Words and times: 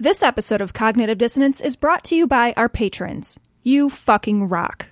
This 0.00 0.22
episode 0.22 0.60
of 0.60 0.72
Cognitive 0.72 1.18
Dissonance 1.18 1.60
is 1.60 1.74
brought 1.74 2.04
to 2.04 2.14
you 2.14 2.28
by 2.28 2.54
our 2.56 2.68
patrons. 2.68 3.36
You 3.64 3.90
fucking 3.90 4.46
rock. 4.46 4.86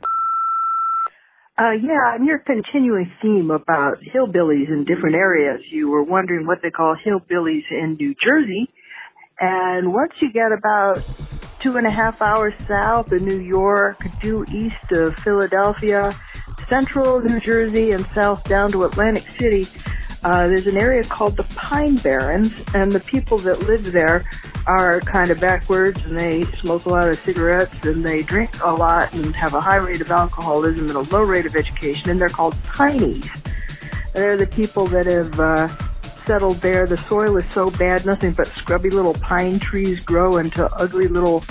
Uh, 1.56 1.70
yeah, 1.80 2.16
and 2.16 2.26
your 2.26 2.40
continuing 2.40 3.12
theme 3.22 3.52
about 3.52 3.98
hillbillies 4.00 4.68
in 4.68 4.84
different 4.84 5.14
areas, 5.14 5.60
you 5.70 5.88
were 5.88 6.02
wondering 6.02 6.44
what 6.44 6.58
they 6.60 6.72
call 6.72 6.96
hillbillies 6.96 7.62
in 7.70 7.94
New 8.00 8.16
Jersey. 8.20 8.68
And 9.38 9.92
once 9.92 10.10
you 10.20 10.32
get 10.32 10.50
about 10.50 11.00
two 11.62 11.76
and 11.76 11.86
a 11.86 11.90
half 11.90 12.20
hours 12.20 12.54
south 12.66 13.12
of 13.12 13.22
New 13.22 13.40
York, 13.40 14.04
due 14.20 14.44
east 14.52 14.90
of 14.90 15.14
Philadelphia, 15.20 16.16
central 16.68 17.20
New 17.20 17.38
Jersey, 17.38 17.92
and 17.92 18.04
south 18.06 18.42
down 18.48 18.72
to 18.72 18.82
Atlantic 18.82 19.30
City, 19.30 19.68
uh, 20.26 20.48
there's 20.48 20.66
an 20.66 20.76
area 20.76 21.04
called 21.04 21.36
the 21.36 21.44
Pine 21.54 21.94
Barrens, 21.98 22.52
and 22.74 22.90
the 22.90 22.98
people 22.98 23.38
that 23.38 23.60
live 23.60 23.92
there 23.92 24.28
are 24.66 25.00
kind 25.02 25.30
of 25.30 25.38
backwards, 25.38 26.04
and 26.04 26.18
they 26.18 26.42
smoke 26.56 26.84
a 26.84 26.88
lot 26.88 27.08
of 27.08 27.16
cigarettes, 27.20 27.78
and 27.84 28.04
they 28.04 28.24
drink 28.24 28.50
a 28.64 28.72
lot, 28.72 29.12
and 29.14 29.36
have 29.36 29.54
a 29.54 29.60
high 29.60 29.76
rate 29.76 30.00
of 30.00 30.10
alcoholism 30.10 30.88
and 30.88 30.96
a 30.96 31.14
low 31.14 31.22
rate 31.22 31.46
of 31.46 31.54
education, 31.54 32.10
and 32.10 32.20
they're 32.20 32.28
called 32.28 32.54
Pineys. 32.64 33.30
And 33.36 34.14
They're 34.14 34.36
the 34.36 34.48
people 34.48 34.88
that 34.88 35.06
have 35.06 35.38
uh, 35.38 35.68
settled 36.24 36.56
there. 36.56 36.88
The 36.88 36.98
soil 36.98 37.36
is 37.36 37.48
so 37.52 37.70
bad, 37.70 38.04
nothing 38.04 38.32
but 38.32 38.48
scrubby 38.48 38.90
little 38.90 39.14
pine 39.14 39.60
trees 39.60 40.02
grow 40.02 40.38
into 40.38 40.66
ugly 40.74 41.06
little 41.06 41.44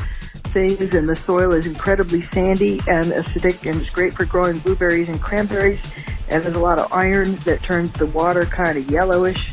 things, 0.52 0.94
and 0.94 1.08
the 1.08 1.16
soil 1.16 1.54
is 1.54 1.66
incredibly 1.66 2.24
sandy 2.24 2.82
and 2.90 3.14
acidic, 3.14 3.70
and 3.72 3.82
it's 3.82 3.90
great 3.90 4.12
for 4.12 4.26
growing 4.26 4.60
blueberries 4.60 5.08
and 5.08 5.22
cranberries. 5.22 5.80
And 6.30 6.44
there's 6.44 6.56
a 6.56 6.60
lot 6.60 6.80
of 6.80 6.92
iron 6.92 7.36
that 7.46 7.62
turns 7.62 7.92
the 7.94 8.06
water 8.06 8.46
kind 8.46 8.78
of 8.78 8.90
yellowish. 8.90 9.52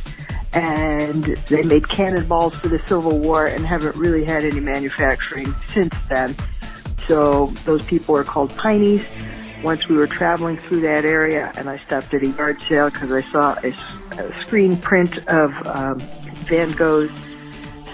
And 0.52 1.24
they 1.48 1.62
made 1.62 1.88
cannonballs 1.88 2.54
for 2.56 2.68
the 2.68 2.78
Civil 2.80 3.18
War 3.18 3.46
and 3.46 3.66
haven't 3.66 3.96
really 3.96 4.24
had 4.24 4.44
any 4.44 4.60
manufacturing 4.60 5.54
since 5.68 5.94
then. 6.08 6.36
So 7.08 7.46
those 7.64 7.82
people 7.82 8.16
are 8.16 8.24
called 8.24 8.50
Pineys. 8.56 9.04
Once 9.62 9.88
we 9.88 9.96
were 9.96 10.06
traveling 10.06 10.58
through 10.58 10.80
that 10.80 11.04
area, 11.04 11.52
and 11.56 11.70
I 11.70 11.78
stopped 11.86 12.12
at 12.12 12.22
a 12.22 12.26
yard 12.26 12.60
sale 12.68 12.90
because 12.90 13.12
I 13.12 13.22
saw 13.30 13.56
a, 13.62 13.72
a 14.20 14.40
screen 14.40 14.76
print 14.76 15.16
of 15.28 15.52
um, 15.66 16.00
Van 16.46 16.70
Gogh's 16.70 17.10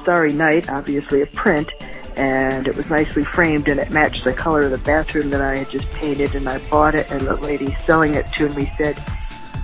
Starry 0.02 0.32
Night, 0.32 0.68
obviously 0.70 1.20
a 1.20 1.26
print, 1.26 1.70
and 2.18 2.66
it 2.66 2.76
was 2.76 2.86
nicely 2.86 3.24
framed 3.24 3.68
and 3.68 3.78
it 3.78 3.90
matched 3.90 4.24
the 4.24 4.32
color 4.32 4.62
of 4.62 4.72
the 4.72 4.78
bathroom 4.78 5.30
that 5.30 5.40
I 5.40 5.58
had 5.58 5.70
just 5.70 5.88
painted 5.92 6.34
and 6.34 6.48
I 6.48 6.58
bought 6.68 6.96
it 6.96 7.08
and 7.12 7.20
the 7.20 7.36
lady 7.36 7.76
selling 7.86 8.14
it 8.14 8.26
to 8.32 8.48
me 8.50 8.72
said, 8.76 9.00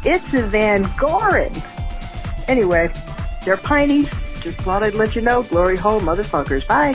it's 0.04 0.32
a 0.32 0.42
Van 0.42 0.88
Goren. 0.96 1.52
Anyway, 2.46 2.92
they're 3.44 3.56
piney. 3.56 4.08
Just 4.40 4.58
thought 4.58 4.84
I'd 4.84 4.94
let 4.94 5.16
you 5.16 5.22
know. 5.22 5.42
Glory 5.42 5.76
hole, 5.76 6.00
motherfuckers. 6.00 6.66
Bye. 6.68 6.94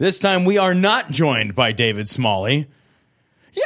this 0.00 0.18
time 0.18 0.44
we 0.44 0.58
are 0.58 0.74
not 0.74 1.10
joined 1.12 1.54
by 1.54 1.70
David 1.70 2.08
Smalley. 2.08 2.66
Yay! 3.52 3.62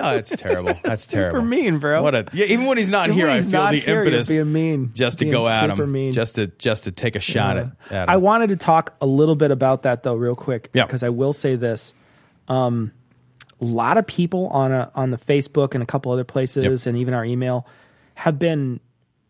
Oh, 0.00 0.12
that's 0.14 0.30
terrible. 0.36 0.74
That's 0.84 1.06
terrible. 1.06 1.38
Super 1.40 1.44
mean, 1.46 1.78
bro. 1.78 2.02
What 2.02 2.14
a 2.14 2.26
yeah, 2.32 2.46
even 2.46 2.66
when 2.66 2.78
he's 2.78 2.88
not 2.90 3.08
Even 3.08 3.18
here, 3.18 3.28
I 3.30 3.40
feel 3.40 3.50
not 3.50 3.72
the 3.72 3.80
here, 3.80 4.00
impetus 4.00 4.28
being 4.28 4.52
mean. 4.52 4.90
just 4.94 5.18
to 5.18 5.24
Being 5.24 5.32
go 5.32 5.48
at 5.48 5.70
him, 5.70 5.92
mean. 5.92 6.12
just 6.12 6.36
to 6.36 6.46
just 6.46 6.84
to 6.84 6.92
take 6.92 7.16
a 7.16 7.20
shot 7.20 7.56
at, 7.56 7.66
at 7.90 8.02
him. 8.04 8.10
I 8.10 8.16
wanted 8.18 8.48
to 8.50 8.56
talk 8.56 8.94
a 9.00 9.06
little 9.06 9.34
bit 9.36 9.50
about 9.50 9.82
that 9.82 10.02
though, 10.04 10.14
real 10.14 10.36
quick, 10.36 10.70
Yeah. 10.72 10.84
because 10.86 11.02
I 11.02 11.08
will 11.08 11.32
say 11.32 11.56
this: 11.56 11.94
um, 12.48 12.92
a 13.60 13.64
lot 13.64 13.98
of 13.98 14.06
people 14.06 14.46
on 14.48 14.70
a, 14.72 14.90
on 14.94 15.10
the 15.10 15.18
Facebook 15.18 15.74
and 15.74 15.82
a 15.82 15.86
couple 15.86 16.12
other 16.12 16.24
places, 16.24 16.86
and 16.86 16.96
even 16.96 17.12
our 17.14 17.24
email, 17.24 17.66
have 18.14 18.38
been 18.38 18.78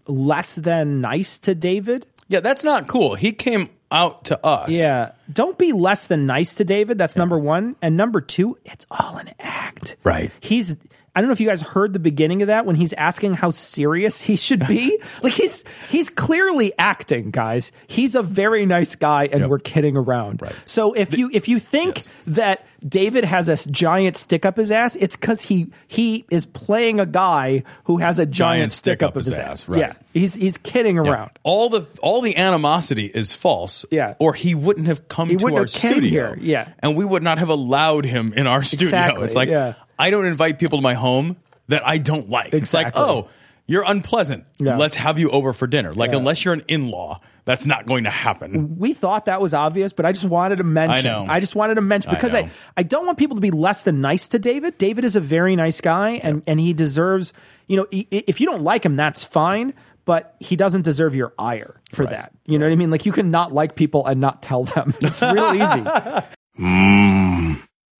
less 0.07 0.55
than 0.57 1.01
nice 1.01 1.39
to 1.39 1.55
David. 1.55 2.07
yeah, 2.29 2.41
that's 2.41 2.65
not 2.65 2.89
cool. 2.89 3.15
He 3.15 3.33
came 3.33 3.69
out 3.91 4.25
to 4.27 4.47
us. 4.47 4.71
Yeah, 4.71 5.13
don't 5.33 5.59
be 5.59 5.73
less 5.73 6.07
than 6.07 6.27
nice 6.27 6.55
to 6.55 6.65
David. 6.65 6.99
That's 6.99 7.17
number 7.17 7.39
one, 7.39 7.77
and 7.83 7.97
number 7.97 8.21
two, 8.21 8.59
it's 8.65 8.87
all 8.91 9.17
an 9.19 9.29
act. 9.39 9.97
Right. 10.05 10.31
He's. 10.41 10.77
I 11.15 11.21
don't 11.21 11.29
know 11.29 11.33
if 11.33 11.41
you 11.41 11.49
guys 11.49 11.63
heard 11.63 11.93
the 11.93 11.99
beginning 11.99 12.43
of 12.43 12.49
that 12.49 12.65
when 12.67 12.77
he's 12.77 12.93
asking 12.93 13.35
how 13.35 13.51
serious 13.51 14.21
he 14.21 14.37
should 14.37 14.67
be. 14.69 15.01
like 15.23 15.33
he's 15.35 15.65
he's 15.89 16.11
clearly 16.11 16.73
acting, 16.79 17.31
guys. 17.31 17.73
He's 17.87 18.15
a 18.15 18.23
very 18.23 18.67
nice 18.67 18.95
guy, 18.95 19.25
and 19.33 19.41
Yep. 19.41 19.51
we're 19.51 19.59
kidding 19.59 19.97
around. 19.97 20.43
Right. 20.43 20.55
So 20.65 20.93
if 20.93 21.17
you 21.17 21.31
if 21.33 21.49
you 21.49 21.59
think 21.59 21.97
Yes. 21.97 22.09
that 22.29 22.67
David 22.87 23.25
has 23.25 23.49
a 23.49 23.57
giant 23.71 24.17
stick 24.17 24.47
up 24.47 24.57
his 24.57 24.71
ass, 24.71 24.95
it's 24.95 25.17
because 25.17 25.43
he 25.43 25.73
he 25.89 26.25
is 26.31 26.47
playing 26.47 27.01
a 27.01 27.07
guy 27.07 27.65
who 27.85 27.97
has 27.99 28.21
a 28.21 28.27
giant, 28.27 28.71
stick, 28.71 29.03
up, 29.03 29.17
his 29.17 29.37
ass. 29.37 29.69
right. 29.69 29.81
Yeah, 29.81 29.93
he's 30.15 30.37
he's 30.37 30.59
kidding 30.59 30.97
around. 30.99 31.33
All 31.43 31.69
the 31.71 31.87
all 32.01 32.21
the 32.21 32.37
animosity 32.37 33.07
is 33.07 33.33
false. 33.33 33.85
Yeah. 33.91 34.15
Or 34.21 34.33
he 34.35 34.55
wouldn't 34.55 34.87
have 34.87 35.09
come 35.09 35.29
He 35.29 35.37
to 35.37 35.57
our 35.57 35.67
studio. 35.67 36.09
here, 36.11 36.39
yeah. 36.41 36.69
And 36.79 36.95
we 36.95 37.05
would 37.05 37.25
not 37.25 37.39
have 37.41 37.49
allowed 37.49 38.05
him 38.05 38.33
in 38.35 38.47
our 38.47 38.63
studio. 38.63 38.87
Exactly, 38.87 39.25
It's 39.25 39.35
like 39.35 39.49
yeah. 39.49 39.75
I 39.99 40.11
don't 40.11 40.25
invite 40.27 40.59
people 40.59 40.79
to 40.79 40.83
my 40.83 40.95
home 40.95 41.37
that 41.69 41.87
I 41.87 41.99
don't 41.99 42.29
like. 42.31 42.53
It's 42.55 42.73
like, 42.73 42.93
oh, 42.97 43.29
you're 43.67 43.85
unpleasant. 43.87 44.45
Yeah. 44.59 44.77
Let's 44.77 44.97
have 44.97 45.19
you 45.19 45.31
over 45.31 45.53
for 45.53 45.67
dinner. 45.67 45.93
Like 45.95 46.13
Yeah. 46.13 46.19
unless 46.19 46.45
you're 46.45 46.55
an 46.55 46.65
in-law, 46.69 47.19
that's 47.45 47.65
not 47.67 47.87
going 47.87 48.05
to 48.05 48.11
happen. 48.11 48.79
we 48.79 48.93
thought 48.93 49.25
that 49.25 49.41
was 49.41 49.55
obvious, 49.55 49.93
but 49.95 50.05
I 50.07 50.13
just 50.13 50.25
wanted 50.27 50.57
to 50.57 50.65
mention. 50.65 51.11
I 51.11 51.27
know. 51.27 51.41
just 51.41 51.57
wanted 51.57 51.77
to 51.77 51.81
mention 51.81 52.11
because 52.13 52.35
I, 52.35 52.43
know. 52.43 52.51
I, 52.77 52.83
don't 52.83 53.07
want 53.07 53.17
people 53.19 53.37
to 53.37 53.41
be 53.41 53.51
less 53.51 53.85
than 53.85 54.01
nice 54.03 54.29
to 54.29 54.39
David. 54.39 54.77
David 54.79 55.05
is 55.05 55.17
a 55.17 55.21
very 55.21 55.57
nice 55.57 55.81
guy, 55.81 56.21
and 56.23 56.43
and 56.47 56.61
he 56.61 56.75
deserves. 56.75 57.33
You 57.67 57.79
know, 57.79 57.87
i- 57.93 58.07
i- 58.13 58.25
if 58.27 58.41
you 58.41 58.47
don't 58.47 58.63
like 58.63 58.85
him, 58.85 58.97
that's 58.97 59.25
fine. 59.25 59.73
But 60.05 60.37
he 60.41 60.57
doesn't 60.57 60.83
deserve 60.83 61.15
your 61.15 61.33
ire 61.39 61.81
for 61.93 62.07
that. 62.07 62.33
You 62.47 62.59
know 62.59 62.65
what 62.67 62.73
I 62.73 62.77
mean? 62.77 62.91
Like 62.91 63.05
you 63.07 63.13
can 63.13 63.31
not 63.31 63.53
like 63.53 63.75
people 63.77 64.07
and 64.07 64.21
not 64.23 64.43
tell 64.43 64.65
them. 64.65 64.95
It's 65.03 65.21
real 65.21 65.53
easy. 65.55 65.85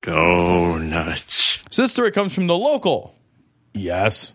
Mmm, 0.03 0.91
donuts. 0.93 1.59
So 1.71 1.83
this 1.83 1.93
story 1.93 2.11
comes 2.11 2.33
from 2.33 2.47
the 2.47 2.57
local. 2.57 3.15
Yes. 3.75 4.33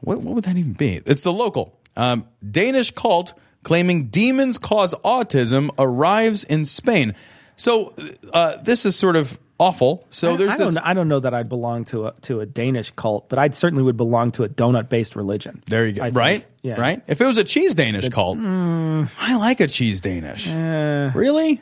What, 0.00 0.22
what 0.22 0.34
would 0.34 0.44
that 0.44 0.56
even 0.56 0.72
be? 0.72 1.00
It's 1.06 1.22
the 1.22 1.32
local. 1.32 1.78
Um, 1.96 2.26
Danish 2.48 2.90
cult 2.92 3.34
claiming 3.62 4.06
demons 4.06 4.58
cause 4.58 4.94
autism 5.04 5.70
arrives 5.78 6.44
in 6.44 6.64
Spain. 6.64 7.14
So 7.56 7.94
uh, 8.32 8.56
this 8.62 8.86
is 8.86 8.96
sort 8.96 9.16
of 9.16 9.38
awful. 9.58 10.06
So 10.10 10.36
there's 10.36 10.52
I 10.52 10.56
this. 10.56 10.74
don't. 10.74 10.84
I 10.84 10.94
don't 10.94 11.08
know 11.08 11.20
that 11.20 11.34
I'd 11.34 11.48
belong 11.50 11.84
to 11.86 12.06
a 12.06 12.12
to 12.22 12.40
a 12.40 12.46
Danish 12.46 12.90
cult, 12.92 13.28
but 13.28 13.38
I 13.38 13.50
certainly 13.50 13.82
would 13.84 13.98
belong 13.98 14.30
to 14.32 14.44
a 14.44 14.48
donut 14.48 14.88
based 14.88 15.14
religion. 15.14 15.62
there 15.66 15.86
you 15.86 15.92
go. 15.92 16.02
I 16.02 16.06
think. 16.06 16.16
right? 16.16 16.46
Yeah. 16.62 16.80
Right? 16.80 17.02
If 17.06 17.20
it 17.20 17.26
was 17.26 17.36
a 17.36 17.44
cheese 17.44 17.74
Danish 17.74 18.08
cult, 18.08 18.38
mm. 18.38 19.14
I 19.18 19.36
like 19.36 19.60
a 19.60 19.66
cheese 19.66 20.00
Danish. 20.00 20.48
Eh. 20.48 21.12
really? 21.14 21.60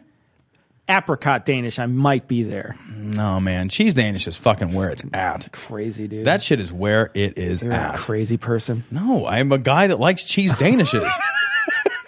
Apricot 0.88 1.44
Danish. 1.44 1.79
I 1.79 1.87
might 1.87 2.26
be 2.29 2.43
there. 2.43 2.76
No, 2.96 3.40
man. 3.40 3.69
Cheese 3.69 3.94
Danish 3.94 4.26
is 4.26 4.37
fucking 4.37 4.73
where 4.73 4.90
it's 4.90 5.05
at. 5.12 5.50
Crazy 5.52 6.08
dude. 6.08 6.25
That 6.25 6.43
shit 6.43 6.61
is 6.61 6.73
where 6.73 7.11
it 7.14 7.38
is 7.38 7.62
You're 7.62 7.73
at. 7.73 7.96
a 7.96 7.99
crazy 7.99 8.37
person. 8.37 8.85
No, 8.90 9.26
I'm 9.26 9.52
a 9.52 9.58
guy 9.58 9.87
that 9.88 10.00
likes 10.00 10.25
cheese 10.25 10.52
danishes. 10.55 11.08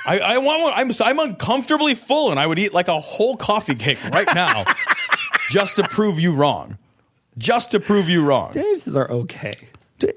I, 0.06 0.18
I 0.18 0.38
want 0.38 0.62
one. 0.62 0.72
I'm 0.74 0.90
I'm 1.04 1.18
uncomfortably 1.18 1.94
full, 1.94 2.30
and 2.30 2.40
I 2.40 2.46
would 2.46 2.58
eat 2.58 2.72
like 2.72 2.88
a 2.88 2.98
whole 3.00 3.36
coffee 3.36 3.74
cake 3.74 4.02
right 4.10 4.26
now, 4.34 4.64
just 5.50 5.76
to 5.76 5.82
prove 5.84 6.18
you 6.18 6.32
wrong. 6.32 6.78
Just 7.38 7.70
to 7.72 7.80
prove 7.80 8.08
you 8.08 8.24
wrong. 8.24 8.52
Danishes 8.52 8.96
are 8.96 9.10
okay. 9.10 9.52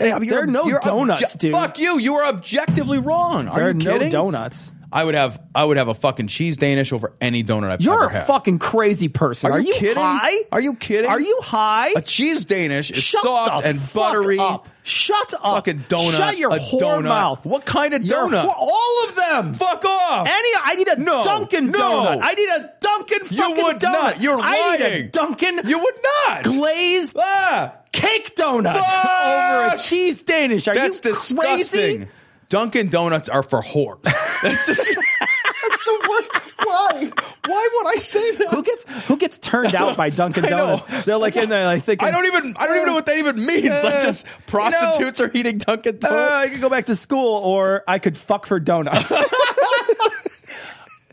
I 0.01 0.18
mean, 0.19 0.30
eh, 0.30 0.31
There 0.31 0.44
are 0.44 0.48
no 0.48 0.80
donuts, 0.80 1.36
dude. 1.36 1.51
Fuck 1.51 1.77
you. 1.80 2.00
You 2.00 2.16
are 2.16 2.25
objectively 2.25 3.00
wrong. 3.00 3.48
Are 3.50 3.56
there 3.59 3.66
are 3.66 3.71
you 3.71 3.74
no 3.75 3.94
kidding? 3.94 4.12
donuts. 4.12 4.71
I 4.94 5.04
would 5.04 5.16
have 5.16 5.42
I 5.56 5.66
would 5.66 5.78
have 5.78 5.88
a 5.88 5.94
fucking 5.95 6.28
cheese 6.28 6.56
Danish 6.57 6.94
over 6.94 7.13
any 7.19 7.44
donut 7.44 7.63
I've 7.63 7.63
ever 7.63 7.72
had. 7.72 7.81
You're 7.81 8.04
ever 8.04 8.06
a 8.06 8.18
had. 8.19 8.28
fucking 8.28 8.60
crazy 8.60 9.07
person. 9.10 9.51
Are 9.51 9.60
you 9.60 9.74
kidding? 9.74 9.95
high? 10.01 10.44
Are 10.51 10.62
you 10.62 10.75
kidding? 10.75 11.10
Are 11.10 11.19
you 11.19 11.40
high? 11.44 11.90
A 11.95 12.01
cheese 12.01 12.45
Danish 12.45 12.92
is 12.92 13.01
Shut 13.04 13.24
soft 13.24 13.63
the 13.63 13.69
and 13.69 13.80
fuck 13.80 14.13
buttery. 14.13 14.38
Up. 14.40 14.68
Shut 14.84 15.34
up. 15.36 15.42
Fucking 15.66 15.80
donut. 15.90 16.18
Shut 16.18 16.38
your 16.38 16.51
a 16.51 16.60
whore 16.60 16.80
donut. 16.80 17.04
mouth. 17.06 17.45
What 17.45 17.66
kind 17.66 17.94
of 17.94 18.04
Your 18.04 18.28
donut? 18.28 18.45
whore- 18.45 18.54
all 18.57 19.06
of 19.07 19.16
them. 19.16 19.54
Fuck 19.54 19.84
off. 19.86 20.28
Any, 20.28 20.50
I 20.63 20.75
need 20.75 20.88
a 20.90 21.00
No, 21.00 21.24
Dunkin' 21.24 21.72
no. 21.72 21.80
donut. 21.80 22.19
I 22.22 22.34
need 22.34 22.50
a 22.50 22.72
Dunkin' 22.81 23.19
You 23.31 23.38
fucking 23.38 23.63
would 23.63 23.78
donut. 23.78 23.81
not. 23.94 24.22
You're 24.22 24.40
I 24.42 24.78
need 24.78 24.84
a 24.86 24.90
lying. 24.90 25.10
Dunkin' 25.10 25.62
you 25.66 25.80
would 25.80 25.95
not. 26.28 26.44
glazed 26.44 27.16
ah, 27.19 27.74
cake 27.94 28.36
donut 28.36 28.74
Fuck. 28.74 29.25
over 29.25 29.75
a 29.75 29.78
cheese 29.80 30.22
Danish. 30.22 30.68
Are 30.68 30.75
that's 30.75 30.98
you 31.04 31.12
disgusting. 31.13 31.98
crazy? 32.00 32.07
Dunkin' 32.50 32.90
Donuts 32.90 33.30
are 33.30 33.42
for 33.42 33.62
whores. 33.63 34.04
That's 34.44 34.66
just. 34.68 34.88
that's 34.90 35.86
the 35.86 36.07
word. 36.10 36.42
Why? 36.68 37.12
Why 37.45 37.69
would 37.74 37.88
I 37.95 38.00
say 38.00 38.36
that? 38.38 38.50
Who 38.54 38.63
gets 38.63 39.06
who 39.07 39.18
gets 39.18 39.38
turned 39.38 39.75
out 39.75 39.98
by 39.98 40.10
Dunkin' 40.22 40.44
Donuts? 40.44 41.06
They're 41.06 41.18
like 41.18 41.36
in 41.36 41.50
there 41.50 41.66
like 41.66 41.84
thinking 41.84 42.07
I 42.07 42.12
don't 42.12 42.25
even. 42.25 42.56
I 42.57 42.68
don't 42.68 42.75
even 42.75 42.88
know 42.88 42.94
what 42.94 43.06
that 43.07 43.18
even 43.18 43.44
means. 43.45 43.69
like 43.69 43.95
Uh, 43.95 44.01
just 44.01 44.25
you 44.25 44.31
know, 44.31 44.44
prostitutes 44.48 45.19
are 45.19 45.31
eating 45.34 45.57
Dunkin' 45.57 45.98
Uh, 46.04 46.10
Donuts. 46.10 46.31
I 46.31 46.50
could 46.50 46.62
go 46.62 46.69
back 46.69 46.86
to 46.88 46.95
school, 46.95 47.38
or 47.44 47.84
I 47.88 48.00
could 48.00 48.18
fuck 48.18 48.45
for 48.45 48.60
donuts. 48.60 49.12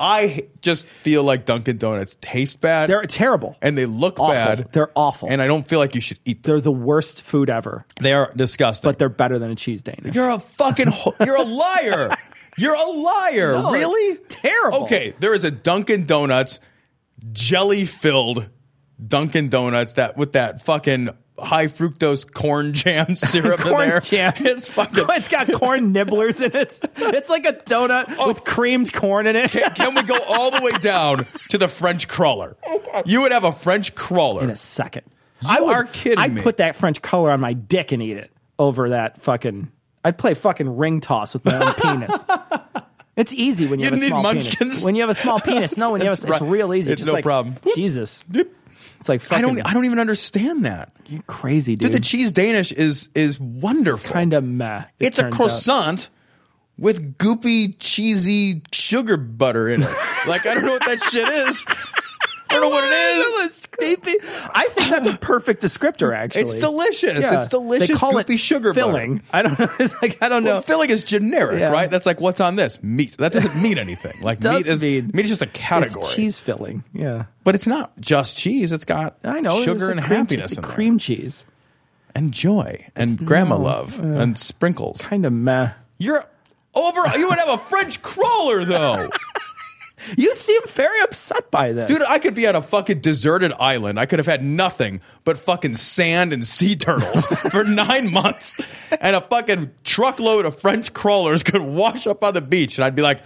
I 0.02 0.44
just 0.62 0.86
feel 0.86 1.22
like 1.24 1.44
Dunkin' 1.44 1.76
Donuts 1.76 2.16
taste 2.22 2.62
bad. 2.62 2.88
They're 2.88 3.04
terrible. 3.04 3.58
and 3.60 3.76
they 3.76 3.84
look 3.84 4.18
awful. 4.18 4.32
bad. 4.34 4.72
They're 4.72 4.90
awful. 4.94 5.28
and 5.28 5.42
I 5.42 5.46
don't 5.46 5.68
feel 5.68 5.78
like 5.78 5.94
you 5.94 6.00
should 6.00 6.18
eat 6.24 6.42
them. 6.42 6.52
they're 6.52 6.60
the 6.62 6.72
worst 6.72 7.20
food 7.20 7.50
ever, 7.50 7.84
They 8.00 8.14
are 8.14 8.32
disgusting. 8.34 8.88
but 8.88 8.98
they're 8.98 9.10
better 9.10 9.38
than 9.38 9.50
a 9.50 9.54
cheese 9.54 9.82
Danish. 9.82 10.14
you're 10.14 10.30
a 10.30 10.38
fucking. 10.40 10.86
ho- 10.88 11.14
You're 11.22 11.36
a 11.36 11.42
liar. 11.42 12.16
You're 12.60 12.74
a 12.74 12.90
liar. 12.90 13.52
No, 13.52 13.72
really? 13.72 14.18
terrible. 14.28 14.84
Okay, 14.84 15.14
there 15.20 15.34
is 15.34 15.44
a 15.44 15.50
Dunkin' 15.50 16.04
Donuts 16.06 16.60
jelly 17.32 17.84
filled 17.84 18.48
Dunkin' 19.06 19.48
Donuts 19.48 19.94
that 19.94 20.16
with 20.16 20.32
that 20.32 20.62
fucking 20.62 21.10
high 21.38 21.66
fructose 21.66 22.30
corn 22.30 22.72
jam 22.74 23.16
syrup 23.16 23.60
in 23.60 23.66
corn 23.66 23.88
there. 23.88 24.00
jam. 24.00 24.32
It's 24.40 24.68
fucking. 24.68 25.06
it's 25.10 25.28
got 25.28 25.52
corn 25.52 25.92
nibblers 25.92 26.42
in 26.42 26.54
it. 26.54 26.78
It's 26.96 27.30
like 27.30 27.46
a 27.46 27.52
donut 27.52 28.14
oh. 28.18 28.28
with 28.28 28.44
creamed 28.44 28.92
corn 28.92 29.26
in 29.26 29.36
it. 29.36 29.50
Can 29.50 29.94
we 29.94 30.02
go 30.02 30.18
all 30.28 30.50
the 30.50 30.62
way 30.62 30.72
down 30.72 31.26
to 31.48 31.58
the 31.58 31.68
French 31.68 32.08
cruller? 32.08 32.56
You 33.04 33.22
would 33.22 33.32
have 33.32 33.44
a 33.44 33.52
French 33.52 33.94
cruller. 33.94 34.42
in 34.44 34.50
a 34.50 34.56
second. 34.56 35.04
You 35.42 35.64
are 35.66 35.84
kidding 35.84 36.18
I'd 36.18 36.34
me. 36.34 36.42
put 36.42 36.58
that 36.58 36.76
French 36.76 37.00
cruller 37.00 37.30
on 37.30 37.40
my 37.40 37.54
dick 37.54 37.92
and 37.92 38.02
eat 38.02 38.16
it 38.18 38.30
over 38.58 38.90
that 38.90 39.20
fucking. 39.20 39.72
I'd 40.04 40.18
play 40.18 40.34
fucking 40.34 40.76
ring 40.76 41.00
toss 41.00 41.34
with 41.34 41.44
my 41.44 41.58
own 41.58 41.74
penis. 41.74 42.24
It's 43.16 43.34
easy 43.34 43.66
when 43.66 43.80
you, 43.80 43.86
You 43.86 43.90
have 43.90 44.00
a 44.00 44.06
small 44.06 44.22
munchkins? 44.22 44.56
penis. 44.58 44.84
When 44.84 44.94
you 44.94 45.00
have 45.02 45.10
a 45.10 45.14
small 45.14 45.40
penis, 45.40 45.76
no. 45.76 45.90
When 45.92 46.00
you 46.00 46.06
have, 46.06 46.14
It's 46.14 46.24
a, 46.24 46.28
it's 46.32 46.40
real 46.40 46.72
easy. 46.74 46.92
It's 46.92 47.00
just 47.00 47.08
no 47.08 47.14
like, 47.14 47.24
problem. 47.24 47.56
Jesus, 47.74 48.24
it's 48.32 49.08
like 49.08 49.20
I 49.20 49.24
fucking. 49.24 49.46
don't. 49.56 49.66
I 49.66 49.74
don't 49.74 49.84
even 49.84 49.98
understand 49.98 50.64
that. 50.64 50.92
you're 51.08 51.22
crazy, 51.22 51.74
Dude, 51.76 51.92
dude. 51.92 52.00
the 52.02 52.04
cheese 52.04 52.32
Danish 52.32 52.72
is 52.72 53.08
is 53.14 53.38
wonderful. 53.40 54.10
kind 54.10 54.32
of 54.32 54.44
meh. 54.44 54.84
it 55.00 55.06
it's 55.08 55.18
a 55.18 55.22
turns 55.22 55.34
out. 55.34 55.36
croissant 55.38 56.10
with 56.78 57.18
goopy, 57.18 57.74
cheesy 57.78 58.62
sugar 58.72 59.16
butter 59.18 59.68
in 59.68 59.82
it. 59.82 59.88
like 60.26 60.46
I 60.46 60.54
don't 60.54 60.64
know 60.64 60.72
what 60.72 60.86
that 60.86 61.02
shit 61.10 61.28
is. 61.28 61.66
I 62.50 62.54
don't 62.54 62.62
know 62.62 62.68
what 62.68 62.84
it 62.84 62.88
is. 62.92 63.46
It's 63.46 63.66
creepy. 63.66 64.16
I 64.54 64.66
think 64.72 64.90
that's 64.90 65.06
a 65.06 65.16
perfect 65.16 65.62
descriptor. 65.62 66.14
Actually, 66.14 66.42
It's 66.42 66.56
delicious. 66.56 67.20
Yeah. 67.20 67.38
It's 67.38 67.48
delicious. 67.48 67.88
They 67.88 67.94
call 67.94 68.12
goopy 68.14 68.34
it 68.34 68.38
sugar 68.38 68.74
filling. 68.74 69.18
butter. 69.18 69.24
I 69.32 69.42
don't 69.42 69.58
know. 69.58 69.68
It's 69.78 70.02
like 70.02 70.18
I 70.20 70.28
don't 70.28 70.42
know. 70.44 70.54
Well, 70.54 70.62
filling 70.62 70.90
is 70.90 71.04
generic, 71.04 71.60
Yeah. 71.60 71.70
right? 71.70 71.90
That's 71.90 72.06
like 72.06 72.20
what's 72.20 72.40
on 72.40 72.56
this 72.56 72.82
meat. 72.82 73.16
That 73.18 73.32
doesn't 73.32 73.60
mean 73.62 73.78
anything. 73.78 74.14
Like 74.22 74.42
meat 74.42 74.66
is 74.66 74.82
mean- 74.82 75.10
meat 75.14 75.24
is 75.24 75.30
just 75.30 75.42
a 75.42 75.46
category. 75.46 76.02
It's 76.02 76.14
cheese 76.14 76.40
filling. 76.40 76.82
Yeah, 76.92 77.26
but 77.44 77.54
it's 77.54 77.66
not 77.66 77.98
just 78.00 78.36
cheese. 78.36 78.72
It's 78.72 78.84
got 78.84 79.16
I 79.24 79.40
know. 79.40 79.60
sugar 79.62 79.72
it's 79.90 79.98
and 79.98 80.00
cream, 80.00 80.18
happiness 80.18 80.50
It's 80.50 80.58
a 80.58 80.60
in 80.60 80.62
there. 80.66 80.70
cream 80.74 80.98
cheese. 80.98 81.46
and 82.14 82.32
joy 82.32 82.84
and 82.96 83.16
grandma 83.24 83.56
no, 83.56 83.62
love 83.62 84.00
uh, 84.00 84.04
and 84.04 84.36
sprinkles. 84.38 85.00
Kind 85.00 85.24
of 85.24 85.32
meh. 85.32 85.70
You're 85.98 86.24
over. 86.74 87.16
You 87.16 87.28
would 87.28 87.38
have 87.38 87.48
a 87.50 87.58
French 87.58 88.02
cruller 88.02 88.64
though. 88.64 89.08
You 90.16 90.32
seem 90.34 90.60
very 90.68 91.00
upset 91.02 91.50
by 91.50 91.72
this. 91.72 91.88
Dude, 91.90 92.02
I 92.08 92.18
could 92.18 92.34
be 92.34 92.46
on 92.46 92.56
a 92.56 92.62
fucking 92.62 93.00
deserted 93.00 93.52
island. 93.58 93.98
I 94.00 94.06
could 94.06 94.18
have 94.18 94.26
had 94.26 94.42
nothing 94.42 95.00
but 95.24 95.38
fucking 95.38 95.76
sand 95.76 96.32
and 96.32 96.46
sea 96.46 96.74
turtles 96.76 97.26
for 97.50 97.64
nine 97.64 98.10
months. 98.10 98.56
And 99.00 99.14
a 99.16 99.20
fucking 99.20 99.70
truckload 99.84 100.46
of 100.46 100.58
French 100.58 100.92
crullers 100.92 101.42
could 101.42 101.60
wash 101.62 102.06
up 102.06 102.24
on 102.24 102.34
the 102.34 102.40
beach. 102.40 102.78
And 102.78 102.84
I'd 102.84 102.94
be 102.96 103.02
like, 103.02 103.20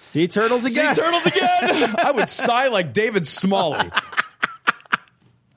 sea 0.00 0.26
turtles 0.26 0.64
again. 0.64 0.94
sea 0.94 1.02
turtles 1.02 1.26
again? 1.26 1.94
I 2.04 2.12
would 2.12 2.28
sigh 2.28 2.68
like 2.68 2.92
David 2.92 3.26
Smalley. 3.26 3.90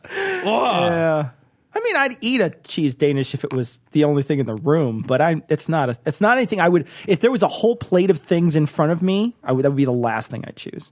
Yeah. 0.10 1.30
I 1.78 1.80
mean, 1.84 1.96
I'd 1.96 2.18
eat 2.22 2.42
a 2.42 2.50
cheese 2.64 2.96
Danish 2.96 3.36
if 3.36 3.44
it 3.44 3.54
was 3.54 3.80
the 3.92 4.04
only 4.04 4.24
thing 4.24 4.40
in 4.40 4.48
the 4.48 4.56
room, 4.56 5.04
but 5.06 5.22
I 5.22 5.44
it's 5.48 5.70
not 5.70 5.90
a 5.90 5.98
it's 6.08 6.20
not 6.20 6.38
anything 6.38 6.60
I 6.60 6.70
would 6.70 6.88
if 7.08 7.20
there 7.20 7.32
was 7.32 7.44
a 7.44 7.48
whole 7.48 7.76
plate 7.76 8.10
of 8.10 8.18
things 8.18 8.56
in 8.56 8.66
front 8.66 8.92
of 8.92 9.04
me, 9.04 9.36
I 9.44 9.52
would 9.52 9.64
that 9.64 9.70
would 9.70 9.78
be 9.78 9.86
the 9.86 9.92
last 9.92 10.32
thing 10.32 10.44
I'd 10.48 10.56
choose. 10.56 10.92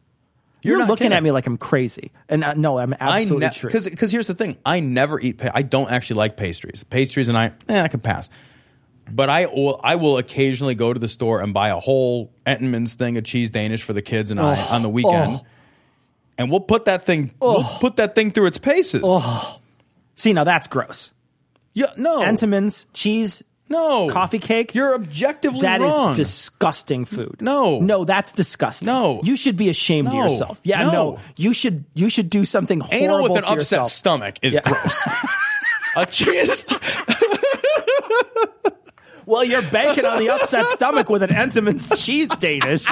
You're, 0.62 0.80
not 0.80 0.88
looking 0.88 1.06
kidding. 1.06 1.18
at 1.18 1.24
me 1.24 1.32
like 1.32 1.46
I'm 1.46 1.58
crazy, 1.58 2.12
and 2.28 2.44
uh, 2.44 2.54
no, 2.56 2.80
I'm 2.80 2.96
absolutely 3.00 3.50
true. 3.50 3.70
Because 3.70 3.88
because 3.90 4.12
here's 4.12 4.28
the 4.28 4.34
thing, 4.34 4.58
I 4.66 4.80
never 4.80 5.20
eat. 5.20 5.38
Pa- 5.38 5.52
I 5.54 5.62
don't 5.62 5.92
actually 5.92 6.18
like 6.18 6.38
pastries. 6.38 6.84
Pastries 6.84 7.28
and 7.28 7.38
I, 7.38 7.52
eh, 7.68 7.82
I 7.82 7.88
can 7.88 8.00
pass. 8.00 8.30
But 9.12 9.30
I 9.30 9.46
will, 9.46 9.80
I 9.84 9.96
will 9.96 10.18
occasionally 10.18 10.74
go 10.74 10.92
to 10.92 11.00
the 11.00 11.08
store 11.08 11.42
and 11.42 11.54
buy 11.54 11.70
a 11.70 11.80
whole 11.80 12.32
Entenmann's 12.48 12.96
thing 12.96 13.18
of 13.18 13.24
cheese 13.24 13.52
Danish 13.52 13.84
for 13.84 13.94
the 13.94 14.02
kids 14.02 14.32
and 14.32 14.40
I 14.40 14.60
on 14.70 14.82
the 14.82 14.90
weekend, 14.90 15.42
oh. 15.42 15.46
and 16.40 16.50
we'll 16.50 16.62
put 16.62 16.86
that 16.86 17.06
thing, 17.06 17.32
we'll 17.40 17.64
put 17.64 17.98
that 17.98 18.16
thing 18.16 18.32
through 18.32 18.48
its 18.48 18.58
paces. 18.58 19.04
See, 20.16 20.34
now 20.34 20.44
that's 20.44 20.68
gross. 20.68 21.12
Yeah, 21.74 21.88
no, 21.98 22.22
Entenmann's 22.22 22.86
cheese 22.94 23.44
no 23.68 24.08
coffee 24.10 24.40
cake. 24.40 24.76
You're 24.76 24.94
objectively 24.94 25.62
That 25.62 25.82
is 25.82 25.98
wrong. 25.98 26.16
disgusting 26.16 27.06
food. 27.06 27.42
No. 27.42 27.80
no, 27.80 28.06
that's 28.06 28.32
disgusting. 28.32 28.86
No. 28.86 29.22
you 29.24 29.36
should 29.36 29.58
be 29.58 29.70
ashamed 29.70 30.08
of 30.08 30.14
yourself. 30.14 30.62
Yeah, 30.64 30.84
no. 30.84 30.92
No. 30.92 31.20
you 31.36 31.54
should 31.54 31.86
you 31.94 32.10
should 32.10 32.30
do 32.30 32.46
something 32.46 32.80
horrible 32.80 33.04
Anal 33.04 33.24
with 33.24 33.32
an 33.32 33.38
upset 33.40 33.58
yourself. 33.58 33.90
stomach 33.90 34.36
is 34.42 34.60
gross. 34.64 35.02
a 35.96 36.06
cheese. 36.06 36.66
Well, 39.28 39.44
you're 39.44 39.64
banking 39.64 40.06
on 40.06 40.20
the 40.20 40.30
upset 40.30 40.68
stomach 40.68 41.10
with 41.10 41.24
an 41.24 41.32
Entenmann's 41.32 42.06
cheese 42.06 42.30
Danish. 42.30 42.86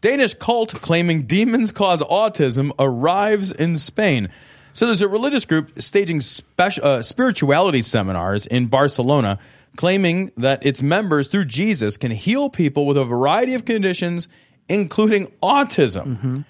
Danish 0.00 0.34
cult 0.34 0.74
claiming 0.74 1.22
demons 1.26 1.72
cause 1.72 2.02
autism 2.02 2.70
arrives 2.78 3.50
in 3.50 3.78
Spain. 3.78 4.28
So 4.72 4.86
there's 4.86 5.02
a 5.02 5.08
religious 5.08 5.44
group 5.44 5.80
staging 5.82 6.20
spec- 6.20 6.78
uh, 6.82 7.02
spirituality 7.02 7.82
seminars 7.82 8.46
in 8.46 8.66
Barcelona 8.66 9.38
claiming 9.76 10.30
that 10.36 10.64
its 10.66 10.82
members 10.82 11.28
through 11.28 11.46
Jesus 11.46 11.96
can 11.96 12.10
heal 12.10 12.50
people 12.50 12.86
with 12.86 12.96
a 12.98 13.04
variety 13.04 13.54
of 13.54 13.64
conditions 13.64 14.28
including 14.68 15.26
autism. 15.42 16.44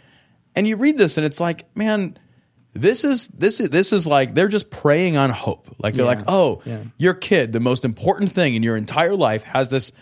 And 0.55 0.69
you 0.69 0.77
read 0.77 0.99
this 0.99 1.17
and 1.17 1.25
it's 1.25 1.41
like, 1.41 1.65
man, 1.77 2.19
this 2.75 3.05
is 3.05 3.27
this 3.29 3.59
is 3.59 3.71
this 3.71 3.93
is 3.93 4.07
like 4.07 4.35
they're 4.35 4.49
just 4.49 4.71
preying 4.71 5.17
on 5.17 5.31
hope. 5.31 5.75
Like 5.79 5.95
they're 5.95 6.05
Yeah. 6.05 6.11
like, 6.11 6.23
"Oh, 6.29 6.63
Yeah. 6.65 6.79
your 6.99 7.15
kid, 7.15 7.53
the 7.53 7.61
most 7.61 7.85
important 7.85 8.33
thing 8.33 8.55
in 8.55 8.63
your 8.63 8.77
entire 8.77 9.15
life 9.17 9.43
has 9.45 9.69
this 9.71 9.93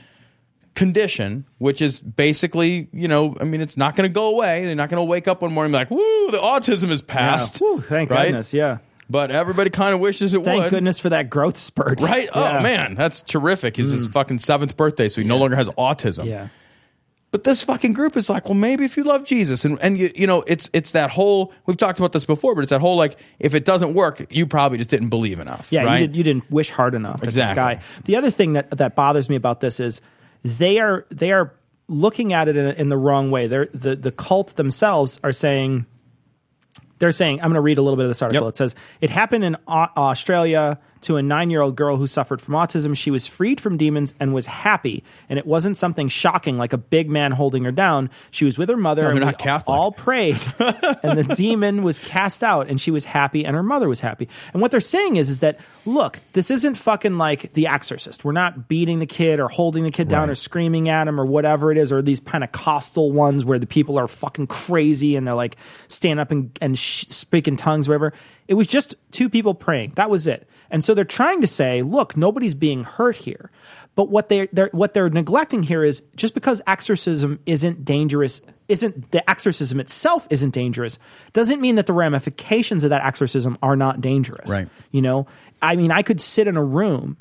condition, 0.80 1.44
which 1.58 1.82
is 1.82 2.00
basically, 2.00 2.88
you 2.90 3.06
know, 3.06 3.36
I 3.38 3.44
mean, 3.44 3.60
it's 3.60 3.76
not 3.76 3.96
going 3.96 4.08
to 4.08 4.12
go 4.12 4.28
away. 4.28 4.64
They're 4.64 4.74
not 4.74 4.88
going 4.88 4.98
to 4.98 5.04
wake 5.04 5.28
up 5.28 5.42
one 5.42 5.52
morning 5.52 5.74
and 5.74 5.90
be 5.90 5.94
like, 5.94 6.02
woo, 6.02 6.30
the 6.30 6.38
autism 6.38 6.90
is 6.90 7.02
past. 7.02 7.58
Whew, 7.58 7.82
thank 7.82 8.08
right? 8.08 8.28
goodness. 8.28 8.54
Yeah. 8.54 8.78
But 9.10 9.30
everybody 9.30 9.68
kind 9.68 9.92
of 9.92 10.00
wishes 10.00 10.32
it 10.32 10.38
would. 10.38 10.46
Thank 10.46 10.62
would. 10.62 10.70
goodness 10.70 10.98
for 10.98 11.10
that 11.10 11.28
growth 11.28 11.58
spurt. 11.58 12.00
Right? 12.00 12.30
Oh, 12.32 12.42
yeah. 12.42 12.58
Oh, 12.58 12.62
man, 12.62 12.94
that's 12.94 13.20
terrific. 13.20 13.78
It's 13.78 13.90
his 13.90 14.08
mm. 14.08 14.12
fucking 14.12 14.38
seventh 14.38 14.78
birthday, 14.78 15.10
so 15.10 15.20
he 15.20 15.28
no 15.28 15.36
longer 15.36 15.54
has 15.54 15.68
autism. 15.68 16.24
Yeah. 16.24 16.48
But 17.30 17.44
this 17.44 17.62
fucking 17.62 17.92
group 17.92 18.16
is 18.16 18.30
like, 18.30 18.46
well, 18.46 18.54
maybe 18.54 18.86
if 18.86 18.96
you 18.96 19.04
love 19.04 19.24
Jesus, 19.24 19.66
and 19.66 19.78
and 19.82 19.98
you, 19.98 20.10
you 20.16 20.26
know, 20.26 20.42
it's 20.46 20.70
it's 20.72 20.92
that 20.92 21.10
whole 21.10 21.52
we've 21.66 21.76
talked 21.76 21.98
about 21.98 22.12
this 22.12 22.24
before, 22.24 22.54
but 22.54 22.62
it's 22.62 22.70
that 22.70 22.80
whole 22.80 22.96
like, 22.96 23.20
if 23.38 23.54
it 23.54 23.66
doesn't 23.66 23.92
work, 23.92 24.26
you 24.30 24.46
probably 24.46 24.78
just 24.78 24.90
didn't 24.90 25.10
believe 25.10 25.38
enough. 25.38 25.68
Yeah, 25.70 25.84
right? 25.84 26.00
you, 26.00 26.06
did, 26.06 26.16
you 26.16 26.24
didn't 26.24 26.50
wish 26.50 26.70
hard 26.70 26.94
enough 26.94 27.16
at 27.16 27.20
the 27.20 27.26
Exactly. 27.26 27.54
sky. 27.54 27.80
The 28.06 28.16
other 28.16 28.30
thing 28.30 28.54
that, 28.54 28.70
that 28.78 28.96
bothers 28.96 29.28
me 29.28 29.36
about 29.36 29.60
this 29.60 29.78
is 29.78 30.00
they 30.42 30.78
are 30.78 31.06
they 31.10 31.32
are 31.32 31.54
looking 31.88 32.32
at 32.32 32.48
it 32.48 32.56
in, 32.56 32.66
in 32.66 32.88
the 32.88 32.96
wrong 32.96 33.30
way. 33.30 33.46
They're 33.46 33.66
the 33.66 33.96
the 33.96 34.12
cult 34.12 34.56
themselves 34.56 35.20
are 35.22 35.32
saying 35.32 35.86
they're 36.98 37.12
saying 37.12 37.40
I'm 37.40 37.48
going 37.48 37.54
to 37.54 37.60
read 37.60 37.78
a 37.78 37.82
little 37.82 37.96
bit 37.96 38.04
of 38.04 38.10
this 38.10 38.22
article. 38.22 38.46
Yep. 38.46 38.50
It 38.50 38.56
says 38.56 38.74
it 39.00 39.10
happened 39.10 39.44
in 39.44 39.56
Australia. 39.66 40.78
To 41.02 41.16
a 41.16 41.22
nine 41.22 41.50
year 41.50 41.62
old 41.62 41.76
girl 41.76 41.96
who 41.96 42.06
suffered 42.06 42.40
from 42.42 42.54
autism. 42.54 42.96
She 42.96 43.10
was 43.10 43.26
freed 43.26 43.60
from 43.60 43.76
demons 43.76 44.12
and 44.20 44.34
was 44.34 44.46
happy. 44.46 45.02
And 45.28 45.38
it 45.38 45.46
wasn't 45.46 45.76
something 45.76 46.08
shocking 46.08 46.58
like 46.58 46.72
a 46.72 46.78
big 46.78 47.08
man 47.08 47.32
holding 47.32 47.64
her 47.64 47.72
down. 47.72 48.10
She 48.30 48.44
was 48.44 48.58
with 48.58 48.68
her 48.68 48.76
mother 48.76 49.02
No, 49.02 49.10
and 49.10 49.24
we 49.26 49.32
Catholic. 49.32 49.74
all 49.74 49.92
prayed. 49.92 50.38
and 50.58 51.18
the 51.18 51.34
demon 51.36 51.82
was 51.82 51.98
cast 51.98 52.44
out 52.44 52.68
and 52.68 52.80
she 52.80 52.90
was 52.90 53.06
happy 53.06 53.44
and 53.46 53.56
her 53.56 53.62
mother 53.62 53.88
was 53.88 54.00
happy. 54.00 54.28
And 54.52 54.60
what 54.60 54.70
they're 54.70 54.80
saying 54.80 55.16
is, 55.16 55.30
is 55.30 55.40
that, 55.40 55.58
look, 55.86 56.20
this 56.34 56.50
isn't 56.50 56.74
fucking 56.74 57.16
like 57.18 57.52
The 57.54 57.66
Exorcist. 57.66 58.24
We're 58.24 58.32
not 58.32 58.68
beating 58.68 58.98
the 58.98 59.06
kid 59.06 59.40
or 59.40 59.48
holding 59.48 59.84
the 59.84 59.90
kid 59.90 60.08
down 60.08 60.20
Right. 60.28 60.30
or 60.32 60.34
screaming 60.34 60.88
at 60.90 61.08
him 61.08 61.18
or 61.18 61.24
whatever 61.24 61.72
it 61.72 61.78
is, 61.78 61.90
or 61.92 62.02
these 62.02 62.20
Pentecostal 62.20 63.10
ones 63.10 63.44
where 63.44 63.58
the 63.58 63.66
people 63.66 63.98
are 63.98 64.08
fucking 64.08 64.48
crazy 64.48 65.16
and 65.16 65.26
they're 65.26 65.34
like 65.34 65.56
stand 65.88 66.20
up 66.20 66.30
and, 66.30 66.56
and 66.60 66.78
sh- 66.78 67.06
speak 67.08 67.48
in 67.48 67.56
tongues, 67.56 67.88
whatever. 67.88 68.12
It 68.50 68.54
was 68.54 68.66
just 68.66 68.96
two 69.12 69.28
people 69.28 69.54
praying. 69.54 69.92
That 69.94 70.10
was 70.10 70.26
it. 70.26 70.48
And 70.72 70.82
so 70.82 70.92
they're 70.92 71.04
trying 71.04 71.40
to 71.40 71.46
say, 71.46 71.82
look, 71.82 72.16
nobody's 72.16 72.54
being 72.54 72.82
hurt 72.82 73.14
here. 73.14 73.52
But 73.94 74.10
what 74.10 74.28
they're, 74.28 74.48
they're 74.52 74.70
what 74.72 74.92
they're 74.92 75.08
neglecting 75.08 75.62
here 75.62 75.84
is 75.84 76.02
just 76.16 76.34
because 76.34 76.60
exorcism 76.66 77.38
isn't 77.46 77.84
dangerous, 77.84 78.40
isn't 78.66 79.12
the 79.12 79.28
exorcism 79.30 79.78
itself 79.78 80.26
isn't 80.30 80.52
dangerous, 80.52 80.98
doesn't 81.32 81.60
mean 81.60 81.76
that 81.76 81.86
the 81.86 81.92
ramifications 81.92 82.82
of 82.82 82.90
that 82.90 83.04
exorcism 83.04 83.56
are 83.62 83.76
not 83.76 84.00
dangerous. 84.00 84.50
Right. 84.50 84.68
You 84.90 85.02
know, 85.02 85.28
I 85.62 85.76
mean, 85.76 85.92
I 85.92 86.02
could 86.02 86.20
sit 86.20 86.48
in 86.48 86.56
a 86.56 86.64
room 86.64 87.18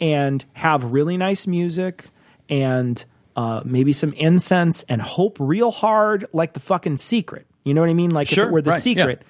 and 0.00 0.42
have 0.54 0.84
really 0.84 1.18
nice 1.18 1.46
music 1.46 2.06
and 2.48 3.04
uh, 3.36 3.60
maybe 3.66 3.92
some 3.92 4.14
incense 4.14 4.82
and 4.84 5.02
hope 5.02 5.36
real 5.38 5.72
hard, 5.72 6.26
like 6.32 6.54
the 6.54 6.60
fucking 6.60 6.96
secret. 6.96 7.46
You 7.64 7.74
know 7.74 7.82
what 7.82 7.90
I 7.90 7.94
mean? 7.94 8.12
Like 8.12 8.32
if 8.32 8.38
it 8.38 8.50
were 8.50 8.62
the 8.62 8.70
right, 8.70 8.80
yeah. 9.20 9.29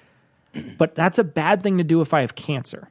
But 0.77 0.95
that's 0.95 1.17
a 1.17 1.23
bad 1.23 1.63
thing 1.63 1.77
to 1.77 1.83
do 1.83 2.01
if 2.01 2.13
I 2.13 2.21
have 2.21 2.35
cancer. 2.35 2.89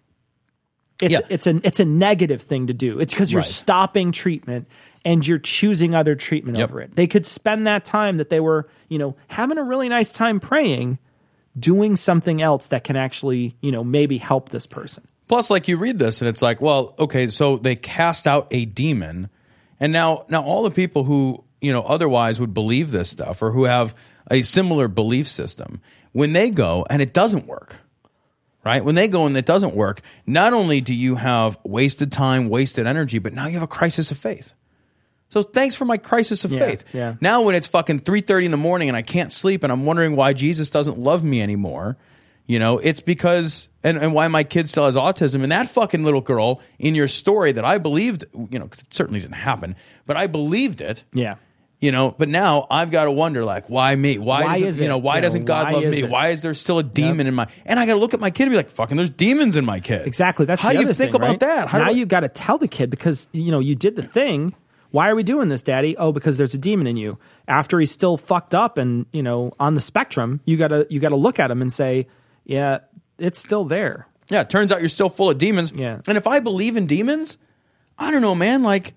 It's 1.03 1.13
Yeah. 1.13 1.21
it's 1.29 1.47
a 1.47 1.61
it's 1.65 1.81
a 1.81 1.85
negative 1.85 2.43
thing 2.43 2.67
to 2.67 2.75
do. 2.75 2.99
It's 3.01 3.15
because 3.15 3.33
you're 3.33 3.41
Right. 3.41 3.49
stopping 3.49 4.13
treatment 4.13 4.67
and 5.05 5.27
you're 5.27 5.39
choosing 5.39 5.95
other 5.95 6.15
treatment 6.15 6.59
Yep. 6.59 6.69
over 6.71 6.81
it. 6.81 6.97
They 6.97 7.07
could 7.07 7.25
spend 7.27 7.67
that 7.67 7.85
time 7.85 8.19
that 8.19 8.29
they 8.31 8.41
were, 8.41 8.69
you 8.89 8.99
know, 8.99 9.17
having 9.29 9.57
a 9.57 9.63
really 9.63 9.89
nice 9.89 10.13
time 10.13 10.41
praying, 10.41 10.99
doing 11.59 11.97
something 11.97 12.43
else 12.43 12.69
that 12.69 12.85
can 12.85 12.97
actually, 12.97 13.57
you 13.63 13.73
know, 13.73 13.83
maybe 13.83 14.19
help 14.19 14.51
this 14.51 14.67
person. 14.67 15.03
Plus, 15.27 15.49
like 15.49 15.69
you 15.69 15.77
read 15.79 15.99
this 15.99 16.21
and 16.21 16.29
it's 16.29 16.43
like, 16.43 16.61
well, 16.61 16.95
okay, 16.99 17.29
so 17.29 17.57
they 17.57 17.77
cast 17.77 18.27
out 18.27 18.47
a 18.51 18.67
demon, 18.67 19.31
and 19.79 19.93
now 19.93 20.25
now 20.29 20.43
all 20.43 20.63
the 20.63 20.71
people 20.71 21.05
who 21.05 21.45
you 21.63 21.73
know 21.73 21.83
otherwise 21.83 22.39
would 22.41 22.53
believe 22.53 22.91
this 22.91 23.09
stuff 23.11 23.41
or 23.41 23.53
who 23.53 23.65
have 23.65 23.95
a 24.31 24.43
similar 24.43 24.87
belief 24.87 25.27
system, 25.29 25.81
when 26.13 26.33
they 26.33 26.51
go 26.51 26.87
and 26.91 27.01
it 27.03 27.13
doesn't 27.13 27.47
work, 27.47 27.77
right? 28.65 28.85
When 28.85 28.95
they 28.95 29.09
go 29.09 29.27
and 29.27 29.37
it 29.37 29.47
doesn't 29.47 29.75
work, 29.75 30.01
not 30.27 30.53
only 30.53 30.81
do 30.81 30.95
you 30.95 31.17
have 31.17 31.59
wasted 31.65 32.11
time, 32.13 32.49
wasted 32.49 32.87
energy, 32.87 33.19
but 33.19 33.33
now 33.33 33.47
you 33.47 33.55
have 33.55 33.63
a 33.63 33.67
crisis 33.69 34.11
of 34.11 34.19
faith. 34.19 34.53
So 35.31 35.43
thanks 35.45 35.77
for 35.77 35.85
my 35.85 35.97
crisis 35.97 36.45
of 36.45 36.53
Yeah, 36.53 36.59
faith. 36.59 36.85
yeah. 36.93 37.15
Now 37.21 37.43
when 37.43 37.55
it's 37.55 37.69
fucking 37.69 38.01
three 38.01 38.21
thirty 38.21 38.47
in 38.47 38.51
the 38.51 38.57
morning 38.57 38.89
and 38.89 38.97
I 38.97 39.03
can't 39.03 39.33
sleep 39.33 39.63
and 39.63 39.73
I'm 39.73 39.85
wondering 39.85 40.17
why 40.17 40.33
Jesus 40.33 40.71
doesn't 40.71 40.99
love 40.99 41.23
me 41.23 41.41
anymore, 41.41 41.97
you 42.49 42.59
know, 42.59 42.79
it's 42.79 42.99
because 42.99 43.69
and, 43.85 43.97
and 43.97 44.13
why 44.13 44.27
my 44.27 44.43
kid 44.43 44.69
still 44.69 44.87
has 44.87 44.97
autism 44.97 45.45
and 45.45 45.53
that 45.53 45.69
fucking 45.71 46.03
little 46.03 46.21
girl 46.21 46.61
in 46.81 46.97
your 46.97 47.07
story 47.07 47.53
that 47.53 47.65
I 47.65 47.79
believed, 47.79 48.25
you 48.51 48.59
know, 48.59 48.67
'cause 48.67 48.81
it 48.81 48.93
certainly 48.93 49.21
didn't 49.21 49.35
happen, 49.37 49.77
but 50.05 50.17
I 50.17 50.27
believed 50.27 50.81
it. 50.81 51.05
Yeah. 51.15 51.37
You 51.81 51.93
know, 51.93 52.15
but 52.17 52.29
now 52.29 52.67
I've 52.71 52.91
got 52.91 53.05
to 53.05 53.11
wonder, 53.11 53.43
like, 53.43 53.71
why 53.71 53.97
me? 53.97 54.19
Why, 54.19 54.45
Why 54.45 54.57
is 54.59 54.79
you 54.81 54.87
know, 54.89 54.99
why 54.99 55.15
Yeah, 55.15 55.21
doesn't 55.23 55.47
God 55.47 55.65
why 55.67 55.73
love 55.81 55.85
me? 55.85 56.03
it? 56.03 56.11
Why 56.11 56.29
is 56.29 56.43
there 56.43 56.53
still 56.53 56.79
a 56.79 56.83
demon 56.83 57.27
in 57.27 57.35
my? 57.35 57.47
And 57.65 57.81
I 57.81 57.87
got 57.87 57.95
to 57.95 57.99
look 57.99 58.13
at 58.13 58.21
my 58.21 58.31
kid 58.31 58.43
and 58.45 58.51
be 58.53 58.57
like, 58.59 58.69
fucking, 58.71 58.99
there's 58.99 59.09
demons 59.09 59.57
in 59.57 59.65
my 59.65 59.81
kid. 59.81 60.07
Exactly. 60.07 60.45
That's 60.45 60.61
how 60.61 60.73
do 60.73 60.81
you 60.81 60.87
think 60.89 60.97
thing, 61.13 61.15
about 61.15 61.29
right? 61.29 61.41
that? 61.41 61.69
How 61.69 61.79
now 61.79 61.87
I- 61.87 61.91
you 61.93 62.05
got 62.05 62.21
to 62.21 62.29
tell 62.29 62.59
the 62.59 62.69
kid 62.69 62.91
because 62.91 63.29
you 63.33 63.51
know 63.51 63.61
you 63.61 63.75
did 63.75 63.97
the 63.97 64.03
thing. 64.03 64.55
Why 64.91 65.09
are 65.09 65.15
we 65.15 65.23
doing 65.23 65.49
this, 65.49 65.63
Daddy? 65.63 65.97
Oh, 65.97 66.13
because 66.13 66.37
there's 66.37 66.53
a 66.53 66.59
demon 66.59 66.87
in 66.87 66.97
you. 66.99 67.17
After 67.49 67.79
he's 67.81 67.93
still 67.93 68.17
fucked 68.19 68.55
up 68.55 68.77
and 68.77 69.07
you 69.13 69.23
know 69.23 69.53
on 69.59 69.75
the 69.75 69.81
spectrum, 69.81 70.41
you 70.45 70.59
gotta 70.59 70.87
you 70.91 71.01
gotta 71.01 71.17
look 71.17 71.39
at 71.39 71.51
him 71.51 71.63
and 71.63 71.73
say, 71.73 72.09
yeah, 72.45 72.81
it's 73.19 73.39
still 73.39 73.65
there. 73.65 74.07
Yeah, 74.29 74.43
it 74.43 74.51
turns 74.51 74.71
out 74.71 74.81
you're 74.81 74.89
still 74.91 75.09
full 75.09 75.31
of 75.31 75.39
demons. 75.39 75.73
Yeah. 75.75 76.01
And 76.07 76.19
if 76.19 76.27
I 76.27 76.41
believe 76.41 76.77
in 76.77 76.87
demons, 76.87 77.39
I 77.99 78.11
don't 78.11 78.21
know, 78.21 78.35
man. 78.35 78.63
Like, 78.63 78.93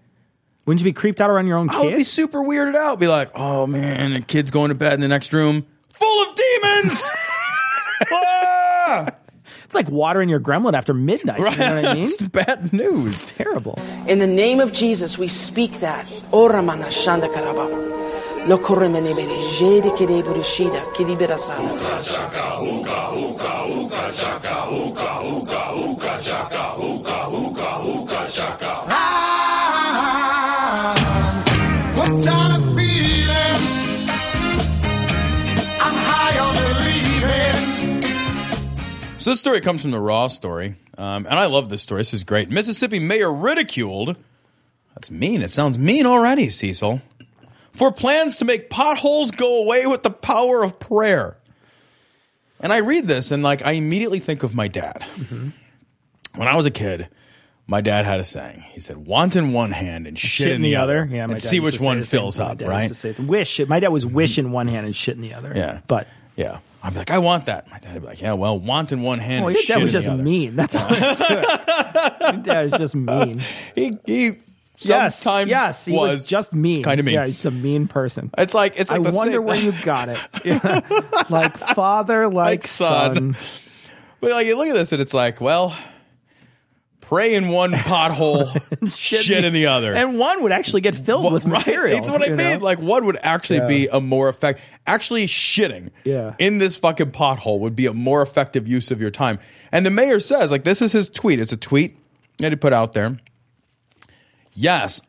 Wouldn't 0.66 0.80
you 0.82 0.86
be 0.86 0.94
creeped 0.94 1.20
out 1.20 1.30
around 1.30 1.48
your 1.48 1.58
own 1.58 1.70
I 1.70 1.80
would 1.82 1.90
kid? 1.90 1.98
be 1.98 2.04
super 2.04 2.40
weirded 2.40 2.76
out. 2.76 3.00
Be 3.00 3.08
like, 3.08 3.32
oh 3.36 3.68
man, 3.68 4.14
the 4.14 4.22
kid's 4.22 4.50
going 4.52 4.70
to 4.70 4.76
bed 4.76 4.94
in 4.94 5.02
the 5.02 5.08
next 5.10 5.34
room 5.34 5.66
full 5.90 6.30
of 6.30 6.36
demons. 6.36 7.04
Ah! 8.12 9.08
it's 9.64 9.76
like 9.76 9.90
watering 9.90 10.28
your 10.30 10.40
gremlin 10.40 10.74
after 10.74 10.94
midnight. 10.94 11.38
You 11.40 11.46
know 11.46 11.52
what 11.52 11.86
I 11.86 11.94
mean? 11.94 12.04
It's 12.04 12.22
bad 12.22 12.74
news. 12.74 13.22
It's 13.22 13.32
terrible. 13.32 13.80
In 14.08 14.20
the 14.20 14.28
name 14.28 14.60
of 14.60 14.74
Jesus, 14.74 15.18
we 15.18 15.28
speak 15.28 15.80
that. 15.80 16.06
Ora 16.32 16.62
mana 16.62 16.86
shanda 16.86 17.32
karaba. 17.32 17.70
Lo 18.48 18.58
koremene 18.58 19.16
bere 19.16 19.40
jede 19.58 19.90
kede 19.98 20.22
burishida 20.24 20.84
kidi 20.94 21.16
berasana. 21.16 21.70
Hooked 28.90 29.53
So 39.24 39.30
this 39.30 39.40
story 39.40 39.62
comes 39.62 39.82
from 39.82 39.92
the 39.92 40.02
Raw 40.02 40.28
story, 40.28 40.76
um, 40.98 41.26
and 41.26 41.40
I 41.40 41.46
love 41.46 41.70
this 41.70 41.82
story. 41.82 42.02
This 42.02 42.14
is 42.14 42.26
great. 42.26 42.50
Mississippi 42.50 43.00
mayor 43.00 43.32
ridiculed. 43.32 44.18
That's 44.96 45.10
mean. 45.10 45.42
It 45.42 45.50
sounds 45.50 45.80
mean 45.80 46.06
already, 46.06 46.50
Cecil. 46.50 47.02
For 47.72 47.90
plans 47.90 48.36
to 48.40 48.46
make 48.46 48.70
potholes 48.70 49.32
go 49.32 49.64
away 49.64 49.86
with 49.86 50.04
the 50.04 50.10
power 50.10 50.62
of 50.62 50.78
prayer. 50.78 51.38
And 52.60 52.74
I 52.74 52.80
read 52.80 53.08
this, 53.08 53.32
and 53.32 53.44
like 53.44 53.66
I 53.66 53.72
immediately 53.72 54.20
think 54.20 54.44
of 54.44 54.54
my 54.54 54.68
dad. 54.68 55.06
When 56.36 56.50
I 56.50 56.58
was 56.58 56.66
a 56.66 56.72
kid, 56.72 57.08
my 57.66 57.80
dad 57.80 58.04
had 58.04 58.20
a 58.20 58.26
saying. 58.26 58.60
He 58.72 58.82
said, 58.82 58.98
"Want 58.98 59.38
in 59.38 59.54
one 59.54 59.72
hand 59.72 60.06
and 60.06 60.20
shit, 60.20 60.52
in 60.52 60.62
the, 60.62 60.76
other, 60.76 61.08
Yeah, 61.10 61.28
my 61.28 61.36
and 61.36 61.42
dad 61.42 61.48
see 61.48 61.62
which 61.62 61.80
one 61.80 62.04
fills 62.04 62.42
up." 62.42 62.62
Right? 62.62 62.90
used 62.90 63.02
to 63.02 63.16
say, 63.16 63.24
wish. 63.24 63.66
My 63.70 63.80
dad 63.80 63.88
was 63.88 64.06
wish 64.06 64.38
in 64.38 64.52
one 64.52 64.68
hand 64.68 64.86
and 64.86 64.94
shit 64.94 65.16
in 65.16 65.22
the 65.22 65.34
other. 65.34 65.54
Yeah. 65.56 65.80
but 65.88 66.10
Yeah. 66.36 66.58
I'm 66.86 66.94
like, 66.96 67.10
I 67.12 67.18
want 67.20 67.46
that. 67.46 67.72
My 67.72 67.80
dad 67.80 67.94
would 67.94 68.02
be 68.02 68.08
like, 68.08 68.22
Yeah, 68.22 68.34
well, 68.34 68.60
want 68.60 68.92
in 68.92 69.02
one 69.02 69.20
hand. 69.20 69.46
well, 69.46 69.54
your 69.54 69.62
shit 69.62 69.76
dad 69.78 69.84
was 69.84 69.94
just 69.94 70.12
mean. 70.12 70.56
That's 70.58 70.76
all 70.76 70.88
there 70.90 71.12
is 71.14 71.20
to 71.20 71.40
it. 71.40 72.34
Your 72.34 72.42
dad 72.44 72.64
was 72.64 72.72
just 72.74 72.96
mean. 73.10 73.42
He 73.74 73.92
he. 74.06 74.32
yes, 74.80 75.18
sometimes 75.20 75.50
yes, 75.50 75.86
he 75.86 75.94
was, 75.94 76.28
just 76.28 76.54
mean. 76.54 76.84
Kind 76.84 77.00
of 77.00 77.06
mean. 77.06 77.16
Yeah, 77.16 77.26
he's 77.28 77.46
a 77.46 77.52
mean 77.52 77.88
person. 77.88 78.32
It's 78.38 78.54
like 78.54 78.74
it's 78.78 78.92
I 78.92 78.98
like 78.98 79.12
the 79.12 79.16
wonder 79.16 79.34
same- 79.36 79.46
where 79.46 79.56
you 79.56 79.72
got 79.84 80.10
it. 80.10 80.20
Yeah. 80.46 80.82
like 81.30 81.58
father, 81.58 82.28
like, 82.28 82.34
Like 82.36 82.64
son. 82.68 83.16
son. 83.16 83.36
But 84.20 84.32
like 84.32 84.46
you 84.48 84.58
look 84.58 84.68
at 84.68 84.74
this 84.74 84.92
and 84.92 85.02
it's 85.02 85.14
like, 85.14 85.40
well, 85.40 85.76
pray 87.04 87.36
in 87.36 87.50
one 87.50 87.72
pothole, 87.74 88.48
shit, 88.98 89.44
in 89.44 89.54
the 89.54 89.68
other. 89.68 89.94
And 89.94 90.18
one 90.18 90.42
would 90.44 90.52
actually 90.52 90.82
get 90.82 90.96
filled 90.96 91.32
with 91.32 91.46
Right? 91.46 91.60
material. 91.66 91.98
It's 92.00 92.10
what 92.10 92.24
I 92.24 92.30
mean. 92.30 92.38
know? 92.38 92.58
Like 92.62 92.80
one 92.80 93.06
would 93.06 93.18
actually 93.22 93.62
be 93.68 93.88
a 93.88 94.00
more 94.02 94.30
effect. 94.30 94.60
Actually, 94.88 95.28
shitting 95.28 95.90
Yeah. 96.04 96.36
in 96.40 96.58
this 96.58 96.76
fucking 96.76 97.12
pothole 97.12 97.60
would 97.60 97.76
be 97.76 97.86
a 97.86 97.94
more 97.94 98.22
effective 98.22 98.68
use 98.68 98.92
of 98.92 99.00
your 99.02 99.12
time. 99.12 99.40
And 99.72 99.86
the 99.86 99.92
mayor 99.92 100.20
says, 100.20 100.52
like, 100.52 100.64
this 100.64 100.82
is 100.82 100.92
his 100.92 101.10
tweet. 101.10 101.40
It's 101.40 101.54
a 101.54 101.58
tweet 101.58 101.98
that 102.40 102.52
he 102.52 102.56
put 102.56 102.74
out 102.74 102.94
there. 102.94 103.18
Yes, 104.56 105.02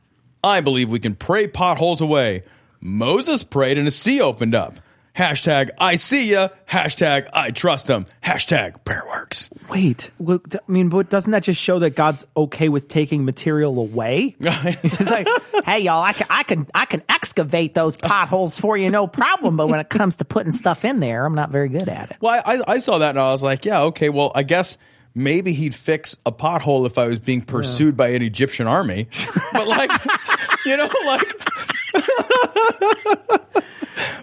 I 0.42 0.60
believe 0.60 0.88
we 0.90 1.00
can 1.00 1.14
pray 1.14 1.46
potholes 1.46 2.00
away. 2.00 2.42
Moses 2.80 3.42
prayed 3.42 3.78
and 3.78 3.88
a 3.88 3.90
sea 3.90 4.20
opened 4.20 4.54
up. 4.54 4.76
Hashtag 5.16 5.70
I 5.78 5.94
see 5.94 6.32
ya. 6.32 6.48
Hashtag 6.68 7.28
I 7.32 7.52
trust 7.52 7.88
him. 7.88 8.06
Hashtag 8.22 8.84
prayer 8.84 9.04
works. 9.06 9.48
Wait, 9.70 10.10
well, 10.18 10.40
I 10.52 10.58
mean, 10.66 10.88
but 10.88 11.08
doesn't 11.08 11.30
that 11.30 11.44
just 11.44 11.60
show 11.60 11.78
that 11.78 11.90
God's 11.90 12.26
okay 12.36 12.68
with 12.68 12.88
taking 12.88 13.24
material 13.24 13.78
away? 13.78 14.36
It's 14.84 15.10
like, 15.10 15.28
hey, 15.64 15.80
y'all, 15.80 16.02
I 16.02 16.12
can, 16.12 16.26
I 16.30 16.42
can, 16.42 16.66
I 16.74 16.84
can 16.84 17.02
excavate 17.08 17.74
those 17.74 17.96
potholes 17.96 18.58
for 18.58 18.76
you, 18.76 18.90
no 18.90 19.06
problem. 19.06 19.56
But 19.56 19.68
when 19.68 19.78
it 19.78 19.88
comes 19.88 20.16
to 20.16 20.24
putting 20.24 20.52
stuff 20.52 20.84
in 20.84 21.00
there, 21.00 21.24
I'm 21.24 21.34
not 21.34 21.50
very 21.50 21.68
good 21.68 21.88
at 21.88 22.10
it. 22.10 22.16
Well, 22.20 22.42
I, 22.44 22.60
I 22.66 22.78
saw 22.78 22.98
that 22.98 23.10
and 23.10 23.18
I 23.20 23.30
was 23.30 23.42
like, 23.42 23.64
yeah, 23.64 23.82
okay, 23.82 24.08
well, 24.08 24.32
I 24.34 24.42
guess 24.42 24.76
maybe 25.14 25.52
he'd 25.52 25.74
fix 25.74 26.16
a 26.26 26.32
pothole 26.32 26.86
if 26.86 26.98
I 26.98 27.06
was 27.06 27.18
being 27.18 27.42
pursued 27.42 27.96
by 27.96 28.08
an 28.10 28.22
Egyptian 28.22 28.66
army. 28.66 29.08
But 29.52 29.68
like, 29.68 29.90
you 30.66 30.76
know, 30.76 30.90
like 31.06 31.34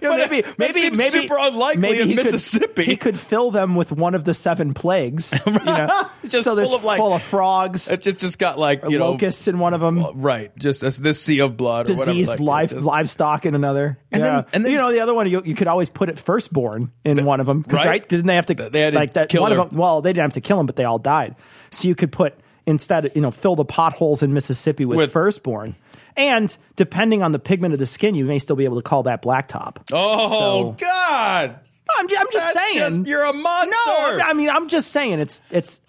You 0.02 0.08
know, 0.08 0.16
maybe, 0.16 0.46
maybe, 0.58 0.82
that 0.82 0.96
maybe, 0.96 1.20
super 1.20 1.36
unlikely 1.38 1.80
maybe 1.80 2.00
in 2.00 2.08
he 2.08 2.16
could- 2.16 2.24
Mississippi. 2.26 2.84
he 2.84 2.96
could 2.96 3.18
fill 3.18 3.50
them 3.52 3.76
with 3.76 3.92
one 3.92 4.14
of 4.16 4.24
the 4.24 4.34
seven 4.34 4.74
plagues. 4.74 5.32
You 5.46 5.52
know, 5.52 6.08
Just 6.26 6.44
so 6.44 6.54
there's 6.56 6.68
full 6.70 6.78
of, 6.78 6.84
like- 6.84 6.98
full 6.98 7.12
of 7.14 7.22
frogs, 7.22 7.90
it 7.90 8.02
just, 8.02 8.18
just 8.18 8.38
got 8.38 8.58
like, 8.58 8.82
you 8.88 8.98
know, 8.98 9.12
locusts 9.12 9.46
in 9.48 9.58
one 9.60 9.74
of 9.74 9.80
them. 9.80 10.04
right, 10.20 10.54
just 10.58 10.82
as 10.82 10.98
this 10.98 11.22
sea 11.22 11.40
of 11.40 11.56
blood 11.56 11.88
or 11.88 11.94
whatever. 11.94 12.18
like, 12.44 12.70
just- 12.70 12.82
livestock 12.84 13.46
in 13.46 13.54
another. 13.54 13.98
And 14.10 14.22
yeah. 14.22 14.30
then- 14.30 14.44
and 14.52 14.64
then- 14.64 14.72
you 14.72 14.78
know 14.78 14.90
the 14.92 15.00
other 15.00 15.14
one 15.14 15.30
you, 15.30 15.40
you 15.44 15.54
could 15.54 15.68
always 15.68 15.88
put 15.88 16.08
it 16.08 16.18
firstborn 16.18 16.90
in 17.04 17.24
one 17.24 17.38
of 17.40 17.46
them 17.46 17.62
because 17.62 17.78
right. 17.78 17.86
right? 17.88 18.08
didn't 18.08 18.26
they 18.26 18.34
have 18.34 18.46
to 18.46 18.54
They 18.54 18.80
had 18.82 18.92
to 18.92 18.98
like 18.98 19.12
that 19.14 19.28
kill 19.28 19.42
one 19.42 19.50
their- 19.52 19.60
of 19.60 19.70
them? 19.70 19.78
Well, 19.78 20.02
they 20.02 20.10
didn't 20.10 20.22
have 20.22 20.32
to 20.34 20.40
kill 20.40 20.56
them, 20.58 20.66
but 20.66 20.76
they 20.76 20.84
all 20.84 20.98
died. 20.98 21.36
So 21.70 21.86
you 21.88 21.94
could 21.94 22.10
put 22.12 22.34
instead 22.66 23.12
you 23.14 23.20
know, 23.20 23.30
fill 23.30 23.56
the 23.56 23.64
potholes 23.64 24.22
in 24.22 24.34
Mississippi 24.34 24.84
with, 24.84 24.96
With- 24.98 25.12
firstborn. 25.12 25.76
And 26.16 26.54
depending 26.76 27.22
on 27.22 27.32
the 27.32 27.38
pigment 27.38 27.72
of 27.74 27.80
the 27.80 27.86
skin, 27.86 28.14
you 28.14 28.24
may 28.24 28.38
still 28.38 28.56
be 28.56 28.64
able 28.64 28.76
to 28.76 28.82
call 28.82 29.02
that 29.04 29.22
blacktop. 29.22 29.76
Oh 29.92 30.38
So- 30.38 30.72
God! 30.78 31.58
I'm, 31.98 32.06
I'm 32.06 32.26
just 32.32 32.54
That's 32.54 32.72
saying. 32.74 32.96
just- 33.04 33.10
you're 33.10 33.24
a 33.24 33.32
monster. 33.32 33.70
No, 33.86 34.18
I 34.24 34.32
mean, 34.34 34.48
I'm 34.48 34.68
just 34.68 34.90
saying 34.92 35.20
it's 35.20 35.42
it's 35.50 35.80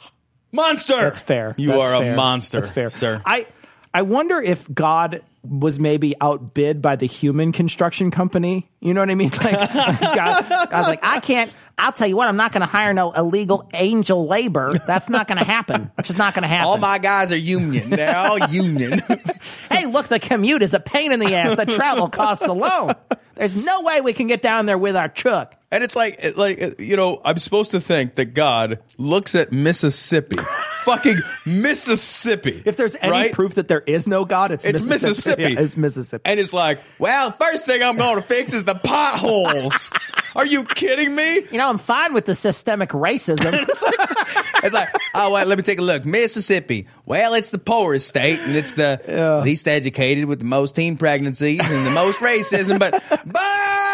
monster. 0.51 0.95
That's 1.01 1.19
fair. 1.19 1.55
You 1.57 1.69
That's 1.69 1.81
are 1.83 1.99
fair. 2.01 2.13
a 2.13 2.15
monster. 2.15 2.59
That's 2.59 2.71
fair, 2.71 2.89
sir. 2.89 3.21
I 3.25 3.47
I 3.93 4.01
wonder 4.01 4.41
if 4.41 4.71
God 4.73 5.21
was 5.43 5.79
maybe 5.79 6.15
outbid 6.21 6.81
by 6.81 6.95
the 6.95 7.05
human 7.05 7.51
construction 7.51 8.11
company. 8.11 8.69
You 8.79 8.93
know 8.93 9.01
what 9.01 9.09
I 9.09 9.15
mean? 9.15 9.31
Like 9.43 9.71
God, 9.73 10.69
God's 10.69 10.87
like, 10.87 10.99
I 11.03 11.19
can't. 11.19 11.53
I'll 11.77 11.91
tell 11.91 12.07
you 12.07 12.15
what, 12.15 12.27
I'm 12.27 12.37
not 12.37 12.51
going 12.51 12.61
to 12.61 12.67
hire 12.67 12.93
no 12.93 13.11
illegal 13.11 13.67
angel 13.73 14.27
labor. 14.27 14.71
That's 14.85 15.09
not 15.09 15.27
going 15.27 15.39
to 15.39 15.43
happen. 15.43 15.91
It's 15.97 16.07
just 16.07 16.17
not 16.17 16.33
going 16.33 16.43
to 16.43 16.47
happen. 16.47 16.67
all 16.67 16.77
my 16.77 16.99
guys 16.99 17.31
are 17.31 17.37
union. 17.37 17.89
They're 17.89 18.15
all 18.15 18.39
union. 18.39 18.99
hey, 19.71 19.85
look, 19.87 20.07
the 20.07 20.19
commute 20.19 20.61
is 20.61 20.73
a 20.73 20.79
pain 20.79 21.11
in 21.11 21.19
the 21.19 21.33
ass. 21.33 21.55
The 21.55 21.65
travel 21.65 22.09
costs 22.09 22.47
alone. 22.47 22.91
There's 23.35 23.57
no 23.57 23.81
way 23.81 24.01
we 24.01 24.13
can 24.13 24.27
get 24.27 24.41
down 24.41 24.67
there 24.67 24.77
with 24.77 24.95
our 24.95 25.09
truck. 25.09 25.55
And 25.71 25.83
it's 25.83 25.95
like, 25.95 26.37
like 26.37 26.79
you 26.79 26.95
know, 26.95 27.19
I'm 27.25 27.39
supposed 27.39 27.71
to 27.71 27.81
think 27.81 28.15
that 28.15 28.35
God 28.35 28.79
looks 28.99 29.33
at 29.33 29.51
Mississippi, 29.51 30.37
fucking 30.83 31.17
Mississippi. 31.45 32.61
If 32.65 32.75
there's 32.77 32.95
any 33.01 33.11
right? 33.11 33.31
proof 33.33 33.55
that 33.55 33.67
there 33.67 33.81
is 33.81 34.07
no 34.07 34.25
God, 34.25 34.51
it's, 34.51 34.65
It's 34.65 34.87
Mississippi. 34.87 35.41
Yeah, 35.43 35.59
it's 35.59 35.75
Mississippi. 35.77 36.21
and 36.25 36.39
it's 36.39 36.53
like, 36.53 36.79
well, 36.99 37.31
first 37.31 37.65
thing 37.65 37.81
I'm 37.81 37.97
going 37.97 38.15
to 38.15 38.21
fix 38.21 38.53
is 38.53 38.63
the 38.63 38.75
potholes. 38.75 39.89
Are 40.35 40.45
you 40.45 40.63
kidding 40.63 41.15
me? 41.15 41.35
you 41.51 41.57
know, 41.57 41.69
I'm 41.69 41.77
fine 41.77 42.13
with 42.13 42.25
the 42.25 42.35
systemic 42.35 42.89
racism. 42.89 43.67
It's 44.63 44.73
like, 44.73 44.95
oh 45.13 45.33
wait, 45.33 45.45
let 45.47 45.57
me 45.57 45.61
take 45.61 45.79
a 45.79 45.81
look. 45.81 46.05
Mississippi. 46.05 46.87
Well, 47.05 47.33
it's 47.33 47.51
the 47.51 47.57
poorest 47.59 48.07
state, 48.07 48.39
and 48.39 48.55
it's 48.55 48.75
the 48.75 49.41
least 49.43 49.67
educated 49.67 50.23
with 50.23 50.39
the 50.39 50.45
most 50.45 50.73
teen 50.73 50.95
pregnancies 50.95 51.59
and 51.69 51.85
the 51.85 51.91
most 51.91 52.19
racism. 52.19 52.79
But, 52.79 53.03
by 53.25 53.92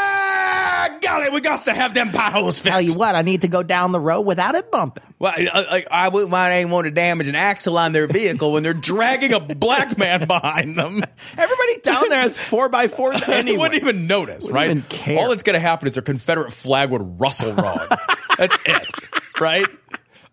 golly, 1.01 1.29
we 1.29 1.41
got 1.41 1.63
to 1.65 1.73
have 1.73 1.93
them 1.93 2.11
potholes 2.11 2.57
fixed. 2.59 2.71
tell 2.71 2.81
you 2.81 2.95
what, 2.95 3.15
I 3.15 3.21
need 3.21 3.41
to 3.41 3.47
go 3.47 3.63
down 3.63 3.91
the 3.91 3.99
road 3.99 4.21
without 4.21 4.55
it 4.55 4.71
bumping. 4.71 5.03
Well, 5.19 5.33
I, 5.35 5.85
I, 5.91 6.05
I 6.05 6.09
wouldn't 6.09 6.31
want 6.31 6.51
anyone 6.51 6.85
to 6.85 6.91
damage 6.91 7.27
an 7.27 7.35
axle 7.35 7.77
on 7.77 7.91
their 7.91 8.07
vehicle 8.07 8.51
when 8.53 8.63
they're 8.63 8.73
dragging 8.73 9.33
a 9.33 9.39
black 9.39 9.97
man 9.97 10.27
behind 10.27 10.77
them. 10.77 11.01
Everybody 11.37 11.79
down 11.81 12.09
there 12.09 12.21
has 12.21 12.37
four 12.37 12.69
by 12.69 12.87
fours 12.87 13.21
anyway. 13.27 13.57
wouldn't 13.57 13.81
even 13.81 14.07
notice, 14.07 14.47
right? 14.47 14.69
even 14.69 14.83
care. 14.83 15.19
All 15.19 15.29
that's 15.29 15.43
going 15.43 15.55
to 15.55 15.59
happen 15.59 15.87
is 15.87 15.95
their 15.95 16.03
Confederate 16.03 16.53
flag 16.53 16.91
would 16.91 17.19
rustle 17.19 17.53
wrong. 17.53 17.85
that's 18.37 18.57
it, 18.65 19.39
right? 19.39 19.67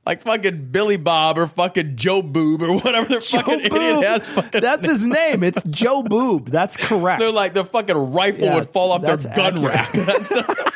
Like 0.07 0.23
fucking 0.23 0.69
Billy 0.71 0.97
Bob 0.99 1.37
or 1.37 1.49
fucking 1.49 1.97
Joe 1.97 2.23
Boob 2.23 2.63
or 2.63 2.73
whatever 2.79 3.09
their 3.09 3.19
Joe 3.19 3.39
fucking 3.41 3.61
idiot 3.61 4.05
has. 4.05 4.25
Fucking 4.27 4.61
That's 4.61 4.87
his 4.87 5.05
name. 5.07 5.43
It's 5.43 5.61
Joe 5.69 6.05
Boob. 6.05 6.49
That's 6.49 6.77
correct. 6.77 7.19
They're 7.21 7.33
like 7.33 7.55
their 7.55 7.65
fucking 7.65 8.13
rifle 8.13 8.45
Yeah, 8.45 8.55
would 8.55 8.71
fall 8.71 8.93
off 8.93 9.03
their 9.03 9.17
gun 9.17 9.57
accurate. 9.57 9.75
rack. 9.75 9.93
That's 9.95 10.29
the, 10.29 10.73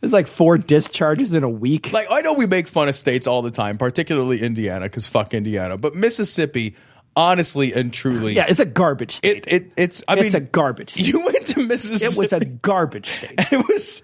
There's 0.00 0.12
like 0.12 0.26
four 0.28 0.58
discharges 0.58 1.34
in 1.34 1.42
a 1.42 1.48
week. 1.48 1.92
like 1.92 2.06
I 2.10 2.20
know 2.20 2.34
we 2.34 2.46
make 2.46 2.68
fun 2.68 2.86
of 2.88 2.94
states 2.94 3.26
all 3.26 3.42
the 3.42 3.50
time, 3.50 3.78
particularly 3.78 4.40
Indiana, 4.42 4.84
because 4.84 5.06
fuck 5.08 5.34
Indiana. 5.34 5.76
But 5.78 5.96
Mississippi, 5.96 6.76
honestly 7.16 7.72
and 7.72 7.92
truly, 7.92 8.34
yeah, 8.34 8.46
it's 8.48 8.60
a 8.60 8.66
garbage 8.66 9.10
state. 9.12 9.44
it, 9.48 9.52
it 9.52 9.72
it's 9.76 10.04
I 10.06 10.14
it's 10.14 10.34
mean 10.34 10.42
a 10.42 10.46
garbage 10.46 10.90
state. 10.90 11.06
You 11.08 11.20
went 11.24 11.46
to 11.48 11.60
Mississippi. 11.66 12.12
It 12.12 12.16
was 12.18 12.32
a 12.32 12.44
garbage 12.44 13.06
state. 13.06 13.34
it 13.50 13.66
was 13.66 14.02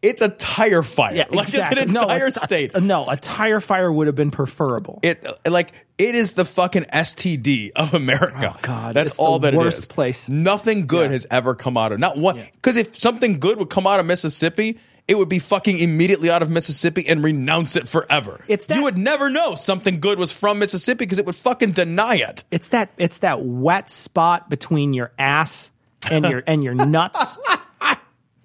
it's 0.00 0.22
a 0.22 0.28
tire 0.28 0.82
fire. 0.82 1.14
Yeah, 1.14 1.24
like 1.30 1.48
exactly. 1.48 1.80
it's 1.82 1.88
an 1.88 1.92
no, 1.94 2.06
a, 2.08 2.32
state. 2.32 2.74
A, 2.74 2.80
no, 2.80 3.08
a 3.08 3.16
tire 3.16 3.60
fire 3.60 3.90
would 3.92 4.06
have 4.06 4.14
been 4.16 4.30
preferable. 4.30 5.00
it 5.02 5.24
like 5.44 5.72
it 5.98 6.14
is 6.14 6.32
the 6.32 6.44
fucking 6.44 6.84
STD 6.84 7.70
of 7.74 7.94
America. 7.94 8.52
Oh, 8.54 8.58
God, 8.62 8.94
that's 8.94 9.10
it's 9.10 9.16
the 9.16 9.22
all 9.24 9.38
that 9.40 9.54
worst 9.54 9.78
it 9.78 9.82
is. 9.82 9.88
place. 9.88 10.28
Nothing 10.28 10.86
good 10.86 11.06
Yeah. 11.06 11.12
has 11.12 11.26
ever 11.30 11.54
come 11.54 11.76
out 11.76 11.90
of 11.92 11.98
not 11.98 12.16
one. 12.16 12.40
Because 12.52 12.76
if 12.76 12.96
something 12.98 13.40
good 13.40 13.58
would 13.58 13.70
come 13.70 13.86
out 13.86 14.00
of 14.00 14.06
Mississippi. 14.06 14.78
It 15.06 15.16
would 15.16 15.30
be 15.30 15.38
fucking 15.38 15.78
immediately 15.78 16.30
out 16.30 16.42
of 16.42 16.50
Mississippi 16.50 17.08
and 17.08 17.24
renounce 17.24 17.76
it 17.76 17.88
forever. 17.88 18.44
It's 18.46 18.66
that- 18.66 18.76
you 18.76 18.82
would 18.82 18.98
never 18.98 19.30
know 19.30 19.54
something 19.54 20.00
good 20.00 20.18
was 20.18 20.32
from 20.32 20.58
Mississippi 20.58 20.98
because 21.06 21.18
it 21.18 21.24
would 21.24 21.34
fucking 21.34 21.72
deny 21.72 22.16
it. 22.16 22.44
It's 22.50 22.68
that 22.68 22.90
it's 22.98 23.20
that 23.20 23.42
wet 23.42 23.88
spot 23.88 24.50
between 24.50 24.92
your 24.92 25.10
ass 25.18 25.70
and 26.10 26.26
your 26.26 26.42
and 26.46 26.62
your 26.62 26.74
nuts 26.74 27.38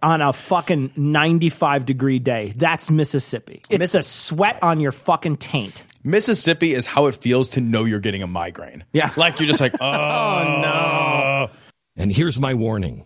on 0.03 0.21
a 0.21 0.33
fucking 0.33 0.91
95 0.95 1.85
degree 1.85 2.19
day. 2.19 2.53
That's 2.55 2.91
Mississippi. 2.91 3.61
It's 3.69 3.79
Miss- 3.79 3.91
the 3.93 4.03
sweat 4.03 4.61
on 4.61 4.79
your 4.79 4.91
fucking 4.91 5.37
taint. 5.37 5.83
Mississippi 6.03 6.73
is 6.73 6.85
how 6.85 7.07
it 7.07 7.15
feels 7.15 7.49
to 7.49 7.61
know 7.61 7.85
you're 7.85 8.01
getting 8.01 8.21
a 8.21 8.27
migraine. 8.27 8.83
Yeah. 8.91 9.09
like 9.17 9.39
you're 9.39 9.47
just 9.47 9.61
like, 9.61 9.73
oh, 9.81 10.59
no. 10.61 11.49
And 11.95 12.11
here's 12.11 12.39
my 12.39 12.53
warning 12.53 13.05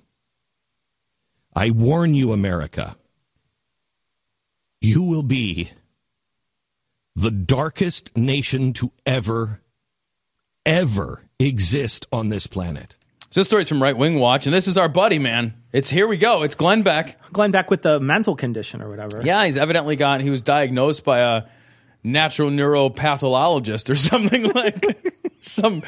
I 1.55 1.69
warn 1.69 2.13
you, 2.13 2.33
America, 2.33 2.97
you 4.81 5.03
will 5.03 5.23
be 5.23 5.71
the 7.15 7.31
darkest 7.31 8.15
nation 8.15 8.73
to 8.73 8.91
ever, 9.05 9.61
ever 10.65 11.23
exist 11.39 12.05
on 12.11 12.29
this 12.29 12.45
planet. 12.45 12.95
So 13.29 13.41
this 13.41 13.47
story's 13.47 13.67
from 13.67 13.83
Right 13.83 13.95
Wing 13.95 14.19
Watch, 14.19 14.45
and 14.47 14.53
this 14.53 14.67
is 14.67 14.77
our 14.77 14.87
buddy, 14.87 15.19
man. 15.19 15.53
It's 15.73 15.89
here 15.89 16.07
we 16.07 16.17
go. 16.17 16.43
It's 16.43 16.55
Glenn 16.55 16.81
Beck. 16.81 17.21
Glenn 17.33 17.51
Beck 17.51 17.69
with 17.69 17.81
the 17.81 17.99
mental 17.99 18.37
condition 18.37 18.81
or 18.81 18.89
whatever. 18.89 19.21
Yeah, 19.23 19.45
he's 19.45 19.57
evidently 19.57 19.97
got. 19.97 20.21
He 20.21 20.29
was 20.29 20.41
diagnosed 20.41 21.03
by 21.03 21.19
a 21.19 21.43
natural 22.03 22.49
neuropathologist 22.49 23.89
or 23.89 23.95
something 23.95 24.43
like 24.53 25.13
some 25.41 25.83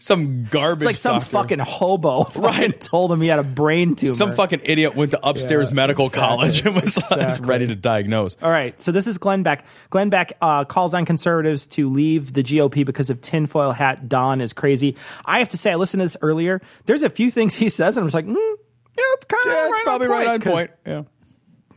some 0.00 0.44
garbage. 0.44 0.82
It's 0.82 0.86
like 0.86 0.96
some 0.96 1.14
doctor. 1.18 1.30
fucking 1.30 1.58
hobo 1.58 2.22
fucking 2.24 2.42
Right. 2.42 2.80
told 2.80 3.10
him 3.10 3.20
he 3.20 3.26
had 3.26 3.40
a 3.40 3.42
brain 3.42 3.96
tumor. 3.96 4.12
some 4.12 4.32
fucking 4.32 4.60
idiot 4.62 4.94
went 4.94 5.10
to 5.10 5.28
upstairs 5.28 5.68
Yeah, 5.70 5.74
medical 5.74 6.06
exactly. 6.06 6.28
college 6.28 6.64
and 6.66 6.74
was 6.76 7.10
like, 7.10 7.44
ready 7.44 7.66
to 7.66 7.74
diagnose. 7.74 8.36
All 8.40 8.50
right, 8.50 8.80
so 8.80 8.92
this 8.92 9.06
is 9.08 9.18
Glenn 9.18 9.42
Beck. 9.42 9.64
Glenn 9.90 10.08
Beck 10.08 10.34
uh, 10.40 10.64
calls 10.64 10.94
on 10.94 11.04
conservatives 11.04 11.66
to 11.68 11.90
leave 11.90 12.32
the 12.32 12.42
GOP 12.44 12.86
because 12.86 13.10
of 13.10 13.20
tinfoil 13.20 13.72
hat 13.72 14.08
Don 14.08 14.40
is 14.40 14.52
crazy. 14.52 14.96
I 15.24 15.40
have 15.40 15.48
to 15.48 15.56
say, 15.56 15.72
I 15.72 15.74
listened 15.74 16.00
to 16.00 16.04
this 16.04 16.16
earlier. 16.22 16.60
There's 16.86 17.02
a 17.02 17.10
few 17.10 17.30
things 17.32 17.56
he 17.56 17.68
says, 17.68 17.96
and 17.96 18.04
I'm 18.04 18.06
just 18.06 18.14
like, 18.14 18.26
mm, 18.26 18.34
yeah, 18.36 19.02
it's 19.14 19.24
kind 19.26 19.46
of 19.48 19.52
Yeah, 19.52 19.68
right 19.70 19.82
probably 19.84 20.06
on 20.06 20.12
point, 20.12 20.26
right 20.26 20.28
on 20.34 20.40
'cause 20.40 20.52
point. 20.52 20.70
Yeah. 20.86 21.02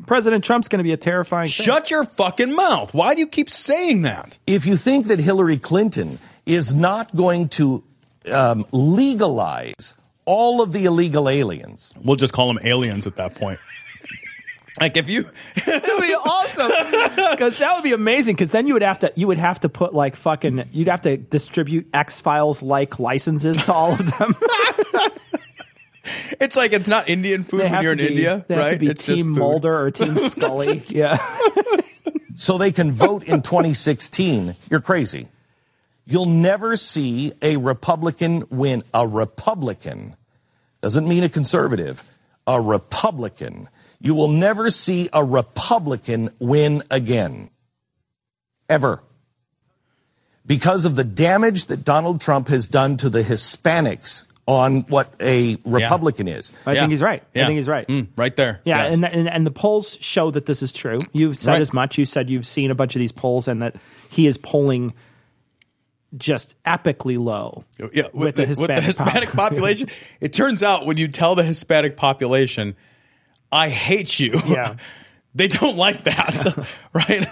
President 0.08 0.44
Trump's 0.44 0.68
going 0.68 0.80
to 0.80 0.84
be 0.84 0.94
a 0.94 0.98
terrifying. 0.98 1.50
thing. 1.50 1.66
Shut 1.66 1.92
your 1.92 2.04
fucking 2.06 2.54
mouth. 2.54 2.94
Why 2.94 3.14
do 3.14 3.20
you 3.20 3.28
keep 3.28 3.50
saying 3.50 4.02
that? 4.02 4.38
If 4.48 4.66
you 4.66 4.76
think 4.76 5.08
that 5.08 5.20
Hillary 5.20 5.58
Clinton 5.58 6.18
is 6.46 6.74
not 6.74 7.16
going 7.16 7.50
to 7.50 7.84
um, 8.30 8.66
legalize 8.72 9.96
all 10.26 10.62
of 10.62 10.72
the 10.74 10.86
illegal 10.86 11.28
aliens, 11.30 11.94
We'll 12.04 12.16
just 12.18 12.34
call 12.34 12.48
them 12.48 12.60
aliens 12.64 13.08
at 13.08 13.16
that 13.16 13.36
point. 13.36 13.60
like 14.80 14.96
if 14.98 15.10
you 15.10 15.24
That 15.66 15.84
would 15.84 16.08
be 16.08 16.14
awesome 16.16 16.72
because 17.32 17.58
that 17.60 17.74
would 17.76 17.84
be 17.84 17.94
amazing. 17.94 18.36
Because 18.36 18.52
then 18.52 18.68
you 18.68 18.74
would 18.74 18.84
have 18.84 19.00
to 19.00 19.12
you 19.16 19.28
would 19.28 19.38
have 19.40 19.60
to 19.62 19.70
put 19.70 19.94
like 19.94 20.16
fucking 20.16 20.70
you'd 20.72 20.88
have 20.88 21.02
to 21.02 21.18
distribute 21.18 21.88
X 21.94 22.22
Files 22.22 22.62
like 22.64 23.00
licenses 23.00 23.64
to 23.66 23.74
all 23.74 23.94
of 23.94 24.18
them. 24.18 24.36
it's 26.40 26.56
like 26.56 26.74
it's 26.74 26.88
not 26.88 27.10
Indian 27.10 27.44
food 27.44 27.62
they 27.62 27.70
when 27.70 27.84
you're 27.84 27.92
in 27.94 27.98
be, 27.98 28.08
India, 28.08 28.46
They 28.48 28.56
right? 28.58 28.64
have 28.66 28.74
to 28.74 28.80
be 28.80 28.88
It's 28.88 29.06
just 29.06 29.16
Team 29.18 29.34
food. 29.34 29.40
Mulder 29.40 29.78
or 29.78 29.92
Team 29.92 30.18
Scully. 30.18 30.84
yeah. 30.88 31.18
so 32.36 32.58
they 32.58 32.72
can 32.72 32.92
vote 32.92 33.24
in 33.24 33.42
2016, 33.42 34.56
you're 34.70 34.82
crazy. 34.82 35.28
You'll 36.06 36.26
never 36.26 36.76
see 36.78 37.34
a 37.42 37.58
Republican 37.58 38.44
win. 38.50 38.84
A 38.94 39.08
Republican 39.08 40.16
doesn't 40.82 41.08
mean 41.08 41.24
a 41.24 41.30
conservative, 41.30 42.04
a 42.48 42.60
Republican. 42.60 43.70
You 44.00 44.16
will 44.16 44.28
never 44.30 44.72
see 44.72 45.10
a 45.14 45.24
Republican 45.24 46.32
win 46.40 46.82
again. 46.90 47.50
Ever. 48.68 49.02
Because 50.46 50.86
of 50.86 50.96
the 50.96 51.04
damage 51.04 51.66
that 51.68 51.84
Donald 51.86 52.20
Trump 52.20 52.48
has 52.48 52.68
done 52.68 52.98
to 52.98 53.10
the 53.10 53.22
Hispanics 53.24 54.26
on 54.48 54.82
what 54.88 55.14
a 55.22 55.58
Republican 55.66 56.28
is. 56.28 56.52
I 56.66 56.74
Yeah. 56.74 56.82
think 56.82 56.92
he's 56.92 57.02
right. 57.04 57.24
Yeah. 57.36 57.44
I 57.44 57.46
think 57.46 57.58
he's 57.58 57.68
right. 57.68 57.88
Mm, 57.88 58.08
right 58.16 58.36
there. 58.36 58.60
Yeah, 58.66 58.84
Yes. 58.84 58.94
and, 58.94 59.06
and 59.06 59.30
and 59.30 59.46
the 59.46 59.52
polls 59.52 59.98
show 60.02 60.32
that 60.32 60.48
this 60.48 60.64
is 60.64 60.74
true. 60.74 61.00
You've 61.14 61.38
said 61.38 61.52
Right. 61.54 61.62
as 61.62 61.74
much. 61.74 61.98
You 62.00 62.06
said 62.06 62.30
you've 62.30 62.48
seen 62.48 62.72
a 62.72 62.76
bunch 62.76 62.96
of 62.96 63.00
these 63.00 63.12
polls, 63.12 63.48
and 63.48 63.62
that 63.62 63.76
he 64.10 64.26
is 64.26 64.40
polling 64.40 64.94
just 66.18 66.62
epically 66.64 67.18
low. 67.18 67.64
Oh, 67.82 67.90
yeah, 67.94 68.08
with 68.14 68.36
the 68.36 68.46
Hispanic 68.46 68.84
Hispanic 68.84 69.30
pop- 69.30 69.50
population. 69.52 69.90
It 70.20 70.34
turns 70.34 70.62
out 70.64 70.86
when 70.86 70.98
you 70.98 71.08
tell 71.08 71.36
the 71.36 71.44
Hispanic 71.44 71.96
population, 71.98 72.76
"I 73.52 73.70
hate 73.70 74.20
you," 74.20 74.40
Yeah. 74.48 74.76
they 75.36 75.48
don't 75.48 75.78
like 75.78 76.04
that, 76.04 76.68
right? 76.94 77.26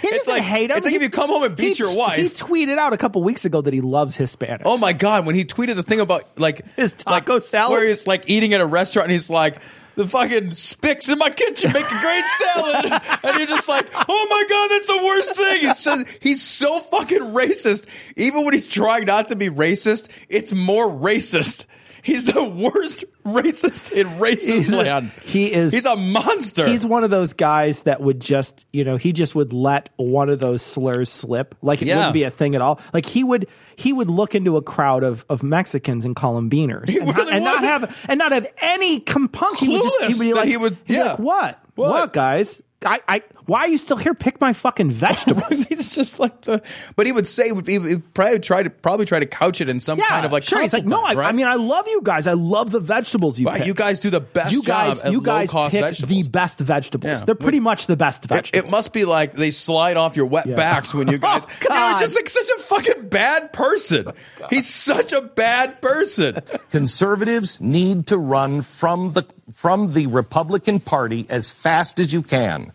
He 0.00 0.08
it's 0.08 0.18
doesn't 0.26 0.34
like 0.34 0.42
hate 0.42 0.70
him. 0.70 0.76
it's 0.78 0.86
like 0.86 0.94
if 0.94 1.02
you 1.02 1.10
come 1.10 1.28
home 1.28 1.42
and 1.42 1.54
beat 1.54 1.76
He- 1.76 1.82
your 1.82 1.94
wife. 1.96 2.16
He 2.18 2.28
tweeted 2.28 2.78
out 2.78 2.92
a 2.94 2.96
couple 2.96 3.22
weeks 3.22 3.44
ago 3.44 3.60
that 3.60 3.74
he 3.74 3.82
loves 3.82 4.16
Hispanics. 4.16 4.62
Oh 4.64 4.78
my 4.78 4.92
god! 4.94 5.26
When 5.26 5.34
he 5.34 5.44
tweeted 5.44 5.74
the 5.76 5.82
thing 5.82 6.00
about 6.00 6.24
like 6.38 6.64
His 6.76 6.94
taco 6.94 7.34
like, 7.34 7.42
salad? 7.42 7.72
where 7.72 7.86
he's 7.86 8.06
like 8.06 8.24
eating 8.28 8.54
at 8.54 8.60
a 8.62 8.66
restaurant, 8.66 9.04
and 9.06 9.12
he's 9.12 9.28
like, 9.28 9.58
the 9.96 10.06
fucking 10.06 10.52
spicks 10.52 11.08
in 11.08 11.18
my 11.18 11.30
kitchen 11.30 11.72
make 11.72 11.84
a 11.84 12.00
great 12.00 12.24
salad, 12.24 13.02
and 13.22 13.36
you're 13.38 13.46
just 13.46 13.68
like, 13.68 13.86
oh 14.08 14.26
my 14.30 14.44
god, 14.48 14.68
that's 14.68 14.86
the 14.86 15.04
worst 15.04 15.36
thing. 15.36 15.60
He's 15.60 15.78
so, 15.78 16.04
he's 16.20 16.42
so 16.42 16.80
fucking 16.80 17.20
racist. 17.20 17.86
Even 18.16 18.44
when 18.44 18.54
he's 18.54 18.66
trying 18.66 19.06
not 19.06 19.28
to 19.28 19.36
be 19.36 19.48
racist, 19.48 20.10
it's 20.28 20.52
more 20.52 20.88
racist. 20.88 21.66
He's 22.04 22.26
the 22.26 22.44
worst 22.44 23.04
racist 23.24 23.90
in 23.92 24.06
racist 24.20 24.72
a- 24.72 24.76
land. 24.76 25.10
he 25.22 25.50
is- 25.52 25.72
He's 25.72 25.86
a 25.86 25.96
monster. 25.96 26.66
He's 26.68 26.84
one 26.84 27.02
of 27.02 27.10
those 27.10 27.32
guys 27.32 27.84
that 27.84 28.00
would 28.02 28.20
just, 28.20 28.66
you 28.72 28.84
know, 28.84 28.96
he 28.98 29.12
just 29.12 29.34
would 29.34 29.52
let 29.54 29.88
one 29.96 30.28
of 30.28 30.38
those 30.38 30.60
slurs 30.62 31.08
slip, 31.10 31.54
like 31.62 31.80
it 31.80 31.88
Yeah. 31.88 31.96
wouldn't 31.96 32.12
be 32.12 32.24
a 32.24 32.30
thing 32.30 32.54
at 32.54 32.60
all. 32.60 32.78
Like 32.92 33.06
he 33.06 33.24
would, 33.24 33.48
he 33.76 33.92
would 33.92 34.08
look 34.10 34.34
into 34.34 34.56
a 34.58 34.62
crowd 34.62 35.02
of, 35.02 35.24
of 35.30 35.42
Mexicans 35.42 36.04
and 36.04 36.14
call 36.14 36.34
them 36.34 36.50
beaners, 36.50 36.94
and, 37.00 37.16
really 37.16 37.32
and 37.32 37.42
not 37.44 37.64
have 37.64 38.04
and 38.08 38.18
not 38.18 38.32
have 38.32 38.46
any 38.60 39.00
compunction. 39.00 39.68
He 39.68 39.74
would 39.74 39.82
just, 39.82 40.02
he 40.02 40.14
would 40.14 40.20
be 40.20 40.34
like, 40.34 40.48
he 40.48 40.56
would- 40.58 40.76
yeah. 40.86 41.04
like, 41.12 41.18
what? 41.18 41.60
What? 41.74 41.90
what, 41.90 42.12
guys? 42.12 42.60
I, 42.84 43.00
I, 43.08 43.22
why 43.46 43.60
are 43.60 43.68
you 43.68 43.78
still 43.78 43.96
here? 43.96 44.14
Pick 44.14 44.40
my 44.40 44.52
fucking 44.52 44.90
vegetables. 44.92 45.64
He's 45.68 45.94
just 45.94 46.18
like 46.18 46.40
the, 46.42 46.62
but 46.96 47.06
he 47.06 47.12
would 47.12 47.28
say 47.28 47.50
he 47.66 47.78
would 47.78 48.14
probably 48.14 48.38
try 48.40 48.62
to 48.62 48.70
probably 48.70 49.06
try 49.06 49.20
to 49.20 49.26
couch 49.26 49.60
it 49.60 49.68
in 49.68 49.80
some 49.80 49.98
yeah, 49.98 50.06
kind 50.06 50.26
of 50.26 50.32
like 50.32 50.44
sure. 50.44 50.60
He's 50.62 50.72
like, 50.72 50.84
no, 50.84 50.98
I, 51.02 51.14
compliment, 51.14 51.28
I 51.28 51.32
mean, 51.32 51.46
I 51.46 51.54
love 51.54 51.86
you 51.88 52.00
guys. 52.02 52.26
I 52.26 52.32
love 52.32 52.70
the 52.70 52.80
vegetables 52.80 53.38
you 53.38 53.46
Wow, 53.46 53.54
pick. 53.54 53.66
you 53.66 53.74
guys 53.74 53.98
do 54.00 54.10
the 54.10 54.20
best 54.20 54.52
you 54.52 54.62
guys, 54.62 54.98
job 54.98 55.06
at 55.06 55.12
you 55.12 55.20
guys 55.20 55.48
low-cost 55.52 55.72
pick 55.72 55.80
vegetables. 55.82 56.08
the 56.10 56.28
best 56.28 56.58
vegetables. 56.60 57.20
Yeah. 57.20 57.24
They're 57.26 57.34
pretty 57.34 57.60
much 57.60 57.86
the 57.86 57.96
best 57.96 58.24
vegetables. 58.24 58.64
it 58.66 58.70
must 58.70 58.92
be 58.92 59.04
like 59.04 59.32
they 59.32 59.50
slide 59.50 59.96
off 59.96 60.16
your 60.16 60.26
wet 60.26 60.46
Yeah. 60.46 60.54
backs 60.54 60.94
when 60.94 61.08
you 61.08 61.14
oh, 61.16 61.18
guys. 61.18 61.46
Oh, 61.70 61.90
You're 61.90 61.98
just 62.00 62.14
like 62.16 62.28
such 62.28 62.48
a 62.48 62.60
fucking 62.62 63.08
bad 63.08 63.52
person. 63.52 64.12
He's 64.50 64.68
such 64.68 65.12
a 65.12 65.20
bad 65.22 65.80
person. 65.80 66.40
Conservatives 66.70 67.60
need 67.60 68.06
to 68.08 68.18
run 68.18 68.62
from 68.62 69.12
the 69.12 69.24
from 69.52 69.92
the 69.92 70.06
Republican 70.06 70.80
Party 70.80 71.26
as 71.28 71.50
fast 71.50 71.98
as 71.98 72.12
you 72.12 72.22
can 72.22 72.72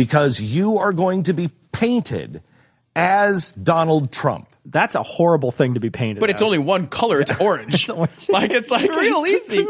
because 0.00 0.40
you 0.40 0.78
are 0.78 0.94
going 0.94 1.24
to 1.24 1.34
be 1.34 1.50
painted 1.72 2.42
as 2.96 3.52
Donald 3.52 4.10
Trump. 4.10 4.48
That's 4.64 4.94
a 4.94 5.02
horrible 5.02 5.50
thing 5.50 5.74
to 5.74 5.80
be 5.80 5.90
painted. 5.90 6.20
But 6.20 6.30
it's 6.30 6.40
as. 6.40 6.46
only 6.46 6.56
one 6.56 6.86
color. 6.86 7.20
It's 7.20 7.38
orange. 7.38 7.74
It's 7.74 7.90
orange. 7.90 8.30
Like 8.30 8.50
it's 8.50 8.70
like 8.70 8.90
real 8.96 9.26
easy. 9.26 9.66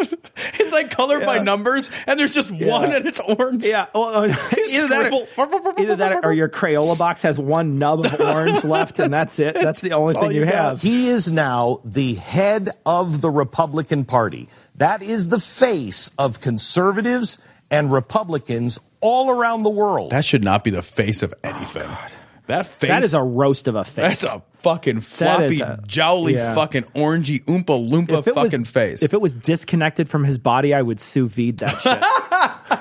It's 0.54 0.72
like 0.72 0.92
colored 0.92 1.26
by 1.26 1.38
numbers, 1.38 1.90
and 2.06 2.16
there's 2.16 2.32
just 2.32 2.52
one, 2.52 2.92
and 2.92 3.08
it's 3.08 3.18
orange. 3.18 3.66
Yeah, 3.66 3.86
oh, 3.92 4.24
oh, 4.24 4.28
well, 4.28 4.68
either 4.68 4.86
that, 4.86 5.12
or, 5.36 5.80
either 5.80 5.96
that, 5.96 6.24
or 6.24 6.32
your 6.32 6.48
Crayola 6.48 6.96
box 6.96 7.22
has 7.22 7.36
one 7.36 7.80
nub 7.80 8.06
of 8.06 8.20
orange 8.20 8.62
left, 8.62 9.00
and 9.00 9.12
that's 9.12 9.40
it. 9.40 9.54
That's 9.54 9.80
the 9.80 9.94
only 9.94 10.14
all 10.14 10.22
thing 10.22 10.30
you, 10.30 10.40
you 10.40 10.46
got. 10.46 10.54
have. 10.54 10.82
He 10.82 11.08
is 11.08 11.28
now 11.28 11.80
the 11.84 12.14
head 12.14 12.70
of 12.86 13.20
the 13.20 13.30
Republican 13.30 14.04
Party. 14.04 14.48
That 14.76 15.02
is 15.02 15.28
the 15.28 15.40
face 15.40 16.08
of 16.18 16.40
conservatives 16.40 17.36
and 17.70 17.92
Republicans 17.92 18.78
all 19.00 19.30
around 19.30 19.62
the 19.62 19.70
world. 19.70 20.10
That 20.10 20.24
should 20.24 20.44
not 20.44 20.64
be 20.64 20.70
the 20.70 20.82
face 20.82 21.22
of 21.22 21.32
anything. 21.44 21.84
Oh, 21.86 22.06
that 22.46 22.66
face. 22.66 22.88
That 22.88 23.02
is 23.04 23.14
a 23.14 23.22
roast 23.22 23.68
of 23.68 23.76
a 23.76 23.84
face. 23.84 24.20
That's 24.22 24.24
a 24.34 24.42
fucking 24.62 24.96
That 24.96 25.04
floppy, 25.04 25.44
is 25.46 25.60
a- 25.60 25.80
jowly, 25.86 26.34
yeah. 26.34 26.54
fucking 26.54 26.82
orangey 26.94 27.42
oompa 27.44 27.66
loompa 27.88 28.18
If 28.18 28.26
it 28.28 28.34
was- 28.34 28.50
fucking 28.50 28.64
face. 28.64 29.02
If 29.02 29.14
it 29.14 29.20
was 29.20 29.32
disconnected 29.34 30.08
from 30.08 30.24
his 30.24 30.38
body, 30.38 30.74
I 30.74 30.82
would 30.82 30.98
sous 31.00 31.32
vide 31.32 31.58
that 31.58 31.80
shit. 31.80 32.80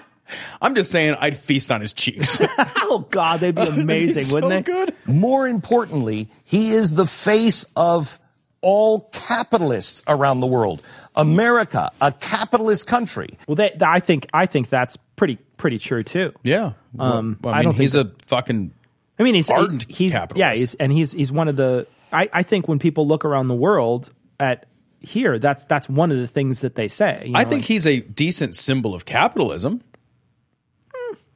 I'm 0.62 0.74
just 0.74 0.90
saying, 0.92 1.16
I'd 1.18 1.36
feast 1.36 1.72
on 1.72 1.80
his 1.80 1.92
cheeks. 1.94 2.38
oh 2.58 3.06
God, 3.10 3.40
they'd 3.40 3.54
be 3.54 3.62
amazing, 3.62 4.24
so 4.24 4.34
wouldn't 4.34 4.50
they? 4.66 4.72
good. 4.72 4.94
More 5.06 5.48
importantly, 5.48 6.28
he 6.44 6.72
is 6.72 6.92
the 6.92 7.06
face 7.06 7.64
of 7.74 8.18
all 8.62 9.08
capitalists 9.12 10.02
around 10.06 10.40
the 10.40 10.46
world. 10.46 10.82
America, 11.16 11.90
a 12.00 12.12
capitalist 12.12 12.86
country. 12.86 13.38
Well, 13.46 13.56
they, 13.56 13.76
I 13.80 14.00
think 14.00 14.26
I 14.32 14.46
think 14.46 14.68
that's 14.68 14.96
pretty 15.16 15.36
pretty 15.56 15.78
true 15.78 16.02
too. 16.02 16.32
Yeah. 16.42 16.72
Um, 16.98 17.38
Well, 17.42 17.52
I 17.54 17.58
I 17.58 17.60
mean, 17.60 17.64
don't 17.64 17.72
think 17.74 17.82
he's 17.82 17.94
a 17.94 18.12
fucking. 18.26 18.72
I 19.18 19.22
mean, 19.22 19.34
he's 19.34 19.50
ardent 19.50 19.86
he's 19.90 20.12
capitalist. 20.12 20.38
yeah, 20.38 20.54
he's 20.54 20.74
and 20.76 20.92
he's 20.92 21.12
he's 21.12 21.30
one 21.32 21.48
of 21.48 21.56
the. 21.56 21.86
I, 22.12 22.28
I 22.32 22.42
think 22.42 22.66
when 22.68 22.78
people 22.78 23.06
look 23.06 23.24
around 23.24 23.48
the 23.48 23.54
world 23.54 24.12
at 24.40 24.66
here, 25.00 25.38
that's 25.38 25.64
that's 25.64 25.88
one 25.88 26.10
of 26.10 26.18
the 26.18 26.26
things 26.26 26.60
that 26.62 26.74
they 26.74 26.88
say. 26.88 27.24
you 27.26 27.32
I 27.36 27.44
think 27.44 27.62
like- 27.62 27.68
he's 27.68 27.86
a 27.86 28.00
decent 28.00 28.56
symbol 28.56 28.94
of 28.94 29.04
capitalism. 29.04 29.82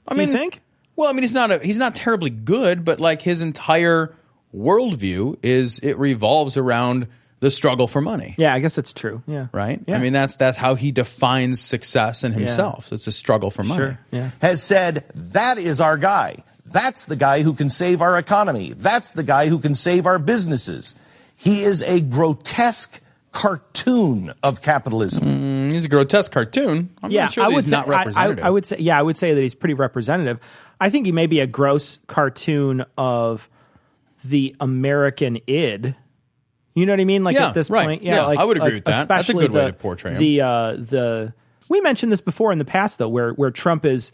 I 0.06 0.14
Do 0.14 0.20
you 0.20 0.26
mean, 0.26 0.36
think? 0.36 0.60
Well, 0.96 1.08
I 1.08 1.12
mean, 1.12 1.22
he's 1.22 1.32
not 1.34 1.50
a, 1.50 1.58
he's 1.58 1.78
not 1.78 1.94
terribly 1.94 2.30
good, 2.30 2.84
but 2.84 3.00
like 3.00 3.22
his 3.22 3.40
entire 3.40 4.14
worldview 4.54 5.38
is 5.42 5.78
it 5.80 5.98
revolves 5.98 6.56
around 6.56 7.08
the 7.40 7.50
struggle 7.50 7.86
for 7.86 8.00
money. 8.00 8.34
Yeah, 8.38 8.54
I 8.54 8.60
guess 8.60 8.78
it's 8.78 8.94
true. 8.94 9.22
Yeah, 9.26 9.48
Right. 9.52 9.80
Yeah. 9.86 9.96
I 9.96 9.98
mean, 9.98 10.12
that's 10.14 10.36
that's 10.36 10.56
how 10.56 10.76
he 10.76 10.92
defines 10.92 11.60
success 11.60 12.24
in 12.24 12.32
himself. 12.32 12.90
It's 12.92 13.06
a 13.06 13.12
struggle 13.12 13.50
for 13.50 13.62
money. 13.62 13.82
sure. 13.82 14.00
Yeah. 14.10 14.30
has 14.40 14.62
said, 14.62 15.04
that 15.14 15.58
is 15.58 15.80
our 15.80 15.98
guy. 15.98 16.42
That's 16.64 17.04
the 17.06 17.16
guy 17.16 17.42
who 17.42 17.52
can 17.52 17.68
save 17.68 18.00
our 18.00 18.16
economy. 18.16 18.72
That's 18.74 19.12
the 19.12 19.22
guy 19.22 19.48
who 19.48 19.58
can 19.58 19.74
save 19.74 20.06
our 20.06 20.18
businesses. 20.18 20.94
He 21.36 21.62
is 21.64 21.82
a 21.82 22.00
grotesque 22.00 23.00
cartoon 23.32 24.32
of 24.42 24.62
capitalism. 24.62 25.24
Mm, 25.24 25.72
he's 25.72 25.84
a 25.84 25.88
grotesque 25.88 26.32
cartoon. 26.32 26.88
I'm 27.02 27.10
yeah, 27.10 27.24
not 27.24 27.32
sure 27.34 27.44
I 27.44 27.48
would 27.48 27.64
he's 27.64 27.70
say 27.70 27.76
not 27.76 28.16
I, 28.16 28.28
I. 28.28 28.36
I 28.46 28.50
would 28.50 28.64
say 28.64 28.76
yeah, 28.78 28.98
I 28.98 29.02
would 29.02 29.18
say 29.18 29.34
that 29.34 29.40
he's 29.40 29.54
pretty 29.54 29.74
representative. 29.74 30.40
I 30.80 30.88
think 30.88 31.04
he 31.04 31.12
may 31.12 31.26
be 31.26 31.40
a 31.40 31.46
gross 31.46 31.98
cartoon 32.06 32.84
of 32.96 33.50
the 34.24 34.54
American 34.60 35.38
id. 35.46 35.94
You 36.74 36.86
know 36.86 36.92
what 36.92 37.00
I 37.00 37.04
mean? 37.04 37.22
Like 37.24 37.36
Yeah, 37.36 37.48
at 37.48 37.54
this 37.54 37.70
right. 37.70 37.86
point, 37.86 38.02
yeah, 38.02 38.16
Yeah, 38.16 38.26
like, 38.26 38.38
I 38.38 38.44
would 38.44 38.56
agree 38.56 38.66
like 38.66 38.74
with 38.74 38.84
that. 38.86 39.08
That's 39.08 39.28
a 39.28 39.32
especially 39.32 39.44
good 39.46 39.52
way 39.52 39.60
the- 39.66 39.72
to 39.72 39.72
portray 39.74 40.10
him. 40.12 40.18
The 40.18 40.40
uh, 40.40 40.72
the 40.76 41.34
we 41.68 41.80
mentioned 41.80 42.10
this 42.12 42.20
before 42.20 42.52
in 42.52 42.58
the 42.58 42.64
past 42.64 42.98
though, 42.98 43.08
where 43.08 43.32
where 43.32 43.50
Trump 43.50 43.84
is 43.84 44.10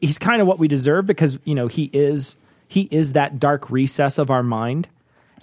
he's 0.00 0.18
kind 0.18 0.40
of 0.40 0.46
what 0.48 0.58
we 0.58 0.68
deserve 0.68 1.06
because 1.06 1.38
you 1.44 1.54
know 1.54 1.66
he 1.66 1.90
is 1.92 2.36
he 2.68 2.82
is 2.90 3.12
that 3.14 3.38
dark 3.40 3.70
recess 3.70 4.18
of 4.18 4.30
our 4.30 4.42
mind 4.42 4.88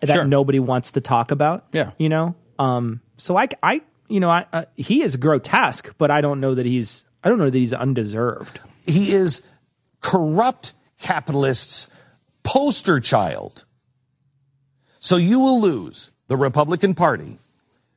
that 0.02 0.10
Sure. 0.16 0.26
nobody 0.26 0.60
wants 0.60 0.92
to 0.94 1.02
talk 1.02 1.32
about. 1.32 1.66
Yeah. 1.74 1.92
you 1.98 2.10
know. 2.10 2.36
Um, 2.60 3.02
so 3.18 3.38
I 3.38 3.48
I 3.62 3.82
you 4.08 4.20
know 4.20 4.30
I 4.30 4.46
uh, 4.54 4.66
he 4.78 5.02
is 5.02 5.16
grotesque, 5.18 5.94
but 5.98 6.12
I 6.12 6.22
don't 6.22 6.40
know 6.40 6.56
that 6.56 6.66
he's 6.66 7.04
I 7.24 7.30
don't 7.30 7.40
know 7.40 7.50
that 7.50 7.58
he's 7.58 7.74
undeserved. 7.74 8.60
He 8.86 9.14
is 9.14 9.42
corrupt 10.02 10.74
capitalists' 11.00 11.88
poster 12.44 13.00
child. 13.00 13.66
So 15.04 15.18
you 15.18 15.42
will 15.42 15.60
lose 15.60 16.12
the 16.28 16.38
Republican 16.38 16.94
Party, 16.94 17.38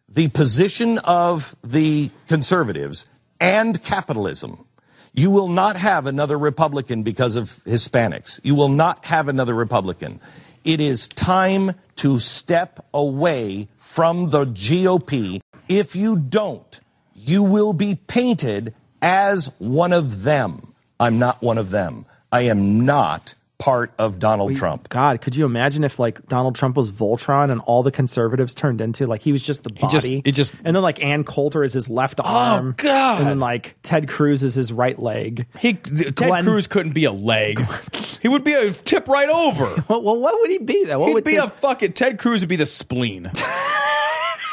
the 0.09 0.27
position 0.27 0.99
of 0.99 1.55
the 1.62 2.11
conservatives, 2.27 3.07
and 3.38 3.81
capitalism. 3.85 4.66
You 5.12 5.31
will 5.31 5.47
not 5.47 5.77
have 5.77 6.07
another 6.07 6.37
Republican 6.37 7.05
because 7.05 7.37
of 7.37 7.62
Hispanics. 7.64 8.40
You 8.42 8.57
will 8.57 8.71
not 8.71 9.05
have 9.05 9.29
another 9.29 9.55
Republican. 9.55 10.21
It 10.64 10.81
is 10.81 11.07
time 11.07 11.77
to 11.95 12.19
step 12.19 12.85
away 12.92 13.69
from 13.79 14.31
the 14.31 14.45
GOP. 14.45 15.40
If 15.69 15.95
you 15.95 16.16
don't, 16.16 16.81
you 17.14 17.45
will 17.45 17.73
be 17.73 17.95
painted 17.95 18.75
as 19.01 19.47
one 19.59 19.92
of 19.92 20.25
them. 20.25 20.75
I'm 20.99 21.21
not 21.21 21.40
one 21.40 21.57
of 21.57 21.71
them. 21.71 22.05
I 22.33 22.42
am 22.42 22.85
not 22.85 23.37
part 23.59 23.92
of 23.99 24.19
Donald 24.19 24.55
Trump. 24.57 24.88
God, 24.88 25.21
could 25.21 25.35
you 25.35 25.45
imagine 25.47 25.83
if 25.85 25.99
like 25.99 26.27
Donald 26.27 26.55
Trump 26.57 26.77
was 26.77 26.92
Voltron 26.92 27.51
and 27.51 27.61
all 27.62 27.83
the 27.83 27.90
conservatives 27.90 28.55
turned 28.55 28.81
into 28.81 29.07
like 29.07 29.23
he 29.23 29.33
was 29.33 29.42
just 29.42 29.64
the 29.64 29.71
body, 29.71 29.92
just- 29.92 30.07
it 30.27 30.33
just- 30.33 30.55
and 30.64 30.77
then 30.77 30.83
like 30.83 31.03
Ann 31.03 31.25
Coulter 31.25 31.62
is 31.64 31.73
his 31.73 31.88
left 31.88 32.21
oh, 32.21 32.25
arm, 32.25 32.75
God. 32.77 33.21
and 33.21 33.29
then 33.31 33.38
like 33.38 33.77
Ted 33.83 34.09
Cruz 34.09 34.42
is 34.42 34.55
his 34.55 34.73
right 34.73 34.99
leg. 34.99 35.47
he 35.59 35.75
Ted 35.75 36.14
Glenn- 36.14 36.45
Cruz 36.45 36.66
couldn't 36.66 36.92
be 36.92 37.05
a 37.05 37.12
leg. 37.12 37.61
he 38.21 38.29
would 38.29 38.45
be 38.45 38.53
a 38.53 38.73
tip 38.73 39.09
right 39.09 39.29
over. 39.29 39.64
Well, 39.88 40.03
well 40.05 40.21
what 40.21 40.35
would 40.40 40.51
he 40.51 40.59
be 40.59 40.85
then? 40.85 40.99
What 40.99 41.09
He'd 41.09 41.14
would 41.14 41.25
be 41.25 41.37
Ted, 41.37 41.45
a 41.45 41.51
fucking 41.51 41.92
Ted 41.92 42.19
Cruz 42.19 42.42
would 42.42 42.49
be 42.49 42.57
the 42.57 42.66
spleen. 42.66 43.31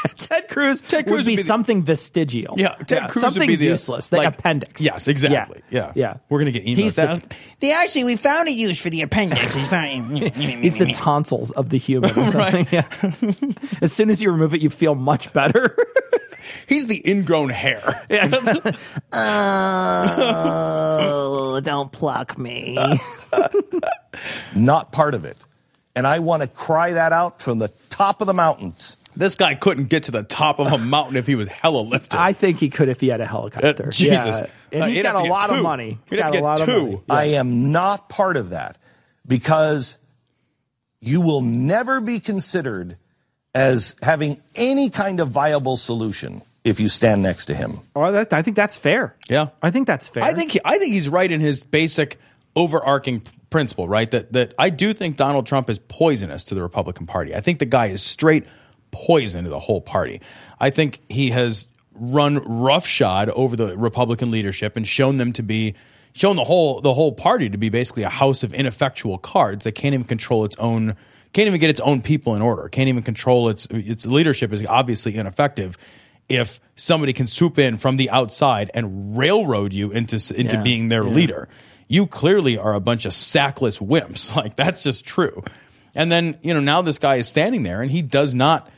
Ted 0.18 0.48
Cruz? 0.48 0.80
Ted 0.82 1.06
Cruz 1.06 1.06
would 1.06 1.06
be, 1.06 1.12
would 1.12 1.24
be 1.26 1.36
the- 1.36 1.42
something 1.42 1.82
vestigial. 1.82 2.54
Yeah, 2.58 2.74
Ted 2.74 3.08
Cruz 3.10 3.20
something 3.22 3.40
would 3.40 3.46
be 3.46 3.56
the 3.56 3.66
useless, 3.66 4.08
the 4.08 4.18
like- 4.18 4.28
appendix. 4.38 4.80
Yes, 4.82 5.08
exactly. 5.08 5.62
Yeah, 5.70 5.92
yeah. 5.94 6.16
We're 6.28 6.38
gonna 6.40 6.50
get 6.52 6.64
emails. 6.64 6.76
He's 6.76 6.94
the, 6.96 7.02
That- 7.06 7.34
They 7.60 7.72
actually, 7.72 8.04
we 8.04 8.16
found 8.16 8.48
a 8.48 8.52
use 8.52 8.78
for 8.80 8.90
the 8.90 9.02
appendix. 9.02 9.54
We 9.54 9.62
found- 9.62 10.18
he's 10.36 10.76
the 10.76 10.92
tonsils 10.92 11.50
of 11.52 11.70
the 11.70 11.78
human 11.78 12.10
or 12.18 12.28
something. 12.30 12.66
Yeah. 12.70 12.86
as 13.80 13.92
soon 13.92 14.10
as 14.10 14.20
you 14.22 14.30
remove 14.30 14.54
it, 14.54 14.60
you 14.60 14.70
feel 14.70 14.94
much 14.94 15.32
better. 15.32 15.76
He's 16.66 16.86
the 16.86 17.02
ingrown 17.08 17.48
hair. 17.50 18.04
oh, 19.90 21.60
don't 21.62 21.90
pluck 21.92 22.38
me. 22.38 22.78
Not 24.54 24.92
part 24.92 25.14
of 25.14 25.24
it. 25.24 25.38
And 25.96 26.06
I 26.06 26.18
want 26.18 26.42
to 26.42 26.48
cry 26.48 26.92
that 26.92 27.12
out 27.12 27.40
from 27.40 27.58
the 27.58 27.68
top 27.88 28.20
of 28.20 28.26
the 28.26 28.34
mountains. 28.34 28.96
This 29.16 29.36
guy 29.36 29.54
couldn't 29.54 29.86
get 29.88 30.04
to 30.04 30.10
the 30.10 30.22
top 30.22 30.58
of 30.58 30.72
a 30.72 30.78
mountain 30.84 31.16
if 31.16 31.26
he 31.26 31.34
was 31.34 31.48
hella 31.48 31.78
lifted. 31.80 32.16
I 32.16 32.32
think 32.32 32.58
he 32.58 32.68
could 32.70 32.88
if 32.88 33.00
he 33.00 33.08
had 33.08 33.20
a 33.20 33.26
helicopter. 33.26 33.86
Uh, 33.86 33.90
Jesus. 33.90 34.40
Yeah. 34.40 34.46
And 34.72 34.82
Uh, 34.82 34.86
he's 34.86 35.02
got 35.02 35.16
a 35.16 35.22
get 35.22 35.30
lot 35.30 35.50
of 35.50 35.62
money. 35.62 35.98
He's 36.04 36.14
He'd 36.14 36.20
have 36.22 36.32
got 36.32 36.38
to 36.38 36.40
a 36.40 36.42
lot 36.44 36.58
get 36.58 36.68
of 36.68 36.74
two. 36.74 36.86
money. 36.86 37.02
I 37.08 37.24
am 37.38 37.70
not 37.72 38.08
part 38.08 38.36
of 38.36 38.50
that 38.50 38.78
because 39.26 39.98
you 41.00 41.20
will 41.20 41.42
never 41.42 42.00
be 42.00 42.18
considered 42.20 42.96
as 43.54 43.94
having 44.02 44.40
any 44.54 44.90
kind 44.90 45.20
of 45.20 45.28
viable 45.28 45.76
solution 45.76 46.42
if 46.64 46.80
you 46.80 46.88
stand 46.88 47.22
next 47.22 47.44
to 47.46 47.54
him. 47.54 47.78
Oh, 47.94 48.10
that, 48.10 48.32
I 48.32 48.42
think 48.42 48.56
that's 48.56 48.76
fair. 48.76 49.14
Yeah. 49.28 49.48
I 49.62 49.70
think 49.70 49.86
that's 49.86 50.08
fair. 50.08 50.22
I 50.24 50.32
think 50.32 50.52
he, 50.52 50.60
I 50.64 50.78
think 50.78 50.92
he's 50.94 51.08
right 51.08 51.30
in 51.30 51.40
his 51.40 51.62
basic 51.62 52.18
overarching 52.56 53.22
principle, 53.50 53.86
right? 53.88 54.10
That 54.10 54.32
that 54.32 54.54
I 54.58 54.70
do 54.70 54.92
think 54.94 55.16
Donald 55.16 55.46
Trump 55.46 55.68
is 55.70 55.78
poisonous 55.78 56.42
to 56.44 56.54
the 56.54 56.62
Republican 56.62 57.06
Party. 57.06 57.34
I 57.34 57.40
think 57.40 57.58
the 57.60 57.66
guy 57.66 57.86
is 57.86 58.02
straight 58.02 58.44
poison 58.94 59.44
to 59.44 59.50
the 59.50 59.60
whole 59.60 59.80
party. 59.80 60.20
I 60.60 60.70
think 60.70 61.00
he 61.10 61.30
has 61.30 61.68
run 61.94 62.38
roughshod 62.38 63.28
over 63.30 63.56
the 63.56 63.76
Republican 63.76 64.30
leadership 64.30 64.76
and 64.76 64.86
shown 64.86 65.18
them 65.18 65.32
to 65.34 65.42
be 65.42 65.74
shown 66.12 66.36
the 66.36 66.44
whole 66.44 66.80
the 66.80 66.94
whole 66.94 67.12
party 67.12 67.48
to 67.50 67.58
be 67.58 67.68
basically 67.68 68.04
a 68.04 68.08
house 68.08 68.42
of 68.42 68.54
ineffectual 68.54 69.18
cards 69.18 69.64
that 69.64 69.72
can't 69.72 69.94
even 69.94 70.06
control 70.06 70.44
its 70.44 70.56
own 70.56 70.96
can't 71.32 71.48
even 71.48 71.58
get 71.60 71.68
its 71.70 71.80
own 71.80 72.00
people 72.00 72.36
in 72.36 72.42
order. 72.42 72.68
Can't 72.68 72.88
even 72.88 73.02
control 73.02 73.48
its 73.48 73.66
its 73.66 74.06
leadership 74.06 74.52
is 74.52 74.64
obviously 74.66 75.16
ineffective 75.16 75.76
if 76.28 76.60
somebody 76.76 77.12
can 77.12 77.26
swoop 77.26 77.58
in 77.58 77.76
from 77.76 77.96
the 77.96 78.08
outside 78.10 78.70
and 78.72 79.16
railroad 79.18 79.72
you 79.72 79.90
into 79.90 80.16
into 80.34 80.56
Yeah, 80.56 80.62
being 80.62 80.88
their 80.88 81.04
yeah. 81.04 81.10
leader. 81.12 81.48
You 81.88 82.06
clearly 82.06 82.56
are 82.56 82.74
a 82.74 82.80
bunch 82.80 83.04
of 83.04 83.12
sackless 83.12 83.78
wimps. 83.78 84.34
Like 84.36 84.56
that's 84.56 84.82
just 84.82 85.04
true. 85.04 85.42
And 85.94 86.10
then, 86.10 86.38
you 86.42 86.54
know, 86.54 86.60
now 86.60 86.82
this 86.82 86.98
guy 86.98 87.16
is 87.16 87.28
standing 87.28 87.62
there 87.62 87.80
and 87.82 87.90
he 87.90 88.02
does 88.02 88.34
not 88.34 88.68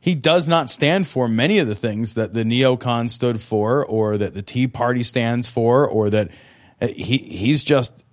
he 0.00 0.14
does 0.14 0.46
not 0.46 0.70
stand 0.70 1.06
for 1.08 1.28
many 1.28 1.58
of 1.58 1.66
the 1.66 1.74
things 1.74 2.14
that 2.14 2.32
the 2.32 2.44
neocon 2.44 3.10
stood 3.10 3.40
for 3.40 3.84
or 3.84 4.16
that 4.18 4.34
the 4.34 4.42
Tea 4.42 4.68
Party 4.68 5.02
stands 5.02 5.48
for 5.48 5.88
or 5.88 6.10
that 6.10 6.30
uh, 6.80 6.88
he 6.88 7.18
he's 7.18 7.64
just 7.64 8.04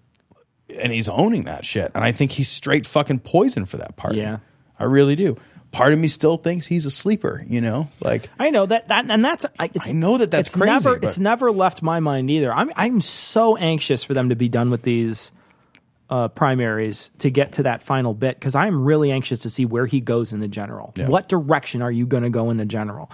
and 0.70 0.92
he's 0.92 1.08
owning 1.08 1.44
that 1.44 1.66
shit. 1.66 1.92
And 1.94 2.04
I 2.04 2.12
think 2.12 2.32
he's 2.32 2.50
straight 2.50 2.88
fucking 2.88 3.20
poison 3.20 3.66
for 3.66 3.78
that 3.78 3.96
party. 3.96 4.20
Yeah. 4.20 4.40
I 4.80 4.86
really 4.86 5.16
do. 5.16 5.38
Part 5.72 5.92
of 5.92 6.00
me 6.00 6.08
still 6.08 6.38
thinks 6.38 6.66
he's 6.68 6.86
a 6.86 6.92
sleeper, 6.92 7.44
you 7.48 7.60
know? 7.60 7.90
Like 8.02 8.30
I 8.40 8.50
know 8.50 8.66
that, 8.66 8.88
that 8.90 9.10
and 9.10 9.24
that's 9.26 9.46
I, 9.60 9.70
it's, 9.74 9.90
I 9.90 9.94
know 9.94 10.18
that 10.18 10.32
that's 10.32 10.50
it's 10.50 10.56
crazy, 10.58 10.72
Never, 10.72 10.98
but- 10.98 11.08
it's 11.08 11.20
never 11.20 11.52
left 11.52 11.82
my 11.82 12.00
mind 12.00 12.30
either. 12.30 12.54
I'm 12.54 12.72
I'm 12.76 13.02
so 13.02 13.58
anxious 13.58 14.04
for 14.04 14.14
them 14.14 14.30
to 14.30 14.36
be 14.36 14.50
done 14.50 14.70
with 14.70 14.84
these 14.84 15.32
uh, 16.14 16.28
primaries 16.28 17.10
to 17.18 17.32
get 17.32 17.54
to 17.54 17.64
that 17.64 17.82
final 17.82 18.14
bit 18.14 18.40
because 18.40 18.54
I'm 18.54 18.86
really 18.86 19.12
anxious 19.12 19.40
to 19.40 19.50
see 19.50 19.66
where 19.66 19.88
he 19.88 20.00
goes 20.00 20.32
in 20.32 20.42
the 20.42 20.48
general. 20.48 20.94
Yeah. 20.96 21.08
What 21.08 21.28
direction 21.28 21.82
are 21.82 21.92
you 21.92 22.06
going 22.06 22.22
to 22.22 22.30
go 22.30 22.52
in 22.52 22.58
the 22.58 22.66
general? 22.66 23.10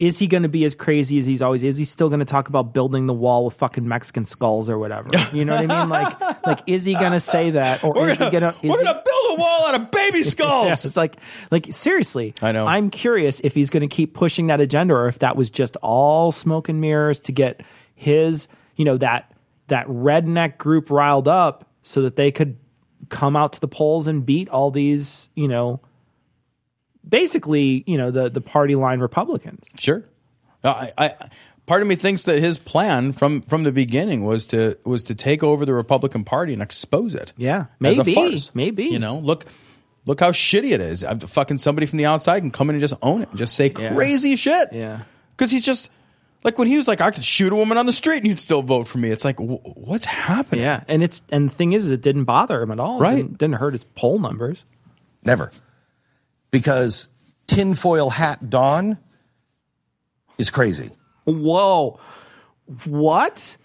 Is 0.00 0.18
he 0.18 0.26
going 0.26 0.42
to 0.42 0.48
be 0.48 0.64
as 0.64 0.74
crazy 0.74 1.16
as 1.16 1.26
he's 1.26 1.40
always? 1.40 1.62
Is 1.62 1.78
he 1.78 1.84
still 1.84 2.08
going 2.08 2.18
to 2.18 2.24
talk 2.24 2.48
about 2.48 2.74
building 2.74 3.06
the 3.06 3.14
wall 3.14 3.44
with 3.44 3.54
fucking 3.54 3.86
Mexican 3.86 4.24
skulls 4.24 4.68
or 4.68 4.80
whatever? 4.80 5.10
You 5.32 5.44
know 5.44 5.54
what 5.54 5.70
I 5.70 5.80
mean? 5.80 5.88
Like, 5.88 6.20
like 6.44 6.60
is 6.66 6.84
he 6.84 6.94
going 6.94 7.12
to 7.12 7.20
say 7.20 7.50
that, 7.50 7.84
or 7.84 7.94
we're 7.94 8.08
is 8.08 8.18
gonna, 8.18 8.30
he 8.32 8.40
going 8.40 8.52
to? 8.52 8.68
we're 8.68 8.82
gonna 8.82 9.02
build 9.04 9.38
a 9.38 9.40
wall 9.40 9.66
out 9.66 9.76
of 9.76 9.92
baby 9.92 10.22
skulls. 10.24 10.66
Yeah, 10.66 10.72
it's 10.72 10.96
like, 10.96 11.14
like 11.52 11.66
seriously. 11.70 12.34
I 12.42 12.50
know. 12.50 12.66
I'm 12.66 12.90
curious 12.90 13.38
if 13.44 13.54
he's 13.54 13.70
going 13.70 13.88
to 13.88 13.94
keep 13.94 14.12
pushing 14.12 14.48
that 14.48 14.60
agenda, 14.60 14.94
or 14.94 15.06
if 15.06 15.20
that 15.20 15.36
was 15.36 15.52
just 15.52 15.76
all 15.76 16.32
smoke 16.32 16.68
and 16.68 16.80
mirrors 16.80 17.20
to 17.20 17.32
get 17.32 17.62
his, 17.94 18.48
you 18.74 18.84
know, 18.84 18.96
that 18.96 19.32
that 19.68 19.86
redneck 19.86 20.58
group 20.58 20.90
riled 20.90 21.28
up 21.28 21.70
so 21.84 22.02
that 22.02 22.16
they 22.16 22.32
could 22.32 22.56
come 23.10 23.36
out 23.36 23.52
to 23.52 23.60
the 23.60 23.68
polls 23.68 24.08
and 24.08 24.26
beat 24.26 24.48
all 24.48 24.72
these, 24.72 25.28
you 25.36 25.46
know, 25.46 25.80
basically, 27.08 27.84
you 27.86 27.96
know, 27.96 28.10
the 28.10 28.28
the 28.30 28.40
party 28.40 28.74
line 28.74 29.00
Republicans. 29.00 29.68
Sure. 29.78 30.04
Uh, 30.62 30.88
I, 30.98 31.06
I 31.06 31.28
part 31.66 31.82
of 31.82 31.88
me 31.88 31.94
thinks 31.94 32.24
that 32.24 32.40
his 32.40 32.58
plan 32.58 33.12
from 33.12 33.42
from 33.42 33.64
the 33.64 33.72
beginning 33.72 34.24
was 34.24 34.46
to 34.46 34.78
was 34.84 35.02
to 35.04 35.14
take 35.14 35.42
over 35.42 35.64
the 35.64 35.74
Republican 35.74 36.24
Party 36.24 36.52
and 36.52 36.62
expose 36.62 37.14
it. 37.14 37.32
Yeah, 37.36 37.66
maybe, 37.78 38.42
maybe. 38.54 38.84
You 38.84 38.98
know, 38.98 39.18
look 39.18 39.44
look 40.06 40.20
how 40.20 40.30
shitty 40.32 40.72
it 40.72 40.80
is. 40.80 41.04
I'm 41.04 41.20
fucking 41.20 41.58
somebody 41.58 41.86
from 41.86 41.98
the 41.98 42.06
outside 42.06 42.40
can 42.40 42.50
come 42.50 42.70
in 42.70 42.76
and 42.76 42.80
just 42.80 42.94
own 43.02 43.22
it 43.22 43.28
and 43.30 43.38
just 43.38 43.54
say 43.54 43.72
Yeah. 43.78 43.94
crazy 43.94 44.36
shit. 44.36 44.68
Yeah. 44.72 45.00
Because 45.36 45.50
he's 45.50 45.64
just 45.64 45.90
like 46.44 46.58
when 46.58 46.68
he 46.68 46.76
was 46.76 46.86
like, 46.86 47.00
I 47.00 47.10
could 47.10 47.24
shoot 47.24 47.52
a 47.52 47.56
woman 47.56 47.78
on 47.78 47.86
the 47.86 47.92
street 47.92 48.18
and 48.18 48.26
you'd 48.26 48.38
still 48.38 48.62
vote 48.62 48.86
for 48.86 48.98
me. 48.98 49.10
It's 49.10 49.24
like, 49.24 49.38
wh- 49.38 49.64
what's 49.76 50.04
happening? 50.04 50.62
Yeah, 50.62 50.84
and 50.86 51.02
it's 51.02 51.22
and 51.30 51.48
the 51.48 51.52
thing 51.54 51.72
is, 51.72 51.90
it 51.90 52.02
didn't 52.02 52.24
bother 52.24 52.62
him 52.62 52.70
at 52.70 52.78
all. 52.78 53.02
It 53.02 53.16
didn't, 53.16 53.38
didn't 53.38 53.54
hurt 53.56 53.72
his 53.72 53.84
poll 53.84 54.18
numbers. 54.18 54.64
Never. 55.24 55.50
Because 56.50 57.08
tinfoil 57.46 58.10
hat 58.10 58.50
Don 58.50 58.98
is 60.38 60.50
crazy. 60.50 60.90
Whoa, 61.24 61.98
what? 62.84 63.56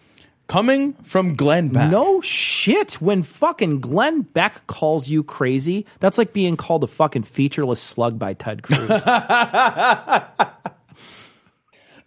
Coming 0.48 0.94
from 1.04 1.36
Glenn 1.36 1.68
Beck. 1.68 1.92
No 1.92 2.22
shit. 2.22 2.94
When 2.94 3.22
fucking 3.22 3.82
Glenn 3.82 4.22
Beck 4.22 4.66
calls 4.66 5.08
you 5.08 5.22
crazy, 5.22 5.86
that's 6.00 6.18
like 6.18 6.34
being 6.34 6.58
called 6.58 6.84
a 6.84 6.88
fucking 6.88 7.22
featureless 7.22 7.80
slug 7.80 8.18
by 8.18 8.34
Ted 8.34 8.64
Cruz. 8.64 8.90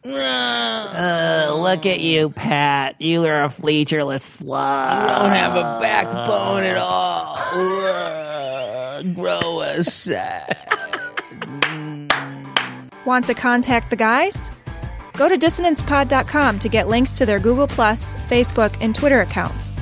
Uh, 0.04 1.54
look 1.56 1.86
at 1.86 2.00
you, 2.00 2.30
Pat. 2.30 3.00
You 3.00 3.24
are 3.24 3.44
a 3.44 3.50
featureless 3.50 4.24
slug. 4.24 5.00
You 5.00 5.08
don't 5.08 5.30
have 5.30 5.54
a 5.56 5.78
backbone 5.80 6.64
at 6.64 6.76
all. 6.76 7.36
Ugh, 7.54 9.14
grow 9.14 9.60
a 9.60 9.84
sack. 9.84 10.58
Want 13.04 13.26
to 13.26 13.34
contact 13.34 13.90
the 13.90 13.96
guys? 13.96 14.50
Go 15.14 15.28
to 15.28 15.36
dissonancepod.com 15.36 16.58
to 16.60 16.68
get 16.68 16.88
links 16.88 17.18
to 17.18 17.26
their 17.26 17.38
Google, 17.38 17.66
Facebook, 17.66 18.76
and 18.80 18.94
Twitter 18.94 19.20
accounts. 19.20 19.74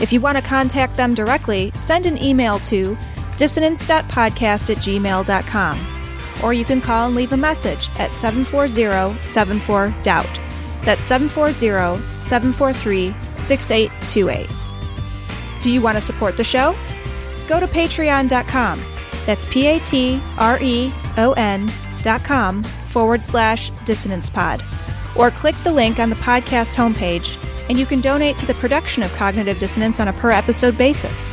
If 0.00 0.12
you 0.12 0.20
want 0.20 0.36
to 0.36 0.42
contact 0.42 0.96
them 0.96 1.14
directly, 1.14 1.72
send 1.74 2.06
an 2.06 2.22
email 2.22 2.58
to 2.60 2.96
dissonance.podcast 3.36 4.70
at 4.70 4.76
gmail.com. 4.78 6.05
Or 6.42 6.52
you 6.52 6.64
can 6.64 6.80
call 6.80 7.06
and 7.06 7.16
leave 7.16 7.32
a 7.32 7.36
message 7.36 7.88
at 7.98 8.14
740 8.14 9.22
74 9.24 9.94
Doubt. 10.02 10.40
That's 10.82 11.04
740 11.04 12.00
743 12.20 13.14
6828. 13.38 14.48
Do 15.62 15.72
you 15.72 15.80
want 15.80 15.96
to 15.96 16.00
support 16.00 16.36
the 16.36 16.44
show? 16.44 16.76
Go 17.48 17.58
to 17.58 17.66
patreon.com. 17.66 18.80
That's 19.24 19.44
P 19.46 19.66
A 19.66 19.80
T 19.80 20.20
R 20.38 20.62
E 20.62 20.92
O 21.16 21.32
N 21.32 21.70
dot 22.02 22.22
com 22.22 22.62
forward 22.62 23.22
slash 23.22 23.70
dissonance 23.84 24.30
pod. 24.30 24.62
Or 25.16 25.30
click 25.30 25.56
the 25.64 25.72
link 25.72 25.98
on 25.98 26.10
the 26.10 26.16
podcast 26.16 26.76
homepage 26.76 27.36
and 27.68 27.78
you 27.78 27.86
can 27.86 28.00
donate 28.00 28.38
to 28.38 28.46
the 28.46 28.54
production 28.54 29.02
of 29.02 29.12
Cognitive 29.14 29.58
Dissonance 29.58 29.98
on 29.98 30.08
a 30.08 30.12
per 30.12 30.30
episode 30.30 30.78
basis. 30.78 31.32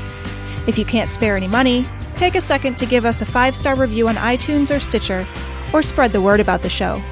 If 0.65 0.79
you 0.79 0.85
can't 0.85 1.11
spare 1.11 1.35
any 1.37 1.47
money, 1.47 1.85
take 2.23 2.35
a 2.35 2.41
second 2.41 2.77
to 2.77 2.85
give 2.85 3.03
us 3.03 3.21
a 3.21 3.25
five 3.25 3.53
star 3.53 3.75
review 3.75 4.07
on 4.07 4.15
iTunes 4.15 4.73
or 4.73 4.79
Stitcher, 4.79 5.27
or 5.73 5.81
spread 5.81 6.13
the 6.13 6.21
word 6.21 6.39
about 6.39 6.61
the 6.61 6.69
show. 6.69 7.03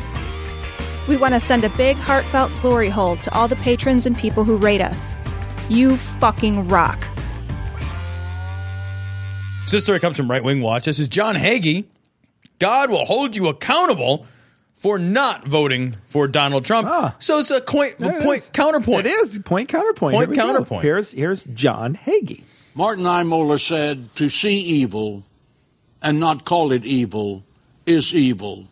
We 1.09 1.17
want 1.17 1.33
to 1.33 1.39
send 1.41 1.65
a 1.65 1.69
big, 1.71 1.97
heartfelt 1.97 2.49
glory 2.61 2.87
hole 2.87 3.17
to 3.17 3.33
all 3.33 3.49
the 3.49 3.57
patrons 3.57 4.05
and 4.05 4.17
people 4.17 4.45
who 4.45 4.55
rate 4.55 4.79
us. 4.79 5.17
You 5.67 5.97
fucking 5.97 6.69
rock. 6.69 7.03
So 9.65 9.77
this 9.77 9.83
story 9.83 9.99
comes 9.99 10.15
from 10.15 10.31
Right 10.31 10.43
Wing 10.43 10.61
Watch. 10.61 10.85
This 10.85 10.99
is 10.99 11.09
John 11.09 11.35
Hagee. 11.35 11.83
God 12.59 12.89
will 12.89 13.03
hold 13.03 13.35
you 13.35 13.47
accountable 13.47 14.25
for 14.75 14.97
not 14.97 15.45
voting 15.45 15.95
for 16.07 16.25
Donald 16.27 16.63
Trump. 16.63 16.87
Ah. 16.89 17.17
So 17.19 17.39
it's 17.39 17.51
a 17.51 17.59
point, 17.59 17.95
Yeah, 17.99 18.19
it 18.19 18.23
point 18.23 18.37
is. 18.37 18.49
counterpoint. 18.53 19.05
It 19.05 19.11
is 19.11 19.39
point 19.39 19.67
counterpoint. 19.67 20.15
Point 20.15 20.29
Here 20.29 20.41
counterpoint. 20.41 20.83
Here's 20.83 21.11
here's 21.11 21.43
John 21.43 21.95
Hagee. 21.95 22.43
Martin 22.73 23.03
Niemöller 23.03 23.59
said, 23.59 24.13
To 24.15 24.29
see 24.29 24.59
evil 24.59 25.23
and 26.01 26.19
not 26.19 26.45
call 26.45 26.71
it 26.71 26.85
evil 26.85 27.43
is 27.85 28.13
evil. 28.15 28.67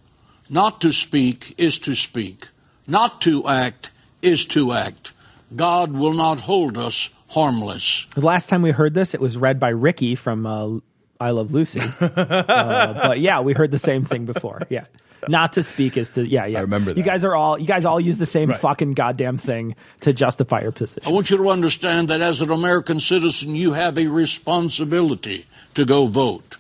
Not 0.50 0.82
to 0.82 0.92
speak 0.92 1.54
is 1.58 1.78
to 1.80 1.96
speak. 1.96 2.48
Not 2.88 3.22
to 3.22 3.48
act 3.48 3.92
is 4.22 4.46
to 4.46 4.72
act. 4.72 5.12
God 5.56 5.94
will 5.94 6.14
not 6.14 6.42
hold 6.42 6.78
us 6.78 7.10
harmless. 7.30 8.06
The 8.16 8.26
last 8.26 8.50
time 8.50 8.62
we 8.62 8.72
heard 8.72 8.94
this, 8.94 9.14
it 9.14 9.22
was 9.22 9.38
read 9.38 9.60
by 9.60 9.70
Ricky 9.70 10.16
from 10.16 10.46
uh, 10.46 10.80
I 11.20 11.32
Love 11.32 11.52
Lucy. 11.54 11.82
uh, 12.00 13.08
but 13.08 13.20
yeah, 13.20 13.42
we 13.42 13.54
heard 13.54 13.72
the 13.72 13.78
same 13.78 14.04
thing 14.06 14.26
before. 14.26 14.62
Yeah. 14.70 14.86
Not 15.28 15.54
to 15.54 15.64
speak 15.64 15.98
is 15.98 16.12
to 16.12 16.26
yeah 16.28 16.46
yeah. 16.46 16.60
I 16.60 16.62
remember 16.62 16.92
You 16.92 17.04
guys 17.04 17.24
are 17.24 17.36
all 17.36 17.60
you 17.60 17.68
guys 17.68 17.84
all 17.86 18.00
use 18.00 18.18
the 18.18 18.26
same 18.26 18.50
Right. 18.50 18.60
fucking 18.60 18.94
goddamn 18.94 19.38
thing 19.38 19.76
to 20.02 20.14
justify 20.14 20.62
your 20.62 20.72
position. 20.72 21.04
I 21.06 21.12
want 21.12 21.30
you 21.30 21.38
to 21.38 21.50
understand 21.50 22.08
that 22.08 22.22
as 22.22 22.42
an 22.42 22.52
American 22.52 23.00
citizen, 23.00 23.56
you 23.56 23.74
have 23.74 23.98
a 23.98 24.08
responsibility 24.08 25.46
to 25.74 25.86
go 25.86 26.06
vote. 26.06 26.58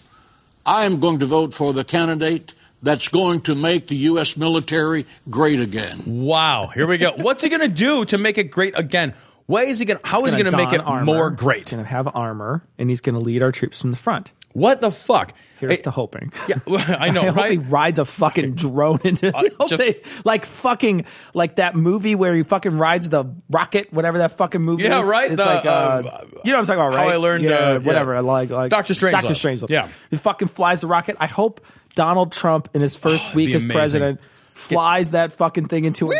I 0.65 0.85
am 0.85 0.99
going 0.99 1.19
to 1.19 1.25
vote 1.25 1.53
for 1.53 1.73
the 1.73 1.83
candidate 1.83 2.53
that's 2.81 3.07
going 3.09 3.41
to 3.41 3.55
make 3.55 3.87
the 3.87 3.95
U.S. 4.11 4.37
military 4.37 5.05
great 5.29 5.59
again. 5.59 6.01
Wow. 6.05 6.67
Here 6.67 6.87
we 6.87 6.97
go. 6.97 7.11
What's 7.13 7.43
he 7.43 7.49
going 7.49 7.61
to 7.61 7.67
do 7.67 8.05
to 8.05 8.17
make 8.17 8.37
it 8.37 8.51
great 8.51 8.77
again? 8.77 9.13
Why 9.47 9.63
is 9.63 9.79
he 9.79 9.85
going? 9.85 9.99
to 9.99 10.07
How 10.07 10.23
is 10.25 10.33
he 10.33 10.41
going 10.41 10.51
to 10.51 10.55
make 10.57 10.73
it 10.73 10.79
armor. 10.81 11.05
more 11.05 11.29
great? 11.31 11.57
He's 11.57 11.65
going 11.71 11.83
to 11.83 11.89
have 11.89 12.07
armor, 12.15 12.63
and 12.77 12.89
he's 12.89 13.01
going 13.01 13.15
to 13.15 13.21
lead 13.21 13.41
our 13.41 13.51
troops 13.51 13.81
from 13.81 13.91
the 13.91 13.97
front. 13.97 14.31
What 14.53 14.81
the 14.81 14.91
fuck? 14.91 15.33
Here's 15.59 15.75
Hey, 15.75 15.81
to 15.83 15.91
hoping. 15.91 16.31
yeah, 16.47 16.55
I 16.99 17.11
know, 17.11 17.21
I 17.27 17.29
hope 17.31 17.45
he 17.47 17.57
rides 17.57 17.99
a 17.99 18.05
fucking 18.05 18.53
drone 18.55 18.99
into 19.03 19.35
Uh, 19.35 19.43
just- 19.67 19.77
they- 19.77 20.01
like 20.25 20.45
fucking 20.45 21.05
like 21.33 21.57
that 21.57 21.75
movie 21.75 22.15
where 22.15 22.33
he 22.33 22.43
fucking 22.43 22.77
rides 22.77 23.09
the 23.09 23.25
rocket, 23.49 23.91
whatever 23.93 24.17
that 24.19 24.37
fucking 24.37 24.61
movie 24.61 24.83
is. 24.85 24.89
Yeah, 24.89 25.01
is. 25.01 25.05
right, 25.07 25.31
It's 25.31 25.35
the, 25.35 25.45
like 25.45 25.65
uh, 25.65 25.69
uh, 25.69 26.01
you 26.43 26.51
know 26.51 26.57
what 26.57 26.59
I'm 26.61 26.65
talking 26.65 26.73
about, 26.73 26.91
How 26.93 27.05
right? 27.05 27.13
I 27.13 27.17
Learned, 27.17 27.43
yeah, 27.43 27.49
uh, 27.51 27.71
yeah. 27.73 27.77
whatever. 27.79 28.15
I 28.15 28.21
like 28.21 28.49
like 28.49 28.71
Dr. 28.71 28.93
Strange. 28.93 29.13
Doctor 29.13 29.33
Strange. 29.35 29.63
Yeah. 29.69 29.89
he 30.09 30.17
fucking 30.17 30.47
flies 30.47 30.81
the 30.81 30.87
rocket. 30.87 31.17
I 31.19 31.27
hope 31.27 31.61
Donald 31.95 32.31
Trump 32.31 32.69
in 32.73 32.81
his 32.81 32.95
first 32.95 33.31
Oh, 33.31 33.35
week 33.35 33.53
as 33.53 33.63
amazing. 33.63 33.77
president 33.77 34.21
flies 34.53 35.11
that 35.11 35.31
fucking 35.33 35.67
thing 35.67 35.85
into 35.85 36.09
an. 36.09 36.17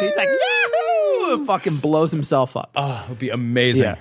He's 0.00 0.16
like, 0.16 0.28
Yahoo! 0.28 1.34
And 1.34 1.46
fucking 1.46 1.76
blows 1.78 2.12
himself 2.12 2.56
up. 2.56 2.70
Oh, 2.76 3.02
it 3.04 3.08
would 3.10 3.18
be 3.18 3.30
amazing. 3.30 3.84
yeah. 3.84 3.96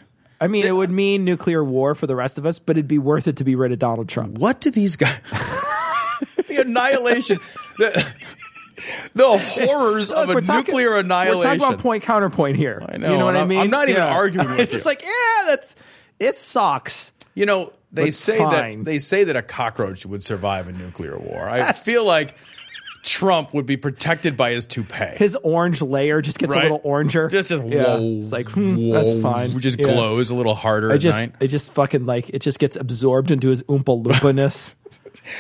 I 0.46 0.48
mean, 0.48 0.66
it 0.66 0.76
would 0.76 0.92
mean 0.92 1.26
nuclear 1.26 1.64
war 1.64 1.96
for 1.96 2.06
the 2.08 2.16
rest 2.16 2.38
of 2.38 2.46
us, 2.46 2.60
but 2.60 2.78
it'd 2.78 2.88
be 2.88 3.00
worth 3.00 3.28
it 3.28 3.38
to 3.38 3.44
be 3.44 3.56
rid 3.56 3.72
of 3.72 3.80
Donald 3.80 4.08
Trump. 4.08 4.38
What 4.38 4.62
do 4.62 4.70
these 4.70 4.96
guys? 4.96 5.18
the 6.48 6.62
annihilation, 6.62 7.40
the, 7.78 8.14
the 9.14 9.26
horrors 9.28 10.10
Look, 10.10 10.30
of 10.30 10.36
a 10.36 10.42
talking- 10.42 10.74
nuclear 10.74 10.98
annihilation. 10.98 11.38
We're 11.38 11.44
talking 11.58 11.62
about 11.74 11.80
point 11.80 12.04
counterpoint 12.04 12.58
here. 12.58 12.86
I 12.88 12.98
know, 12.98 13.12
You 13.12 13.18
know 13.18 13.26
what 13.26 13.30
and 13.36 13.38
I 13.38 13.42
I'm- 13.42 13.50
mean? 13.50 13.60
I'm 13.62 13.70
not 13.70 13.90
even 13.90 14.02
Yeah. 14.04 14.10
arguing 14.14 14.50
with 14.52 14.60
It's 14.60 14.72
you. 14.72 14.78
just 14.78 14.86
like, 14.86 15.02
yeah, 15.02 15.46
that's 15.48 15.76
it 16.20 16.38
sucks. 16.38 17.12
You 17.34 17.46
know, 17.46 17.74
they 17.92 18.12
say 18.12 18.38
fine. 18.38 18.80
that 18.80 18.86
they 18.86 19.00
say 19.00 19.24
that 19.26 19.36
a 19.36 19.42
cockroach 19.42 20.06
would 20.06 20.24
survive 20.24 20.68
a 20.68 20.72
nuclear 20.74 21.18
war. 21.18 21.50
I 21.50 21.72
feel 21.74 22.06
like 22.06 22.36
Trump 23.06 23.54
would 23.54 23.66
be 23.66 23.78
protected 23.78 24.36
by 24.36 24.52
his 24.52 24.66
toupee. 24.66 25.16
His 25.18 25.36
orange 25.44 25.82
layer 25.82 26.22
just 26.22 26.40
gets 26.40 26.56
Right. 26.56 26.66
a 26.70 26.74
little 26.74 26.90
oranger. 26.92 27.30
just, 27.32 27.50
just 27.50 27.64
Yeah. 27.66 27.84
whoa, 27.98 28.18
It's 28.20 28.32
like, 28.32 28.50
hmm, 28.52 28.92
that's 28.92 29.14
whoa, 29.14 29.22
fine. 29.22 29.60
Just 29.60 29.78
Yeah. 29.80 29.86
glows 29.86 30.30
a 30.32 30.36
little 30.36 30.56
harder 30.56 30.92
I 30.92 30.96
at 30.96 31.00
just, 31.02 31.20
night. 31.20 31.34
it 31.40 31.48
just 31.48 31.74
fucking 31.74 32.06
like 32.06 32.30
it 32.30 32.40
just 32.40 32.60
gets 32.60 32.76
absorbed 32.76 33.32
into 33.32 33.50
his 33.50 33.64
oompa 33.64 34.04
loompa-ness. 34.04 34.74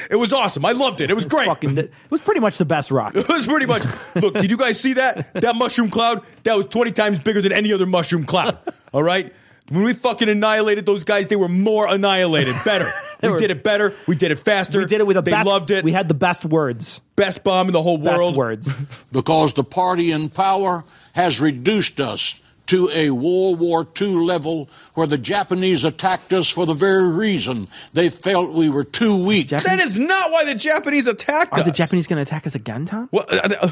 It 0.09 0.15
was 0.15 0.33
awesome. 0.33 0.65
I 0.65 0.71
loved 0.71 1.01
it. 1.01 1.11
It 1.11 1.15
was 1.15 1.25
great. 1.27 1.45
fucking, 1.47 1.77
it 1.77 1.91
was 2.09 2.19
pretty 2.19 2.39
much 2.39 2.57
the 2.57 2.65
best 2.65 2.89
rock. 2.89 3.15
It 3.15 3.27
was 3.27 3.45
pretty 3.45 3.67
much. 3.67 3.83
Look, 4.15 4.33
did 4.33 4.49
you 4.49 4.57
guys 4.57 4.79
see 4.79 4.93
that? 4.93 5.31
That 5.35 5.55
mushroom 5.55 5.91
cloud? 5.91 6.23
That 6.43 6.57
was 6.57 6.65
20 6.67 6.91
times 6.91 7.19
bigger 7.19 7.39
than 7.39 7.51
any 7.51 7.71
other 7.71 7.85
mushroom 7.85 8.25
cloud. 8.25 8.57
All 8.93 9.03
right? 9.03 9.31
When 9.69 9.83
we 9.83 9.93
fucking 9.93 10.27
annihilated 10.29 10.87
those 10.87 11.03
guys, 11.03 11.27
they 11.27 11.35
were 11.35 11.49
more 11.49 11.87
annihilated. 11.87 12.55
Better. 12.63 12.91
we 13.23 13.29
were- 13.29 13.37
did 13.39 13.51
it 13.51 13.63
better. 13.63 13.93
We 14.07 14.15
did 14.15 14.31
it 14.31 14.39
faster. 14.39 14.79
We 14.79 14.85
did 14.85 15.01
it 15.01 15.07
with 15.07 15.15
the 15.15 15.21
they 15.21 15.31
best. 15.31 15.47
loved 15.47 15.71
it. 15.71 15.83
We 15.83 15.91
had 15.91 16.07
the 16.07 16.13
best 16.13 16.45
words. 16.45 17.01
best 17.15 17.43
bomb 17.43 17.67
in 17.67 17.73
the 17.73 17.81
whole 17.83 17.97
Best 17.97 18.17
world. 18.17 18.35
words. 18.35 18.75
because 19.11 19.53
the 19.53 19.63
party 19.63 20.11
in 20.11 20.29
power 20.29 20.83
has 21.13 21.39
reduced 21.39 21.99
us 21.99 22.41
to 22.67 22.89
a 22.93 23.11
World 23.11 23.59
War 23.59 23.87
II 24.01 24.07
level 24.07 24.69
where 24.95 25.05
the 25.05 25.19
Japanese 25.19 25.83
attacked 25.83 26.33
us 26.33 26.49
for 26.49 26.65
the 26.65 26.73
very 26.73 27.07
reason 27.07 27.67
they 27.93 28.09
felt 28.09 28.53
we 28.53 28.69
were 28.71 28.83
too 28.83 29.15
weak. 29.23 29.49
That 29.49 29.79
is 29.79 29.99
not 29.99 30.31
why 30.31 30.45
the 30.45 30.55
Japanese 30.55 31.05
attacked 31.05 31.53
Are 31.53 31.59
us. 31.59 31.61
Are 31.61 31.69
the 31.69 31.75
Japanese 31.75 32.07
going 32.07 32.17
to 32.17 32.23
attack 32.23 32.47
us 32.47 32.55
again, 32.55 32.85
Tom? 32.85 33.07
Well, 33.11 33.25
uh, 33.29 33.49
uh, 33.61 33.69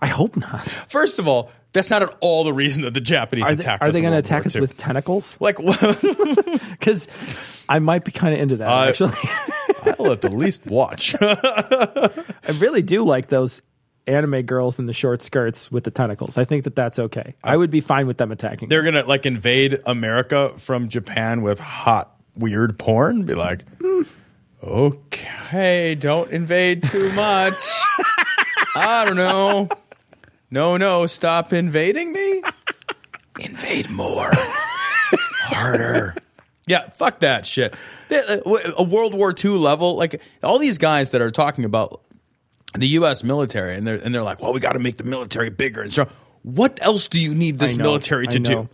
I 0.00 0.06
hope 0.06 0.36
not. 0.36 0.68
first 0.88 1.18
of 1.18 1.26
all, 1.28 1.50
that's 1.72 1.90
not 1.90 2.02
at 2.02 2.16
all 2.20 2.44
the 2.44 2.52
reason 2.52 2.82
that 2.84 2.94
the 2.94 3.00
Japanese 3.00 3.44
Are 3.44 3.54
they, 3.54 3.62
attacked 3.62 3.82
are 3.82 3.88
us. 3.88 3.94
they 3.94 4.00
going 4.00 4.12
to 4.12 4.18
attack 4.18 4.46
us 4.46 4.54
with 4.54 4.76
tentacles? 4.76 5.36
Like, 5.40 5.58
Because 5.58 7.08
I 7.68 7.78
might 7.78 8.04
be 8.04 8.12
kind 8.12 8.34
of 8.34 8.40
into 8.40 8.56
that. 8.56 8.68
Uh, 8.68 8.84
actually, 8.88 9.12
I'll 9.98 10.12
at 10.12 10.24
least 10.32 10.66
watch. 10.66 11.14
I 11.20 12.24
really 12.58 12.82
do 12.82 13.04
like 13.04 13.28
those 13.28 13.60
anime 14.06 14.42
girls 14.42 14.78
in 14.78 14.86
the 14.86 14.94
short 14.94 15.20
skirts 15.20 15.70
with 15.70 15.84
the 15.84 15.90
tentacles. 15.90 16.38
I 16.38 16.44
think 16.46 16.64
that 16.64 16.74
that's 16.74 16.98
okay. 16.98 17.34
I 17.44 17.56
would 17.56 17.70
be 17.70 17.82
fine 17.82 18.06
with 18.06 18.16
them 18.16 18.32
attacking. 18.32 18.70
They're 18.70 18.80
us. 18.80 18.84
gonna 18.86 19.04
like 19.04 19.26
invade 19.26 19.82
America 19.84 20.54
from 20.56 20.88
Japan 20.88 21.42
with 21.42 21.58
hot, 21.58 22.16
weird 22.34 22.78
porn. 22.78 23.24
Be 23.24 23.34
like, 23.34 23.64
okay, 24.62 25.94
don't 25.94 26.30
invade 26.30 26.84
too 26.84 27.12
much. 27.12 27.54
I 28.74 29.04
don't 29.06 29.16
know. 29.16 29.68
No, 30.50 30.76
no, 30.76 31.06
stop 31.06 31.52
invading 31.52 32.12
me. 32.12 32.42
Invade 33.40 33.88
more, 33.88 34.30
harder. 35.42 36.16
Yeah, 36.66 36.90
fuck 36.90 37.20
that 37.20 37.46
shit. 37.46 37.74
Uh, 38.10 38.38
A 38.76 38.82
World 38.82 39.14
War 39.14 39.32
II 39.32 39.52
level, 39.52 39.96
like 39.96 40.20
all 40.42 40.58
these 40.58 40.76
guys 40.76 41.10
that 41.10 41.20
are 41.20 41.30
talking 41.30 41.64
about 41.64 42.02
the 42.74 42.88
U.S. 42.88 43.22
military, 43.22 43.74
and 43.76 43.86
they're 43.86 43.96
and 43.96 44.14
they're 44.14 44.22
like, 44.22 44.40
well, 44.40 44.52
we 44.52 44.60
got 44.60 44.72
to 44.72 44.78
make 44.78 44.96
the 44.96 45.04
military 45.04 45.50
bigger 45.50 45.82
and 45.82 45.92
so. 45.92 46.08
What 46.42 46.78
else 46.80 47.08
do 47.08 47.20
you 47.20 47.34
need 47.34 47.58
this 47.58 47.76
know, 47.76 47.84
military 47.84 48.26
to 48.28 48.38
do? 48.38 48.68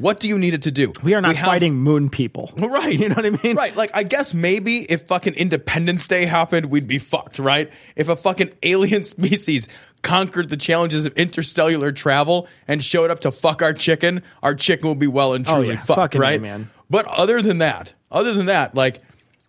What 0.00 0.18
do 0.20 0.28
you 0.28 0.38
need 0.38 0.54
it 0.54 0.62
to 0.62 0.70
do? 0.70 0.92
we 1.02 1.14
are 1.14 1.20
not 1.20 1.36
have- 1.36 1.46
fighting 1.46 1.74
moon 1.76 2.10
people. 2.10 2.52
Right. 2.56 2.98
You 2.98 3.08
know 3.10 3.14
what 3.16 3.26
I 3.26 3.30
mean? 3.42 3.56
Right. 3.56 3.74
Like, 3.76 3.90
I 3.94 4.02
guess 4.02 4.32
maybe 4.32 4.82
if 4.90 5.02
fucking 5.06 5.34
Independence 5.34 6.06
Day 6.06 6.24
happened, 6.26 6.66
we'd 6.66 6.86
be 6.86 6.98
fucked, 6.98 7.38
right? 7.38 7.70
If 7.96 8.08
a 8.08 8.16
fucking 8.16 8.52
alien 8.62 9.04
species 9.14 9.68
conquered 10.02 10.48
the 10.48 10.56
challenges 10.56 11.04
of 11.04 11.12
interstellar 11.18 11.92
travel 11.92 12.48
and 12.66 12.82
showed 12.82 13.10
up 13.10 13.20
to 13.20 13.30
fuck 13.30 13.60
our 13.62 13.72
chicken, 13.74 14.22
our 14.42 14.54
chicken 14.54 14.88
will 14.88 14.94
be 14.94 15.06
well 15.06 15.34
and 15.34 15.46
Oh, 15.48 15.56
truly 15.56 15.74
yeah. 15.74 15.80
fucked, 15.82 15.96
Fucking 16.00 16.20
right? 16.20 16.40
man. 16.40 16.70
But 16.88 17.06
other 17.06 17.42
than 17.42 17.58
that, 17.58 17.92
other 18.10 18.32
than 18.34 18.46
that, 18.46 18.74
like, 18.74 19.00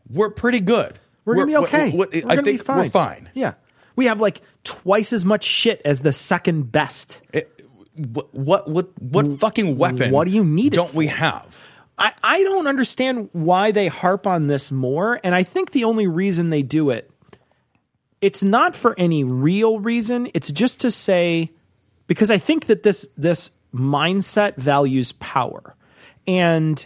we're 0.10 0.30
pretty 0.30 0.60
good. 0.60 1.00
We're 1.24 1.36
gonna 1.36 1.48
be 1.48 1.58
okay. 1.58 1.92
we're 1.92 2.08
I 2.28 2.36
think 2.36 2.46
be 2.46 2.58
fine. 2.58 2.78
we're 2.78 2.90
fine. 2.90 3.30
Yeah, 3.34 3.54
we 3.96 4.06
have 4.08 4.20
like 4.20 4.42
twice 4.64 5.14
as 5.14 5.24
much 5.24 5.44
shit 5.46 5.82
as 5.86 6.02
the 6.02 6.12
second 6.12 6.72
best. 6.72 7.22
It- 7.32 7.61
what, 7.96 8.34
what, 8.34 8.68
what, 8.68 9.02
what 9.02 9.40
fucking 9.40 9.78
weapon? 9.78 10.12
what 10.12 10.26
do 10.28 10.32
you 10.34 10.44
need 10.44 10.74
Don't 10.74 10.94
we 10.94 11.08
have? 11.08 11.58
I, 11.98 12.14
I 12.24 12.44
don't 12.44 12.68
understand 12.68 13.30
why 13.34 13.72
they 13.72 13.88
harp 13.88 14.26
on 14.26 14.48
this 14.48 14.72
more. 14.72 15.20
And 15.24 15.36
I 15.36 15.44
think 15.44 15.72
the 15.72 15.84
only 15.84 16.08
reason 16.08 16.50
they 16.50 16.64
do 16.64 16.90
it, 16.90 17.12
it's 18.22 18.42
not 18.42 18.76
for 18.76 18.96
any 18.98 19.24
real 19.24 19.80
reason. 19.80 20.30
It's 20.34 20.52
just 20.52 20.82
to 20.82 20.92
say, 20.92 21.52
because 22.08 22.32
I 22.32 22.38
think 22.38 22.68
that 22.68 22.84
this 22.84 23.08
this 23.18 23.52
mindset 23.74 24.56
values 24.58 25.12
power. 25.14 25.76
And 26.28 26.86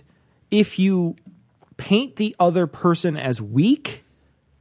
if 0.51 0.79
you 0.79 1.15
paint 1.77 2.15
the 2.15 2.35
other 2.39 2.67
person 2.67 3.17
as 3.17 3.41
weak, 3.41 4.03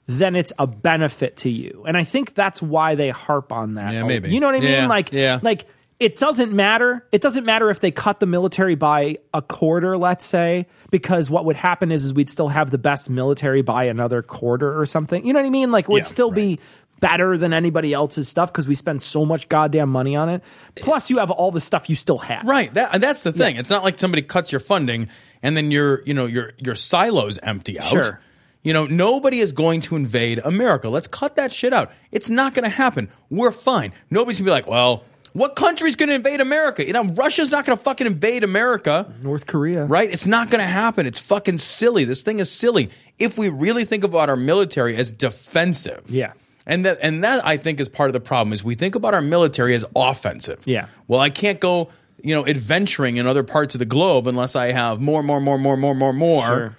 then 0.07 0.35
it's 0.37 0.52
a 0.59 0.66
benefit 0.66 1.37
to 1.38 1.50
you. 1.50 1.85
And 1.87 1.96
I 1.96 2.04
think 2.04 2.35
that's 2.35 2.61
why 2.61 2.94
they 2.94 3.11
harp 3.11 3.52
on 3.52 3.74
that. 3.74 3.92
Yeah, 3.92 4.04
maybe. 4.04 4.30
You 4.30 4.40
know 4.40 4.46
what 4.46 4.57
I 4.57 4.59
Yeah, 4.59 4.80
mean? 4.80 4.88
Like, 4.88 5.12
yeah. 5.12 5.38
like 5.42 5.66
it 6.00 6.16
doesn't 6.16 6.52
matter. 6.52 7.07
It 7.12 7.22
doesn't 7.22 7.44
matter 7.44 7.70
if 7.70 7.80
they 7.80 7.90
cut 7.90 8.20
the 8.20 8.26
military 8.26 8.74
by 8.74 9.18
a 9.33 9.40
quarter, 9.40 9.96
let's 9.96 10.24
say, 10.24 10.66
because 10.90 11.30
what 11.30 11.44
would 11.44 11.57
happen 11.57 11.92
is, 11.92 12.04
is 12.04 12.12
we'd 12.12 12.28
still 12.30 12.48
have 12.48 12.70
the 12.70 12.78
best 12.78 13.09
military 13.11 13.62
by 13.62 13.85
another 13.85 14.22
quarter 14.22 14.78
or 14.78 14.87
something. 14.87 15.24
You 15.26 15.33
know 15.33 15.40
what 15.40 15.46
I 15.46 15.50
mean? 15.50 15.70
Like, 15.70 15.85
it 15.85 15.90
would 15.90 15.98
Yeah, 16.02 16.04
still 16.07 16.30
be 16.30 16.59
better 17.00 17.37
than 17.37 17.52
anybody 17.52 17.92
else's 17.92 18.28
stuff 18.28 18.52
because 18.52 18.66
we 18.66 18.74
spend 18.74 19.02
so 19.02 19.24
much 19.26 19.48
goddamn 19.48 19.88
money 19.90 20.16
on 20.16 20.28
it. 20.28 20.42
Plus, 20.74 21.11
you 21.11 21.18
have 21.18 21.30
all 21.30 21.50
the 21.50 21.61
stuff 21.61 21.88
you 21.88 21.94
still 21.94 22.18
have. 22.18 22.44
Right. 22.44 22.72
That 22.74 23.00
that's 23.00 23.22
the 23.22 23.33
thing. 23.33 23.57
It's 23.57 23.70
not 23.70 23.85
like 23.85 23.98
somebody 23.98 24.22
cuts 24.22 24.50
your 24.50 24.61
funding 24.61 25.09
and 25.42 25.57
then 25.57 25.70
your 25.70 26.02
you 26.07 26.14
know 26.14 26.26
your 26.26 26.52
your 26.59 26.74
silos 26.74 27.38
empty 27.42 27.78
out. 27.78 27.87
Sure. 27.87 28.20
You 28.62 28.72
know, 28.72 28.87
nobody 28.87 29.40
is 29.40 29.52
going 29.52 29.83
to 29.83 29.96
invade 29.96 30.38
America. 30.42 30.88
Let's 30.88 31.07
cut 31.07 31.37
that 31.37 31.52
shit 31.52 31.74
out. 31.74 31.92
It's 32.11 32.30
not 32.30 32.54
going 32.54 32.64
to 32.64 32.70
happen. 32.70 33.11
We're 33.28 33.50
fine. 33.52 33.92
Nobody's 34.09 34.38
going 34.38 34.46
to 34.46 34.48
be 34.48 34.52
like, 34.52 34.66
well, 34.66 35.04
what 35.35 35.57
country's 35.57 35.97
going 35.97 36.09
to 36.09 36.14
invade 36.14 36.40
America? 36.40 36.87
You 36.87 36.92
know, 36.92 37.05
Russia's 37.05 37.51
not 37.51 37.66
going 37.66 37.77
to 37.77 37.85
fucking 37.85 38.07
invade 38.07 38.44
America. 38.44 39.12
North 39.20 39.47
Korea. 39.47 39.85
Right? 39.85 40.11
It's 40.11 40.27
not 40.27 40.49
going 40.49 40.61
to 40.61 40.70
happen. 40.70 41.07
It's 41.07 41.18
fucking 41.18 41.59
silly. 41.59 42.05
This 42.05 42.23
thing 42.23 42.38
is 42.38 42.51
silly. 42.51 42.90
If 43.18 43.37
we 43.37 43.49
really 43.49 43.85
think 43.85 44.05
about 44.05 44.29
our 44.29 44.37
military 44.37 44.97
as 44.97 45.11
defensive. 45.11 46.05
Yeah. 46.09 46.33
And 46.66 46.87
that 46.87 46.99
and 47.03 47.25
that 47.25 47.44
I 47.44 47.57
think 47.57 47.81
is 47.81 47.88
part 47.88 48.09
of 48.09 48.14
the 48.14 48.20
problem 48.20 48.53
is 48.53 48.64
we 48.64 48.77
think 48.77 48.94
about 48.94 49.12
our 49.12 49.20
military 49.20 49.75
as 49.75 49.85
offensive. 49.94 50.62
Yeah. 50.64 50.87
Well, 51.09 51.20
I 51.20 51.31
can't 51.31 51.61
go, 51.61 51.90
you 52.23 52.35
know, 52.35 52.47
adventuring 52.47 53.16
in 53.16 53.27
other 53.27 53.42
parts 53.42 53.75
of 53.75 53.81
the 53.81 53.85
globe 53.85 54.29
unless 54.29 54.57
I 54.57 54.73
have 54.73 55.01
more, 55.01 55.23
more, 55.23 55.40
more, 55.40 55.59
more, 55.59 55.77
more, 55.77 55.94
more, 55.94 56.12
more. 56.12 56.47
Sure. 56.47 56.77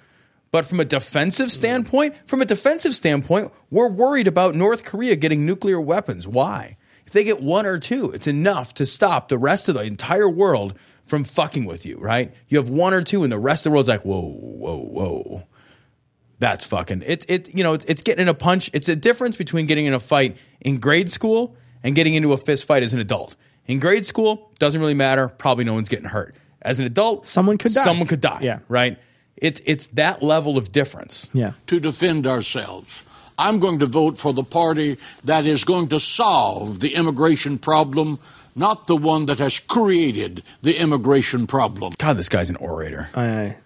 But 0.50 0.64
from 0.64 0.80
a 0.80 0.84
defensive 0.84 1.52
standpoint, 1.52 2.14
from 2.26 2.40
a 2.40 2.46
defensive 2.46 2.94
standpoint, 2.94 3.52
we're 3.70 3.88
worried 3.88 4.26
about 4.26 4.54
North 4.54 4.84
Korea 4.84 5.14
getting 5.14 5.44
nuclear 5.44 5.80
weapons. 5.80 6.26
Why? 6.26 6.78
If 7.06 7.12
they 7.12 7.24
get 7.24 7.40
one 7.40 7.66
or 7.66 7.78
two, 7.78 8.10
it's 8.10 8.26
enough 8.26 8.74
to 8.74 8.86
stop 8.86 9.28
the 9.28 9.38
rest 9.38 9.68
of 9.68 9.74
the 9.76 9.82
entire 9.82 10.28
world 10.28 10.74
from 11.06 11.22
fucking 11.24 11.64
with 11.64 11.86
you, 11.86 11.98
right? 11.98 12.34
You 12.48 12.58
have 12.58 12.68
one 12.68 12.92
or 12.92 13.02
two, 13.02 13.22
and 13.22 13.32
the 13.32 13.38
rest 13.38 13.64
of 13.64 13.70
the 13.70 13.74
world's 13.74 13.88
like, 13.88 14.04
whoa, 14.04 14.22
whoa, 14.22 14.76
whoa. 14.78 15.42
That's 16.38 16.64
fucking 16.66 17.02
it. 17.06 17.24
It 17.28 17.54
you 17.54 17.64
know 17.64 17.72
it's, 17.72 17.84
it's 17.86 18.02
getting 18.02 18.22
in 18.22 18.28
a 18.28 18.34
punch. 18.34 18.68
It's 18.74 18.88
a 18.90 18.96
difference 18.96 19.36
between 19.36 19.66
getting 19.66 19.86
in 19.86 19.94
a 19.94 20.00
fight 20.00 20.36
in 20.60 20.78
grade 20.78 21.10
school 21.10 21.56
and 21.82 21.94
getting 21.94 22.14
into 22.14 22.32
a 22.34 22.36
fist 22.36 22.66
fight 22.66 22.82
as 22.82 22.92
an 22.92 23.00
adult. 23.00 23.36
In 23.66 23.80
grade 23.80 24.04
school, 24.04 24.52
doesn't 24.58 24.80
really 24.80 24.94
matter. 24.94 25.28
Probably 25.28 25.64
no 25.64 25.72
one's 25.72 25.88
getting 25.88 26.04
hurt. 26.06 26.36
As 26.60 26.78
an 26.78 26.84
adult, 26.84 27.26
Someone 27.26 27.56
could 27.56 27.72
die. 27.72 27.84
Someone 27.84 28.06
could 28.06 28.20
die. 28.20 28.40
Yeah. 28.42 28.58
right. 28.68 28.98
It's 29.36 29.60
it's 29.64 29.86
that 29.88 30.22
level 30.22 30.58
of 30.58 30.72
difference. 30.72 31.30
Yeah. 31.32 31.52
to 31.68 31.80
defend 31.80 32.26
ourselves. 32.26 33.02
I'm 33.38 33.58
going 33.58 33.78
to 33.80 33.86
vote 33.86 34.18
for 34.18 34.32
the 34.32 34.42
party 34.42 34.96
that 35.24 35.46
is 35.46 35.64
going 35.64 35.88
to 35.88 36.00
solve 36.00 36.80
the 36.80 36.94
immigration 36.94 37.58
problem, 37.58 38.18
not 38.54 38.86
the 38.86 38.96
one 38.96 39.26
that 39.26 39.38
has 39.38 39.58
created 39.58 40.42
the 40.62 40.80
immigration 40.80 41.46
problem. 41.46 41.94
God, 41.98 42.16
this 42.16 42.28
guy's 42.28 42.48
an 42.48 42.56
orator. 42.56 43.08
I, 43.14 43.56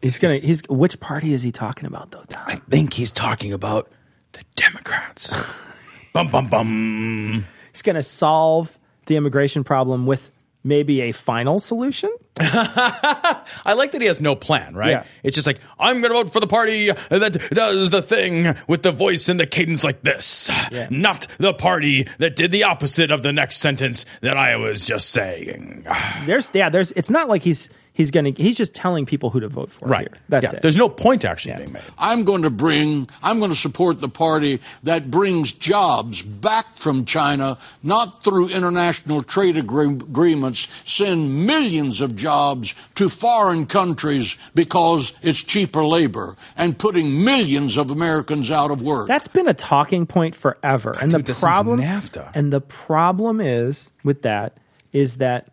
he's 0.00 0.18
gonna. 0.18 0.38
He's 0.38 0.62
which 0.68 1.00
party 1.00 1.32
is 1.32 1.42
he 1.42 1.50
talking 1.50 1.86
about 1.86 2.12
though, 2.12 2.24
Tom? 2.28 2.44
I 2.46 2.56
think 2.56 2.94
he's 2.94 3.10
talking 3.10 3.52
about 3.52 3.90
the 4.32 4.44
Democrats. 4.54 5.34
bum 6.12 6.28
bum 6.28 6.48
bum. 6.48 7.46
He's 7.72 7.82
gonna 7.82 8.02
solve 8.02 8.78
the 9.06 9.16
immigration 9.16 9.64
problem 9.64 10.06
with 10.06 10.30
maybe 10.62 11.00
a 11.02 11.12
final 11.12 11.58
solution. 11.58 12.10
I 12.40 13.74
like 13.76 13.92
that 13.92 14.00
he 14.00 14.06
has 14.06 14.20
no 14.20 14.34
plan, 14.34 14.74
right? 14.74 14.90
Yeah. 14.90 15.04
It's 15.22 15.34
just 15.34 15.46
like, 15.46 15.60
I'm 15.78 16.00
going 16.00 16.12
to 16.12 16.22
vote 16.22 16.32
for 16.32 16.40
the 16.40 16.46
party 16.46 16.90
that 17.08 17.50
does 17.50 17.90
the 17.90 18.02
thing 18.02 18.54
with 18.66 18.82
the 18.82 18.92
voice 18.92 19.28
and 19.28 19.38
the 19.38 19.46
cadence 19.46 19.84
like 19.84 20.02
this, 20.02 20.50
not 20.90 21.26
the 21.38 21.52
party 21.52 22.06
that 22.18 22.36
did 22.36 22.50
the 22.50 22.64
opposite 22.64 23.10
of 23.10 23.22
the 23.22 23.32
next 23.32 23.56
sentence 23.58 24.06
that 24.20 24.36
I 24.36 24.56
was 24.56 24.86
just 24.86 25.10
saying. 25.10 25.86
There's 26.26 26.50
yeah, 26.54 26.70
there's 26.70 26.92
it's 26.92 27.10
not 27.10 27.28
like 27.28 27.42
he's 27.42 27.68
he's 28.00 28.10
gonna 28.10 28.32
he's 28.36 28.56
just 28.56 28.74
telling 28.74 29.04
people 29.06 29.28
who 29.30 29.40
to 29.40 29.48
vote 29.48 29.70
for. 29.70 29.86
Right. 29.86 30.08
Here. 30.08 30.20
That's 30.28 30.52
Yeah, 30.52 30.56
it. 30.56 30.62
There's 30.62 30.76
no 30.76 30.88
point 30.88 31.24
actually 31.24 31.54
being 31.56 31.72
made. 31.72 31.82
I'm 31.98 32.24
going 32.24 32.42
to 32.42 32.50
bring, 32.50 33.08
I'm 33.22 33.38
going 33.38 33.50
to 33.50 33.56
support 33.56 34.00
the 34.00 34.08
party 34.08 34.60
that 34.84 35.10
brings 35.10 35.52
jobs 35.52 36.22
back 36.22 36.76
from 36.76 37.04
China, 37.04 37.58
not 37.82 38.22
through 38.24 38.48
international 38.48 39.22
trade 39.22 39.56
agree- 39.56 39.86
agreements, 39.88 40.60
send 40.90 41.46
millions 41.46 42.00
of 42.00 42.16
jobs 42.16 42.74
to 42.94 43.08
foreign 43.08 43.66
countries 43.66 44.36
because 44.54 45.12
it's 45.22 45.42
cheaper 45.42 45.84
labor 45.84 46.36
and 46.56 46.78
putting 46.78 47.22
millions 47.24 47.76
of 47.76 47.90
Americans 47.90 48.50
out 48.50 48.70
of 48.70 48.82
work. 48.82 49.08
That's 49.08 49.28
been 49.28 49.48
a 49.48 49.54
talking 49.54 50.06
point 50.06 50.34
forever. 50.34 50.94
and 51.00 51.12
the 51.12 51.18
dude, 51.18 51.26
that's 51.26 51.40
since 51.40 51.52
problem 51.52 51.80
NAFTA. 51.80 52.30
and 52.34 52.52
the 52.52 52.60
problem 52.60 53.40
is 53.40 53.90
with 54.04 54.22
that 54.22 54.56
is 54.92 55.18
that 55.18 55.49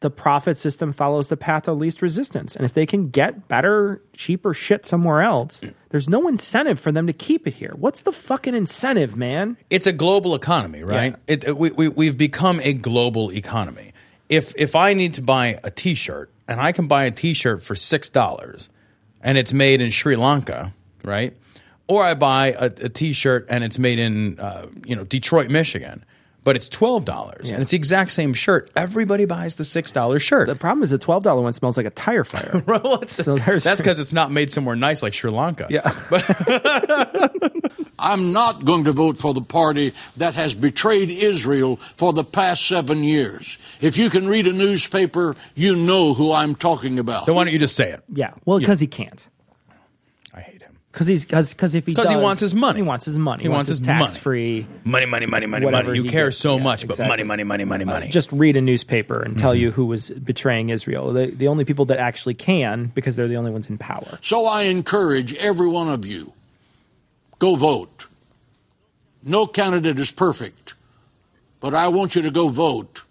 the 0.00 0.10
profit 0.10 0.56
system 0.56 0.92
follows 0.92 1.28
the 1.28 1.36
path 1.36 1.68
of 1.68 1.76
least 1.76 2.00
resistance. 2.00 2.56
And 2.56 2.64
if 2.64 2.72
they 2.72 2.86
can 2.86 3.08
get 3.10 3.48
better, 3.48 4.02
cheaper 4.14 4.54
shit 4.54 4.86
somewhere 4.86 5.20
else, 5.20 5.60
there's 5.90 6.08
no 6.08 6.26
incentive 6.26 6.80
for 6.80 6.90
them 6.90 7.06
to 7.06 7.12
keep 7.12 7.46
it 7.46 7.54
here. 7.54 7.74
What's 7.76 8.00
the 8.02 8.12
fucking 8.12 8.54
incentive, 8.54 9.14
man? 9.16 9.58
It's 9.68 9.86
a 9.86 9.92
global 9.92 10.34
economy, 10.34 10.82
right? 10.82 11.16
It, 11.26 11.44
it- 11.44 11.58
we, 11.58 11.70
we, 11.72 11.88
we've 11.88 12.16
become 12.16 12.60
a 12.60 12.72
global 12.72 13.30
economy. 13.30 13.92
If, 14.30 14.54
if 14.56 14.74
I 14.74 14.94
need 14.94 15.14
to 15.14 15.22
buy 15.22 15.58
a 15.64 15.70
t 15.70 15.94
shirt 15.94 16.30
and 16.48 16.60
I 16.60 16.72
can 16.72 16.86
buy 16.86 17.04
a 17.04 17.10
t 17.10 17.34
shirt 17.34 17.62
for 17.62 17.74
$6 17.74 18.68
and 19.22 19.36
it's 19.36 19.52
made 19.52 19.80
in 19.82 19.90
Sri 19.90 20.16
Lanka, 20.16 20.72
right? 21.04 21.36
Or 21.88 22.04
I 22.04 22.14
buy 22.14 22.52
a, 22.52 22.66
a 22.66 22.88
t 22.88 23.12
shirt 23.12 23.46
and 23.50 23.64
it's 23.64 23.78
made 23.78 23.98
in, 23.98 24.38
uh, 24.38 24.66
you 24.86 24.96
know, 24.96 25.04
Detroit, 25.04 25.50
Michigan. 25.50 26.04
But 26.42 26.56
it's 26.56 26.68
twelve 26.68 27.04
dollars, 27.04 27.50
and 27.50 27.60
it's 27.60 27.72
the 27.72 27.76
exact 27.76 28.12
same 28.12 28.32
shirt. 28.32 28.70
Everybody 28.74 29.26
buys 29.26 29.56
the 29.56 29.64
six 29.64 29.90
dollar 29.90 30.18
shirt. 30.18 30.46
The 30.48 30.54
problem 30.54 30.82
is 30.82 30.90
the 30.90 30.98
twelve 30.98 31.22
dollar 31.22 31.42
one 31.42 31.52
smells 31.52 31.76
like 31.76 31.86
a 31.86 31.90
tire 31.90 32.24
fire. 32.24 32.62
so 33.06 33.36
there's 33.36 33.64
That's 33.64 33.80
because 33.80 33.98
it's 33.98 34.12
not 34.12 34.30
made 34.30 34.50
somewhere 34.50 34.74
nice 34.76 35.02
like 35.02 35.12
Sri 35.12 35.30
Lanka. 35.30 35.66
Yeah. 35.68 35.90
I'm 37.98 38.32
not 38.32 38.64
going 38.64 38.84
to 38.84 38.92
vote 38.92 39.18
for 39.18 39.34
the 39.34 39.42
party 39.42 39.92
that 40.16 40.34
has 40.34 40.54
betrayed 40.54 41.10
Israel 41.10 41.76
for 41.76 42.12
the 42.14 42.24
past 42.24 42.66
seven 42.66 43.04
years. 43.04 43.58
If 43.82 43.98
you 43.98 44.08
can 44.08 44.26
read 44.26 44.46
a 44.46 44.52
newspaper, 44.52 45.36
you 45.54 45.76
know 45.76 46.14
who 46.14 46.32
I'm 46.32 46.54
talking 46.54 46.98
about. 46.98 47.26
So 47.26 47.34
why 47.34 47.44
don't 47.44 47.52
you 47.52 47.58
just 47.58 47.76
say 47.76 47.92
it? 47.92 48.02
yeah. 48.08 48.32
Well, 48.46 48.58
because 48.58 48.80
he 48.80 48.86
can't. 48.86 49.28
I 50.92 50.98
hate 50.98 51.10
him. 51.12 51.20
Because 51.22 51.24
he's 51.24 51.24
because 51.24 51.74
if 51.74 51.86
he 51.86 51.94
'Cause 51.94 52.06
he 52.06 52.14
does- 52.14 52.22
wants 52.22 52.40
his 52.40 52.54
money. 52.54 52.80
He 52.80 52.82
wants 52.82 53.04
his 53.04 53.16
money. 53.16 53.42
He 53.42 53.48
wants 53.48 53.68
his 53.68 53.80
money. 53.80 54.00
tax 54.00 54.16
free. 54.16 54.66
Money, 54.84 55.06
money, 55.06 55.26
money, 55.26 55.46
money, 55.46 55.64
Whatever 55.64 55.88
money. 55.88 55.98
You 55.98 56.02
he 56.04 56.08
care 56.10 56.26
gets. 56.26 56.38
so 56.38 56.56
Yeah, 56.56 56.62
much, 56.64 56.80
but 56.82 56.90
exactly. 56.94 57.08
money, 57.08 57.22
money, 57.22 57.44
money, 57.44 57.64
money, 57.64 57.84
money. 57.84 58.08
Just 58.08 58.30
read 58.32 58.56
a 58.56 58.60
newspaper 58.60 59.22
and 59.22 59.38
tell 59.38 59.52
mm-hmm. 59.52 59.60
you 59.60 59.70
who 59.70 59.86
was 59.86 60.10
betraying 60.10 60.70
Israel. 60.70 61.12
The, 61.12 61.26
the 61.26 61.48
only 61.48 61.64
people 61.64 61.84
that 61.86 61.98
actually 61.98 62.34
can, 62.34 62.86
because 62.94 63.16
they're 63.16 63.28
the 63.28 63.36
only 63.36 63.52
ones 63.52 63.70
in 63.70 63.78
power. 63.78 64.18
So 64.22 64.46
I 64.46 64.62
encourage 64.64 65.34
every 65.36 65.68
one 65.68 65.88
of 65.88 66.04
you 66.06 66.32
go 67.38 67.54
vote. 67.54 68.06
No 69.22 69.46
candidate 69.46 69.98
is 69.98 70.10
perfect, 70.10 70.74
but 71.60 71.74
I 71.74 71.88
want 71.88 72.16
you 72.16 72.22
to 72.22 72.30
go 72.30 72.48
vote. 72.48 73.02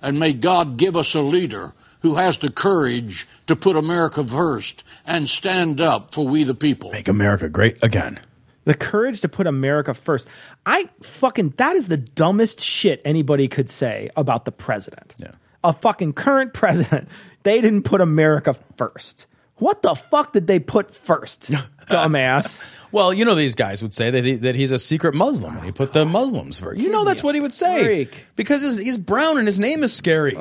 And 0.00 0.18
may 0.18 0.32
God 0.32 0.76
give 0.76 0.96
us 0.96 1.14
a 1.14 1.20
leader 1.20 1.72
who 2.00 2.14
has 2.16 2.38
the 2.38 2.50
courage 2.50 3.26
to 3.46 3.56
put 3.56 3.76
America 3.76 4.24
first 4.24 4.84
and 5.06 5.28
stand 5.28 5.80
up 5.80 6.14
for 6.14 6.26
we 6.26 6.44
the 6.44 6.54
people. 6.54 6.90
Make 6.92 7.08
America 7.08 7.48
great 7.48 7.82
again. 7.82 8.18
The 8.64 8.74
courage 8.74 9.20
to 9.22 9.28
put 9.28 9.46
America 9.46 9.94
first. 9.94 10.28
I 10.66 10.88
fucking 11.02 11.54
that 11.56 11.74
is 11.76 11.88
the 11.88 11.96
dumbest 11.96 12.60
shit 12.60 13.00
anybody 13.04 13.48
could 13.48 13.70
say 13.70 14.10
about 14.16 14.44
the 14.44 14.52
president. 14.52 15.14
Yeah. 15.16 15.32
A 15.64 15.72
fucking 15.72 16.12
current 16.12 16.52
president. 16.54 17.08
They 17.44 17.60
didn't 17.60 17.84
put 17.84 18.00
America 18.00 18.54
first. 18.76 19.26
What 19.56 19.82
the 19.82 19.94
fuck 19.94 20.32
did 20.34 20.46
they 20.46 20.60
put 20.60 20.94
first? 20.94 21.50
Dumbass. 21.88 22.64
Well, 22.90 23.12
you 23.12 23.26
know 23.26 23.34
these 23.34 23.54
guys 23.54 23.82
would 23.82 23.92
say 23.92 24.10
that 24.10 24.24
he, 24.24 24.36
that 24.36 24.54
he's 24.54 24.70
a 24.70 24.78
secret 24.78 25.14
Muslim 25.14 25.54
and 25.54 25.62
he 25.66 25.72
put 25.72 25.92
the 25.92 26.06
Muslims 26.06 26.58
first. 26.58 26.80
You 26.80 26.88
know 26.90 27.04
that's 27.04 27.22
what 27.22 27.34
he 27.34 27.40
would 27.42 27.52
say 27.52 27.84
break. 27.84 28.24
because 28.34 28.62
his, 28.62 28.78
he's 28.78 28.96
brown 28.96 29.36
and 29.36 29.46
his 29.46 29.58
name 29.58 29.84
is 29.84 29.92
scary. 29.92 30.34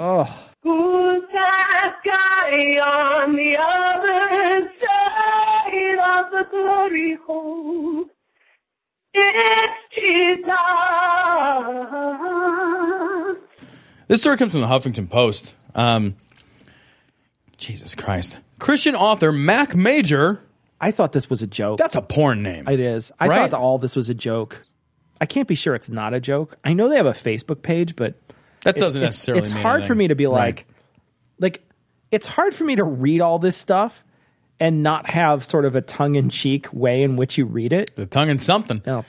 Who's 0.64 1.24
that 1.34 1.96
guy 2.04 2.80
on 2.80 3.36
the 3.36 3.56
other 3.58 4.70
side 4.80 5.98
of 6.26 6.32
the 6.32 6.44
glory 6.50 7.18
hole? 7.26 8.06
It's 9.14 9.96
Jesus. 9.96 10.48
This 14.08 14.22
story 14.22 14.38
comes 14.38 14.52
from 14.54 14.62
the 14.62 14.68
Huffington 14.68 15.10
Post. 15.10 15.54
Um, 15.76 16.16
Jesus 17.58 17.96
Christ, 17.96 18.38
Christian 18.60 18.96
author 18.96 19.32
Mack 19.32 19.76
Major. 19.76 20.42
I 20.80 20.92
thought 20.92 21.12
this 21.12 21.30
was 21.30 21.42
a 21.42 21.48
joke. 21.48 21.78
That's 21.80 21.96
a 21.96 22.02
porn 22.02 22.44
name. 22.44 22.68
It 22.68 22.80
is. 22.80 23.12
I 23.20 23.28
Right? 23.28 23.38
thought 23.38 23.52
that 23.52 23.58
all 23.60 23.78
this 23.80 23.96
was 23.96 24.10
a 24.10 24.14
joke. 24.14 24.64
I 25.20 25.26
can't 25.26 25.48
be 25.48 25.56
sure 25.56 25.74
it's 25.74 25.90
not 25.90 26.14
a 26.14 26.20
joke. 26.20 26.58
I 26.64 26.74
know 26.74 26.88
they 26.90 26.98
have 26.98 27.08
a 27.08 27.12
Facebook 27.12 27.64
page, 27.64 27.96
but 27.96 28.14
That 28.64 28.76
doesn't 28.78 29.02
it's- 29.02 29.14
necessarily 29.14 29.42
It's 29.42 29.52
hard 29.52 29.86
for 29.86 29.96
me 29.96 30.08
to 30.08 30.16
be 30.16 30.26
Right. 30.26 30.34
like, 30.34 30.68
like, 31.40 31.64
it's 32.12 32.28
hard 32.28 32.54
for 32.54 32.64
me 32.64 32.76
to 32.76 32.84
read 32.84 33.22
all 33.22 33.40
this 33.40 33.56
stuff 33.58 34.04
and 34.60 34.82
not 34.82 35.10
have 35.10 35.44
sort 35.44 35.66
of 35.66 35.76
a 35.76 35.82
tongue 35.82 36.16
in 36.16 36.30
cheek 36.30 36.68
way 36.74 37.04
in 37.04 37.16
which 37.16 37.38
you 37.38 37.46
read 37.46 37.72
it. 37.74 37.96
The 37.96 38.06
tongue 38.06 38.30
in 38.30 38.40
something. 38.40 38.82
No, 38.86 39.06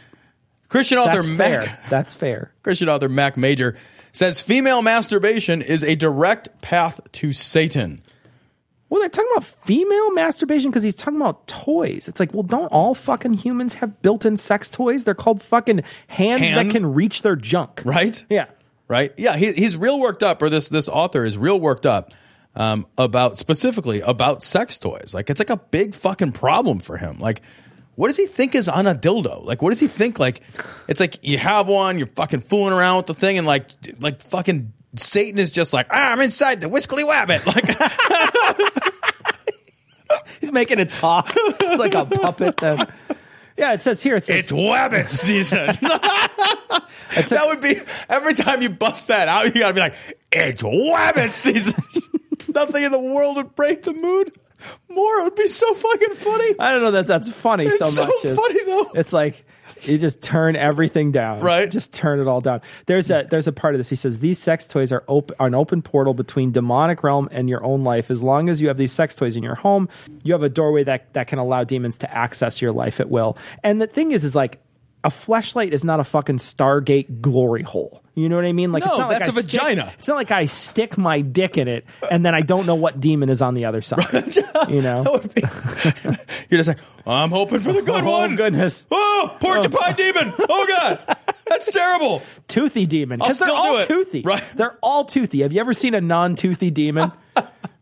Christian 0.68 0.99
author 0.99 1.14
that's 1.22 1.30
Mack. 1.30 1.38
fair. 1.64 1.78
That's 1.88 2.12
fair. 2.12 2.53
Christian 2.62 2.88
author 2.88 3.09
Mack 3.09 3.36
Major 3.38 3.74
says 4.12 4.40
female 4.40 4.82
masturbation 4.82 5.62
is 5.62 5.82
a 5.84 5.94
direct 5.94 6.61
path 6.61 7.01
to 7.12 7.32
Satan. 7.32 8.01
Well, 8.90 9.01
they're 9.01 9.11
talking 9.11 9.30
about 9.32 9.44
female 9.44 10.12
masturbation 10.12 10.70
because 10.70 10.82
he's 10.82 10.94
talking 10.94 11.20
about 11.20 11.46
toys. 11.46 12.09
It's 12.09 12.18
like, 12.18 12.32
well, 12.32 12.42
don't 12.42 12.68
all 12.68 12.94
fucking 12.94 13.34
humans 13.34 13.74
have 13.74 14.01
built-in 14.01 14.36
sex 14.38 14.70
toys? 14.70 15.05
They're 15.05 15.14
called 15.14 15.42
fucking 15.42 15.82
hands, 16.07 16.51
that 16.55 16.70
can 16.70 16.94
reach 16.94 17.20
their 17.22 17.36
junk. 17.36 17.82
Right? 17.84 18.24
Yeah. 18.30 18.46
Right? 18.89 19.12
Yeah, 19.16 19.36
he, 19.36 19.53
he's 19.53 19.76
real 19.76 20.01
worked 20.01 20.22
up, 20.22 20.43
or 20.43 20.51
this 20.51 20.68
this 20.68 20.89
author 20.89 21.24
is 21.24 21.36
real 21.36 21.61
worked 21.61 21.86
up 21.86 22.12
um, 22.57 22.86
about 22.97 23.39
specifically 23.39 24.01
about 24.01 24.43
sex 24.43 24.78
toys. 24.78 25.12
Like 25.14 25.30
it's 25.30 25.39
like 25.39 25.51
a 25.51 25.57
big 25.59 25.95
fucking 25.95 26.32
problem 26.32 26.80
for 26.80 26.97
him. 26.97 27.18
Like, 27.18 27.43
what 27.95 28.09
does 28.09 28.16
he 28.16 28.26
think 28.26 28.55
is 28.55 28.68
on 28.68 28.86
a 28.86 28.95
dildo? 28.95 29.45
Like, 29.45 29.61
what 29.61 29.70
does 29.70 29.80
he 29.80 29.89
think? 29.89 30.18
Like, 30.18 30.41
it's 30.89 31.01
like 31.01 31.18
you 31.22 31.39
have 31.39 31.68
one, 31.68 31.99
you're 31.99 32.09
fucking 32.09 32.41
fooling 32.41 32.72
around 32.72 32.97
with 32.99 33.07
the 33.07 33.14
thing, 33.14 33.39
and 33.39 33.47
like 33.47 33.70
like 34.01 34.22
fucking 34.22 34.72
Satan 34.97 35.39
is 35.39 35.53
just 35.53 35.72
like, 35.72 35.86
ah, 35.91 36.12
I'm 36.12 36.20
inside 36.20 36.61
the 36.61 36.68
whiskly 36.68 37.05
wabbit. 37.05 37.45
Like, 37.47 37.64
He's 40.41 40.53
making 40.53 40.78
it 40.78 40.93
talk. 40.93 41.30
It's 41.36 41.78
like 41.78 41.95
a 41.95 42.05
puppet. 42.05 42.57
Then, 42.57 42.78
yeah, 43.59 43.73
it 43.75 43.83
says 43.83 44.03
here. 44.03 44.17
It 44.17 44.25
says 44.25 44.45
it's 44.45 44.53
wabbit 44.53 45.09
season. 45.09 45.67
that 47.29 47.43
would 47.47 47.61
be 47.61 47.81
every 48.09 48.35
time 48.35 48.63
you 48.63 48.71
bust 48.71 49.09
that 49.09 49.29
out, 49.29 49.47
you 49.47 49.61
gotta 49.61 49.75
be 49.75 49.81
like, 49.81 49.95
it's 50.33 50.63
wabbit 50.63 51.31
season. 51.33 51.75
Nothing 52.55 52.85
in 52.85 52.93
the 52.93 52.99
world 52.99 53.37
would 53.37 53.55
break 53.57 53.83
the 53.83 53.93
mood 53.93 54.33
more. 54.89 55.21
It 55.21 55.25
would 55.25 55.35
be 55.37 55.49
so 55.49 55.75
fucking 55.75 56.15
funny. 56.15 56.55
I 56.59 56.73
don't 56.73 56.83
know 56.83 56.91
that 56.93 57.07
that's 57.07 57.31
funny 57.31 57.67
It's 57.67 57.79
so 57.79 57.91
so 57.91 58.07
much. 58.07 58.15
funny, 58.23 58.65
though. 58.65 58.91
It's 58.95 59.13
like 59.13 59.45
you 59.83 59.99
just 59.99 60.22
turn 60.22 60.57
everything 60.57 61.12
down, 61.12 61.41
Right. 61.41 61.70
Just 61.70 61.93
turn 61.95 62.20
it 62.20 62.26
all 62.26 62.41
down. 62.41 62.61
There's 62.87 63.11
a 63.11 63.26
there's 63.29 63.47
a 63.47 63.53
part 63.53 63.74
of 63.74 63.79
this. 63.79 63.91
He 63.91 63.97
says 63.97 64.20
these 64.20 64.39
sex 64.39 64.66
toys 64.66 64.93
are 64.93 65.05
open 65.09 65.37
are 65.39 65.47
an 65.47 65.55
open 65.55 65.83
portal 65.83 66.14
between 66.14 66.53
demonic 66.53 67.03
realm 67.03 67.29
and 67.31 67.49
your 67.49 67.62
own 67.64 67.85
life. 67.85 68.11
As 68.11 68.22
long 68.22 68.49
as 68.49 68.61
you 68.61 68.68
have 68.68 68.76
these 68.76 68.93
sex 68.93 69.14
toys 69.14 69.37
in 69.37 69.43
your 69.43 69.57
home, 69.57 69.89
you 70.22 70.33
have 70.33 70.43
a 70.43 70.49
doorway 70.49 70.85
that 70.85 71.12
that 71.14 71.29
can 71.29 71.39
allow 71.39 71.64
demons 71.64 71.99
to 71.99 72.14
access 72.14 72.61
your 72.62 72.72
life 72.72 73.01
at 73.01 73.09
will. 73.11 73.37
And 73.62 73.81
the 73.81 73.87
thing 73.87 74.12
is, 74.12 74.24
is 74.24 74.35
like. 74.35 74.61
A 75.09 75.11
fleshlight 75.11 75.71
is 75.73 75.85
not 75.85 76.01
a 76.01 76.05
fucking 76.05 76.37
Stargate 76.37 77.23
glory 77.23 77.63
hole. 77.63 78.03
You 78.15 78.29
know 78.29 78.37
what 78.37 78.45
I 78.45 78.53
mean? 78.53 78.73
Like 78.73 78.85
No, 78.85 78.91
it's 78.91 78.99
not 78.99 79.09
like 79.09 79.19
that's 79.21 79.37
I 79.37 79.41
a 79.41 79.43
vagina. 79.43 79.83
Stick, 79.87 79.99
it's 80.01 80.09
not 80.09 80.17
like 80.17 80.31
I 80.31 80.45
stick 80.45 80.99
my 80.99 81.23
dick 81.23 81.57
in 81.57 81.67
it 81.67 81.87
and 82.11 82.27
then 82.27 82.35
I 82.35 82.43
don't 82.43 82.67
know 82.67 82.75
what 82.75 83.01
demon 83.01 83.31
is 83.31 83.41
on 83.41 83.55
the 83.55 83.65
other 83.65 83.81
side. 83.81 84.37
you 84.69 84.83
know? 84.83 85.03
You're 86.51 86.59
just 86.59 86.69
like, 86.69 86.79
I'm 87.07 87.31
hoping 87.31 87.61
for 87.61 87.73
the 87.73 87.81
good 87.81 88.05
Oh, 88.05 88.11
one. 88.21 88.37
goodness. 88.37 88.85
Oh, 88.91 89.35
porcupine 89.41 89.95
demon. 89.95 90.35
Oh 90.39 90.67
god, 90.69 91.17
that's 91.49 91.73
terrible. 91.73 92.21
toothy 92.49 92.85
demon 92.85 93.19
because 93.21 93.39
they're 93.39 93.49
all 93.51 93.81
toothy. 93.81 94.21
Right. 94.21 94.45
They're 94.57 94.77
all 94.83 95.07
toothy. 95.07 95.41
Have 95.41 95.55
you 95.55 95.61
ever 95.63 95.73
seen 95.73 95.95
a 95.95 96.03
non-toothy 96.03 96.71
demon? 96.71 97.13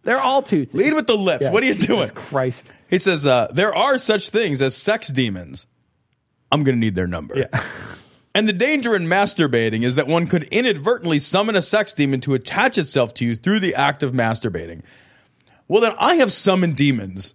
they're 0.04 0.20
all 0.20 0.42
toothy. 0.42 0.78
Lead 0.78 0.94
with 0.94 1.08
the 1.08 1.16
lips. 1.16 1.42
Yeah, 1.42 1.50
what 1.50 1.64
are 1.64 1.66
you 1.66 1.74
Jesus 1.74 1.88
doing? 1.88 2.08
Christ. 2.10 2.72
He 2.88 2.98
says 2.98 3.26
uh, 3.26 3.48
there 3.52 3.74
are 3.74 3.98
such 3.98 4.28
things 4.28 4.62
as 4.62 4.76
sex 4.76 5.08
demons. 5.08 5.66
I'm 6.50 6.64
gonna 6.64 6.78
need 6.78 6.94
their 6.94 7.06
number. 7.06 7.38
Yeah. 7.38 7.62
And 8.36 8.46
the 8.46 8.52
danger 8.52 8.94
in 8.94 9.06
masturbating 9.06 9.82
is 9.82 9.94
that 9.94 10.06
one 10.06 10.26
could 10.26 10.42
inadvertently 10.52 11.18
summon 11.20 11.56
a 11.56 11.62
sex 11.62 11.94
demon 11.94 12.20
to 12.20 12.34
attach 12.34 12.76
itself 12.76 13.14
to 13.14 13.24
you 13.24 13.34
through 13.34 13.60
the 13.60 13.74
act 13.74 14.02
of 14.02 14.12
masturbating. 14.12 14.82
Well, 15.68 15.80
then 15.80 15.94
I 15.98 16.16
have 16.16 16.30
summoned 16.30 16.76
demons 16.76 17.32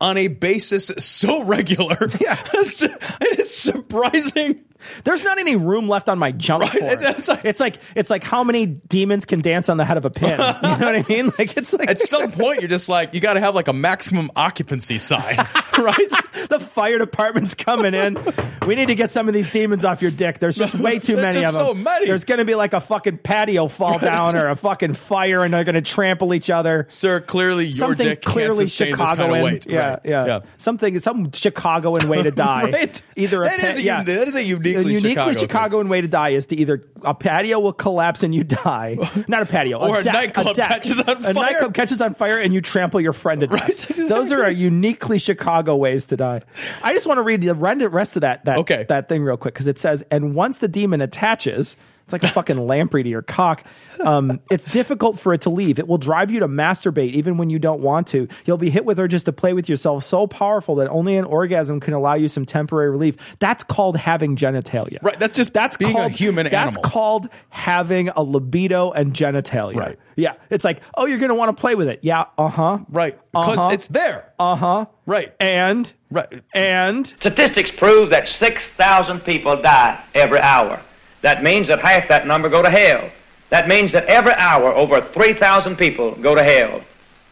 on 0.00 0.16
a 0.16 0.28
basis 0.28 0.92
so 0.98 1.42
regular. 1.44 1.98
Yeah. 2.20 2.40
it's 2.52 3.56
surprising. 3.56 4.64
There's 5.04 5.24
not 5.24 5.38
any 5.38 5.56
room 5.56 5.88
left 5.88 6.08
on 6.08 6.18
my 6.18 6.32
jump 6.32 6.62
Right, 6.64 6.72
form. 6.72 6.84
it's 7.00 7.28
It's 7.44 7.60
like, 7.60 7.78
it's 7.94 8.10
like 8.10 8.24
how 8.24 8.42
many 8.44 8.66
demons 8.66 9.24
can 9.26 9.40
dance 9.40 9.68
on 9.68 9.76
the 9.76 9.84
head 9.84 9.96
of 9.96 10.04
a 10.04 10.10
pin. 10.10 10.30
You 10.36 10.36
know 10.36 10.86
what 10.92 10.96
I 10.96 11.04
mean? 11.08 11.30
Like 11.38 11.56
it's 11.56 11.72
like 11.72 11.88
At 11.88 12.00
some 12.00 12.30
point, 12.32 12.60
you're 12.60 12.68
just 12.68 12.88
like, 12.88 13.14
you 13.14 13.20
got 13.20 13.34
to 13.34 13.40
have 13.40 13.54
like 13.54 13.68
a 13.68 13.72
maximum 13.72 14.30
occupancy 14.36 14.98
sign, 14.98 15.36
right? 15.78 16.10
the 16.48 16.60
fire 16.60 16.98
department's 16.98 17.54
coming 17.54 17.94
in. 17.94 18.18
We 18.66 18.74
need 18.74 18.88
to 18.88 18.94
get 18.94 19.10
some 19.10 19.28
of 19.28 19.34
these 19.34 19.50
demons 19.52 19.84
off 19.84 20.02
your 20.02 20.10
dick. 20.10 20.38
There's 20.38 20.56
just 20.56 20.74
way 20.74 20.98
too 20.98 21.16
many 21.16 21.44
of 21.44 21.54
them. 21.54 21.66
so 21.66 21.74
many. 21.74 22.06
There's 22.06 22.24
going 22.24 22.38
to 22.38 22.44
be 22.44 22.54
like 22.54 22.72
a 22.72 22.80
fucking 22.80 23.18
patio 23.18 23.68
fall 23.68 23.98
down 23.98 24.36
or 24.36 24.48
a 24.48 24.56
fucking 24.56 24.94
fire, 24.94 25.44
and 25.44 25.52
they're 25.54 25.64
going 25.64 25.74
to 25.76 25.80
trample 25.80 26.34
each 26.34 26.50
other. 26.50 26.86
Sir, 26.90 27.20
clearly 27.20 27.66
your 27.66 27.74
Something 27.74 28.08
dick 28.08 28.22
can't 28.22 28.32
clearly 28.34 28.66
Chicagoan. 28.66 29.16
kind 29.16 29.36
of 29.36 29.42
weight. 29.42 29.66
Yeah, 29.66 29.90
Right. 29.90 30.00
yeah, 30.04 30.26
Yeah. 30.26 30.40
Something, 30.56 30.98
some 31.00 31.30
Chicagoan 31.32 32.08
way 32.08 32.22
to 32.22 32.30
die. 32.30 32.70
Right. 32.70 33.02
Either 33.16 33.42
a 33.42 33.46
That 33.46 33.60
pa- 33.60 33.66
is 33.68 33.78
a 33.78 33.82
yeah. 33.82 34.02
that 34.02 34.28
is 34.28 34.34
a 34.36 34.44
uniquely 34.82 34.96
a 34.96 35.00
uniquely 35.00 35.32
Chicago. 35.34 35.38
Chicagoan 35.46 35.88
way 35.88 36.00
to 36.00 36.08
die 36.08 36.30
is 36.30 36.46
to 36.48 36.56
either 36.56 36.82
a 37.02 37.14
patio 37.14 37.60
will 37.60 37.72
collapse 37.72 38.22
and 38.22 38.34
you 38.34 38.44
die, 38.44 38.96
not 39.28 39.42
a 39.42 39.46
patio, 39.46 39.78
Or 39.78 39.98
a 39.98 40.02
deck, 40.02 40.12
nightclub 40.14 40.54
deck. 40.56 40.68
catches 40.68 41.00
on 41.00 41.08
A 41.18 41.20
fire. 41.20 41.34
nightclub 41.34 41.74
catches 41.74 42.00
on 42.00 42.14
fire 42.14 42.38
and 42.38 42.52
you 42.54 42.60
trample 42.60 43.00
your 43.00 43.12
friend 43.12 43.40
to 43.40 43.46
death. 43.48 43.88
Those 44.08 44.32
are 44.32 44.42
a 44.42 44.50
uniquely 44.50 45.18
Chicago 45.18 45.76
ways 45.76 46.06
to 46.06 46.16
die. 46.16 46.42
I 46.82 46.92
just 46.92 47.06
want 47.06 47.18
to 47.18 47.22
read 47.22 47.42
the 47.42 47.54
rest 47.54 48.16
of 48.16 48.22
that 48.22 48.44
that 48.44 48.58
Okay. 48.58 48.84
that 48.88 49.08
thing 49.08 49.22
real 49.22 49.36
quick 49.36 49.54
because 49.54 49.66
it 49.66 49.78
says, 49.78 50.04
and 50.10 50.34
once 50.34 50.58
the 50.58 50.68
demon 50.68 51.00
attaches. 51.00 51.76
It's 52.06 52.12
like 52.12 52.22
a 52.22 52.28
fucking 52.28 52.68
lamprey 52.68 53.02
to 53.02 53.08
your 53.08 53.22
cock. 53.22 53.64
Um, 53.98 54.40
it's 54.48 54.64
difficult 54.64 55.18
for 55.18 55.34
it 55.34 55.40
to 55.40 55.50
leave. 55.50 55.80
It 55.80 55.88
will 55.88 55.98
drive 55.98 56.30
you 56.30 56.38
to 56.38 56.46
masturbate 56.46 57.10
even 57.14 57.36
when 57.36 57.50
you 57.50 57.58
don't 57.58 57.80
want 57.80 58.06
to. 58.08 58.28
You'll 58.44 58.58
be 58.58 58.70
hit 58.70 58.84
with 58.84 59.00
urges 59.00 59.24
to 59.24 59.32
play 59.32 59.52
with 59.54 59.68
yourself 59.68 60.04
so 60.04 60.28
powerful 60.28 60.76
that 60.76 60.86
only 60.88 61.16
an 61.16 61.24
orgasm 61.24 61.80
can 61.80 61.94
allow 61.94 62.14
you 62.14 62.28
some 62.28 62.46
temporary 62.46 62.90
relief. 62.90 63.16
That's 63.40 63.64
called 63.64 63.96
having 63.96 64.36
genitalia. 64.36 65.02
Right. 65.02 65.18
That's 65.18 65.36
just 65.36 65.52
That's 65.52 65.76
being 65.76 65.94
called 65.94 66.12
a 66.12 66.14
human 66.14 66.44
That's 66.44 66.54
animal. 66.54 66.82
That's 66.82 66.92
called 66.92 67.28
having 67.48 68.10
a 68.10 68.22
libido 68.22 68.92
and 68.92 69.12
genitalia. 69.12 69.74
Right. 69.74 69.98
Yeah. 70.14 70.34
It's 70.48 70.64
like, 70.64 70.82
oh, 70.96 71.06
you're 71.06 71.18
going 71.18 71.30
to 71.30 71.34
want 71.34 71.56
to 71.56 71.60
play 71.60 71.74
with 71.74 71.88
it. 71.88 71.98
Yeah. 72.02 72.26
Uh 72.38 72.46
huh. 72.48 72.78
Right. 72.88 73.18
Because 73.32 73.58
Uh-huh. 73.58 73.70
it's 73.72 73.88
there. 73.88 74.32
Uh 74.38 74.54
huh. 74.54 74.86
Right. 75.06 75.34
And 75.40 75.92
Right. 76.08 76.40
and 76.54 77.04
Statistics 77.04 77.72
prove 77.72 78.10
that 78.10 78.28
6,000 78.28 79.20
people 79.24 79.60
die 79.60 80.00
every 80.14 80.38
hour. 80.38 80.80
That 81.22 81.42
means 81.42 81.68
that 81.68 81.80
half 81.80 82.08
that 82.08 82.26
number 82.26 82.48
go 82.48 82.62
to 82.62 82.70
hell. 82.70 83.10
That 83.50 83.68
means 83.68 83.92
that 83.92 84.06
every 84.06 84.32
hour 84.34 84.74
over 84.74 85.00
3,000 85.00 85.76
people 85.76 86.14
go 86.16 86.34
to 86.34 86.42
hell. 86.42 86.82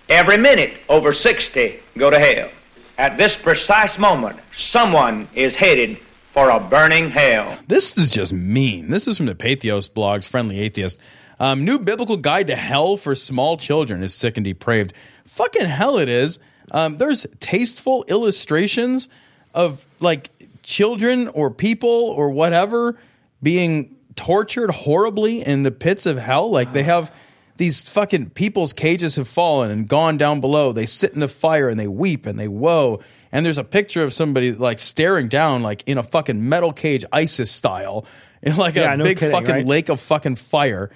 Every 0.08 0.36
minute 0.36 0.74
over 0.88 1.12
60 1.12 1.80
go 1.98 2.10
to 2.10 2.18
hell. 2.18 2.50
At 2.98 3.16
this 3.16 3.34
precise 3.34 3.98
moment, 3.98 4.38
someone 4.56 5.28
is 5.34 5.54
headed 5.54 5.98
for 6.32 6.50
a 6.50 6.60
burning 6.60 7.10
hell. 7.10 7.58
This 7.66 7.96
is 7.96 8.12
just 8.12 8.32
mean. 8.32 8.90
This 8.90 9.08
is 9.08 9.16
from 9.16 9.26
the 9.26 9.34
Patheos 9.34 9.90
blogs, 9.90 10.26
Friendly 10.26 10.60
Atheist. 10.60 10.98
Um, 11.40 11.64
new 11.64 11.78
biblical 11.78 12.16
guide 12.16 12.46
to 12.48 12.56
hell 12.56 12.96
for 12.96 13.14
small 13.14 13.56
children 13.56 14.02
is 14.02 14.14
sick 14.14 14.36
and 14.36 14.44
depraved. 14.44 14.92
Fucking 15.26 15.66
hell, 15.66 15.98
it 15.98 16.08
is. 16.08 16.38
Um, 16.70 16.98
there's 16.98 17.26
tasteful 17.40 18.04
illustrations 18.08 19.08
of 19.52 19.84
like 20.00 20.30
children 20.62 21.28
or 21.28 21.50
people 21.50 21.90
or 21.90 22.30
whatever 22.30 22.96
being 23.44 23.94
tortured 24.16 24.70
horribly 24.72 25.40
in 25.46 25.62
the 25.62 25.70
pits 25.70 26.06
of 26.06 26.18
hell. 26.18 26.50
Like 26.50 26.72
they 26.72 26.82
have 26.82 27.12
these 27.56 27.88
fucking 27.88 28.30
people's 28.30 28.72
cages 28.72 29.14
have 29.14 29.28
fallen 29.28 29.70
and 29.70 29.86
gone 29.86 30.16
down 30.18 30.40
below. 30.40 30.72
They 30.72 30.86
sit 30.86 31.12
in 31.14 31.20
the 31.20 31.28
fire 31.28 31.68
and 31.68 31.78
they 31.78 31.86
weep 31.86 32.26
and 32.26 32.36
they 32.38 32.48
woe. 32.48 33.00
And 33.30 33.44
there's 33.46 33.58
a 33.58 33.64
picture 33.64 34.02
of 34.02 34.12
somebody 34.12 34.52
like 34.52 34.78
staring 34.80 35.28
down, 35.28 35.62
like 35.62 35.82
in 35.86 35.98
a 35.98 36.02
fucking 36.02 36.48
metal 36.48 36.72
cage, 36.72 37.04
ISIS 37.12 37.50
style, 37.50 38.06
in 38.42 38.56
like 38.56 38.74
Yeah, 38.74 38.92
a 38.94 38.96
no 38.96 39.04
big 39.04 39.18
kidding, 39.18 39.32
fucking 39.34 39.54
right? 39.54 39.66
lake 39.66 39.88
of 39.88 40.00
fucking 40.00 40.36
fire. 40.36 40.90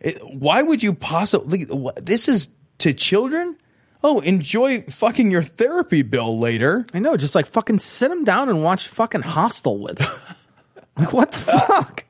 It- 0.00 0.20
why 0.26 0.62
would 0.62 0.82
you 0.82 0.92
possibly? 0.94 1.66
This 2.00 2.28
is 2.28 2.48
to 2.78 2.92
children. 2.92 3.56
Oh, 4.04 4.20
enjoy 4.20 4.82
fucking 4.82 5.30
your 5.32 5.42
therapy 5.42 6.02
bill 6.02 6.38
later. 6.38 6.86
I 6.94 7.00
know, 7.00 7.16
just 7.16 7.34
like 7.34 7.46
fucking 7.46 7.80
sit 7.80 8.08
them 8.10 8.22
down 8.22 8.48
and 8.48 8.62
watch 8.62 8.86
fucking 8.86 9.22
Hostel 9.22 9.78
with 9.78 9.98
them. 9.98 10.08
like 10.98 11.12
what 11.12 11.32
the 11.32 11.52
uh, 11.52 11.60
fuck? 11.60 12.04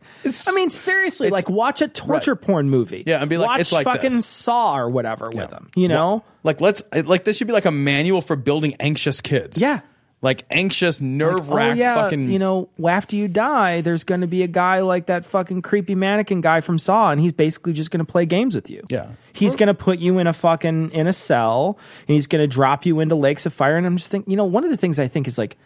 I 0.46 0.52
mean, 0.52 0.70
seriously, 0.70 1.30
like 1.30 1.48
watch 1.48 1.80
a 1.80 1.88
torture 1.88 2.36
porn 2.36 2.68
movie. 2.68 3.04
Yeah, 3.06 3.20
and 3.20 3.30
be 3.30 3.36
like, 3.36 3.48
watch 3.48 3.60
it's 3.60 3.72
like 3.72 3.84
fucking 3.84 4.16
this. 4.16 4.26
Saw 4.26 4.76
or 4.76 4.88
whatever 4.88 5.30
with 5.30 5.50
them. 5.50 5.70
You 5.74 5.88
know? 5.88 6.24
Like 6.42 6.60
let's 6.60 6.82
like 6.92 7.24
this 7.24 7.36
should 7.36 7.46
be 7.46 7.52
like 7.52 7.66
a 7.66 7.70
manual 7.70 8.20
for 8.20 8.36
building 8.36 8.74
anxious 8.80 9.20
kids. 9.20 9.58
Yeah. 9.58 9.80
Like 10.20 10.44
anxious, 10.50 11.00
nerve 11.00 11.48
oh 11.48 11.54
wracked 11.54 11.78
yeah, 11.78 11.94
fucking 11.94 12.30
you 12.30 12.40
know, 12.40 12.68
after 12.84 13.14
you 13.14 13.28
die, 13.28 13.82
there's 13.82 14.02
going 14.02 14.22
to 14.22 14.26
be 14.26 14.42
a 14.42 14.48
guy 14.48 14.80
like 14.80 15.06
that 15.06 15.24
fucking 15.24 15.62
creepy 15.62 15.94
mannequin 15.94 16.40
guy 16.40 16.60
from 16.60 16.76
Saw, 16.76 17.12
and 17.12 17.20
he's 17.20 17.32
basically 17.32 17.72
just 17.72 17.92
going 17.92 18.04
to 18.04 18.10
play 18.10 18.26
games 18.26 18.56
with 18.56 18.68
you. 18.68 18.82
Yeah. 18.88 19.10
he's 19.32 19.54
going 19.54 19.68
to 19.68 19.74
put 19.74 20.00
you 20.00 20.18
in 20.18 20.26
a 20.26 20.32
fucking 20.32 20.90
in 20.90 21.06
a 21.06 21.12
cell, 21.12 21.78
and 22.08 22.14
he's 22.14 22.26
going 22.26 22.42
to 22.42 22.48
drop 22.48 22.84
you 22.84 22.98
into 22.98 23.14
lakes 23.14 23.46
of 23.46 23.52
fire. 23.52 23.76
And 23.76 23.86
I'm 23.86 23.96
just 23.96 24.10
thinking, 24.10 24.28
you 24.32 24.36
know, 24.36 24.44
one 24.44 24.64
of 24.64 24.70
the 24.70 24.76
things 24.76 24.98
I 24.98 25.06
think 25.06 25.28
is 25.28 25.38
like, 25.38 25.56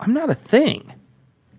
I'm 0.00 0.12
not 0.12 0.30
a 0.30 0.34
thing. 0.34 0.92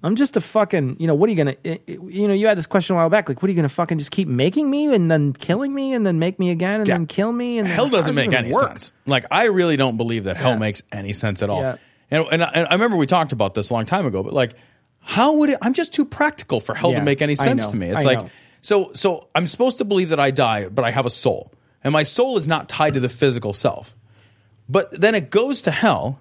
I'm 0.04 0.16
just 0.16 0.36
a 0.36 0.42
fucking, 0.42 0.98
you 1.00 1.06
know, 1.08 1.14
what 1.14 1.28
are 1.30 1.32
you 1.32 1.38
gonna, 1.38 1.56
i- 1.64 1.80
i- 1.88 1.98
you 2.08 2.28
know, 2.28 2.34
you 2.34 2.48
had 2.48 2.58
this 2.58 2.66
question 2.68 2.96
a 2.96 2.98
while 2.98 3.10
back, 3.10 3.30
like, 3.30 3.42
what 3.42 3.48
are 3.50 3.52
you 3.52 3.56
gonna 3.56 3.70
fucking 3.70 4.00
just 4.00 4.12
keep 4.12 4.28
making 4.28 4.70
me 4.70 4.94
and 4.94 5.12
then 5.12 5.34
killing 5.34 5.74
me 5.76 5.94
and 5.94 6.06
then 6.06 6.18
make 6.18 6.40
me 6.40 6.50
again 6.50 6.80
and 6.82 6.88
Yeah. 6.88 6.96
then 6.96 7.06
kill 7.06 7.32
me 7.32 7.60
and 7.60 7.68
hell 7.68 7.86
how 7.86 7.92
doesn't 7.92 8.16
make 8.16 8.34
any 8.34 8.52
work? 8.52 8.68
sense. 8.68 8.92
Like 9.06 9.26
I 9.30 9.46
really 9.46 9.78
don't 9.78 9.98
believe 9.98 10.24
that 10.24 10.38
hell 10.38 10.54
Yeah. 10.54 10.58
makes 10.58 10.82
any 10.92 11.14
sense 11.14 11.44
at 11.44 11.50
all. 11.52 11.62
Yeah. 11.62 11.76
And, 12.10 12.26
and, 12.32 12.44
I, 12.44 12.50
and 12.56 12.68
I 12.68 12.74
remember 12.74 12.98
we 12.98 13.06
talked 13.08 13.32
about 13.32 13.54
this 13.54 13.70
a 13.70 13.74
long 13.74 13.86
time 13.86 14.06
ago, 14.08 14.24
but 14.24 14.34
like, 14.34 14.54
how 15.00 15.34
would 15.34 15.50
it? 15.52 15.58
I'm 15.62 15.74
just 15.74 15.94
too 15.94 16.06
practical 16.06 16.60
for 16.60 16.74
hell 16.76 16.94
to 16.94 17.02
make 17.02 17.22
any 17.22 17.36
sense 17.36 17.68
to 17.68 17.76
me. 17.76 17.88
It's 17.90 18.04
I 18.04 18.08
like 18.08 18.20
know. 18.22 18.30
so 18.62 18.92
so 18.94 19.28
I'm 19.36 19.46
supposed 19.48 19.78
to 19.80 19.86
believe 19.86 20.10
that 20.10 20.20
I 20.20 20.30
die, 20.32 20.68
but 20.68 20.84
I 20.84 20.92
have 20.92 21.06
a 21.06 21.10
soul, 21.10 21.52
and 21.84 21.92
my 21.94 22.04
soul 22.04 22.38
is 22.38 22.48
not 22.48 22.70
tied 22.70 22.94
to 22.96 23.00
the 23.00 23.10
physical 23.10 23.54
self. 23.54 23.96
But 24.70 25.00
then 25.00 25.16
it 25.16 25.30
goes 25.30 25.62
to 25.64 25.72
hell, 25.72 26.20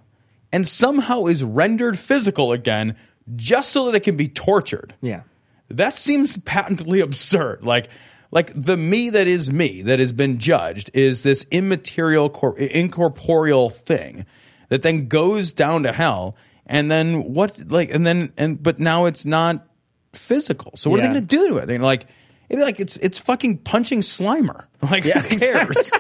and 0.53 0.67
somehow 0.67 1.27
is 1.27 1.45
rendered 1.45 1.99
physical 1.99 2.53
again, 2.53 2.97
just 3.37 3.71
so 3.71 3.87
that 3.87 3.95
it 3.97 4.03
can 4.03 4.17
be 4.17 4.29
tortured. 4.29 4.95
Yeah. 5.01 5.23
That 5.69 5.97
seems 5.97 6.37
patently 6.39 7.01
absurd. 7.01 7.65
Like, 7.65 7.89
like 8.31 8.53
the 8.55 8.77
me 8.77 9.11
that 9.11 9.27
is 9.27 9.51
me 9.51 9.83
that 9.83 9.99
has 9.99 10.13
been 10.13 10.39
judged 10.39 10.91
is 10.95 11.23
this 11.23 11.47
immaterial, 11.51 12.31
cor- 12.31 12.59
incorporeal 12.59 13.71
thing 13.71 14.27
that 14.69 14.83
then 14.83 15.09
goes 15.09 15.53
down 15.53 15.83
to 15.85 15.93
hell, 15.93 16.37
and 16.67 16.91
then 16.91 17.35
what? 17.35 17.71
Like, 17.71 17.91
and 17.93 18.07
then 18.07 18.33
and 18.37 18.63
but 18.63 18.79
now 18.79 19.07
it's 19.07 19.25
not 19.25 19.67
physical. 20.13 20.73
So 20.77 20.91
what 20.91 21.01
are 21.01 21.03
they 21.03 21.09
going 21.09 21.21
to 21.21 21.37
do 21.37 21.49
to 21.49 21.57
it? 21.59 21.67
They're 21.67 21.79
like, 21.81 22.07
it'd 22.49 22.61
be 22.61 22.65
like 22.65 22.79
it's 22.81 22.97
it's 22.97 23.19
fucking 23.19 23.59
punching 23.59 24.01
Slimer. 24.03 24.65
Like, 24.83 25.05
Yeah, 25.05 25.21
who 25.21 25.37
cares? 25.39 25.91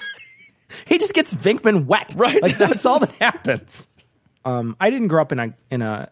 he 0.86 0.98
just 0.98 1.14
gets 1.14 1.32
Venkman 1.32 1.86
wet. 1.86 2.14
Right. 2.16 2.42
Like 2.42 2.58
that's 2.58 2.84
all 2.84 2.98
that 3.00 3.12
happens. 3.12 3.88
Um, 4.44 4.76
I 4.78 4.90
didn't 4.90 5.08
grow 5.08 5.22
up 5.22 5.32
in 5.32 5.38
a 5.38 5.54
in 5.70 5.80
a 5.82 6.10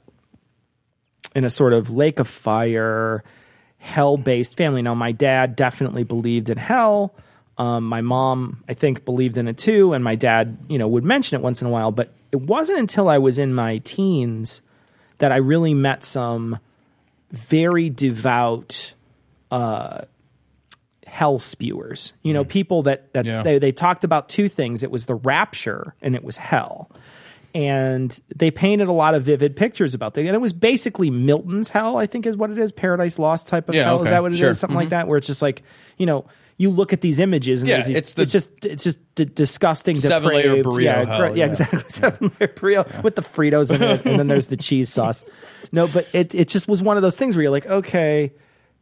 in 1.34 1.44
a 1.44 1.50
sort 1.50 1.72
of 1.72 1.90
lake 1.90 2.18
of 2.18 2.28
fire, 2.28 3.24
hell 3.78 4.16
based 4.16 4.56
family. 4.56 4.82
Now 4.82 4.94
my 4.94 5.12
dad 5.12 5.56
definitely 5.56 6.04
believed 6.04 6.50
in 6.50 6.58
hell. 6.58 7.14
Um, 7.58 7.84
my 7.84 8.00
mom, 8.00 8.64
I 8.68 8.74
think, 8.74 9.04
believed 9.04 9.36
in 9.36 9.46
it 9.46 9.58
too, 9.58 9.92
and 9.92 10.02
my 10.02 10.14
dad, 10.14 10.56
you 10.68 10.78
know, 10.78 10.88
would 10.88 11.04
mention 11.04 11.38
it 11.38 11.42
once 11.42 11.60
in 11.60 11.66
a 11.68 11.70
while. 11.70 11.92
But 11.92 12.12
it 12.32 12.40
wasn't 12.40 12.78
until 12.80 13.08
I 13.08 13.18
was 13.18 13.38
in 13.38 13.52
my 13.54 13.78
teens 13.78 14.62
that 15.18 15.32
I 15.32 15.36
really 15.36 15.74
met 15.74 16.02
some 16.02 16.58
very 17.30 17.90
devout 17.90 18.94
uh, 19.50 20.02
hell 21.06 21.38
spewers. 21.38 22.14
You 22.22 22.32
know, 22.32 22.44
people 22.44 22.82
that 22.84 23.12
that 23.12 23.26
Yeah. 23.26 23.42
they, 23.42 23.58
they 23.58 23.70
talked 23.72 24.02
about 24.02 24.28
two 24.30 24.48
things. 24.48 24.82
It 24.82 24.90
was 24.90 25.04
the 25.06 25.14
rapture 25.14 25.94
and 26.00 26.14
it 26.14 26.24
was 26.24 26.38
hell. 26.38 26.90
And 27.54 28.18
they 28.34 28.50
painted 28.50 28.88
a 28.88 28.92
lot 28.92 29.14
of 29.14 29.24
vivid 29.24 29.56
pictures 29.56 29.92
about 29.94 30.14
that. 30.14 30.22
And 30.24 30.34
it 30.34 30.40
was 30.40 30.52
basically 30.54 31.10
Milton's 31.10 31.68
hell, 31.68 31.98
I 31.98 32.06
think 32.06 32.24
is 32.26 32.36
what 32.36 32.50
it 32.50 32.58
is. 32.58 32.72
Paradise 32.72 33.18
Lost 33.18 33.46
type 33.48 33.68
of 33.68 33.74
Yeah, 33.74 33.84
hell. 33.84 34.02
Is 34.02 34.08
that 34.08 34.22
what 34.22 34.32
it 34.32 34.34
is? 34.36 34.40
sure. 34.40 34.54
Something 34.54 34.76
Mhm. 34.76 34.80
like 34.80 34.88
that, 34.90 35.06
where 35.06 35.18
it's 35.18 35.26
just 35.26 35.42
like, 35.42 35.62
you 35.98 36.06
know, 36.06 36.24
you 36.56 36.70
look 36.70 36.92
at 36.94 37.00
these 37.02 37.18
images 37.18 37.60
and 37.62 37.68
Yeah, 37.68 37.76
there's 37.76 37.86
these, 37.88 37.96
it's 37.98 38.18
it's, 38.18 38.32
just 38.32 38.64
it's 38.64 38.84
just 38.84 38.98
d- 39.16 39.24
disgusting, 39.26 39.96
Seven-layer 39.98 40.56
depraved. 40.56 40.66
burrito 40.66 40.82
yeah, 40.82 41.04
hell, 41.04 41.28
yeah, 41.28 41.34
yeah. 41.34 41.50
exactly. 41.50 41.80
Seven 41.88 42.30
layer 42.40 42.48
burrito 42.48 43.02
with 43.02 43.16
the 43.16 43.22
Fritos 43.22 43.74
in 43.74 43.82
it, 43.82 44.04
and 44.06 44.18
then 44.18 44.28
there's 44.28 44.46
the 44.46 44.56
cheese 44.68 44.88
sauce. 44.88 45.24
No, 45.72 45.86
but 45.88 46.06
it 46.14 46.34
it 46.34 46.48
just 46.48 46.68
was 46.68 46.82
one 46.82 46.96
of 46.96 47.02
those 47.02 47.18
things 47.18 47.36
where 47.36 47.42
you're 47.42 47.50
like, 47.52 47.66
okay, 47.66 48.32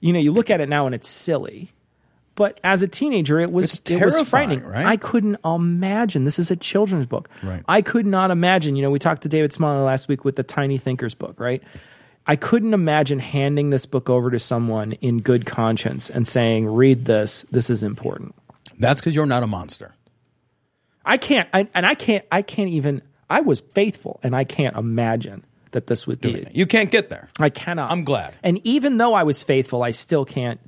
you 0.01 0.13
know, 0.13 0.19
you 0.21 0.31
look 0.33 0.51
at 0.51 0.61
it 0.61 0.69
now 0.69 0.87
and 0.87 0.95
it's 0.95 1.09
silly. 1.09 1.71
But 2.37 2.59
as 2.65 2.83
a 2.83 2.89
teenager, 2.89 3.39
it 3.39 3.53
was 3.53 3.81
it 3.81 4.03
was 4.03 4.15
terrifying, 4.15 4.25
frightening. 4.25 4.65
right? 4.65 4.87
I 4.87 4.97
couldn't 4.97 5.37
imagine. 5.45 6.25
This 6.25 6.39
is 6.39 6.51
a 6.51 6.57
children's 6.57 7.07
book. 7.07 7.29
Right. 7.43 7.63
I 7.69 7.83
could 7.83 8.07
not 8.07 8.31
imagine. 8.31 8.77
You 8.77 8.83
know, 8.83 8.91
we 8.91 8.99
talked 8.99 9.23
to 9.23 9.29
David 9.29 9.53
Smalley 9.53 9.83
last 9.83 10.09
week 10.09 10.25
with 10.25 10.37
the 10.37 10.43
Tiny 10.43 10.79
Thinkers 10.79 11.15
book, 11.15 11.39
right? 11.39 11.63
I 12.27 12.37
couldn't 12.37 12.75
imagine 12.75 13.19
handing 13.19 13.71
this 13.71 13.87
book 13.87 14.09
over 14.09 14.31
to 14.31 14.39
someone 14.39 14.93
in 14.93 15.21
good 15.21 15.45
conscience 15.47 16.09
and 16.09 16.27
saying, 16.27 16.67
"Read 16.67 17.05
this. 17.05 17.45
This 17.51 17.69
is 17.69 17.83
important." 17.83 18.35
That's 18.79 19.01
because 19.01 19.15
you're 19.15 19.27
not 19.27 19.43
a 19.43 19.47
monster. 19.47 19.95
I 21.05 21.17
can't, 21.17 21.49
I, 21.53 21.69
and 21.75 21.85
I 21.85 21.95
can't, 21.95 22.25
I 22.31 22.43
can't 22.43 22.71
even. 22.71 23.03
I 23.29 23.41
was 23.41 23.61
faithful, 23.61 24.21
and 24.23 24.35
I 24.35 24.45
can't 24.45 24.77
imagine 24.77 25.45
that 25.73 25.87
this 25.87 26.07
would 26.07 26.21
be. 26.21 26.47
You 26.53 26.67
can't 26.67 26.91
get 26.91 27.11
there. 27.11 27.31
I 27.39 27.49
cannot. 27.49 27.91
I'm 27.91 28.05
glad. 28.05 28.35
And 28.43 28.65
even 28.67 28.99
though 28.99 29.15
I 29.15 29.23
was 29.23 29.43
faithful, 29.43 29.83
I 29.83 29.91
still 29.93 30.25
can't 30.25 30.61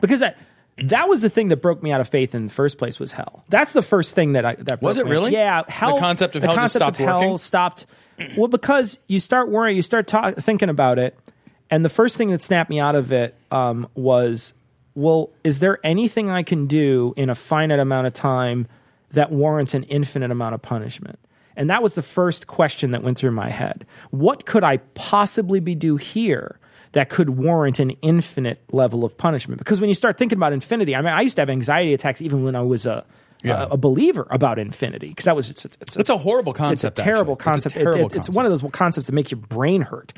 because 0.00 0.20
that 0.20 0.38
that 0.84 1.08
was 1.08 1.22
the 1.22 1.28
thing 1.30 1.48
that 1.48 1.58
broke 1.58 1.82
me 1.82 1.92
out 1.92 2.00
of 2.00 2.08
faith 2.08 2.34
in 2.34 2.46
the 2.46 2.52
first 2.52 2.78
place 2.78 2.98
was 3.00 3.12
hell. 3.12 3.44
That's 3.48 3.72
the 3.72 3.82
first 3.82 4.14
thing 4.14 4.32
that 4.32 4.44
I 4.44 4.54
that 4.56 4.80
Was 4.82 4.96
it 4.96 5.06
really? 5.06 5.32
Yeah, 5.32 5.62
The 5.62 5.72
hell. 5.72 5.98
concept 5.98 6.36
of 6.36 6.42
hell 6.42 6.52
just 6.54 6.58
concept 6.58 6.82
stopped 6.82 7.00
of 7.00 7.06
hell 7.06 7.20
working? 7.20 7.38
stopped. 7.38 7.86
Well, 8.36 8.48
because 8.48 8.98
you 9.06 9.20
start 9.20 9.48
worrying, 9.48 9.76
you 9.76 9.82
start 9.82 10.06
ta- 10.08 10.32
thinking 10.32 10.68
about 10.68 10.98
it, 10.98 11.16
and 11.70 11.84
the 11.84 11.88
first 11.88 12.16
thing 12.16 12.30
that 12.30 12.42
snapped 12.42 12.68
me 12.70 12.80
out 12.80 12.94
of 12.96 13.12
it 13.12 13.36
um, 13.52 13.86
was, 13.94 14.54
well, 14.94 15.30
is 15.44 15.60
there 15.60 15.78
anything 15.84 16.28
I 16.28 16.42
can 16.42 16.66
do 16.66 17.14
in 17.16 17.30
a 17.30 17.34
finite 17.36 17.78
amount 17.78 18.06
of 18.08 18.14
time 18.14 18.66
that 19.12 19.30
warrants 19.30 19.74
an 19.74 19.84
infinite 19.84 20.30
amount 20.32 20.54
of 20.54 20.62
punishment? 20.62 21.18
And 21.56 21.70
that 21.70 21.82
was 21.82 21.94
the 21.94 22.02
first 22.02 22.46
question 22.46 22.92
that 22.92 23.02
went 23.02 23.18
through 23.18 23.32
my 23.32 23.50
head. 23.50 23.84
What 24.10 24.46
could 24.46 24.62
I 24.64 24.76
possibly 24.94 25.60
be 25.60 25.74
do 25.74 25.96
here 25.96 26.58
that 26.98 27.08
could 27.10 27.30
warrant 27.30 27.78
an 27.78 27.90
infinite 28.02 28.58
level 28.72 29.04
of 29.04 29.16
punishment? 29.16 29.58
Because 29.60 29.80
when 29.80 29.88
you 29.88 29.94
start 29.94 30.18
thinking 30.18 30.36
about 30.38 30.52
infinity, 30.52 30.96
I 30.96 31.00
mean, 31.00 31.12
I 31.14 31.20
used 31.20 31.36
to 31.36 31.42
have 31.42 31.50
anxiety 31.50 31.94
attacks 31.94 32.20
even 32.20 32.42
when 32.42 32.56
I 32.56 32.62
was 32.62 32.86
a 32.86 33.04
Yeah. 33.44 33.66
a, 33.70 33.74
a 33.74 33.76
believer 33.76 34.26
about 34.30 34.58
infinity 34.58 35.08
because 35.10 35.26
that 35.26 35.36
was 35.36 35.48
it's, 35.48 35.64
it's, 35.64 35.96
It's 35.96 36.10
a 36.10 36.18
horrible 36.18 36.50
it's 36.52 36.60
a 36.60 36.64
concept, 36.64 36.96
terrible 36.98 37.34
actually. 37.34 37.58
It's 37.58 37.66
a 37.66 37.70
concept. 37.70 37.76
It- 37.76 37.84
terrible 37.84 38.06
it- 38.10 38.16
it's 38.16 38.28
one 38.38 38.44
of 38.46 38.50
those 38.52 38.64
concepts 38.72 39.06
that 39.06 39.12
make 39.14 39.30
your 39.30 39.38
brain 39.40 39.82
hurt. 39.82 40.12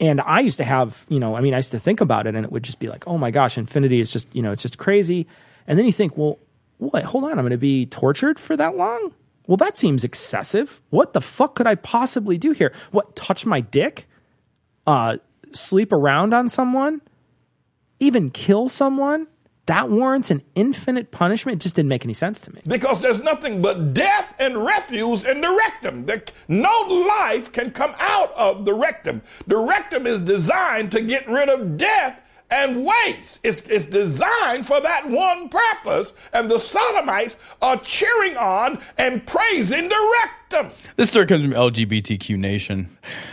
And 0.00 0.20
I 0.20 0.40
used 0.40 0.56
to 0.58 0.64
have, 0.64 1.06
you 1.08 1.20
know, 1.20 1.36
I 1.36 1.40
mean, 1.40 1.54
I 1.54 1.58
used 1.58 1.70
to 1.70 1.78
think 1.78 2.00
about 2.00 2.26
it, 2.26 2.34
and 2.34 2.44
it 2.44 2.50
would 2.52 2.64
just 2.64 2.80
be 2.80 2.88
like, 2.88 3.04
oh 3.06 3.18
my 3.18 3.30
gosh, 3.30 3.56
infinity 3.56 4.00
is 4.00 4.10
just, 4.10 4.26
you 4.34 4.42
know, 4.42 4.50
it's 4.50 4.62
just 4.62 4.78
crazy. 4.78 5.26
And 5.68 5.78
then 5.78 5.86
you 5.86 5.92
think, 5.92 6.16
well, 6.18 6.38
what? 6.78 7.04
Hold 7.04 7.22
on, 7.24 7.30
I'm 7.38 7.44
going 7.46 7.50
to 7.52 7.56
be 7.74 7.86
tortured 7.86 8.38
for 8.40 8.56
that 8.56 8.76
long? 8.76 9.12
Well, 9.46 9.56
that 9.58 9.76
seems 9.76 10.02
excessive. 10.02 10.80
What 10.90 11.12
the 11.12 11.20
fuck 11.20 11.54
could 11.54 11.68
I 11.68 11.76
possibly 11.76 12.36
do 12.36 12.50
here? 12.50 12.72
What? 12.90 13.14
Touch 13.14 13.46
my 13.46 13.60
dick? 13.60 14.06
Uh, 14.88 15.18
sleep 15.56 15.92
around 15.92 16.34
on 16.34 16.48
someone? 16.48 17.00
Even 17.98 18.30
kill 18.30 18.68
someone? 18.68 19.26
That 19.66 19.90
warrants 19.90 20.30
an 20.30 20.42
infinite 20.54 21.10
punishment? 21.10 21.56
It 21.56 21.62
just 21.62 21.74
didn't 21.74 21.88
make 21.88 22.04
any 22.04 22.14
sense 22.14 22.40
to 22.42 22.54
me. 22.54 22.60
Because 22.68 23.02
there's 23.02 23.20
nothing 23.22 23.60
but 23.60 23.94
death 23.94 24.32
and 24.38 24.64
refuse 24.64 25.24
in 25.24 25.40
the 25.40 25.50
rectum. 25.50 26.06
There, 26.06 26.22
no 26.46 26.70
life 27.08 27.50
can 27.50 27.72
come 27.72 27.94
out 27.98 28.32
of 28.34 28.64
the 28.64 28.74
rectum. 28.74 29.22
The 29.48 29.56
rectum 29.56 30.06
is 30.06 30.20
designed 30.20 30.92
to 30.92 31.00
get 31.00 31.28
rid 31.28 31.48
of 31.48 31.76
death 31.76 32.20
and 32.50 32.86
waste. 32.86 33.40
It's, 33.42 33.60
it's 33.62 33.86
designed 33.86 34.66
for 34.66 34.80
that 34.80 35.08
one 35.08 35.48
purpose, 35.48 36.12
and 36.32 36.48
the 36.50 36.58
sodomites 36.58 37.36
are 37.60 37.76
cheering 37.78 38.36
on 38.36 38.80
and 38.98 39.26
praising 39.26 39.88
the 39.88 40.18
rectum. 40.22 40.70
This 40.96 41.08
story 41.08 41.26
comes 41.26 41.42
from 41.42 41.52
LGBTQ 41.52 42.38
Nation. 42.38 42.88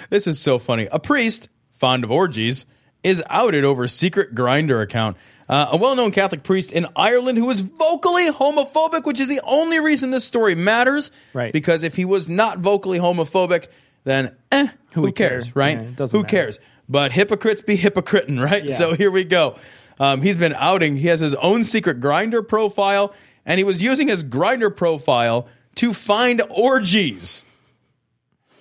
This 0.09 0.25
is 0.25 0.39
so 0.39 0.57
funny. 0.57 0.87
A 0.91 0.99
priest, 0.99 1.47
fond 1.83 2.05
of 2.05 2.11
orgies, 2.11 2.65
is 3.03 3.21
outed 3.29 3.65
over 3.65 3.83
a 3.83 3.89
secret 3.89 4.33
Grindr 4.33 4.81
account. 4.81 5.17
Uh, 5.49 5.67
a 5.73 5.75
well 5.75 5.97
known 5.97 6.11
Catholic 6.11 6.41
priest 6.41 6.71
in 6.71 6.87
Ireland 6.95 7.37
who 7.37 7.49
is 7.49 7.59
vocally 7.59 8.31
homophobic, 8.31 9.03
which 9.03 9.19
is 9.19 9.27
the 9.27 9.41
only 9.43 9.81
reason 9.81 10.09
this 10.09 10.23
story 10.23 10.55
matters. 10.55 11.11
Right. 11.33 11.51
Because 11.51 11.83
if 11.83 11.97
he 11.97 12.05
was 12.05 12.29
not 12.29 12.59
vocally 12.59 12.99
homophobic, 12.99 13.67
then 14.05 14.33
eh, 14.49 14.69
who, 14.93 15.11
care? 15.11 15.29
cares, 15.31 15.53
right? 15.57 15.77
Yeah, 15.77 16.07
who 16.07 16.19
matter. 16.19 16.29
cares? 16.29 16.59
But 16.87 17.11
hypocrites 17.11 17.61
be 17.61 17.75
hypocriting, 17.75 18.41
right? 18.49 18.63
Yeah. 18.63 18.75
So 18.75 18.93
here 18.93 19.11
we 19.11 19.25
go. 19.25 19.57
Um, 19.99 20.21
he's 20.21 20.37
been 20.37 20.53
outing. 20.53 20.95
He 20.95 21.07
has 21.09 21.19
his 21.19 21.35
own 21.35 21.65
secret 21.65 21.99
Grindr 21.99 22.47
profile, 22.47 23.13
and 23.45 23.57
he 23.57 23.65
was 23.65 23.81
using 23.83 24.07
his 24.07 24.23
Grindr 24.23 24.73
profile 24.73 25.49
to 25.75 25.93
find 25.93 26.41
orgies. 26.49 27.43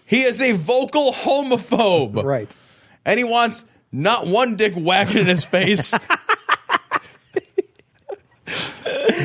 He 0.07 0.23
is 0.25 0.41
a 0.41 0.53
vocal 0.53 1.13
homophobe. 1.13 2.25
Right. 2.33 2.55
And 3.05 3.19
he 3.19 3.25
wants 3.25 3.65
not 3.91 4.27
one 4.27 4.57
dick 4.57 4.75
whacking 4.75 5.19
in 5.19 5.27
his 5.27 5.45
face. 5.45 5.95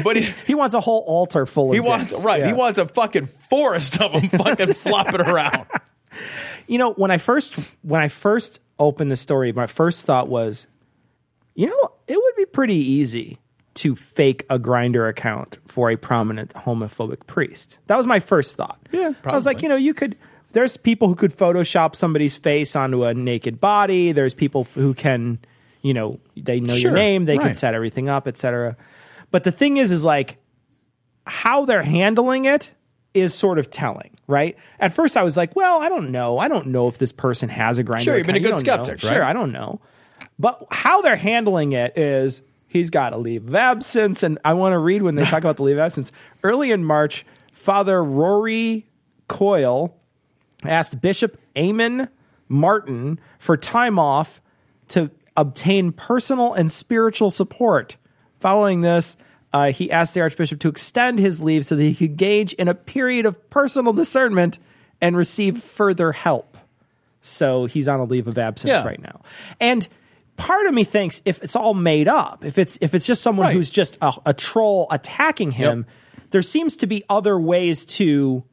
but 0.03 0.17
he, 0.17 0.34
he 0.45 0.55
wants 0.55 0.75
a 0.75 0.82
whole 0.82 1.03
altar 1.07 1.45
full 1.45 1.69
of 1.69 1.73
he 1.73 1.80
wants 1.80 2.13
dicks. 2.13 2.23
right. 2.23 2.45
He 2.45 2.53
wants 2.53 2.80
a 2.80 2.88
fucking 2.88 3.28
forest 3.28 4.01
of 4.01 4.13
them 4.13 4.30
fucking 4.43 4.73
flopping 4.73 5.21
around. 5.21 5.65
You 6.67 6.78
know, 6.78 6.93
when 6.93 7.11
I 7.11 7.17
first 7.17 7.55
when 7.82 8.01
I 8.01 8.07
first 8.07 8.61
opened 8.80 9.11
the 9.11 9.15
story, 9.15 9.51
my 9.53 9.67
first 9.67 10.05
thought 10.05 10.28
was, 10.28 10.67
you 11.55 11.67
know, 11.67 11.89
it 12.07 12.17
would 12.17 12.36
be 12.36 12.45
pretty 12.45 12.75
easy 12.75 13.39
to 13.75 13.95
fake 13.95 14.43
a 14.49 14.57
Grindr 14.57 15.07
account 15.07 15.59
for 15.67 15.91
a 15.91 15.95
prominent 15.95 16.53
homophobic 16.53 17.28
priest. 17.28 17.78
That 17.88 17.97
was 17.97 18.07
my 18.07 18.19
first 18.19 18.55
thought. 18.55 18.80
Yeah, 18.91 19.13
I 19.23 19.34
was 19.34 19.45
like, 19.45 19.61
you 19.61 19.69
know, 19.69 19.75
you 19.75 19.93
could. 19.93 20.17
There's 20.53 20.77
people 20.77 21.07
who 21.07 21.15
could 21.15 21.31
Photoshop 21.31 21.95
somebody's 21.95 22.37
face 22.37 22.75
onto 22.75 23.03
a 23.03 23.13
naked 23.13 23.59
body. 23.59 24.11
There's 24.11 24.33
people 24.33 24.63
who 24.75 24.93
can, 24.93 25.39
you 25.81 25.93
know, 25.93 26.19
they 26.35 26.59
know 26.59 26.73
Sure, 26.75 26.91
your 26.91 26.97
name. 26.97 27.25
They 27.25 27.37
can 27.37 27.53
set 27.53 27.73
everything 27.73 28.07
up, 28.07 28.27
etc. 28.27 28.77
But 29.29 29.43
the 29.43 29.51
thing 29.51 29.77
is, 29.77 29.91
is 29.91 30.03
like 30.03 30.37
how 31.25 31.65
they're 31.65 31.83
handling 31.83 32.45
it 32.45 32.71
is 33.13 33.33
sort 33.33 33.59
of 33.59 33.69
telling, 33.69 34.11
right? 34.27 34.55
At 34.79 34.93
first, 34.93 35.17
I 35.17 35.23
was 35.23 35.35
like, 35.35 35.55
well, 35.55 35.81
I 35.81 35.89
don't 35.89 36.11
know. 36.11 36.37
I 36.37 36.47
don't 36.47 36.67
know 36.67 36.87
if 36.87 36.97
this 36.97 37.11
person 37.11 37.49
has 37.49 37.77
a 37.77 37.83
Grindr. 37.83 37.99
Sure, 38.01 38.17
you've 38.17 38.27
been 38.27 38.35
a 38.35 38.39
good 38.39 38.57
You 38.57 38.63
don't 38.63 38.65
know. 38.65 38.85
skeptic, 38.85 39.03
right? 39.09 39.15
Sure, 39.15 39.23
I 39.23 39.33
don't 39.33 39.51
know. 39.51 39.81
But 40.39 40.65
how 40.71 41.01
they're 41.01 41.15
handling 41.15 41.73
it 41.73 41.97
is 41.97 42.41
he's 42.67 42.89
got 42.89 43.13
a 43.13 43.17
leave 43.17 43.47
of 43.47 43.55
absence. 43.55 44.23
And 44.23 44.39
I 44.45 44.53
want 44.53 44.73
to 44.73 44.77
read 44.77 45.01
when 45.01 45.15
they 45.15 45.25
talk 45.25 45.39
about 45.39 45.57
the 45.57 45.63
leave 45.63 45.77
of 45.77 45.81
absence. 45.81 46.11
Early 46.43 46.71
in 46.71 46.83
March, 46.83 47.25
Father 47.53 48.03
Rory 48.03 48.87
Coyle 49.27 49.95
asked 50.68 51.01
Bishop 51.01 51.39
Eamon 51.55 52.09
Martin 52.47 53.20
for 53.39 53.57
time 53.57 53.97
off 53.99 54.41
to 54.89 55.09
obtain 55.36 55.91
personal 55.91 56.53
and 56.53 56.72
spiritual 56.72 57.30
support. 57.30 57.97
Following 58.39 58.82
this, 58.82 59.18
uh, 59.53 59.72
he 59.72 59.91
asked 59.91 60.13
the 60.13 60.22
Archbishop 60.22 60.59
to 60.59 60.68
extend 60.70 61.20
his 61.20 61.41
leave 61.41 61.65
so 61.65 61.76
that 61.76 61.84
he 61.84 61.93
could 61.95 62.18
gauge 62.18 62.53
in 62.53 62.68
a 62.68 62.74
period 62.74 63.26
of 63.26 63.49
personal 63.49 63.93
discernment 63.93 64.59
and 65.01 65.15
receive 65.15 65.61
further 65.61 66.11
help. 66.11 66.57
So 67.22 67.65
he's 67.65 67.88
on 67.88 67.99
a 67.99 68.03
leave 68.05 68.28
of 68.28 68.38
absence 68.38 68.70
Yeah. 68.70 68.84
right 68.84 69.01
now. 69.01 69.22
And 69.59 69.88
part 70.38 70.68
of 70.68 70.74
me 70.74 70.84
thinks 70.84 71.22
if 71.26 71.43
it's 71.43 71.55
all 71.55 71.74
made 71.74 72.07
up, 72.07 72.45
if 72.45 72.57
it's 72.57 72.78
if 72.82 72.93
it's 72.95 73.05
just 73.05 73.22
someone 73.22 73.47
Right. 73.47 73.55
who's 73.55 73.70
just 73.70 73.97
a, 74.01 74.13
a 74.28 74.34
troll 74.34 74.88
attacking 74.91 75.51
him, 75.51 75.86
there 76.32 76.41
seems 76.41 76.78
to 76.78 76.88
be 76.88 77.03
other 77.09 77.39
ways 77.39 77.86
to, 77.86 78.43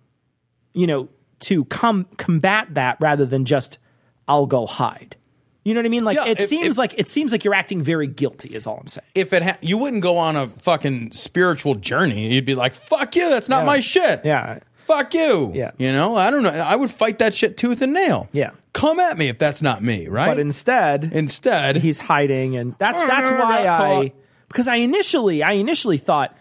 you 0.73 0.87
know, 0.87 1.09
to 1.45 1.65
com- 1.67 2.07
combat 2.17 2.75
that 2.75 2.97
rather 3.01 3.25
than 3.27 3.45
just 3.45 3.79
I'll 4.29 4.47
go 4.47 4.67
hide. 4.67 5.17
You 5.65 5.73
know 5.73 5.79
what 5.81 5.87
I 5.87 5.89
mean? 5.89 6.05
Like 6.05 6.17
Yeah, 6.17 6.27
it 6.27 6.41
if- 6.41 6.49
seems 6.49 6.75
if- 6.75 6.79
like 6.79 6.95
it 6.99 7.09
seems 7.09 7.33
like 7.33 7.43
you're 7.45 7.55
acting 7.55 7.83
very 7.83 8.07
guilty. 8.07 8.55
Is 8.55 8.67
all 8.67 8.79
I'm 8.79 8.87
saying. 8.87 9.07
If 9.15 9.33
it 9.33 9.43
ha- 9.43 9.57
you 9.63 9.79
wouldn't 9.79 10.03
go 10.03 10.19
on 10.19 10.37
a 10.37 10.49
fucking 10.61 11.13
spiritual 11.13 11.75
journey, 11.77 12.33
you'd 12.35 12.45
be 12.45 12.55
like, 12.55 12.75
"Fuck 12.75 13.17
you, 13.17 13.29
that's 13.31 13.49
not 13.49 13.61
Yeah. 13.61 13.65
my 13.67 13.81
shit." 13.81 14.21
Yeah. 14.25 14.59
Fuck 14.87 15.15
you. 15.15 15.51
Yeah. 15.55 15.71
You 15.79 15.91
know, 15.93 16.15
I 16.17 16.29
don't 16.31 16.43
know. 16.43 16.51
I 16.51 16.77
would 16.77 16.91
fight 16.91 17.19
that 17.21 17.33
shit 17.35 17.57
tooth 17.57 17.81
and 17.81 17.95
nail. 17.95 18.27
Yeah. 18.33 18.51
Come 18.75 19.01
at 19.01 19.17
me 19.17 19.29
if 19.29 19.39
that's 19.39 19.63
not 19.63 19.83
me, 19.83 20.09
right? 20.09 20.27
But 20.29 20.39
instead, 20.39 21.05
instead, 21.15 21.77
he's 21.77 21.99
hiding, 22.01 22.57
and 22.57 22.75
that's 22.79 23.01
that's 23.03 23.31
why 23.41 23.67
I 23.67 24.13
because 24.49 24.69
I 24.69 24.77
initially 24.77 25.43
I 25.43 25.53
initially 25.53 25.97
thought, 25.97 26.37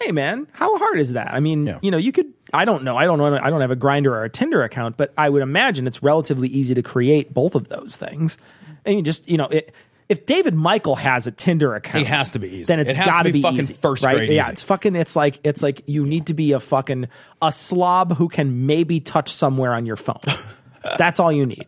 hey 0.00 0.12
man, 0.12 0.46
how 0.52 0.76
hard 0.76 0.98
is 0.98 1.14
that? 1.14 1.32
I 1.32 1.40
mean, 1.40 1.78
you 1.80 1.90
know, 1.90 1.96
you 1.96 2.12
could. 2.12 2.26
I 2.52 2.64
don't 2.64 2.84
know. 2.84 2.96
I 2.96 3.04
don't 3.04 3.18
know. 3.18 3.36
I 3.36 3.50
don't 3.50 3.60
have 3.60 3.70
a 3.70 3.76
Grindr 3.76 4.06
or 4.12 4.24
a 4.24 4.30
Tinder 4.30 4.62
account, 4.62 4.96
but 4.96 5.12
I 5.18 5.28
would 5.28 5.42
imagine 5.42 5.86
it's 5.86 6.02
relatively 6.02 6.48
easy 6.48 6.74
to 6.74 6.82
create 6.82 7.34
both 7.34 7.54
of 7.54 7.68
those 7.68 7.96
things. 7.96 8.38
And 8.84 8.96
you 8.96 9.02
just 9.02 9.28
you 9.28 9.36
know 9.36 9.46
it. 9.46 9.72
If 10.08 10.24
David 10.24 10.54
Michael 10.54 10.94
has 10.94 11.26
a 11.26 11.32
Tinder 11.32 11.74
account, 11.74 12.02
It 12.04 12.06
has 12.06 12.30
to 12.30 12.38
be 12.38 12.46
easy. 12.48 12.64
Then 12.64 12.78
it's 12.78 12.92
It 12.92 12.96
got 12.96 13.24
to 13.24 13.30
be 13.30 13.32
be 13.32 13.42
fucking 13.42 13.58
easy, 13.58 13.74
first 13.74 14.04
right? 14.04 14.14
grade 14.16 14.30
Yeah, 14.30 14.44
easy. 14.44 14.52
it's 14.52 14.62
fucking. 14.62 14.94
It's 14.94 15.16
like 15.16 15.40
it's 15.42 15.64
like 15.64 15.82
you 15.86 16.06
need 16.06 16.26
to 16.28 16.34
be 16.34 16.52
a 16.52 16.60
fucking 16.60 17.08
a 17.42 17.50
slob 17.50 18.16
who 18.16 18.28
can 18.28 18.66
maybe 18.66 19.00
touch 19.00 19.32
somewhere 19.32 19.74
on 19.74 19.84
your 19.84 19.96
phone. 19.96 20.20
That's 20.98 21.18
all 21.18 21.32
you 21.32 21.44
need. 21.46 21.66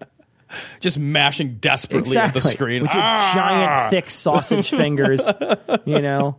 just 0.78 0.96
mashing 0.98 1.56
desperately 1.56 1.98
Exactly. 2.12 2.38
at 2.38 2.42
the 2.44 2.48
screen 2.48 2.82
with 2.82 2.94
your 2.94 3.02
Ah! 3.02 3.32
giant, 3.34 3.90
thick 3.90 4.08
sausage 4.08 4.70
fingers. 4.82 5.28
You 5.84 6.00
know, 6.00 6.36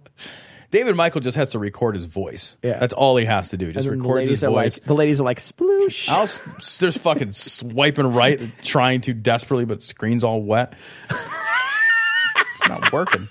David 0.71 0.95
Michael 0.95 1.21
just 1.21 1.35
has 1.37 1.47
to 1.49 1.59
record 1.59 1.95
his 1.95 2.05
voice. 2.05 2.55
Yeah. 2.61 2.77
that's 2.79 2.93
all 2.93 3.17
he 3.17 3.25
has 3.25 3.49
to 3.49 3.57
do. 3.57 3.73
Just 3.73 3.87
and 3.87 3.93
then 3.93 3.99
the 3.99 4.07
records 4.07 4.29
his 4.29 4.43
are 4.43 4.51
voice. 4.51 4.77
like, 4.77 4.85
the 4.87 4.93
ladies 4.93 5.19
are 5.19 5.23
like, 5.23 5.39
sploosh. 5.39 6.09
I'll 6.09 6.23
s- 6.23 6.77
there's 6.77 6.97
fucking 6.97 7.31
swiping 7.31 8.07
right, 8.13 8.39
trying 8.63 9.01
to 9.01 9.13
desperately, 9.13 9.65
but 9.65 9.81
screen's 9.81 10.23
all 10.23 10.43
wet. 10.43 10.73
it's 11.09 12.69
not 12.69 12.91
working. 12.91 13.27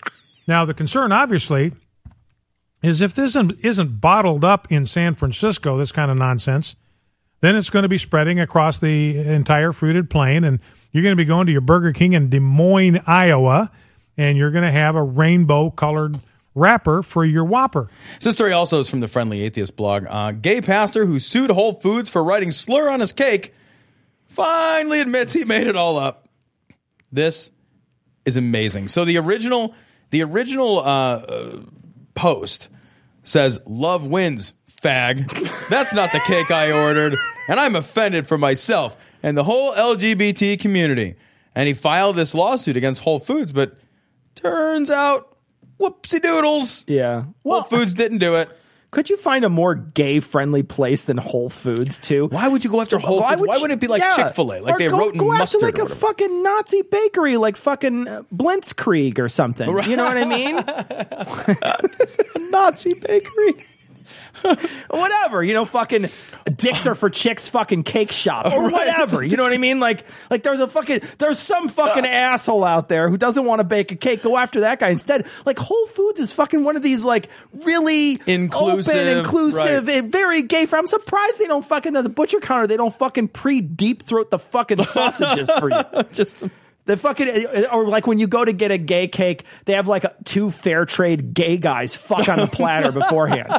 Now, 0.47 0.64
the 0.64 0.74
concern, 0.74 1.12
obviously, 1.12 1.72
is 2.82 3.01
if 3.03 3.14
this 3.14 3.30
isn't, 3.30 3.55
isn't 3.64 4.01
bottled 4.01 4.45
up 4.45 4.70
in 4.70 4.86
San 4.86 5.14
Francisco, 5.14 5.76
this 5.78 5.93
kind 5.93 6.11
of 6.11 6.16
nonsense, 6.16 6.74
then 7.41 7.55
it's 7.55 7.70
going 7.70 7.84
to 7.84 7.89
be 7.89 7.99
spreading 7.99 8.41
across 8.41 8.78
the 8.80 9.16
entire 9.16 9.72
fruited 9.72 10.11
plain, 10.11 10.43
and 10.45 10.59
you're 10.93 11.03
going 11.03 11.12
to 11.12 11.16
be 11.16 11.24
going 11.24 11.47
to 11.47 11.53
your 11.53 11.61
Burger 11.61 11.93
King 11.93 12.14
in 12.14 12.30
Des 12.30 12.41
Moines, 12.41 13.01
Iowa, 13.07 13.70
and 14.16 14.36
you're 14.36 14.51
going 14.51 14.64
to 14.64 14.72
have 14.72 14.97
a 14.97 15.03
rainbow 15.03 15.70
colored 15.70 16.18
wrapper 16.59 17.02
for 17.02 17.24
your 17.24 17.44
Whopper. 17.44 17.88
This 18.20 18.34
story 18.34 18.52
also 18.52 18.80
is 18.80 18.90
from 18.90 19.00
the 19.00 19.09
Friendly 19.09 19.42
Atheist 19.42 19.76
blog. 19.76 20.06
Uh, 20.09 20.32
gay 20.32 20.61
pastor 20.61 21.06
who 21.06 21.20
sued 21.20 21.50
Whole 21.50 21.74
Foods 21.74 22.11
for 22.11 22.22
writing 22.22 22.52
slur 22.52 22.88
on 22.88 23.00
his 23.00 23.12
cake 23.12 23.54
finally 24.28 25.00
admits 25.00 25.32
he 25.32 25.44
made 25.44 25.66
it 25.66 25.76
all 25.76 25.98
up. 25.98 26.28
This 27.11 27.50
is 28.24 28.36
amazing. 28.36 28.88
So 28.88 29.04
the 29.04 29.16
original, 29.18 29.74
the 30.11 30.22
original 30.22 30.80
uh, 30.80 30.82
uh, 30.82 31.61
post 32.14 32.68
says 33.24 33.59
"Love 33.66 34.06
wins, 34.06 34.52
fag." 34.82 35.68
That's 35.68 35.94
not 35.94 36.12
the 36.12 36.20
cake 36.20 36.50
I 36.50 36.72
ordered, 36.72 37.16
and 37.48 37.59
I'm 37.59 37.76
offended 37.76 38.28
for 38.28 38.36
myself 38.36 38.96
and 39.22 39.36
the 39.36 39.44
whole 39.44 39.72
LGBT 39.72 40.59
community. 40.59 41.16
And 41.54 41.66
he 41.66 41.74
filed 41.74 42.16
this 42.16 42.34
lawsuit 42.34 42.76
against 42.76 43.02
Whole 43.02 43.18
Foods, 43.18 43.52
but 43.52 43.76
turns 44.34 44.90
out, 44.90 45.38
whoopsie 45.81 46.22
doodles. 46.22 46.85
Yeah. 46.87 47.24
Whole 47.45 47.62
Foods 47.62 47.95
didn't 47.95 48.18
do 48.18 48.35
it. 48.35 48.49
Could 48.91 49.11
you 49.11 49.18
find 49.18 49.45
a 49.45 49.51
more 49.51 49.74
gay 49.74 50.18
friendly 50.18 50.62
place 50.62 51.05
than 51.05 51.18
Whole 51.18 51.51
Foods 51.51 51.99
too? 51.99 52.29
Why 52.29 52.49
would 52.49 52.64
you 52.64 52.70
go 52.70 52.81
after 52.81 52.99
Whole 52.99 53.20
Foods? 53.22 53.43
Why 53.43 53.59
wouldn't 53.59 53.72
it 53.72 53.81
be 53.83 53.87
like 53.87 54.03
Chick-fil-A, 54.16 54.61
like 54.61 54.76
Or 54.76 54.79
they 54.79 54.89
go, 54.89 54.99
wrote 54.99 55.12
in 55.12 55.18
go 55.18 55.26
mustard 55.29 55.62
after 55.62 55.66
like 55.66 55.74
or 55.79 55.83
a 55.83 55.85
whatever. 55.85 56.01
fucking 56.01 56.43
Nazi 56.43 56.83
bakery, 56.83 57.37
like 57.37 57.57
fucking 57.59 58.09
uh, 58.09 58.22
Blitzkrieg 58.35 59.18
or 59.18 59.29
something. 59.29 59.68
You 59.68 59.95
know 59.97 60.05
what 60.05 60.16
I 60.16 60.24
mean? 60.24 60.57
A 60.57 62.39
Nazi 62.51 62.95
bakery. 62.95 63.66
whatever, 64.90 65.42
you 65.42 65.54
know, 65.54 65.64
fucking 65.64 66.09
dicks 66.56 66.86
are 66.86 66.94
for 66.94 67.11
chicks 67.11 67.48
fucking 67.48 67.82
cake 67.82 68.12
shop 68.12 68.46
oh, 68.46 68.56
or 68.56 68.62
Right. 68.64 68.72
whatever. 68.72 69.24
You 69.24 69.36
know 69.36 69.42
what 69.42 69.52
I 69.52 69.59
mean? 69.59 69.80
Like 69.80 70.04
like 70.30 70.42
there's 70.42 70.61
a 70.61 70.68
fucking 70.68 71.00
there's 71.18 71.38
some 71.38 71.68
fucking 71.68 72.04
uh. 72.04 72.09
asshole 72.09 72.64
out 72.64 72.88
there 72.88 73.09
who 73.09 73.16
doesn't 73.16 73.44
want 73.44 73.61
to 73.61 73.64
bake 73.64 73.92
a 73.92 73.96
cake. 73.96 74.22
Go 74.22 74.36
after 74.36 74.61
that 74.61 74.78
guy 74.80 74.90
instead. 74.90 75.26
Like 75.44 75.59
Whole 75.59 75.86
Foods 75.88 76.20
is 76.20 76.32
fucking 76.32 76.64
one 76.64 76.76
of 76.76 76.82
these 76.82 77.04
like 77.04 77.28
really 77.52 78.20
Inclusive, 78.26 78.94
open, 78.94 79.18
inclusive, 79.18 79.86
right. 79.86 79.96
and 79.96 80.12
very 80.12 80.42
gay. 80.42 80.66
For 80.66 80.76
I'm 80.76 80.86
surprised 80.86 81.38
they 81.38 81.46
don't 81.46 81.64
fucking 81.64 81.96
at 81.96 82.04
the 82.04 82.11
butcher 82.11 82.40
counter. 82.40 82.66
They 82.66 82.76
don't 82.76 82.94
fucking 82.94 83.28
pre 83.28 83.61
deep 83.61 84.02
throat 84.02 84.30
the 84.30 84.38
fucking 84.38 84.82
sausages 84.84 85.50
for 85.59 85.70
you. 85.70 85.82
Just 86.12 86.44
The 86.89 86.97
fucking 86.97 87.66
or 87.70 87.86
like 87.86 88.07
when 88.07 88.18
you 88.18 88.26
go 88.26 88.45
to 88.47 88.53
get 88.53 88.70
a 88.70 88.78
gay 88.78 89.09
cake, 89.09 89.45
they 89.66 89.74
have 89.74 89.89
like 89.89 90.07
two 90.24 90.51
fair 90.51 90.86
trade 90.86 91.34
gay 91.34 91.59
guys 91.59 91.95
fuck 91.95 92.30
on 92.30 92.39
the 92.39 92.47
platter 92.53 92.91
beforehand. 92.93 93.53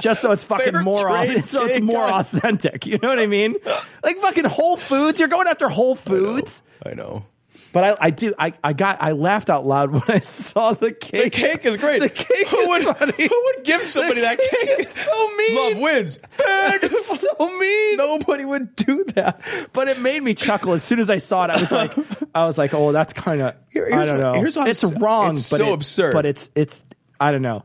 Just 0.00 0.22
so 0.22 0.32
it's 0.32 0.44
fucking 0.44 0.72
Fair 0.72 0.82
more 0.82 1.08
trade 1.08 1.44
so 1.44 1.66
it's 1.66 1.78
more 1.78 2.08
guys. 2.08 2.32
authentic. 2.34 2.86
You 2.86 2.98
know 3.02 3.10
what 3.10 3.18
I 3.18 3.26
mean? 3.26 3.54
Like 4.02 4.16
fucking 4.16 4.44
Whole 4.46 4.78
Foods. 4.78 5.20
You're 5.20 5.28
going 5.28 5.46
after 5.46 5.68
Whole 5.68 5.94
Foods. 5.94 6.62
I 6.84 6.94
know. 6.94 7.26
But 7.74 8.00
I, 8.00 8.06
I 8.06 8.10
do 8.10 8.32
I, 8.38 8.52
I 8.62 8.72
got 8.72 9.02
I 9.02 9.12
laughed 9.12 9.50
out 9.50 9.66
loud 9.66 9.90
when 9.92 10.02
I 10.08 10.20
saw 10.20 10.72
the 10.72 10.92
cake. 10.92 11.24
The 11.24 11.30
cake 11.30 11.64
is 11.66 11.76
great. 11.76 12.00
The 12.00 12.08
cake 12.08 12.46
who 12.46 12.58
is 12.60 12.68
would, 12.86 12.96
funny. 12.96 13.28
Who 13.28 13.42
would 13.56 13.64
give 13.64 13.82
somebody 13.82 14.20
that 14.22 14.38
cake? 14.38 14.48
It's 14.52 15.04
so 15.04 15.36
mean. 15.36 15.56
Love 15.56 15.82
wins. 15.82 16.18
It's 16.46 17.20
so 17.20 17.58
mean. 17.58 17.96
Nobody 17.96 18.44
would 18.44 18.76
do 18.76 19.04
that. 19.14 19.40
But 19.72 19.88
it 19.88 20.00
made 20.00 20.22
me 20.22 20.34
chuckle 20.34 20.72
as 20.72 20.82
soon 20.84 20.98
as 21.00 21.10
I 21.10 21.18
saw 21.18 21.44
it. 21.44 21.50
I 21.50 21.58
was 21.58 21.72
like, 21.72 21.92
I 22.34 22.46
was 22.46 22.58
like, 22.58 22.72
oh, 22.74 22.92
that's 22.92 23.12
kind 23.12 23.42
of. 23.42 23.54
Here- 23.70 23.88
I 23.92 24.04
don't 24.04 24.20
know. 24.20 24.32
here's 24.34 24.56
it's 24.56 24.84
wrong. 24.84 25.34
it's 25.34 25.50
but 25.50 25.58
so 25.58 25.66
it- 25.66 25.72
absurd. 25.72 26.12
But 26.12 26.26
it's 26.26 26.50
it's. 26.54 26.84
I 27.18 27.32
don't 27.32 27.42
know. 27.42 27.64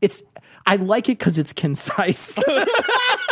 It's. 0.00 0.22
I 0.66 0.76
like 0.76 1.08
it 1.08 1.18
because 1.18 1.38
it's 1.38 1.52
concise. 1.52 2.38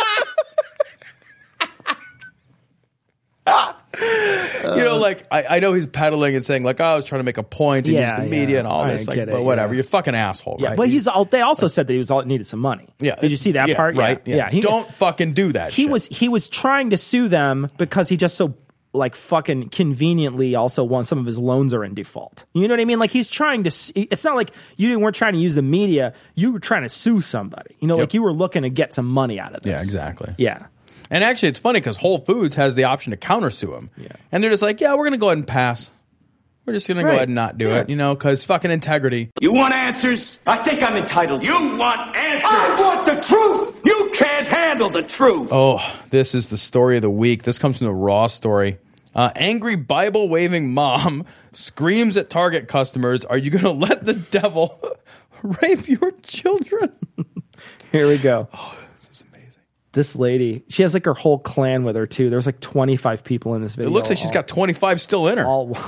you 4.01 4.83
know, 4.83 4.95
uh, 4.95 4.99
like 4.99 5.25
I, 5.31 5.57
I 5.57 5.59
know 5.59 5.73
he's 5.73 5.87
peddling 5.87 6.35
and 6.35 6.43
saying 6.45 6.63
like, 6.63 6.79
"Oh, 6.79 6.85
I 6.85 6.95
was 6.95 7.05
trying 7.05 7.19
to 7.19 7.23
make 7.23 7.37
a 7.37 7.43
point 7.43 7.87
and 7.87 7.95
Yeah, 7.95 8.17
use 8.17 8.23
the 8.25 8.29
media 8.29 8.59
and 8.59 8.67
all 8.67 8.81
I 8.83 8.91
this." 8.91 9.07
Like, 9.07 9.17
it, 9.17 9.31
but 9.31 9.43
whatever, 9.43 9.73
yeah. 9.73 9.77
you're 9.77 9.83
fucking 9.83 10.15
asshole, 10.15 10.57
yeah, 10.59 10.69
right? 10.69 10.77
but 10.77 10.89
he's. 10.89 11.07
all 11.07 11.25
They 11.25 11.41
also 11.41 11.67
said 11.67 11.87
that 11.87 11.93
he 11.93 11.97
was 11.97 12.11
all 12.11 12.23
needed 12.23 12.47
some 12.47 12.59
money. 12.59 12.87
yeah. 12.99 13.15
Did 13.15 13.31
you 13.31 13.37
see 13.37 13.53
that 13.53 13.69
Yeah, 13.69 13.75
part? 13.75 13.95
Right. 13.95 14.21
Yeah. 14.25 14.35
yeah. 14.35 14.49
He, 14.49 14.61
Don't 14.61 14.87
fucking 14.93 15.33
do 15.33 15.51
that. 15.53 15.71
he 15.71 15.83
shit. 15.83 15.91
was 15.91 16.05
he 16.07 16.29
was 16.29 16.47
trying 16.47 16.91
to 16.91 16.97
sue 16.97 17.27
them 17.27 17.69
because 17.77 18.09
he 18.09 18.17
just 18.17 18.35
so 18.35 18.53
like 18.93 19.15
fucking 19.15 19.69
conveniently 19.69 20.55
also 20.55 20.83
wants 20.83 21.09
some 21.09 21.19
of 21.19 21.25
his 21.25 21.39
loans 21.39 21.73
are 21.73 21.83
in 21.83 21.93
default. 21.93 22.45
You 22.53 22.67
know 22.67 22.73
what 22.73 22.79
I 22.79 22.85
mean? 22.85 22.99
Like 22.99 23.11
he's 23.11 23.27
trying 23.27 23.63
to. 23.63 23.69
It's 23.95 24.23
not 24.23 24.35
like 24.35 24.51
you 24.75 24.99
weren't 24.99 25.15
trying 25.15 25.33
to 25.33 25.39
use 25.39 25.55
the 25.55 25.61
media. 25.61 26.13
You 26.35 26.51
were 26.51 26.59
trying 26.59 26.83
to 26.83 26.89
sue 26.89 27.21
somebody. 27.21 27.75
You 27.79 27.87
know, 27.87 27.97
like 27.97 28.13
you 28.13 28.21
were 28.23 28.33
looking 28.33 28.63
to 28.63 28.69
get 28.69 28.93
some 28.93 29.05
money 29.05 29.39
out 29.39 29.55
of 29.55 29.61
this. 29.63 29.71
Yeah, 29.71 29.83
exactly. 29.85 30.33
Yeah. 30.37 30.67
And 31.09 31.23
actually, 31.23 31.49
it's 31.49 31.59
funny 31.59 31.79
because 31.79 31.97
Whole 31.97 32.19
Foods 32.19 32.55
has 32.55 32.75
the 32.75 32.83
option 32.85 33.11
to 33.11 33.17
countersue 33.17 33.71
them. 33.73 33.89
Yeah. 33.97 34.09
And 34.31 34.43
they're 34.43 34.51
just 34.51 34.63
like, 34.63 34.81
yeah, 34.81 34.93
we're 34.93 35.03
going 35.03 35.11
to 35.11 35.17
go 35.17 35.27
ahead 35.27 35.37
and 35.37 35.47
pass. 35.47 35.89
We're 36.65 36.73
just 36.73 36.85
going 36.85 36.97
to 36.97 37.03
go 37.03 37.11
ahead 37.11 37.29
and 37.29 37.35
not 37.35 37.57
do 37.57 37.69
it, 37.69 37.89
you 37.89 37.95
know, 37.95 38.13
because 38.13 38.43
fucking 38.43 38.71
integrity. 38.71 39.29
You 39.39 39.53
want 39.53 39.73
answers? 39.73 40.39
I 40.45 40.57
think 40.57 40.83
I'm 40.83 40.97
entitled. 40.97 41.41
You 41.45 41.53
want 41.77 42.13
answers? 42.13 42.51
I 42.51 42.75
want 42.77 43.05
the 43.05 43.21
truth. 43.25 43.79
You 43.85 44.11
can't 44.13 44.45
handle 44.45 44.89
the 44.89 45.03
truth. 45.03 45.47
Oh, 45.49 45.79
this 46.09 46.35
is 46.35 46.47
the 46.47 46.57
story 46.57 46.97
of 46.97 47.03
the 47.03 47.09
week. 47.09 47.43
This 47.43 47.57
comes 47.57 47.77
from 47.77 47.87
the 47.87 47.93
Raw 47.93 48.27
story. 48.27 48.79
Uh, 49.15 49.31
angry 49.37 49.77
Bible 49.77 50.27
waving 50.27 50.73
mom 50.73 51.23
screams 51.53 52.17
at 52.17 52.29
Target 52.29 52.67
customers, 52.67 53.23
Are 53.23 53.37
you 53.37 53.49
going 53.49 53.63
to 53.63 53.71
let 53.71 54.05
the 54.05 54.15
devil 54.15 54.77
rape 55.61 55.87
your 55.87 56.11
children? 56.23 56.91
Here 57.93 58.09
we 58.09 58.17
go. 58.17 58.49
This 59.97 60.09
is 60.09 60.15
amazing. 60.15 60.15
This 60.15 60.15
lady, 60.15 60.63
she 60.69 60.83
has 60.83 60.93
like 60.93 61.05
her 61.05 61.13
whole 61.13 61.39
clan 61.39 61.83
with 61.83 61.95
her 61.95 62.05
too. 62.05 62.29
There's 62.29 62.45
like 62.45 62.59
25 62.59 63.23
people 63.23 63.55
in 63.55 63.61
this 63.63 63.75
video. 63.75 63.89
It 63.89 63.93
looks 63.93 64.09
like 64.09 64.17
she's 64.17 64.31
got 64.31 64.47
25 64.47 65.01
still 65.01 65.27
in 65.27 65.39
her. 65.39 65.45
all. 65.45 65.75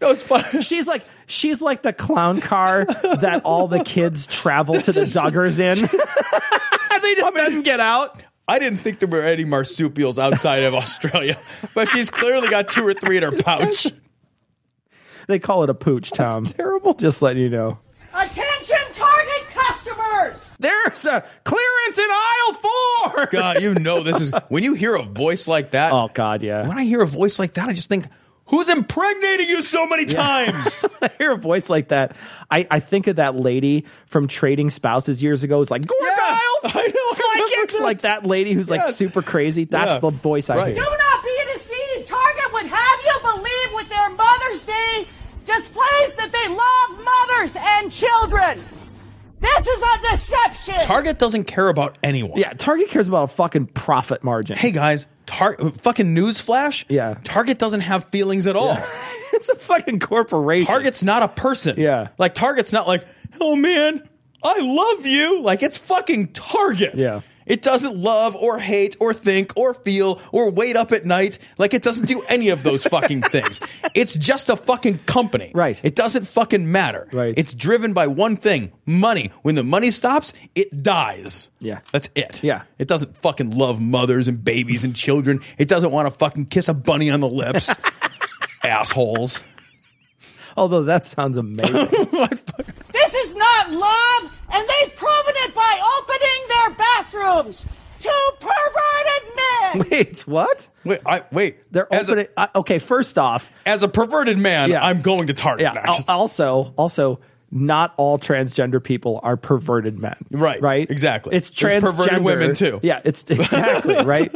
No, 0.00 0.10
it's 0.10 0.22
fun. 0.22 0.44
She's 0.62 0.88
like 0.88 1.04
she's 1.26 1.60
like 1.60 1.82
the 1.82 1.92
clown 1.92 2.40
car 2.40 2.86
that 2.86 3.42
all 3.44 3.68
the 3.68 3.84
kids 3.84 4.26
travel 4.26 4.74
to 4.80 4.92
the 4.92 5.02
Duggars 5.02 5.60
in. 5.60 5.76
they 7.02 7.14
just 7.14 7.34
didn't 7.34 7.62
get 7.62 7.80
out. 7.80 8.24
I 8.48 8.58
didn't 8.58 8.78
think 8.78 8.98
there 8.98 9.08
were 9.08 9.22
any 9.22 9.44
marsupials 9.44 10.18
outside 10.18 10.62
of 10.64 10.74
Australia, 10.74 11.38
but 11.74 11.90
she's 11.90 12.10
clearly 12.10 12.48
got 12.48 12.68
two 12.68 12.86
or 12.86 12.94
three 12.94 13.18
in 13.18 13.22
her 13.24 13.32
pouch. 13.42 13.88
They 15.28 15.38
call 15.38 15.62
it 15.64 15.70
a 15.70 15.74
pooch, 15.74 16.10
Tom. 16.10 16.44
terrible. 16.44 16.94
Just 16.94 17.20
letting 17.20 17.42
you 17.42 17.50
know. 17.50 17.78
Attention 20.60 20.70
Target 20.70 20.92
customers! 20.92 21.02
There's 21.02 21.06
a 21.06 21.24
clearance 21.44 21.98
in 21.98 22.08
aisle 22.10 22.54
four. 22.54 23.26
God, 23.26 23.62
you 23.62 23.74
know 23.74 24.02
this 24.02 24.20
is 24.20 24.32
when 24.48 24.62
you 24.62 24.74
hear 24.74 24.94
a 24.94 25.02
voice 25.02 25.48
like 25.48 25.72
that. 25.72 25.92
Oh 25.92 26.08
God, 26.12 26.42
yeah. 26.42 26.66
When 26.68 26.78
I 26.78 26.84
hear 26.84 27.00
a 27.02 27.06
voice 27.06 27.38
like 27.38 27.54
that, 27.54 27.68
I 27.68 27.72
just 27.72 27.88
think, 27.88 28.06
who's 28.46 28.68
impregnating 28.68 29.48
you 29.48 29.62
so 29.62 29.86
many 29.86 30.06
times? 30.06 30.84
I 31.02 31.10
hear 31.18 31.32
a 31.32 31.36
voice 31.38 31.70
like 31.70 31.88
that. 31.88 32.16
I, 32.50 32.66
I 32.70 32.80
think 32.80 33.06
of 33.06 33.16
that 33.16 33.36
lady 33.36 33.86
from 34.06 34.26
Trading 34.28 34.70
Spouses 34.70 35.22
years 35.22 35.44
ago. 35.44 35.60
It's 35.62 35.70
like 35.70 35.86
Gore 35.86 35.98
Giles, 36.00 36.76
I 36.76 36.86
know, 36.86 36.92
I 36.94 37.12
Sly 37.14 37.30
remember 37.34 37.50
Kicks, 37.54 37.78
that. 37.78 37.84
like 37.84 38.00
that 38.02 38.26
lady 38.26 38.52
who's 38.52 38.68
like 38.70 38.82
super 38.84 39.22
crazy. 39.22 39.64
That's 39.64 39.94
Yeah. 39.94 39.98
the 40.00 40.10
voice 40.10 40.50
I 40.50 40.56
Right. 40.56 40.74
hear. 40.74 40.82
Do 40.84 40.90
not 40.90 41.24
be 41.24 41.38
deceived. 41.54 42.08
Target 42.08 42.52
would 42.52 42.66
have 42.66 43.00
you 43.06 43.18
believe 43.22 43.74
with 43.74 43.88
their 43.88 44.10
Mother's 44.10 44.62
Day 44.64 45.06
displays 45.46 46.14
that 46.16 46.30
they 46.32 46.48
love 46.48 47.04
mothers 47.04 47.56
and 47.58 47.90
children. 47.92 48.60
This 49.60 49.76
is 49.76 49.82
a 49.82 50.10
deception. 50.10 50.84
Target 50.86 51.18
doesn't 51.18 51.44
care 51.44 51.68
about 51.68 51.98
anyone. 52.02 52.38
Yeah, 52.38 52.54
Target 52.54 52.88
cares 52.88 53.08
about 53.08 53.24
a 53.24 53.28
fucking 53.28 53.66
profit 53.66 54.24
margin. 54.24 54.56
Hey 54.56 54.70
guys, 54.70 55.06
Tar- 55.26 55.58
fucking 55.58 56.14
newsflash. 56.14 56.86
Yeah. 56.88 57.18
Target 57.24 57.58
doesn't 57.58 57.82
have 57.82 58.06
feelings 58.06 58.46
at 58.46 58.56
all. 58.56 58.78
it's 59.34 59.50
a 59.50 59.56
fucking 59.56 60.00
corporation. 60.00 60.64
Target's 60.66 61.04
not 61.04 61.22
a 61.22 61.28
person. 61.28 61.78
Yeah. 61.78 62.08
Like 62.16 62.34
Target's 62.34 62.72
not 62.72 62.86
like, 62.88 63.04
oh 63.38 63.54
man, 63.54 64.08
I 64.42 64.60
love 64.60 65.04
you. 65.04 65.42
Like 65.42 65.62
it's 65.62 65.76
fucking 65.76 66.28
Target. 66.28 66.94
Yeah. 66.94 67.20
It 67.50 67.62
doesn't 67.62 67.96
love 67.96 68.36
or 68.36 68.60
hate 68.60 68.96
or 69.00 69.12
think 69.12 69.52
or 69.56 69.74
feel 69.74 70.20
or 70.30 70.50
wait 70.50 70.76
up 70.76 70.92
at 70.92 71.04
night. 71.04 71.40
Like 71.58 71.74
it 71.74 71.82
doesn't 71.82 72.06
do 72.06 72.22
any 72.28 72.50
of 72.50 72.62
those 72.62 72.84
fucking 72.84 73.22
things. 73.34 73.60
It's 73.94 74.14
just 74.14 74.48
a 74.48 74.56
fucking 74.56 74.98
company. 75.00 75.50
Right. 75.52 75.80
It 75.82 75.96
doesn't 75.96 76.26
fucking 76.28 76.70
matter. 76.70 77.08
Right. 77.12 77.34
It's 77.36 77.52
driven 77.52 77.92
by 77.92 78.06
one 78.06 78.36
thing 78.36 78.70
money. 78.86 79.32
When 79.42 79.56
the 79.56 79.64
money 79.64 79.90
stops, 79.90 80.32
it 80.54 80.82
dies. 80.82 81.50
Yeah. 81.58 81.80
That's 81.90 82.08
it. 82.14 82.40
Yeah. 82.44 82.62
It 82.78 82.86
doesn't 82.86 83.16
fucking 83.16 83.50
love 83.50 83.80
mothers 83.80 84.28
and 84.28 84.44
babies 84.44 84.84
and 84.84 84.94
children. 84.94 85.40
It 85.58 85.66
doesn't 85.66 85.90
want 85.90 86.06
to 86.06 86.16
fucking 86.16 86.46
kiss 86.46 86.68
a 86.68 86.74
bunny 86.74 87.10
on 87.10 87.18
the 87.20 87.28
lips. 87.28 87.68
Assholes. 88.62 89.40
Although 90.60 90.82
that 90.84 91.04
sounds 91.04 91.36
amazing. 91.36 91.88
This 92.92 93.14
is 93.14 93.34
not 93.34 93.70
love, 93.70 94.32
and 94.52 94.68
they've 94.68 94.94
proven 94.96 95.34
it 95.36 95.54
by 95.54 95.80
opening 95.98 96.48
their 96.48 96.70
bathrooms 96.76 97.66
to 98.00 98.32
perverted 98.40 99.36
men. 99.36 99.88
Wait, 99.90 100.20
what? 100.26 100.68
Wait, 100.84 101.00
I 101.06 101.22
wait. 101.32 101.72
They're 101.72 101.92
As 101.92 102.08
opening. 102.10 102.26
uh, 102.36 102.48
okay, 102.56 102.78
first 102.78 103.18
off, 103.18 103.50
As 103.66 103.82
a 103.82 103.88
perverted 103.88 104.38
man, 104.38 104.70
Yeah. 104.70 104.84
I'm 104.84 105.00
going 105.02 105.26
to 105.28 105.34
Target 105.34 105.62
yeah. 105.62 105.72
next. 105.72 106.08
al- 106.08 106.20
Also, 106.20 106.74
also, 106.76 107.20
not 107.50 107.94
all 107.96 108.18
transgender 108.18 108.82
people 108.82 109.18
are 109.22 109.36
perverted 109.36 109.98
men. 109.98 110.16
Right. 110.30 110.60
Right. 110.60 110.88
Exactly. 110.90 111.34
It's 111.34 111.48
There's 111.50 111.82
transgender 111.82 111.96
perverted 111.96 112.22
women, 112.22 112.54
too. 112.54 112.80
Yeah. 112.82 113.00
It's 113.04 113.24
exactly 113.30 113.94
right. 114.04 114.32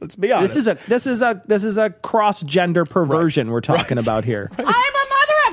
Let's 0.00 0.14
be 0.16 0.32
honest. 0.32 0.54
This 0.54 0.56
is 0.56 0.68
a 0.68 0.78
this 0.88 1.06
is 1.06 1.22
a 1.22 1.42
this 1.46 1.64
is 1.64 1.76
a 1.76 1.90
cross 1.90 2.40
gender 2.42 2.84
perversion 2.84 3.50
we're 3.50 3.60
talking 3.60 3.98
about 3.98 4.24
here. 4.24 4.48
I'm 4.56 4.64
a 4.64 4.64
mother 4.64 4.72
of 4.72 5.07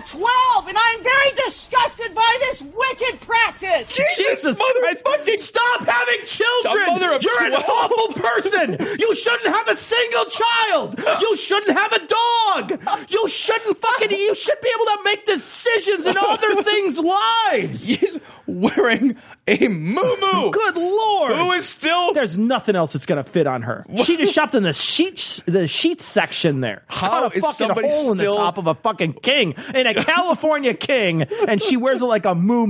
12, 0.08 0.68
and 0.68 0.78
I'm 0.78 1.04
very 1.04 1.32
disgusted 1.46 2.14
by 2.14 2.38
this 2.40 2.62
wicked 2.62 3.22
practice. 3.22 3.96
Jesus 4.16 4.60
mother, 4.60 4.80
Christ! 4.80 5.06
Stop 5.40 5.82
having 5.88 6.26
children. 6.26 6.86
Mother 6.88 7.14
of 7.14 7.24
You're 7.24 7.44
an 7.44 7.54
awful 7.54 8.14
person. 8.14 8.78
You 9.00 9.16
shouldn't 9.16 9.54
have 9.54 9.68
a 9.68 9.76
single 9.76 10.26
child. 10.26 11.00
You 11.22 11.36
shouldn't 11.36 11.78
have 11.78 11.94
a 11.94 12.08
dog. 12.08 13.10
You 13.10 13.28
shouldn't 13.28 13.78
fucking. 13.78 14.12
You 14.12 14.36
should 14.36 14.62
be 14.62 14.72
able 14.74 14.86
to 14.86 15.00
make 15.06 15.26
decisions 15.26 16.08
in 16.08 16.18
other 16.18 16.62
things' 16.64 17.00
lives. 17.00 17.88
He's 17.88 18.20
wearing 18.46 19.18
a 19.48 19.68
moo 19.68 20.52
Good 20.52 20.76
lord! 20.76 21.36
Who 21.36 21.52
is 21.52 21.68
still? 21.68 22.14
There's 22.14 22.38
nothing 22.38 22.76
else 22.76 22.94
that's 22.94 23.06
gonna 23.06 23.24
fit 23.24 23.48
on 23.48 23.64
her. 23.64 23.86
She 24.04 24.18
just 24.18 24.34
shopped 24.34 24.56
in 24.56 24.64
the 24.64 24.74
sheets, 24.74 25.42
the 25.46 25.68
sheets 25.68 26.04
section 26.06 26.62
there. 26.62 26.84
How 26.88 27.30
Cut 27.30 27.38
a 27.38 27.42
fucking 27.42 27.70
hole 27.70 28.12
in 28.12 28.18
the 28.18 28.26
top 28.34 28.58
of 28.58 28.68
a 28.68 28.76
fucking 28.76 29.14
king, 29.14 29.56
in 29.74 29.88
a 29.88 29.94
California 30.04 30.74
king, 30.74 31.24
and 31.48 31.62
she 31.62 31.78
wears 31.78 32.02
it 32.02 32.06
like 32.06 32.26
a 32.26 32.36
moo 32.36 32.66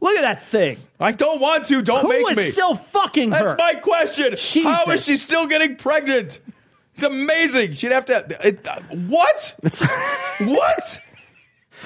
Look 0.00 0.16
at 0.16 0.22
that 0.22 0.46
thing. 0.46 0.78
I 1.00 1.12
don't 1.12 1.40
want 1.40 1.66
to. 1.68 1.82
Don't 1.82 2.02
Who 2.02 2.08
make 2.08 2.30
is 2.30 2.36
me. 2.36 2.42
still 2.44 2.76
fucking 2.76 3.30
That's 3.30 3.42
her? 3.42 3.56
my 3.58 3.74
question. 3.74 4.36
How 4.62 4.84
is 4.92 5.04
she 5.04 5.16
still 5.16 5.46
getting 5.48 5.76
pregnant? 5.76 6.40
It's 6.94 7.04
amazing. 7.04 7.74
She'd 7.74 7.92
have 7.92 8.04
to. 8.06 8.26
It, 8.44 8.66
uh, 8.66 8.80
what? 8.90 9.54
What? 10.40 11.00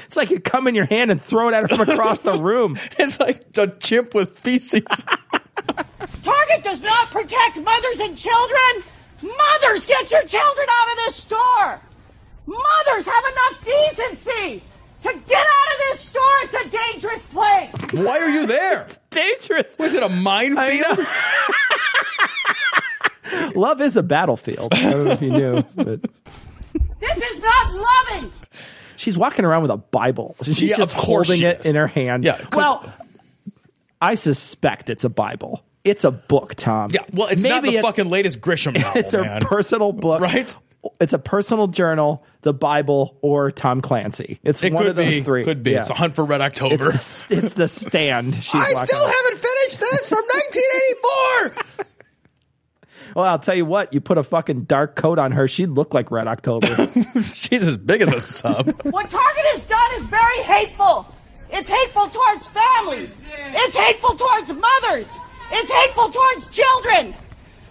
It's 0.04 0.16
like 0.16 0.30
you 0.30 0.40
come 0.40 0.66
in 0.66 0.74
your 0.74 0.84
hand 0.86 1.10
and 1.10 1.20
throw 1.20 1.48
it 1.48 1.54
at 1.54 1.62
her 1.62 1.68
from 1.76 1.88
across 1.88 2.22
the 2.22 2.40
room. 2.40 2.78
It's 2.98 3.18
like 3.20 3.44
a 3.56 3.66
chimp 3.68 4.14
with 4.14 4.38
feces. 4.38 4.84
Target 6.22 6.62
does 6.62 6.82
not 6.82 7.10
protect 7.10 7.56
mothers 7.60 8.00
and 8.00 8.16
children. 8.16 8.84
Mothers, 9.22 9.86
get 9.86 10.10
your 10.10 10.22
children 10.24 10.66
out 10.70 10.88
of 10.92 10.96
this 11.06 11.16
store. 11.16 11.80
Mothers 12.46 13.06
have 13.06 13.24
enough 13.32 13.64
decency 13.64 14.62
to 15.02 15.12
get 15.26 15.46
out 15.46 15.72
of 15.72 15.78
this 15.90 16.00
store. 16.00 16.22
It's 16.42 16.54
a 16.54 16.68
dangerous 16.92 17.26
place. 17.26 17.72
Why 18.04 18.18
are 18.18 18.28
you 18.28 18.46
there? 18.46 18.86
Dangerous. 19.10 19.76
Was 19.78 19.94
it 19.94 20.02
a 20.02 20.08
minefield? 20.08 20.98
Love 23.56 23.80
is 23.80 23.96
a 23.96 24.02
battlefield. 24.02 24.74
I 24.74 24.90
don't 24.90 25.04
know 25.04 25.10
if 25.12 25.22
you 25.22 25.30
knew, 25.30 25.62
but 25.76 26.02
This 27.00 27.18
is 27.18 27.42
not 27.42 27.74
loving. 27.74 28.32
She's 29.02 29.18
walking 29.18 29.44
around 29.44 29.62
with 29.62 29.70
a 29.70 29.76
Bible. 29.76 30.36
She's 30.42 30.62
Yeah, 30.62 30.76
just 30.76 30.92
holding 30.94 31.38
she 31.38 31.44
it 31.44 31.60
is. 31.60 31.66
in 31.66 31.74
her 31.76 31.86
hand. 31.86 32.24
Yeah, 32.24 32.40
Well, 32.54 32.90
I 34.00 34.14
suspect 34.14 34.90
it's 34.90 35.04
a 35.04 35.10
Bible. 35.10 35.62
It's 35.84 36.04
a 36.04 36.10
book, 36.12 36.54
Tom. 36.54 36.90
Yeah. 36.92 37.00
Well, 37.12 37.28
it's 37.28 37.42
not 37.42 37.62
Maybe 37.62 37.76
the 37.76 37.82
fucking 37.82 38.08
latest 38.08 38.40
Grisham 38.40 38.74
novel, 38.80 39.00
It's 39.00 39.14
a 39.14 39.22
man. 39.22 39.40
personal 39.42 39.92
book, 39.92 40.20
Right? 40.20 40.56
It's 41.00 41.12
a 41.12 41.18
personal 41.20 41.68
journal, 41.68 42.24
the 42.40 42.52
Bible, 42.52 43.16
or 43.22 43.52
Tom 43.52 43.80
Clancy. 43.80 44.40
It's 44.42 44.64
It 44.64 44.72
one 44.72 44.88
of 44.88 44.96
those 44.96 45.14
be. 45.14 45.20
three. 45.20 45.44
Could 45.44 45.62
be. 45.62 45.70
Yeah. 45.72 45.82
It's 45.82 45.90
a 45.90 45.94
hunt 45.94 46.16
for 46.16 46.24
Red 46.24 46.40
October. 46.40 46.90
It's 46.90 47.22
the, 47.24 47.38
it's 47.38 47.52
the 47.52 47.68
stand. 47.68 48.34
She's 48.42 48.54
I 48.60 48.84
still 48.84 49.00
around. 49.00 49.12
haven't 49.14 49.38
finished 49.38 49.78
this 49.80 50.08
from 50.08 50.24
1984. 50.24 51.86
Well, 53.14 53.26
I'll 53.26 53.38
tell 53.38 53.54
you 53.54 53.64
what. 53.66 53.92
You 53.92 54.00
put 54.00 54.18
a 54.18 54.22
fucking 54.22 54.64
dark 54.64 54.96
coat 54.96 55.18
on 55.18 55.32
her, 55.32 55.46
she'd 55.48 55.68
look 55.68 55.94
like 55.94 56.10
Red 56.10 56.26
October. 56.26 56.66
She's 57.22 57.64
as 57.66 57.76
big 57.76 58.02
as 58.02 58.12
a 58.12 58.20
sub. 58.20 58.66
What 58.92 59.10
Target 59.10 59.44
has 59.52 59.62
done 59.62 59.90
is 60.00 60.06
very 60.06 60.42
hateful. 60.42 61.06
It's 61.50 61.68
hateful 61.68 62.08
towards 62.08 62.46
families. 62.48 63.20
It's 63.34 63.76
hateful 63.76 64.16
towards 64.16 64.48
mothers. 64.48 65.08
It's 65.52 65.70
hateful 65.70 66.08
towards 66.08 66.48
children. 66.48 67.14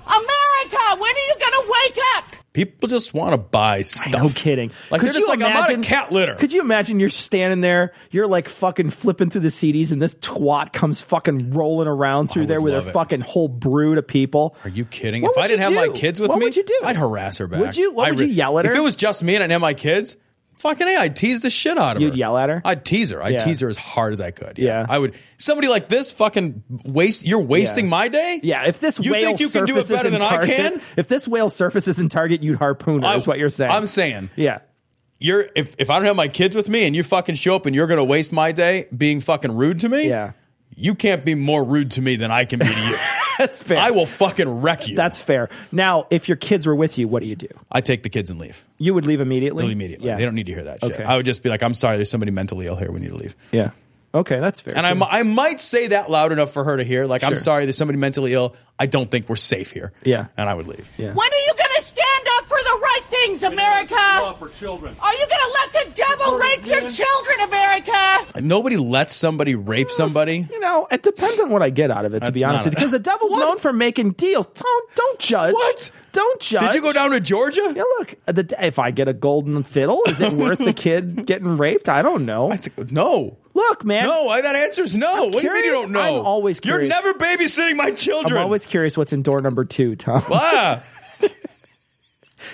America, 0.05 0.83
when 0.97 1.15
are 1.15 1.27
you 1.27 1.35
going 1.39 1.53
to 1.53 1.65
wake 1.67 1.97
up? 2.17 2.40
People 2.53 2.89
just 2.89 3.13
want 3.13 3.31
to 3.31 3.37
buy 3.37 3.81
stuff. 3.83 4.11
no 4.11 4.27
kidding. 4.27 4.71
Like 4.89 4.99
Could 4.99 5.07
they're 5.07 5.13
just 5.13 5.29
like, 5.29 5.39
I'm 5.39 5.45
out 5.55 5.69
imagine- 5.69 5.83
cat 5.83 6.11
litter. 6.11 6.35
Could 6.35 6.51
you 6.51 6.59
imagine 6.59 6.99
you're 6.99 7.09
standing 7.09 7.61
there, 7.61 7.93
you're 8.09 8.27
like 8.27 8.49
fucking 8.49 8.89
flipping 8.89 9.29
through 9.29 9.41
the 9.41 9.47
CDs, 9.47 9.91
and 9.93 10.01
this 10.01 10.15
twat 10.15 10.73
comes 10.73 10.99
fucking 11.01 11.51
rolling 11.51 11.87
around 11.87 12.27
through 12.27 12.47
there 12.47 12.59
with 12.59 12.73
her 12.73 12.79
it. 12.89 12.91
fucking 12.91 13.21
whole 13.21 13.47
brood 13.47 13.97
of 13.97 14.05
people? 14.05 14.57
Are 14.65 14.69
you 14.69 14.83
kidding? 14.83 15.21
What 15.21 15.31
if 15.31 15.37
I 15.37 15.47
didn't 15.47 15.61
have 15.63 15.73
my 15.73 15.87
kids 15.97 16.19
with 16.19 16.29
What 16.29 16.39
me, 16.39 16.45
would 16.45 16.55
you 16.57 16.63
do? 16.63 16.79
I'd 16.83 16.97
harass 16.97 17.37
her 17.37 17.47
back. 17.47 17.61
Would 17.61 17.77
you- 17.77 17.93
what 17.93 18.07
I 18.07 18.11
would 18.11 18.19
you 18.19 18.25
yell 18.25 18.59
at 18.59 18.65
her? 18.65 18.71
If 18.71 18.77
it 18.77 18.81
was 18.81 18.97
just 18.97 19.23
me 19.23 19.35
and 19.35 19.43
I 19.43 19.45
didn't 19.45 19.53
have 19.53 19.61
my 19.61 19.73
kids, 19.73 20.17
fucking 20.61 20.87
hey, 20.87 20.95
I'd 20.97 21.15
tease 21.15 21.41
the 21.41 21.49
shit 21.49 21.77
out 21.77 21.95
of 21.97 22.01
her. 22.01 22.05
You'd 22.05 22.13
her. 22.13 22.17
yell 22.17 22.37
at 22.37 22.49
her? 22.49 22.61
I'd 22.63 22.85
tease 22.85 23.09
her. 23.11 23.21
I'd 23.21 23.33
Yeah. 23.33 23.39
tease 23.39 23.59
her 23.59 23.69
as 23.69 23.77
hard 23.77 24.13
as 24.13 24.21
I 24.21 24.31
could. 24.31 24.57
Yeah. 24.59 24.85
I 24.87 24.97
would. 24.99 25.15
Somebody 25.37 25.67
like 25.67 25.89
this 25.89 26.11
fucking 26.11 26.63
waste. 26.85 27.25
You're 27.25 27.39
wasting 27.41 27.89
my 27.89 28.07
day. 28.07 28.39
Yeah, 28.43 28.65
if 28.67 28.79
this 28.79 28.99
You 28.99 29.11
whale 29.11 29.27
think 29.35 29.39
you 29.41 29.49
can 29.49 29.65
do 29.65 29.77
it 29.77 29.83
surfaces 29.85 29.97
better 29.97 30.07
in 30.07 30.13
than 30.13 30.21
I 30.21 30.35
Target, 30.37 30.55
can? 30.57 30.81
if 30.97 31.07
this 31.07 31.27
whale 31.27 31.49
surfaces 31.49 31.99
in 31.99 32.09
Target, 32.09 32.43
you'd 32.43 32.57
harpoon 32.57 33.01
her. 33.01 33.07
I- 33.09 33.15
is 33.15 33.27
what 33.27 33.37
you're 33.39 33.49
saying? 33.49 33.71
I'm 33.71 33.87
saying. 33.87 34.29
Yeah. 34.35 34.59
You're 35.19 35.47
if 35.55 35.75
if 35.77 35.89
I 35.89 35.97
don't 35.97 36.05
have 36.05 36.15
my 36.15 36.27
kids 36.27 36.55
with 36.55 36.67
me 36.69 36.85
and 36.85 36.95
you 36.95 37.03
fucking 37.03 37.35
show 37.35 37.55
up 37.55 37.65
and 37.67 37.75
you're 37.75 37.85
gonna 37.87 38.03
waste 38.03 38.31
my 38.33 38.51
day 38.51 38.87
being 38.97 39.19
fucking 39.19 39.55
rude 39.55 39.79
to 39.81 39.89
me. 39.89 40.07
Yeah. 40.09 40.31
You 40.75 40.95
can't 40.95 41.23
be 41.25 41.35
more 41.35 41.63
rude 41.63 41.91
to 41.91 42.01
me 42.01 42.15
than 42.15 42.31
I 42.31 42.45
can 42.45 42.59
be 42.59 42.65
to 42.65 42.71
you. 42.87 42.95
That's 43.41 43.63
fair. 43.63 43.77
I 43.79 43.89
will 43.91 44.05
fucking 44.05 44.47
wreck 44.61 44.87
you. 44.87 44.95
That's 44.95 45.19
fair. 45.21 45.49
Now, 45.71 46.05
if 46.11 46.27
your 46.29 46.35
kids 46.37 46.67
were 46.67 46.75
with 46.75 46.97
you, 46.97 47.07
what 47.07 47.21
do 47.21 47.27
you 47.27 47.35
do? 47.35 47.47
I 47.71 47.81
take 47.81 48.03
the 48.03 48.09
kids 48.09 48.29
and 48.29 48.39
leave. 48.39 48.63
You 48.77 48.93
would 48.93 49.05
leave 49.05 49.19
immediately. 49.19 49.63
Leave 49.63 49.71
immediately. 49.71 50.07
Yeah. 50.07 50.17
They 50.17 50.25
don't 50.25 50.35
need 50.35 50.45
to 50.45 50.53
hear 50.53 50.63
that 50.65 50.81
shit. 50.81 50.91
Okay. 50.93 51.03
I 51.03 51.17
would 51.17 51.25
just 51.25 51.41
be 51.41 51.49
like, 51.49 51.63
I'm 51.63 51.73
sorry, 51.73 51.95
there's 51.95 52.09
somebody 52.11 52.31
mentally 52.31 52.67
ill 52.67 52.75
here. 52.75 52.91
We 52.91 52.99
need 52.99 53.09
to 53.09 53.17
leave. 53.17 53.35
Yeah. 53.51 53.71
Okay, 54.13 54.39
that's 54.39 54.59
fair. 54.59 54.75
And 54.77 54.85
I, 54.85 54.91
I 55.19 55.23
might 55.23 55.61
say 55.61 55.87
that 55.87 56.11
loud 56.11 56.31
enough 56.33 56.51
for 56.51 56.63
her 56.65 56.75
to 56.77 56.83
hear. 56.83 57.05
Like, 57.05 57.23
I'm 57.23 57.31
Sure. 57.31 57.37
sorry, 57.37 57.65
there's 57.65 57.77
somebody 57.77 57.97
mentally 57.97 58.33
ill. 58.33 58.55
I 58.77 58.85
don't 58.85 59.09
think 59.09 59.29
we're 59.29 59.37
safe 59.37 59.71
here. 59.71 59.93
Yeah. 60.03 60.25
And 60.37 60.49
I 60.49 60.53
would 60.53 60.67
leave. 60.67 60.87
Yeah. 60.97 61.13
When 61.13 61.31
are 61.31 61.43
you 61.47 61.53
going 61.57 61.69
to 61.77 61.83
stand 61.83 62.27
up 62.37 62.45
for 62.47 62.57
the 62.71 62.79
right 62.81 63.01
things, 63.09 63.43
America? 63.43 64.35
for 64.39 64.49
children. 64.49 64.95
Are 64.99 65.13
you 65.13 65.27
going 65.27 65.29
to 65.29 65.57
let 65.61 65.85
the 65.85 65.91
devil 65.93 66.37
rape 66.37 66.65
your 66.65 66.89
children, 66.89 67.39
America? 67.41 68.41
Nobody 68.41 68.77
lets 68.77 69.15
somebody 69.15 69.55
rape 69.55 69.89
somebody. 69.89 70.47
You 70.49 70.59
know, 70.59 70.87
it 70.91 71.03
depends 71.03 71.39
on 71.39 71.49
what 71.49 71.61
I 71.61 71.69
get 71.69 71.91
out 71.91 72.05
of 72.05 72.13
it, 72.13 72.19
to 72.19 72.25
That's 72.25 72.33
be 72.33 72.43
honest 72.43 72.65
not 72.65 72.71
with 72.71 72.73
you. 72.73 72.77
Because 72.77 72.91
the 72.91 72.99
devil's 72.99 73.37
known 73.37 73.57
for 73.57 73.73
making 73.73 74.11
deals. 74.11 74.47
Don't 74.47 74.95
don't 74.95 75.19
judge. 75.19 75.53
What? 75.53 75.91
Don't 76.11 76.41
judge. 76.41 76.61
Did 76.61 76.75
you 76.75 76.81
go 76.81 76.91
down 76.93 77.11
to 77.11 77.19
Georgia? 77.19 77.61
Yeah, 77.73 77.83
look. 77.83 78.15
The, 78.25 78.55
if 78.59 78.79
I 78.79 78.91
get 78.91 79.07
a 79.07 79.13
golden 79.13 79.63
fiddle, 79.63 80.03
is 80.07 80.19
it 80.19 80.33
worth 80.33 80.59
the 80.59 80.73
kid 80.73 81.25
getting 81.25 81.57
raped? 81.57 81.87
I 81.87 82.01
don't 82.01 82.25
know. 82.25 82.53
No. 82.89 83.37
Look, 83.53 83.85
man. 83.85 84.07
No, 84.07 84.29
I, 84.29 84.41
that 84.41 84.55
answer's 84.55 84.95
no. 84.95 85.25
what 85.25 85.41
do 85.41 85.43
you 85.43 85.53
mean 85.53 85.55
you 85.55 85.71
curious. 85.71 85.81
don't 85.81 85.91
know? 85.91 86.19
I'm 86.19 86.25
always 86.25 86.59
curious. 86.59 86.89
You're 86.93 87.03
never 87.03 87.17
babysitting 87.17 87.75
my 87.75 87.91
children. 87.91 88.37
I'm 88.37 88.43
always 88.43 88.65
curious 88.65 88.97
what's 88.97 89.13
in 89.13 89.23
door 89.23 89.41
number 89.41 89.65
two, 89.65 89.95
Tom. 89.95 90.23
Ah, 90.31 90.83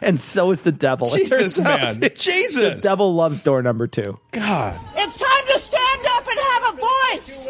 and 0.02 0.20
so 0.20 0.52
is 0.52 0.62
the 0.64 0.72
devil. 0.72 1.08
It 1.14 1.18
Jesus, 1.20 1.56
turns 1.56 1.60
out. 1.60 2.00
man. 2.00 2.10
Jesus. 2.16 2.76
The 2.76 2.82
devil 2.82 3.14
loves 3.16 3.40
door 3.40 3.62
number 3.62 3.88
two. 3.88 4.20
God. 4.32 4.80
It's 4.96 5.18
time 5.18 5.46
to 5.54 5.60
stand 5.60 6.06
up 6.12 6.28
and 6.28 6.40
have 6.40 6.74
a 6.74 6.78
voice. 6.78 7.48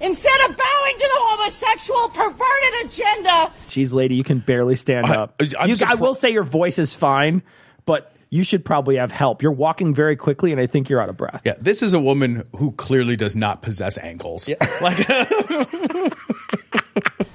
Instead 0.00 0.40
of 0.42 0.48
bowing 0.56 0.94
to 0.96 0.98
the 0.98 1.20
homosexual 1.20 2.08
perverted 2.10 2.86
agenda, 2.86 3.50
Jeez, 3.68 3.94
lady, 3.94 4.14
you 4.16 4.24
can 4.24 4.38
barely 4.40 4.76
stand 4.76 5.06
I- 5.06 5.16
up. 5.16 5.34
I'm 5.40 5.46
You, 5.68 5.74
I 5.76 5.94
surpri- 5.94 6.00
will 6.00 6.14
say 6.14 6.30
your 6.30 6.42
voice 6.42 6.78
is 6.78 6.94
fine, 6.94 7.42
but 7.86 8.12
you 8.28 8.42
should 8.44 8.64
probably 8.64 8.96
have 8.96 9.12
help. 9.12 9.40
You're 9.42 9.52
walking 9.52 9.94
very 9.94 10.16
quickly, 10.16 10.50
and 10.52 10.60
I 10.60 10.66
think 10.66 10.88
you're 10.90 11.00
out 11.00 11.08
of 11.08 11.16
breath. 11.16 11.42
Yeah, 11.44 11.54
this 11.60 11.80
is 11.82 11.92
a 11.92 12.00
woman 12.00 12.42
who 12.56 12.72
clearly 12.72 13.16
does 13.16 13.36
not 13.36 13.62
possess 13.62 13.96
ankles. 13.98 14.48
Like, 14.80 14.96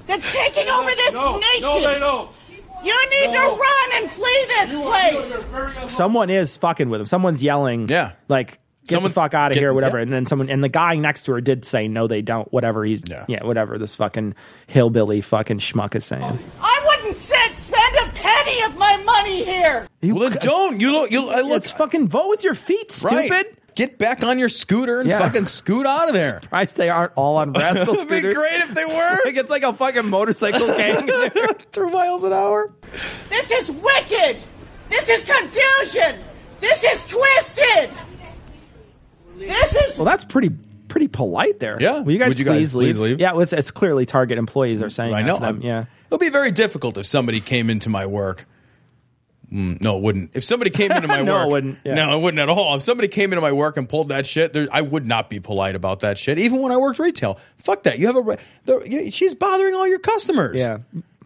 that's 0.08 0.32
taking 0.34 0.68
over 0.70 0.90
this 0.92 1.14
nation. 1.14 1.62
No, 1.62 1.82
they 1.82 2.00
don't. 2.00 2.30
You 2.84 3.10
need 3.10 3.32
to 3.34 3.40
run 3.40 3.90
and 4.02 4.10
flee 4.10 4.46
this 4.48 4.76
place. 4.76 5.94
Someone 5.94 6.30
is 6.30 6.58
fucking 6.58 6.90
with 6.90 7.02
him. 7.02 7.06
Someone's 7.08 7.44
yelling. 7.44 7.88
Yeah. 7.90 8.12
Like, 8.28 8.60
get 8.86 8.96
Someone- 8.96 9.10
the 9.12 9.14
fuck 9.14 9.34
out 9.34 9.52
of 9.52 9.56
get- 9.56 9.62
here, 9.62 9.74
whatever. 9.74 9.98
yeah. 9.98 10.04
And 10.04 10.14
then 10.14 10.26
someone, 10.26 10.50
and 10.50 10.64
the 10.64 10.70
guy 10.70 10.96
next 10.96 11.24
to 11.26 11.34
her 11.34 11.42
did 11.42 11.66
say, 11.66 11.88
no, 11.88 12.08
they 12.08 12.22
don't, 12.22 12.52
whatever 12.54 12.84
he's, 12.86 13.04
yeah, 13.28 13.44
whatever 13.44 13.78
this 13.78 13.96
fucking 13.96 14.36
hillbilly 14.68 15.22
fucking 15.22 15.60
schmuck 15.60 15.96
is 15.96 16.06
saying. 16.06 16.40
I 16.62 16.82
wouldn't 16.88 17.18
sit, 17.18 17.56
spend 17.58 17.96
a 18.08 18.12
penny 18.14 18.64
of 18.64 18.78
my 18.78 18.98
money 18.98 19.44
here. 19.44 19.88
well, 20.04 20.30
then 20.30 20.40
don't. 20.42 20.80
You 20.80 20.92
look. 20.92 21.12
You 21.12 21.28
I 21.30 21.42
look. 21.42 21.52
Let's 21.52 21.72
fucking 21.72 22.08
vote 22.10 22.30
with 22.30 22.44
your 22.44 22.54
feet, 22.56 22.92
stupid. 22.92 23.30
Right. 23.30 23.59
Get 23.80 23.98
back 23.98 24.26
on 24.26 24.38
your 24.38 24.50
scooter 24.50 25.00
and 25.00 25.08
Yeah. 25.10 25.20
fucking 25.20 25.46
scoot 25.46 25.86
out 25.86 26.10
of 26.10 26.14
there. 26.14 26.42
Right? 26.52 26.70
They 26.70 26.90
aren't 26.90 27.14
all 27.16 27.38
on 27.38 27.54
rascal 27.54 27.94
It'd 27.94 28.10
be 28.10 28.18
scooters. 28.20 28.34
great 28.34 28.60
if 28.62 28.74
they 28.74 28.84
were. 28.84 29.18
Like, 29.26 29.38
it's 29.38 29.50
like 29.50 29.64
a 29.64 29.74
fucking 29.74 30.06
motorcycle 30.10 30.68
gang. 30.68 31.08
Three 31.72 31.90
miles 31.90 32.26
an 32.26 32.34
hour. 32.34 32.74
This 33.30 33.50
is 33.52 33.72
wicked. 33.72 34.36
This 34.90 35.08
is 35.08 35.24
confusion. 35.24 36.20
This 36.60 36.84
is 36.84 37.06
twisted. 37.08 37.92
This 39.38 39.76
is 39.76 39.98
Well, 39.98 40.04
that's 40.06 40.26
pretty 40.26 40.50
pretty 40.90 41.08
polite 41.08 41.60
there. 41.60 41.78
Yeah. 41.82 42.00
Will 42.00 42.12
you 42.12 42.20
guys, 42.20 42.30
Would 42.30 42.40
you 42.40 42.46
guys 42.46 42.56
please, 42.74 42.76
leave? 42.76 42.96
please 42.96 43.00
leave? 43.12 43.20
Yeah, 43.22 43.32
well, 43.34 43.42
it's, 43.42 43.54
it's 43.54 43.72
clearly 43.72 44.06
Target 44.06 44.38
employees 44.38 44.82
are 44.82 44.90
saying 44.90 45.14
I 45.14 45.22
that 45.22 45.28
know. 45.28 45.36
to 45.36 45.42
them. 45.42 45.62
Yeah. 45.62 45.86
It'll 46.08 46.18
be 46.18 46.30
very 46.30 46.52
difficult 46.52 46.98
if 46.98 47.06
somebody 47.06 47.40
came 47.40 47.70
into 47.70 47.90
my 47.90 48.06
work 48.08 48.46
Mm, 49.52 49.82
no, 49.82 49.98
it 49.98 50.02
wouldn't. 50.04 50.32
If 50.34 50.44
somebody 50.44 50.70
came 50.72 50.92
into 50.92 51.08
my 51.08 51.22
No, 51.22 51.34
work, 51.34 51.48
it 51.48 51.52
wouldn't. 51.52 51.78
Yeah. 51.84 51.94
No, 51.96 52.18
it 52.18 52.22
wouldn't 52.22 52.40
at 52.40 52.50
all. 52.50 52.76
If 52.76 52.84
somebody 52.84 53.08
came 53.08 53.32
into 53.34 53.42
my 53.42 53.52
work 53.52 53.78
and 53.78 53.88
pulled 53.90 54.10
that 54.10 54.26
shit, 54.26 54.54
there, 54.54 54.68
I 54.72 54.82
would 54.82 55.06
not 55.06 55.30
be 55.30 55.40
polite 55.40 55.76
about 55.76 56.02
that 56.02 56.18
shit. 56.18 56.38
Even 56.40 56.60
when 56.62 56.72
I 56.72 56.78
worked 56.78 57.00
retail, 57.00 57.40
fuck 57.58 57.84
that. 57.84 57.98
You 58.00 58.08
have 58.08 58.16
a, 58.18 58.38
the, 58.66 58.82
you, 58.90 59.12
she's 59.12 59.34
bothering 59.36 59.74
all 59.74 59.88
your 59.88 60.00
customers. 60.00 60.56
Yeah. 60.56 60.78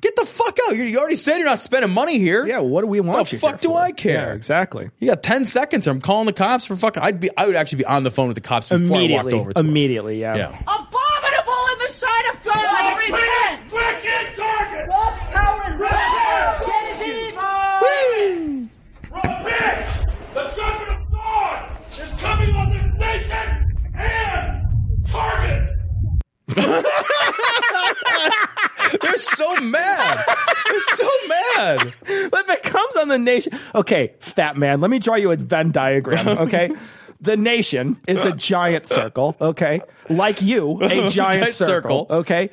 get 0.02 0.16
the 0.16 0.26
fuck 0.26 0.58
out. 0.68 0.76
You, 0.78 0.84
you 0.84 1.00
already 1.00 1.16
said 1.18 1.38
you're 1.38 1.46
not 1.48 1.60
spending 1.62 1.92
money 1.92 2.18
here. 2.20 2.46
Yeah, 2.46 2.60
what 2.60 2.82
do 2.82 2.88
we 2.88 3.00
want 3.02 3.28
The 3.30 3.36
you 3.36 3.40
fuck 3.40 3.52
here 3.62 3.70
do 3.70 3.70
for? 3.70 3.80
I 3.82 3.92
care? 3.92 4.28
Yeah, 4.30 4.34
exactly. 4.34 4.90
You 5.00 5.08
got 5.10 5.22
ten 5.24 5.46
seconds. 5.46 5.88
Or 5.88 5.92
I'm 5.92 6.00
calling 6.02 6.26
the 6.26 6.34
cops 6.34 6.66
for 6.66 6.76
fucking. 6.78 7.04
I'd 7.04 7.20
be. 7.20 7.30
I 7.38 7.46
would 7.46 7.56
actually 7.56 7.80
be 7.80 7.86
on 7.86 8.04
the 8.04 8.12
phone 8.12 8.28
with 8.28 8.36
the 8.36 8.42
cops 8.42 8.70
before 8.70 8.86
I 8.86 8.90
walked 8.90 8.96
Immediately, 9.04 9.34
over 9.34 9.50
to 9.54 9.54
them. 9.56 9.68
immediately, 9.68 10.22
yeah. 10.22 10.36
Yeah. 10.38 10.48
Abominable 10.62 11.64
in 11.74 11.80
the 11.80 11.90
sight 11.90 12.34
of 12.34 12.44
God. 12.46 12.98
Repent. 13.00 13.74
Wicked 13.74 14.36
target! 14.38 14.88
God's 14.88 15.20
power 15.20 15.62
and 15.66 15.80
wrath. 15.80 16.66
Get 16.66 16.96
his 16.96 17.08
evil. 17.08 17.42
Repent! 19.12 20.14
The 20.34 20.44
judgment 20.56 20.90
of 20.90 21.12
God 21.12 21.78
is 21.92 22.14
coming 22.22 22.54
on 23.14 23.20
this 23.20 23.30
nation 23.30 23.78
and 23.96 25.06
target! 25.08 25.70
They're 29.02 29.18
so 29.18 29.56
mad. 29.62 30.26
They're 30.68 30.80
so 30.82 31.10
mad. 31.28 31.94
If 32.06 32.50
it 32.50 32.64
comes 32.64 32.96
on 32.96 33.08
the 33.08 33.18
nation, 33.18 33.54
okay, 33.76 34.14
fat 34.20 34.58
man, 34.58 34.82
let 34.82 34.92
me 34.92 35.00
draw 35.00 35.16
you 35.16 35.32
a 35.32 35.36
Venn 35.36 35.72
diagram. 35.72 36.28
Okay, 36.28 36.72
the 37.22 37.38
nation 37.38 38.00
is 38.08 38.24
a 38.26 38.36
giant 38.36 38.86
circle. 38.86 39.36
Okay, 39.40 39.82
like 40.10 40.42
you, 40.42 40.80
a 40.82 40.88
giant 41.10 41.12
Giant 41.14 41.50
circle. 41.50 42.06
circle. 42.06 42.18
Okay. 42.18 42.50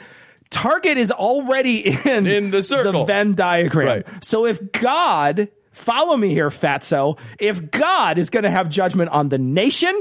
Target 0.50 0.96
is 0.96 1.12
already 1.12 1.96
in, 2.04 2.26
In 2.26 2.50
the 2.50 2.60
circle. 2.60 2.92
The 2.92 3.04
Venn 3.04 3.34
diagram. 3.34 3.86
Right. 3.86 4.24
So 4.24 4.46
if 4.46 4.72
God, 4.72 5.48
follow 5.70 6.16
me 6.16 6.30
here, 6.30 6.48
fatso, 6.48 7.16
if 7.38 7.70
God 7.70 8.18
is 8.18 8.30
going 8.30 8.42
to 8.42 8.50
have 8.50 8.68
judgment 8.68 9.10
on 9.10 9.28
the 9.28 9.38
nation, 9.38 9.94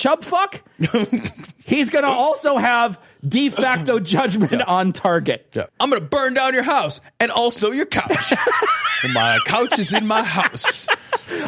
chub 0.00 0.24
fuck, 0.24 0.62
he's 1.64 1.90
going 1.90 2.04
to 2.04 2.10
also 2.10 2.56
have 2.56 2.98
de 3.26 3.50
facto 3.50 3.98
judgment 4.16 4.62
on 4.62 4.92
Target. 4.92 5.46
Yeah. 5.54 5.66
I'm 5.78 5.90
gonna 5.90 6.00
burn 6.00 6.32
down 6.34 6.54
your 6.54 6.62
house 6.62 7.00
and 7.20 7.30
also 7.30 7.70
your 7.70 7.84
couch. 7.86 8.32
my 9.14 9.38
couch 9.44 9.78
is 9.78 9.92
in 9.92 10.06
my 10.06 10.22
house. 10.22 10.88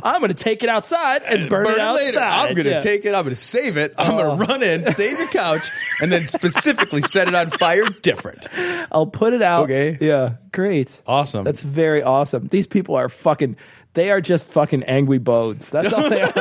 I'm 0.05 0.21
going 0.21 0.29
to 0.33 0.35
take 0.35 0.63
it 0.63 0.69
outside 0.69 1.23
and 1.23 1.49
burn, 1.51 1.67
it 1.67 1.79
outside. 1.79 1.95
later. 2.05 2.21
I'm 2.21 2.55
gonna 2.55 2.69
Yeah. 2.71 2.81
take 2.81 3.05
it. 3.05 3.15
I'm 3.15 3.25
gonna 3.25 3.35
save 3.35 3.77
it. 3.77 3.95
I'm 3.99 4.15
Oh. 4.15 4.17
gonna 4.19 4.35
run 4.45 4.63
in, 4.63 4.85
save 4.87 5.19
your 5.19 5.29
couch, 5.29 5.71
and 6.01 6.13
then 6.13 6.27
specifically 6.27 7.01
set 7.03 7.27
it 7.29 7.35
on 7.35 7.51
fire 7.51 7.89
different. 8.03 8.47
I'll 8.93 9.07
put 9.07 9.33
it 9.33 9.43
out. 9.43 9.65
Okay. 9.65 9.97
Yeah. 10.01 10.35
Great. 10.53 11.01
Awesome. 11.07 11.45
That's 11.45 11.63
very 11.63 12.03
awesome. 12.03 12.49
These 12.49 12.67
people 12.67 12.95
are 12.97 13.09
fucking. 13.09 13.57
They 13.95 14.11
are 14.11 14.21
just 14.23 14.51
fucking 14.51 14.85
angry 14.85 15.19
bodes. 15.19 15.71
That's 15.71 15.93
all 15.93 16.09
they 16.09 16.23
are. 16.23 16.33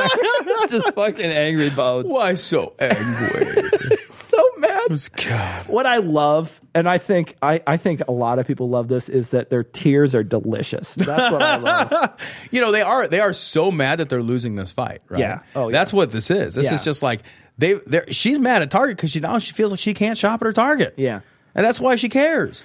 just 0.70 0.94
fucking 0.94 1.24
angry 1.24 1.70
bodes. 1.70 2.08
Why 2.08 2.34
so 2.34 2.74
angry? 2.80 3.68
So 4.10 4.38
mad. 4.58 4.90
God. 5.28 5.66
What 5.68 5.84
I 5.84 5.98
love, 5.98 6.58
and 6.74 6.88
I 6.88 6.96
think 6.98 7.36
I, 7.42 7.60
I 7.66 7.76
think 7.76 8.02
a 8.08 8.12
lot 8.12 8.38
of 8.38 8.46
people 8.46 8.68
love 8.70 8.88
this, 8.88 9.08
is 9.10 9.30
that 9.30 9.50
their 9.50 9.62
tears 9.62 10.14
are 10.14 10.22
delicious. 10.22 10.94
That's 10.94 11.30
what 11.32 11.42
I 11.42 11.56
love. 11.56 12.10
you 12.50 12.60
know 12.60 12.72
they 12.72 12.80
are 12.82 13.08
they 13.08 13.20
are 13.20 13.32
so 13.34 13.70
mad 13.70 13.98
that 13.98 14.08
they're 14.08 14.22
losing 14.22 14.54
this 14.54 14.72
fight. 14.72 15.02
Right? 15.08 15.20
Yeah. 15.20 15.40
Oh, 15.54 15.68
yeah. 15.68 15.72
That's 15.72 15.92
what 15.92 16.12
this 16.12 16.30
is. 16.30 16.54
This 16.54 16.66
Yeah. 16.66 16.74
is 16.74 16.84
just 16.84 17.02
like 17.02 17.20
they. 17.58 17.74
They're, 17.74 18.10
she's 18.12 18.38
mad 18.38 18.62
at 18.62 18.70
Target 18.70 18.96
because 18.96 19.10
she 19.10 19.20
now 19.20 19.38
she 19.38 19.52
feels 19.52 19.70
like 19.70 19.80
she 19.80 19.92
can't 19.92 20.16
shop 20.16 20.40
at 20.40 20.46
her 20.46 20.52
Target. 20.52 20.94
Yeah. 20.96 21.20
and 21.54 21.64
that's 21.66 21.80
why 21.80 21.96
she 21.96 22.08
cares. 22.08 22.64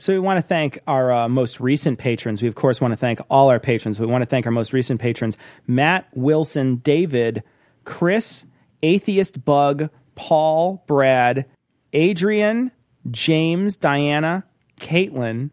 So 0.00 0.14
we 0.14 0.18
want 0.18 0.38
to 0.38 0.42
thank 0.42 0.78
our 0.86 1.12
uh, 1.12 1.28
most 1.28 1.60
recent 1.60 1.98
patrons. 1.98 2.40
We 2.40 2.48
of 2.48 2.54
course 2.54 2.80
want 2.80 2.92
to 2.92 2.96
thank 2.96 3.20
all 3.28 3.50
our 3.50 3.60
patrons. 3.60 4.00
We 4.00 4.06
want 4.06 4.22
to 4.22 4.26
thank 4.26 4.46
our 4.46 4.52
most 4.52 4.72
recent 4.72 4.98
patrons: 4.98 5.36
Matt, 5.66 6.08
Wilson, 6.14 6.76
David, 6.76 7.42
Chris, 7.84 8.46
Atheist 8.82 9.44
Bug, 9.44 9.90
Paul, 10.14 10.82
Brad, 10.86 11.44
Adrian, 11.92 12.72
James, 13.10 13.76
Diana, 13.76 14.46
Caitlin, 14.80 15.50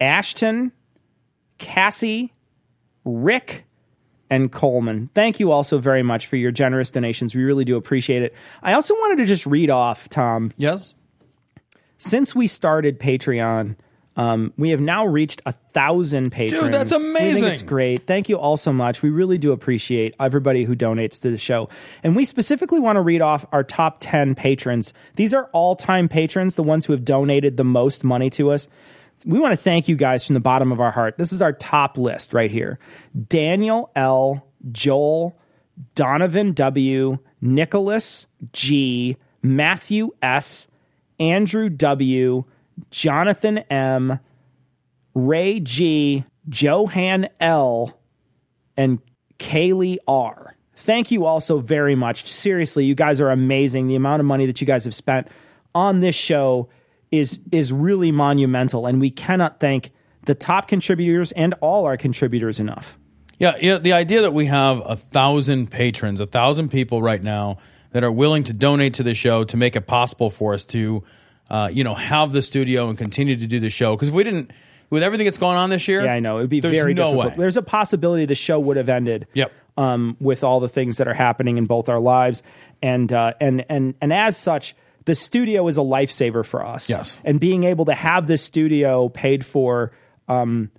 Ashton, 0.00 0.72
Cassie, 1.58 2.32
Rick, 3.04 3.66
and 4.28 4.50
Coleman. 4.50 5.10
Thank 5.14 5.38
you 5.38 5.52
also 5.52 5.78
very 5.78 6.02
much 6.02 6.26
for 6.26 6.34
your 6.34 6.50
generous 6.50 6.90
donations. 6.90 7.36
We 7.36 7.44
really 7.44 7.64
do 7.64 7.76
appreciate 7.76 8.22
it. 8.22 8.34
I 8.64 8.72
also 8.72 8.94
wanted 8.94 9.18
to 9.18 9.26
just 9.26 9.46
read 9.46 9.70
off, 9.70 10.08
Tom. 10.08 10.52
Yes. 10.56 10.92
Since 11.98 12.34
we 12.34 12.46
started 12.46 13.00
Patreon, 13.00 13.76
um, 14.16 14.52
we 14.56 14.70
have 14.70 14.80
now 14.80 15.06
reached 15.06 15.42
a 15.44 15.52
thousand 15.52 16.30
patrons. 16.32 16.64
Dude, 16.64 16.72
that's 16.72 16.90
We 16.90 16.98
think 16.98 17.10
amazing. 17.16 17.44
it's 17.44 17.62
great. 17.62 18.06
Thank 18.06 18.28
you 18.28 18.38
all 18.38 18.56
so 18.56 18.72
much. 18.72 19.02
We 19.02 19.10
really 19.10 19.36
do 19.38 19.52
appreciate 19.52 20.16
everybody 20.18 20.64
who 20.64 20.74
donates 20.74 21.20
to 21.22 21.30
the 21.30 21.36
show. 21.38 21.68
And 22.02 22.16
we 22.16 22.24
specifically 22.24 22.80
want 22.80 22.96
to 22.96 23.02
read 23.02 23.20
off 23.20 23.44
our 23.52 23.62
top 23.62 23.98
10 24.00 24.34
patrons. 24.34 24.94
These 25.16 25.34
are 25.34 25.50
all 25.52 25.76
time 25.76 26.08
patrons, 26.08 26.54
the 26.54 26.62
ones 26.62 26.86
who 26.86 26.92
have 26.94 27.04
donated 27.04 27.56
the 27.58 27.64
most 27.64 28.04
money 28.04 28.30
to 28.30 28.50
us. 28.50 28.68
We 29.24 29.38
want 29.38 29.52
to 29.52 29.56
thank 29.56 29.88
you 29.88 29.96
guys 29.96 30.26
from 30.26 30.34
the 30.34 30.40
bottom 30.40 30.72
of 30.72 30.80
our 30.80 30.90
heart. 30.90 31.18
This 31.18 31.32
is 31.32 31.42
our 31.42 31.52
top 31.52 31.98
list 31.98 32.32
right 32.32 32.50
here 32.50 32.78
Daniel 33.28 33.90
L., 33.96 34.46
Joel, 34.72 35.38
Donovan 35.94 36.52
W., 36.52 37.18
Nicholas 37.42 38.26
G., 38.52 39.16
Matthew 39.42 40.12
S., 40.22 40.68
Andrew 41.18 41.68
W., 41.68 42.44
Jonathan 42.90 43.58
M., 43.70 44.18
Ray 45.14 45.60
G., 45.60 46.24
Johan 46.50 47.28
L., 47.40 47.98
and 48.76 48.98
Kaylee 49.38 49.98
R. 50.06 50.54
Thank 50.76 51.10
you 51.10 51.24
all 51.24 51.40
so 51.40 51.58
very 51.58 51.94
much. 51.94 52.26
Seriously, 52.26 52.84
you 52.84 52.94
guys 52.94 53.20
are 53.20 53.30
amazing. 53.30 53.88
The 53.88 53.94
amount 53.94 54.20
of 54.20 54.26
money 54.26 54.46
that 54.46 54.60
you 54.60 54.66
guys 54.66 54.84
have 54.84 54.94
spent 54.94 55.28
on 55.74 56.00
this 56.00 56.14
show 56.14 56.68
is 57.10 57.40
is 57.50 57.72
really 57.72 58.12
monumental, 58.12 58.86
and 58.86 59.00
we 59.00 59.10
cannot 59.10 59.58
thank 59.58 59.90
the 60.26 60.34
top 60.34 60.68
contributors 60.68 61.32
and 61.32 61.54
all 61.60 61.86
our 61.86 61.96
contributors 61.96 62.60
enough. 62.60 62.98
Yeah, 63.38 63.56
yeah. 63.60 63.78
The 63.78 63.92
idea 63.92 64.22
that 64.22 64.32
we 64.32 64.46
have 64.46 64.82
a 64.84 64.96
thousand 64.96 65.70
patrons, 65.70 66.20
a 66.20 66.26
thousand 66.26 66.70
people 66.70 67.02
right 67.02 67.22
now 67.22 67.58
that 67.92 68.04
are 68.04 68.12
willing 68.12 68.44
to 68.44 68.52
donate 68.52 68.94
to 68.94 69.02
the 69.02 69.14
show 69.14 69.44
to 69.44 69.56
make 69.56 69.76
it 69.76 69.86
possible 69.86 70.30
for 70.30 70.54
us 70.54 70.64
to, 70.64 71.02
uh, 71.50 71.68
you 71.72 71.84
know, 71.84 71.94
have 71.94 72.32
the 72.32 72.42
studio 72.42 72.88
and 72.88 72.98
continue 72.98 73.36
to 73.36 73.46
do 73.46 73.60
the 73.60 73.70
show. 73.70 73.94
Because 73.96 74.08
if 74.08 74.14
we 74.14 74.24
didn't, 74.24 74.50
with 74.90 75.02
everything 75.02 75.24
that's 75.24 75.38
going 75.38 75.56
on 75.56 75.70
this 75.70 75.88
year, 75.88 76.04
Yeah, 76.04 76.12
I 76.12 76.20
know. 76.20 76.38
It 76.38 76.42
would 76.42 76.50
be 76.50 76.60
very 76.60 76.94
no 76.94 77.12
difficult. 77.12 77.32
way. 77.32 77.42
There's 77.42 77.56
a 77.56 77.62
possibility 77.62 78.24
the 78.24 78.34
show 78.34 78.58
would 78.60 78.76
have 78.76 78.88
ended. 78.88 79.26
Yep. 79.34 79.52
Um, 79.78 80.16
with 80.20 80.42
all 80.42 80.60
the 80.60 80.70
things 80.70 80.96
that 80.96 81.06
are 81.06 81.12
happening 81.12 81.58
in 81.58 81.66
both 81.66 81.90
our 81.90 82.00
lives, 82.00 82.42
and 82.80 83.12
uh, 83.12 83.34
and 83.42 83.62
and 83.68 83.94
and 84.00 84.10
as 84.10 84.34
such, 84.34 84.74
the 85.04 85.14
studio 85.14 85.68
is 85.68 85.76
a 85.76 85.82
lifesaver 85.82 86.46
for 86.46 86.64
us. 86.64 86.88
Yes. 86.88 87.18
And 87.24 87.38
being 87.38 87.64
able 87.64 87.84
to 87.84 87.92
have 87.92 88.26
this 88.26 88.42
studio 88.42 89.10
paid 89.10 89.44
for, 89.44 89.92
um, 90.28 90.70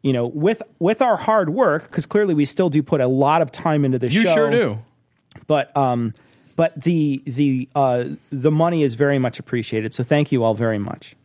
you 0.00 0.14
know, 0.14 0.26
with 0.28 0.62
with 0.78 1.02
our 1.02 1.18
hard 1.18 1.50
work, 1.50 1.82
because 1.82 2.06
clearly 2.06 2.32
we 2.32 2.46
still 2.46 2.70
do 2.70 2.82
put 2.82 3.02
a 3.02 3.06
lot 3.06 3.42
of 3.42 3.52
time 3.52 3.84
into 3.84 3.98
the 3.98 4.08
show. 4.08 4.20
You 4.20 4.34
sure 4.34 4.50
do. 4.50 4.78
But 5.46 5.76
um, 5.76 6.12
but 6.56 6.80
the 6.80 7.22
the 7.24 7.68
uh, 7.74 8.04
the 8.30 8.50
money 8.50 8.82
is 8.82 8.94
very 8.94 9.18
much 9.18 9.38
appreciated. 9.38 9.94
So 9.94 10.02
thank 10.02 10.32
you 10.32 10.44
all 10.44 10.54
very 10.54 10.78
much. 10.78 11.16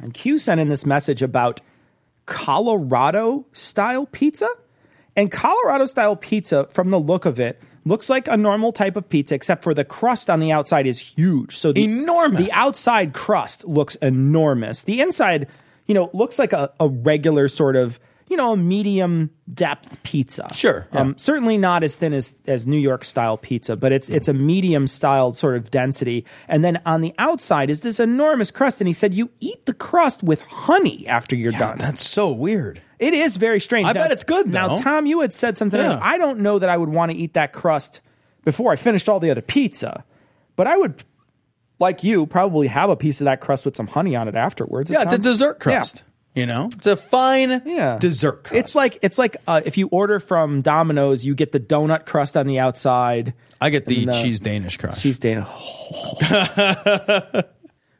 And 0.00 0.12
Q 0.12 0.38
sent 0.38 0.60
in 0.60 0.68
this 0.68 0.84
message 0.84 1.22
about 1.22 1.60
Colorado 2.26 3.46
style 3.52 4.06
pizza. 4.06 4.48
And 5.16 5.30
Colorado 5.30 5.84
style 5.84 6.16
pizza, 6.16 6.66
from 6.72 6.90
the 6.90 6.98
look 6.98 7.24
of 7.24 7.38
it, 7.38 7.62
looks 7.84 8.10
like 8.10 8.26
a 8.26 8.36
normal 8.36 8.72
type 8.72 8.96
of 8.96 9.08
pizza, 9.08 9.36
except 9.36 9.62
for 9.62 9.72
the 9.72 9.84
crust 9.84 10.28
on 10.28 10.40
the 10.40 10.50
outside 10.50 10.88
is 10.88 10.98
huge. 10.98 11.56
So 11.56 11.70
the 11.72 11.84
Enormous. 11.84 12.44
The 12.44 12.52
outside 12.52 13.12
crust 13.12 13.64
looks 13.64 13.94
enormous. 13.96 14.82
The 14.82 15.00
inside, 15.00 15.46
you 15.86 15.94
know, 15.94 16.10
looks 16.12 16.38
like 16.38 16.52
a, 16.52 16.72
a 16.80 16.88
regular 16.88 17.46
sort 17.46 17.76
of, 17.76 18.00
you 18.34 18.38
know, 18.38 18.52
a 18.54 18.56
medium 18.56 19.30
depth 19.52 20.02
pizza. 20.02 20.48
Sure, 20.52 20.88
yeah. 20.92 21.00
Um, 21.02 21.16
certainly 21.16 21.56
not 21.56 21.84
as 21.84 21.94
thin 21.94 22.12
as, 22.12 22.34
as 22.48 22.66
New 22.66 22.78
York 22.78 23.04
style 23.04 23.38
pizza, 23.38 23.76
but 23.76 23.92
it's 23.92 24.08
it's 24.08 24.26
a 24.26 24.34
medium 24.34 24.88
style 24.88 25.30
sort 25.30 25.56
of 25.56 25.70
density. 25.70 26.24
And 26.48 26.64
then 26.64 26.82
on 26.84 27.00
the 27.00 27.14
outside 27.16 27.70
is 27.70 27.80
this 27.82 28.00
enormous 28.00 28.50
crust. 28.50 28.80
And 28.80 28.88
he 28.88 28.92
said 28.92 29.14
you 29.14 29.30
eat 29.38 29.66
the 29.66 29.72
crust 29.72 30.24
with 30.24 30.40
honey 30.40 31.06
after 31.06 31.36
you're 31.36 31.52
done. 31.52 31.78
That's 31.78 32.04
so 32.04 32.32
weird. 32.32 32.82
It 32.98 33.14
is 33.14 33.36
very 33.36 33.60
strange. 33.60 33.88
I 33.88 33.92
bet 33.92 34.10
it's 34.10 34.24
good, 34.24 34.48
Now. 34.52 34.74
Tom, 34.74 35.06
you 35.06 35.20
had 35.20 35.32
said 35.32 35.56
something. 35.56 35.78
Yeah. 35.80 36.00
I 36.02 36.18
don't 36.18 36.40
know 36.40 36.58
that 36.58 36.68
I 36.68 36.76
would 36.76 36.88
want 36.88 37.12
to 37.12 37.16
eat 37.16 37.34
that 37.34 37.52
crust 37.52 38.00
before 38.44 38.72
I 38.72 38.76
finished 38.76 39.08
all 39.08 39.20
the 39.20 39.30
other 39.30 39.42
pizza, 39.42 40.04
but 40.56 40.66
I 40.66 40.76
would, 40.76 41.04
like 41.78 42.02
you, 42.02 42.26
probably 42.26 42.66
have 42.66 42.90
a 42.90 42.96
piece 42.96 43.20
of 43.20 43.26
that 43.26 43.40
crust 43.40 43.64
with 43.64 43.76
some 43.76 43.86
honey 43.86 44.16
on 44.16 44.26
it 44.26 44.34
afterwards. 44.34 44.90
It 44.90 44.94
Yeah, 44.94 45.02
it's 45.02 45.06
a 45.06 45.10
sounds- 45.22 45.24
dessert 45.24 45.62
Yeah. 45.66 45.84
You 46.34 46.46
know, 46.46 46.68
it's 46.72 46.86
a 46.86 46.96
fine 46.96 47.62
Yeah. 47.64 47.98
dessert 48.00 48.42
crust. 48.44 48.54
It's 48.58 48.74
like 48.74 48.98
it's 49.02 49.18
like 49.18 49.36
uh, 49.46 49.60
if 49.64 49.78
you 49.78 49.86
order 49.88 50.18
from 50.18 50.62
Domino's, 50.62 51.24
you 51.24 51.34
get 51.34 51.52
the 51.52 51.60
donut 51.60 52.06
crust 52.06 52.36
on 52.36 52.46
the 52.48 52.58
outside. 52.58 53.34
I 53.60 53.70
get 53.70 53.86
the 53.86 54.04
then 54.04 54.22
cheese 54.22 54.40
Danish 54.40 54.76
crust. 54.76 55.00
Cheese 55.00 55.18
Danish. 55.18 55.46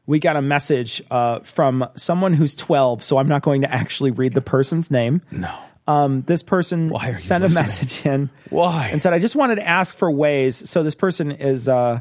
we 0.07 0.19
got 0.19 0.37
a 0.37 0.43
message 0.43 1.03
uh, 1.11 1.41
from 1.41 1.87
someone 1.97 2.35
who's 2.35 2.55
12, 2.55 3.03
so 3.03 3.19
I'm 3.19 3.29
not 3.29 3.43
going 3.43 3.63
to 3.63 3.73
actually 3.73 4.11
read 4.11 4.33
the 4.33 4.43
person's 4.43 4.91
name. 4.91 5.23
No. 5.31 5.55
Um, 5.87 6.23
this 6.23 6.43
person 6.43 6.91
sent 7.15 7.45
a 7.45 7.49
listening? 7.49 7.55
message 7.55 8.07
in. 8.07 8.31
Why? 8.51 8.89
And 8.91 9.01
said, 9.03 9.13
I 9.13 9.19
just 9.19 9.37
wanted 9.37 9.57
to 9.57 9.67
ask 9.67 9.95
for 9.95 10.11
ways. 10.11 10.69
So 10.69 10.83
this 10.83 10.95
person 10.95 11.31
is 11.31 11.69
uh, 11.69 12.01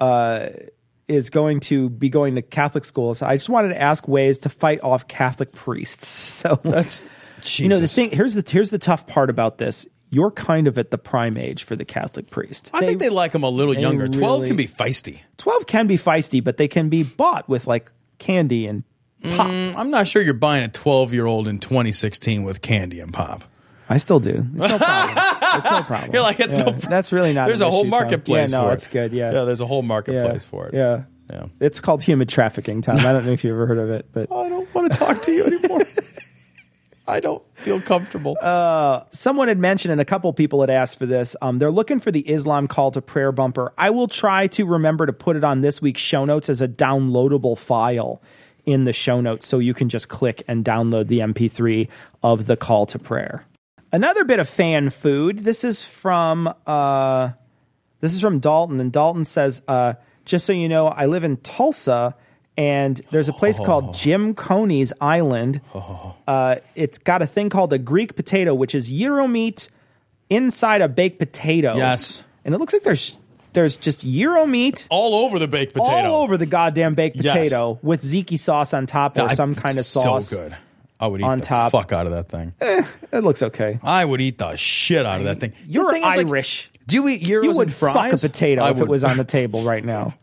uh, 0.00 0.48
is 1.08 1.30
going 1.30 1.60
to 1.60 1.88
be 1.88 2.08
going 2.08 2.34
to 2.34 2.42
Catholic 2.42 2.84
schools. 2.84 3.22
I 3.22 3.36
just 3.36 3.48
wanted 3.48 3.68
to 3.68 3.80
ask 3.80 4.08
ways 4.08 4.38
to 4.40 4.48
fight 4.48 4.80
off 4.82 5.08
Catholic 5.08 5.52
priests. 5.52 6.32
So 6.46 6.60
That's 6.62 7.02
you 7.58 7.68
know 7.68 7.80
the 7.80 7.88
thing. 7.88 8.10
Here's 8.10 8.34
the 8.34 8.44
here's 8.48 8.70
the 8.70 8.78
tough 8.78 9.06
part 9.06 9.30
about 9.30 9.58
this. 9.58 9.86
You're 10.10 10.30
kind 10.30 10.68
of 10.68 10.78
at 10.78 10.90
the 10.90 10.98
prime 10.98 11.36
age 11.36 11.64
for 11.64 11.74
the 11.76 11.84
Catholic 11.84 12.30
priest. 12.30 12.70
I 12.72 12.80
think 12.80 13.00
they 13.00 13.08
like 13.08 13.32
them 13.32 13.42
a 13.42 13.48
little 13.48 13.74
they 13.74 13.80
younger. 13.80 14.06
Twelve 14.06 14.46
can 14.46 14.56
be 14.56 14.68
feisty. 14.68 15.20
12 15.38 15.66
can 15.66 15.86
be 15.86 15.96
feisty, 15.96 16.42
but 16.42 16.56
they 16.56 16.68
can 16.68 16.88
be 16.88 17.02
bought 17.02 17.48
with 17.48 17.66
like 17.66 17.90
candy 18.18 18.66
and 18.66 18.84
pop. 19.22 19.48
Mm, 19.48 19.74
I'm 19.76 19.90
not 19.90 20.06
sure 20.06 20.22
you're 20.22 20.34
buying 20.34 20.62
a 20.62 20.68
12 20.68 21.12
year 21.12 21.26
old 21.26 21.48
in 21.48 21.58
2016 21.58 22.42
with 22.44 22.62
candy 22.62 23.00
and 23.00 23.12
pop. 23.12 23.44
I 23.88 23.98
still 23.98 24.20
do. 24.20 24.46
It's 24.54 24.72
no 24.72 24.78
problem. 24.78 25.35
It's 25.56 25.70
no 25.70 25.82
problem. 25.86 26.12
You're 26.12 26.22
like, 26.22 26.40
it's 26.40 26.52
Yeah, 26.52 26.64
no 26.64 26.70
That's 26.72 27.12
really 27.12 27.32
not. 27.32 27.46
There's 27.48 27.60
a 27.60 27.70
whole 27.70 27.82
issue, 27.82 27.90
Tom. 27.90 28.00
marketplace 28.00 28.50
Yeah, 28.50 28.60
no, 28.60 28.70
it's 28.70 28.86
it. 28.86 28.92
good. 28.92 29.12
Yeah, 29.12 29.32
Yeah, 29.32 29.44
there's 29.44 29.60
a 29.60 29.66
whole 29.66 29.82
marketplace 29.82 30.42
yeah. 30.42 30.50
for 30.50 30.66
it. 30.68 30.74
Yeah, 30.74 31.04
Yeah. 31.30 31.46
It's 31.60 31.80
called 31.80 32.02
human 32.02 32.26
trafficking, 32.26 32.82
Tom. 32.82 32.98
I 32.98 33.12
don't 33.12 33.26
know 33.26 33.32
if 33.32 33.44
you've 33.44 33.54
ever 33.54 33.66
heard 33.66 33.78
of 33.78 33.90
it, 33.90 34.06
but 34.12 34.32
I 34.32 34.48
don't 34.48 34.72
want 34.74 34.92
to 34.92 34.98
talk 34.98 35.22
to 35.22 35.32
you 35.32 35.44
anymore. 35.44 35.84
I 37.08 37.20
don't 37.20 37.42
feel 37.54 37.80
comfortable. 37.80 38.36
Uh, 38.40 39.04
someone 39.10 39.46
had 39.48 39.58
mentioned, 39.58 39.92
and 39.92 40.00
a 40.00 40.04
couple 40.04 40.32
people 40.32 40.60
had 40.60 40.70
asked 40.70 40.98
for 40.98 41.06
this. 41.06 41.36
Um, 41.40 41.58
they're 41.58 41.70
looking 41.70 42.00
for 42.00 42.10
the 42.10 42.28
Islam 42.28 42.66
call 42.66 42.90
to 42.90 43.00
prayer 43.00 43.30
bumper. 43.30 43.72
I 43.78 43.90
will 43.90 44.08
try 44.08 44.48
to 44.48 44.66
remember 44.66 45.06
to 45.06 45.12
put 45.12 45.36
it 45.36 45.44
on 45.44 45.60
this 45.60 45.80
week's 45.80 46.02
show 46.02 46.24
notes 46.24 46.48
as 46.48 46.60
a 46.60 46.66
downloadable 46.66 47.56
file 47.56 48.20
in 48.64 48.84
the 48.84 48.92
show 48.92 49.20
notes, 49.20 49.46
so 49.46 49.60
you 49.60 49.72
can 49.72 49.88
just 49.88 50.08
click 50.08 50.42
and 50.48 50.64
download 50.64 51.06
the 51.06 51.20
MP3 51.20 51.88
of 52.24 52.46
the 52.46 52.56
call 52.56 52.86
to 52.86 52.98
prayer. 52.98 53.44
Another 53.96 54.24
bit 54.26 54.40
of 54.40 54.46
fan 54.46 54.90
food. 54.90 55.38
This 55.38 55.64
is 55.64 55.82
from 55.82 56.52
uh, 56.66 57.30
this 58.02 58.12
is 58.12 58.20
from 58.20 58.40
Dalton, 58.40 58.78
and 58.78 58.92
Dalton 58.92 59.24
says, 59.24 59.62
uh, 59.68 59.94
"Just 60.26 60.44
so 60.44 60.52
you 60.52 60.68
know, 60.68 60.88
I 60.88 61.06
live 61.06 61.24
in 61.24 61.38
Tulsa." 61.38 62.14
And 62.58 63.00
there's 63.10 63.30
a 63.30 63.32
place 63.32 63.58
called 63.58 63.94
Jim 63.94 64.34
Coney's 64.34 64.92
Island. 65.00 65.62
Uh, 66.28 66.56
it's 66.74 66.98
got 66.98 67.22
a 67.22 67.26
thing 67.26 67.48
called 67.48 67.72
a 67.72 67.78
Greek 67.78 68.16
potato, 68.16 68.54
which 68.54 68.74
is 68.74 68.90
gyro 68.90 69.26
meat 69.26 69.68
inside 70.28 70.82
a 70.82 70.88
baked 70.88 71.18
potato. 71.18 71.74
Yes. 71.76 72.22
and 72.44 72.54
it 72.54 72.58
looks 72.58 72.74
like 72.74 72.82
there's 72.82 73.16
there's 73.54 73.76
just 73.76 74.02
gyro 74.06 74.44
meat 74.44 74.88
all 74.90 75.24
over 75.24 75.38
the 75.38 75.48
baked 75.48 75.72
potato. 75.72 76.10
all 76.10 76.22
over 76.22 76.36
the 76.36 76.44
goddamn 76.44 76.94
baked 76.94 77.16
Yes. 77.16 77.32
potato 77.32 77.78
with 77.80 78.02
ziki 78.02 78.38
sauce 78.38 78.74
on 78.74 78.84
top 78.84 79.18
or 79.18 79.30
some 79.30 79.54
kind 79.54 79.78
of 79.78 79.86
so 79.86 80.02
sauce. 80.02 80.34
good. 80.34 80.54
I 80.98 81.06
would 81.08 81.20
eat 81.20 81.24
on 81.24 81.38
the 81.38 81.44
top. 81.44 81.72
fuck 81.72 81.92
out 81.92 82.06
of 82.06 82.12
that 82.12 82.28
thing. 82.28 82.54
It 82.60 83.22
looks 83.24 83.42
okay. 83.42 83.78
I 83.82 84.04
would 84.04 84.20
eat 84.20 84.38
the 84.38 84.56
shit 84.56 85.04
out 85.04 85.18
of 85.18 85.24
that 85.26 85.40
thing. 85.40 85.52
You're 85.66 85.92
thing 85.92 86.02
is, 86.02 86.06
like, 86.16 86.26
Irish. 86.26 86.70
do 86.86 86.96
you 86.96 87.08
eat 87.08 87.22
gyros 87.22 87.44
you 87.44 87.52
would 87.52 87.68
and 87.68 87.76
fries? 87.76 88.10
fuck 88.12 88.20
a 88.24 88.28
potato 88.28 88.62
I 88.62 88.70
if 88.70 88.80
it 88.80 88.88
was 88.88 89.04
on 89.04 89.16
the 89.18 89.24
table 89.38 89.62
right 89.62 89.84
now. 89.84 90.14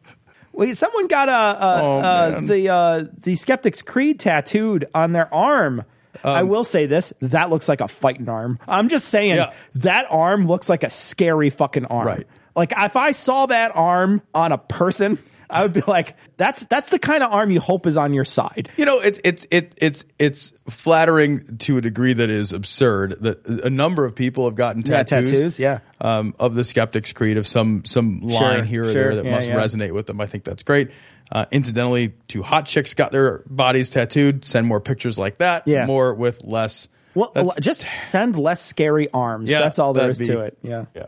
Wait, 0.52 0.78
someone 0.78 1.08
got 1.08 1.30
a, 1.30 1.32
a, 1.32 1.82
Oh, 1.82 2.00
uh 2.00 2.30
man. 2.34 2.46
the 2.48 2.70
uh, 2.70 3.06
the 3.20 3.36
Skeptics 3.36 3.82
Creed 3.82 4.20
tattooed 4.20 4.86
on 4.94 5.12
their 5.14 5.32
arm. 5.34 5.84
I 6.24 6.44
will 6.44 6.64
say 6.64 6.86
this: 6.86 7.12
that 7.22 7.50
looks 7.50 7.68
like 7.68 7.82
a 7.82 7.88
fighting 7.88 8.30
arm. 8.30 8.60
I'm 8.68 8.88
just 8.88 9.10
saying 9.10 9.34
Um, 9.34 9.38
Yeah. 9.50 9.54
that 9.76 10.06
arm 10.12 10.46
looks 10.48 10.70
like 10.70 10.84
a 10.84 10.90
scary 10.90 11.50
fucking 11.50 11.86
arm. 11.86 12.06
Right. 12.08 12.28
Like 12.56 12.72
if 12.78 12.96
I 12.96 13.12
saw 13.14 13.48
that 13.48 13.72
arm 13.76 14.22
on 14.36 14.52
a 14.52 14.58
person, 14.60 15.18
I 15.54 15.62
would 15.64 15.74
be 15.74 15.82
like, 15.88 16.16
"That's 16.38 16.66
that's 16.66 16.90
the 16.90 17.00
kind 17.00 17.24
of 17.24 17.32
arm 17.32 17.52
you 17.52 17.60
hope 17.60 17.86
is 17.88 17.98
on 17.98 18.14
your 18.14 18.26
side." 18.26 18.70
You 18.78 18.86
know, 18.86 19.00
it's 19.00 19.20
it's 19.24 19.46
it, 19.52 19.74
it's 19.78 20.06
it's 20.20 20.54
flattering 20.70 21.58
to 21.60 21.78
a 21.78 21.82
degree 21.82 22.14
that 22.14 22.30
is 22.30 22.52
absurd. 22.54 23.18
That 23.22 23.46
a 23.48 23.70
number 23.70 24.06
of 24.06 24.16
people 24.16 24.46
have 24.46 24.56
gotten 24.56 24.82
Yeah, 24.82 25.04
tattoos, 25.04 25.32
tattoos, 25.32 25.60
yeah. 25.60 25.80
um, 26.02 26.36
of 26.40 26.56
the 26.56 26.64
Skeptics 26.64 27.14
Creed 27.14 27.38
of 27.38 27.48
some 27.48 27.86
some 27.86 28.20
line 28.22 28.58
Sure, 28.58 28.64
here 28.64 28.84
or 28.84 28.92
sure, 28.92 28.94
there 28.94 29.16
that 29.16 29.26
yeah, 29.26 29.36
must 29.36 29.48
yeah. 29.48 29.56
resonate 29.56 29.94
with 29.94 30.08
them. 30.08 30.20
I 30.20 30.28
think 30.28 30.44
that's 30.44 30.64
great. 30.64 30.92
Uh, 31.32 31.46
incidentally, 31.52 32.14
two 32.28 32.44
hot 32.44 32.66
chicks 32.66 32.94
got 32.94 33.12
their 33.12 33.40
bodies 33.48 33.90
tattooed. 33.90 34.46
Send 34.46 34.68
more 34.68 34.80
pictures 34.80 35.18
like 35.18 35.38
that. 35.38 35.68
Yeah. 35.68 35.86
more 35.86 36.14
with 36.14 36.44
less. 36.44 36.90
Well, 37.16 37.32
just 37.62 37.88
send 37.88 38.36
less 38.38 38.64
scary 38.64 39.10
arms. 39.14 39.50
Yeah, 39.50 39.60
that's 39.60 39.80
all 39.80 39.94
there 39.94 40.10
is 40.10 40.18
that'd 40.18 40.34
to 40.34 40.42
it. 40.42 40.58
Yeah. 40.64 40.86
Yeah. 40.96 41.06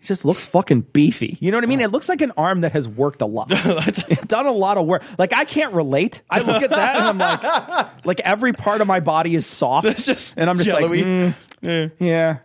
It 0.00 0.06
just 0.06 0.24
looks 0.24 0.46
fucking 0.46 0.82
beefy. 0.92 1.36
You 1.40 1.50
know 1.50 1.58
what 1.58 1.64
I 1.64 1.66
mean? 1.66 1.80
It 1.80 1.90
looks 1.92 2.08
like 2.08 2.22
an 2.22 2.32
arm 2.36 2.62
that 2.62 2.72
has 2.72 2.88
worked 2.88 3.20
a 3.20 3.26
lot. 3.26 3.48
Done 4.26 4.46
a 4.46 4.52
lot 4.52 4.78
of 4.78 4.86
work. 4.86 5.02
Like 5.18 5.32
I 5.34 5.44
can't 5.44 5.74
relate. 5.74 6.22
I 6.30 6.40
look 6.40 6.62
at 6.62 6.70
that 6.70 6.96
and 6.96 7.04
I'm 7.04 7.18
like, 7.18 8.04
like 8.06 8.20
every 8.20 8.52
part 8.52 8.80
of 8.80 8.86
my 8.86 9.00
body 9.00 9.34
is 9.34 9.46
soft, 9.46 9.86
It's 9.86 10.06
just 10.06 10.38
and 10.38 10.48
I'm 10.48 10.56
just 10.56 10.70
jello-y. 10.70 10.96
like, 10.96 11.34
mm, 11.62 11.92
yeah. 11.98 12.38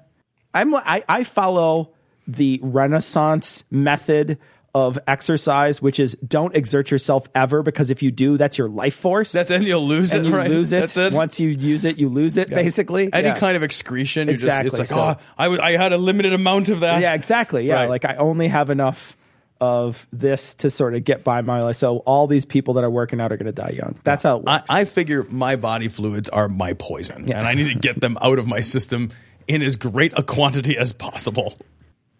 I'm 0.53 0.75
I, 0.75 1.03
I 1.07 1.23
follow 1.23 1.93
the 2.27 2.59
Renaissance 2.61 3.63
method 3.71 4.37
of 4.75 4.99
exercise, 5.07 5.81
which 5.81 6.01
is 6.01 6.15
don't 6.27 6.53
exert 6.53 6.91
yourself 6.91 7.27
ever 7.33 7.63
because 7.63 7.89
if 7.89 8.03
you 8.03 8.11
do, 8.11 8.37
that's 8.37 8.57
your 8.57 8.67
life 8.67 8.93
force. 8.95 9.31
That's 9.31 9.49
and 9.49 9.63
you'll 9.63 9.87
lose 9.87 10.11
and 10.11 10.25
it. 10.25 10.29
you 10.29 10.35
right? 10.35 10.49
lose 10.49 10.73
it. 10.73 10.95
It. 10.97 11.13
Once 11.13 11.39
you 11.39 11.47
use 11.47 11.85
it, 11.85 11.97
you 11.97 12.09
lose 12.09 12.37
it. 12.37 12.49
Yeah. 12.51 12.57
Basically, 12.57 13.09
Any 13.13 13.29
Yeah. 13.29 13.35
kind 13.35 13.55
of 13.55 13.63
excretion, 13.63 14.27
Exactly, 14.27 14.71
Just, 14.71 14.81
it's 14.81 14.91
ah, 14.91 14.95
so- 14.95 15.01
like, 15.01 15.17
oh, 15.17 15.21
I, 15.37 15.43
w- 15.45 15.61
I 15.61 15.77
had 15.81 15.93
a 15.93 15.97
limited 15.97 16.33
amount 16.33 16.67
of 16.67 16.81
that. 16.81 17.01
Yeah, 17.01 17.13
exactly. 17.13 17.65
Yeah, 17.65 17.75
Right. 17.75 17.89
like 17.89 18.03
I 18.03 18.15
only 18.17 18.49
have 18.49 18.69
enough 18.69 19.15
of 19.61 20.05
this 20.11 20.55
to 20.55 20.69
sort 20.69 20.93
of 20.93 21.05
get 21.05 21.23
by 21.23 21.41
my 21.41 21.63
life. 21.63 21.77
So 21.77 21.99
all 21.99 22.27
these 22.27 22.43
people 22.45 22.73
that 22.73 22.83
are 22.83 22.89
working 22.89 23.21
out 23.21 23.31
are 23.31 23.37
going 23.37 23.45
to 23.45 23.53
die 23.53 23.75
young. 23.77 23.95
That's 24.03 24.23
how 24.23 24.39
it 24.39 24.43
I, 24.45 24.57
works. 24.57 24.69
I 24.69 24.83
figure 24.83 25.23
my 25.29 25.55
body 25.55 25.87
fluids 25.87 26.27
are 26.27 26.49
my 26.49 26.73
poison, 26.73 27.25
yeah. 27.29 27.39
and 27.39 27.47
I 27.47 27.53
need 27.53 27.69
to 27.71 27.79
get 27.79 28.01
them 28.01 28.17
out 28.21 28.39
of 28.39 28.45
my 28.47 28.59
system 28.59 29.11
in 29.47 29.61
as 29.61 29.77
great 29.77 30.11
a 30.17 30.23
quantity 30.23 30.77
as 30.77 30.91
possible. 30.91 31.57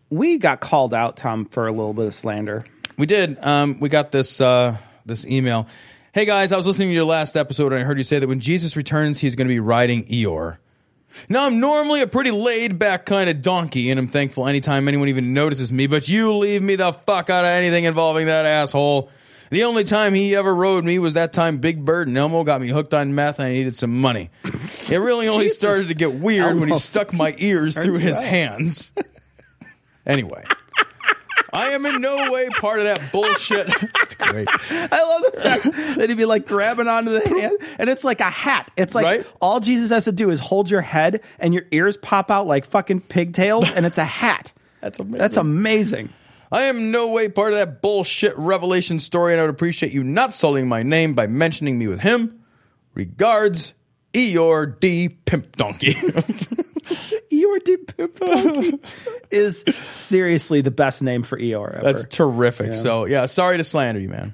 We 0.09 0.37
got 0.37 0.59
called 0.59 0.93
out, 0.93 1.17
Tom, 1.17 1.45
for 1.45 1.67
a 1.67 1.71
little 1.71 1.93
bit 1.93 2.07
of 2.07 2.13
slander. 2.13 2.65
We 2.97 3.05
did. 3.05 3.37
Um, 3.39 3.79
we 3.79 3.89
got 3.89 4.11
this 4.11 4.39
uh, 4.39 4.77
this 5.05 5.25
email. 5.25 5.67
Hey 6.13 6.25
guys, 6.25 6.51
I 6.51 6.57
was 6.57 6.65
listening 6.65 6.89
to 6.89 6.93
your 6.93 7.03
last 7.05 7.35
episode 7.35 7.73
and 7.73 7.81
I 7.81 7.85
heard 7.85 7.97
you 7.97 8.05
say 8.05 8.19
that 8.19 8.27
when 8.27 8.39
Jesus 8.39 8.77
returns, 8.77 9.19
he's 9.19 9.35
going 9.35 9.47
to 9.47 9.53
be 9.53 9.59
riding 9.59 10.05
Eeyore. 10.05 10.57
Now, 11.29 11.45
I'm 11.45 11.59
normally 11.59 12.01
a 12.01 12.07
pretty 12.07 12.31
laid 12.31 12.77
back 12.77 13.05
kind 13.05 13.29
of 13.29 13.41
donkey, 13.41 13.89
and 13.89 13.97
I'm 13.97 14.07
thankful 14.09 14.47
anytime 14.47 14.87
anyone 14.87 15.07
even 15.07 15.33
notices 15.33 15.71
me, 15.71 15.87
but 15.87 16.09
you 16.09 16.33
leave 16.33 16.61
me 16.61 16.75
the 16.75 16.91
fuck 16.91 17.29
out 17.29 17.45
of 17.45 17.49
anything 17.49 17.85
involving 17.85 18.25
that 18.27 18.45
asshole. 18.45 19.09
The 19.49 19.63
only 19.63 19.83
time 19.85 20.13
he 20.13 20.35
ever 20.35 20.53
rode 20.53 20.83
me 20.83 20.99
was 20.99 21.13
that 21.13 21.31
time 21.31 21.59
Big 21.59 21.85
Bird 21.85 22.07
and 22.07 22.17
Elmo 22.17 22.43
got 22.43 22.59
me 22.59 22.67
hooked 22.67 22.93
on 22.93 23.13
meth 23.13 23.39
and 23.39 23.47
I 23.47 23.53
needed 23.53 23.75
some 23.75 24.01
money. 24.01 24.29
It 24.89 24.97
really 24.97 25.27
only 25.27 25.45
Jesus. 25.45 25.59
started 25.59 25.87
to 25.89 25.93
get 25.93 26.13
weird 26.15 26.59
when 26.59 26.69
he 26.69 26.79
stuck 26.79 27.13
my 27.13 27.35
ears 27.37 27.75
through 27.75 27.99
his 27.99 28.19
hands. 28.19 28.91
Anyway. 30.05 30.43
I 31.53 31.67
am 31.69 31.85
in 31.85 32.01
no 32.01 32.31
way 32.31 32.49
part 32.49 32.79
of 32.79 32.85
that 32.85 33.13
bullshit. 33.13 33.67
That's 33.93 34.15
great. 34.15 34.47
I 34.69 35.03
love 35.03 35.31
the 35.33 35.41
fact 35.41 35.97
that 35.97 36.09
he'd 36.09 36.17
be 36.17 36.25
like 36.25 36.45
grabbing 36.45 36.89
onto 36.89 37.11
the 37.11 37.27
hand, 37.29 37.57
and 37.79 37.89
it's 37.89 38.03
like 38.03 38.19
a 38.19 38.29
hat. 38.29 38.71
It's 38.75 38.93
like 38.93 39.05
Right? 39.05 39.31
all 39.41 39.61
Jesus 39.61 39.89
has 39.89 40.03
to 40.05 40.11
do 40.11 40.31
is 40.31 40.39
hold 40.41 40.69
your 40.69 40.81
head, 40.81 41.21
and 41.39 41.53
your 41.53 41.63
ears 41.71 41.95
pop 41.95 42.29
out 42.29 42.45
like 42.45 42.65
fucking 42.65 43.01
pigtails, 43.01 43.71
and 43.71 43.85
it's 43.85 43.97
a 43.97 44.03
hat. 44.03 44.51
That's 44.81 44.99
amazing. 44.99 45.17
That's 45.17 45.37
amazing. 45.37 46.09
I 46.51 46.63
am 46.63 46.91
no 46.91 47.07
way 47.07 47.29
part 47.29 47.53
of 47.53 47.59
that 47.59 47.81
bullshit 47.81 48.37
revelation 48.37 48.99
story, 48.99 49.31
and 49.33 49.39
I 49.39 49.45
would 49.45 49.49
appreciate 49.49 49.93
you 49.93 50.03
not 50.03 50.33
sullying 50.33 50.67
my 50.67 50.83
name 50.83 51.13
by 51.13 51.25
mentioning 51.27 51.79
me 51.79 51.87
with 51.87 52.01
him. 52.01 52.43
Regards, 52.93 53.73
Eeyore 54.13 54.77
D. 54.79 55.07
Pimp 55.09 55.55
Donkey. 55.55 55.95
Eeyore 57.35 57.87
Pimp 57.97 58.19
Donkey 58.19 58.79
is 59.31 59.63
seriously 59.91 60.61
the 60.61 60.71
best 60.71 61.03
name 61.03 61.23
for 61.23 61.37
Eeyore 61.37 61.75
ever. 61.75 61.83
That's 61.83 62.05
terrific. 62.05 62.67
Yeah. 62.67 62.73
So, 62.73 63.05
yeah, 63.05 63.25
sorry 63.25 63.57
to 63.57 63.63
slander 63.63 63.99
you, 63.99 64.09
man. 64.09 64.33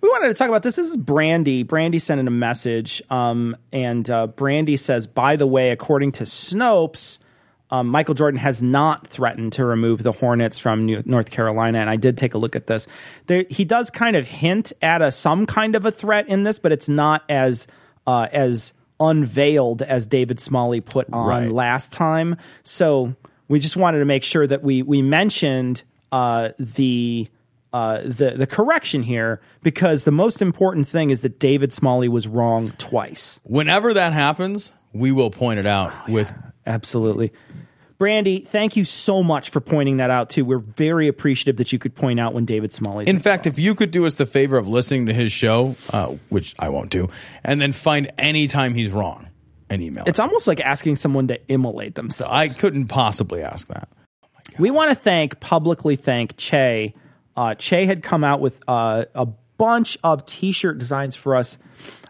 we 0.00 0.08
wanted 0.08 0.28
to 0.28 0.34
talk 0.34 0.48
about 0.48 0.62
this. 0.62 0.76
This 0.76 0.90
is 0.90 0.96
Brandy. 0.96 1.62
Brandy 1.62 1.98
sent 1.98 2.20
in 2.20 2.26
a 2.26 2.32
message, 2.32 3.02
um, 3.10 3.56
and 3.72 4.08
uh, 4.10 4.26
Brandy 4.26 4.76
says, 4.76 5.06
"By 5.06 5.36
the 5.36 5.46
way, 5.46 5.70
according 5.70 6.12
to 6.12 6.24
Snopes, 6.24 7.18
um, 7.70 7.88
Michael 7.88 8.14
Jordan 8.14 8.38
has 8.38 8.62
not 8.62 9.06
threatened 9.06 9.52
to 9.54 9.64
remove 9.64 10.02
the 10.02 10.12
Hornets 10.12 10.58
from 10.58 10.84
New- 10.86 11.02
North 11.06 11.30
Carolina." 11.30 11.78
And 11.78 11.88
I 11.88 11.96
did 11.96 12.18
take 12.18 12.34
a 12.34 12.38
look 12.38 12.56
at 12.56 12.66
this. 12.66 12.88
There, 13.26 13.44
he 13.48 13.64
does 13.64 13.90
kind 13.90 14.16
of 14.16 14.26
hint 14.26 14.72
at 14.82 15.02
a 15.02 15.10
some 15.12 15.46
kind 15.46 15.74
of 15.76 15.86
a 15.86 15.90
threat 15.90 16.28
in 16.28 16.42
this, 16.42 16.58
but 16.58 16.72
it's 16.72 16.88
not 16.88 17.22
as 17.28 17.66
uh, 18.06 18.26
as 18.32 18.72
unveiled 19.08 19.82
as 19.82 20.06
David 20.06 20.38
Smalley 20.40 20.80
put 20.80 21.06
on 21.12 21.26
Right. 21.26 21.50
last 21.52 21.92
time. 21.92 22.36
So 22.62 23.14
we 23.48 23.58
just 23.60 23.76
wanted 23.76 23.98
to 23.98 24.04
make 24.04 24.24
sure 24.24 24.46
that 24.46 24.62
we 24.62 24.82
we 24.82 25.02
mentioned 25.02 25.82
uh, 26.12 26.50
the 26.58 27.28
uh, 27.72 28.02
the 28.04 28.34
the 28.36 28.46
correction 28.46 29.02
here 29.02 29.40
because 29.62 30.04
the 30.04 30.12
most 30.12 30.42
important 30.42 30.86
thing 30.86 31.10
is 31.10 31.20
that 31.20 31.38
David 31.38 31.72
Smalley 31.72 32.08
was 32.08 32.26
wrong 32.28 32.72
twice. 32.78 33.40
Whenever 33.44 33.94
that 33.94 34.12
happens, 34.12 34.72
we 34.92 35.10
will 35.12 35.30
point 35.30 35.58
it 35.58 35.66
out 35.66 35.92
with 36.08 36.32
Absolutely. 36.66 37.32
Brandy, 38.02 38.40
thank 38.40 38.74
you 38.74 38.84
so 38.84 39.22
much 39.22 39.50
for 39.50 39.60
pointing 39.60 39.98
that 39.98 40.10
out 40.10 40.28
too. 40.28 40.44
We're 40.44 40.58
very 40.58 41.06
appreciative 41.06 41.56
that 41.58 41.72
you 41.72 41.78
could 41.78 41.94
point 41.94 42.18
out 42.18 42.34
when 42.34 42.44
David 42.44 42.72
Smalley's 42.72 43.06
In 43.08 43.20
fact, 43.20 43.46
if 43.46 43.60
you 43.60 43.76
could 43.76 43.92
do 43.92 44.06
us 44.06 44.16
the 44.16 44.26
favor 44.26 44.56
of 44.56 44.66
listening 44.66 45.06
to 45.06 45.14
his 45.14 45.30
show, 45.30 45.76
uh, 45.92 46.08
which 46.28 46.52
I 46.58 46.68
won't 46.68 46.90
do, 46.90 47.10
and 47.44 47.60
then 47.60 47.70
find 47.70 48.10
any 48.18 48.48
time 48.48 48.74
he's 48.74 48.90
wrong 48.90 49.28
and 49.70 49.80
email. 49.80 50.02
It's 50.08 50.18
almost 50.18 50.48
like 50.48 50.58
asking 50.58 50.96
someone 50.96 51.28
to 51.28 51.38
immolate 51.46 51.94
themselves. 51.94 52.32
I 52.34 52.48
couldn't 52.58 52.88
possibly 52.88 53.40
ask 53.40 53.68
that. 53.68 53.88
We 54.58 54.72
want 54.72 54.90
to 54.90 54.96
thank 54.96 55.38
publicly 55.38 55.94
thank 55.94 56.36
Che. 56.36 56.94
Uh, 57.36 57.54
che 57.54 57.86
had 57.86 58.02
come 58.02 58.24
out 58.24 58.40
with 58.40 58.58
uh, 58.66 59.04
a 59.14 59.26
bunch 59.58 59.96
of 60.02 60.26
T-shirt 60.26 60.76
designs 60.76 61.14
for 61.14 61.36
us. 61.36 61.56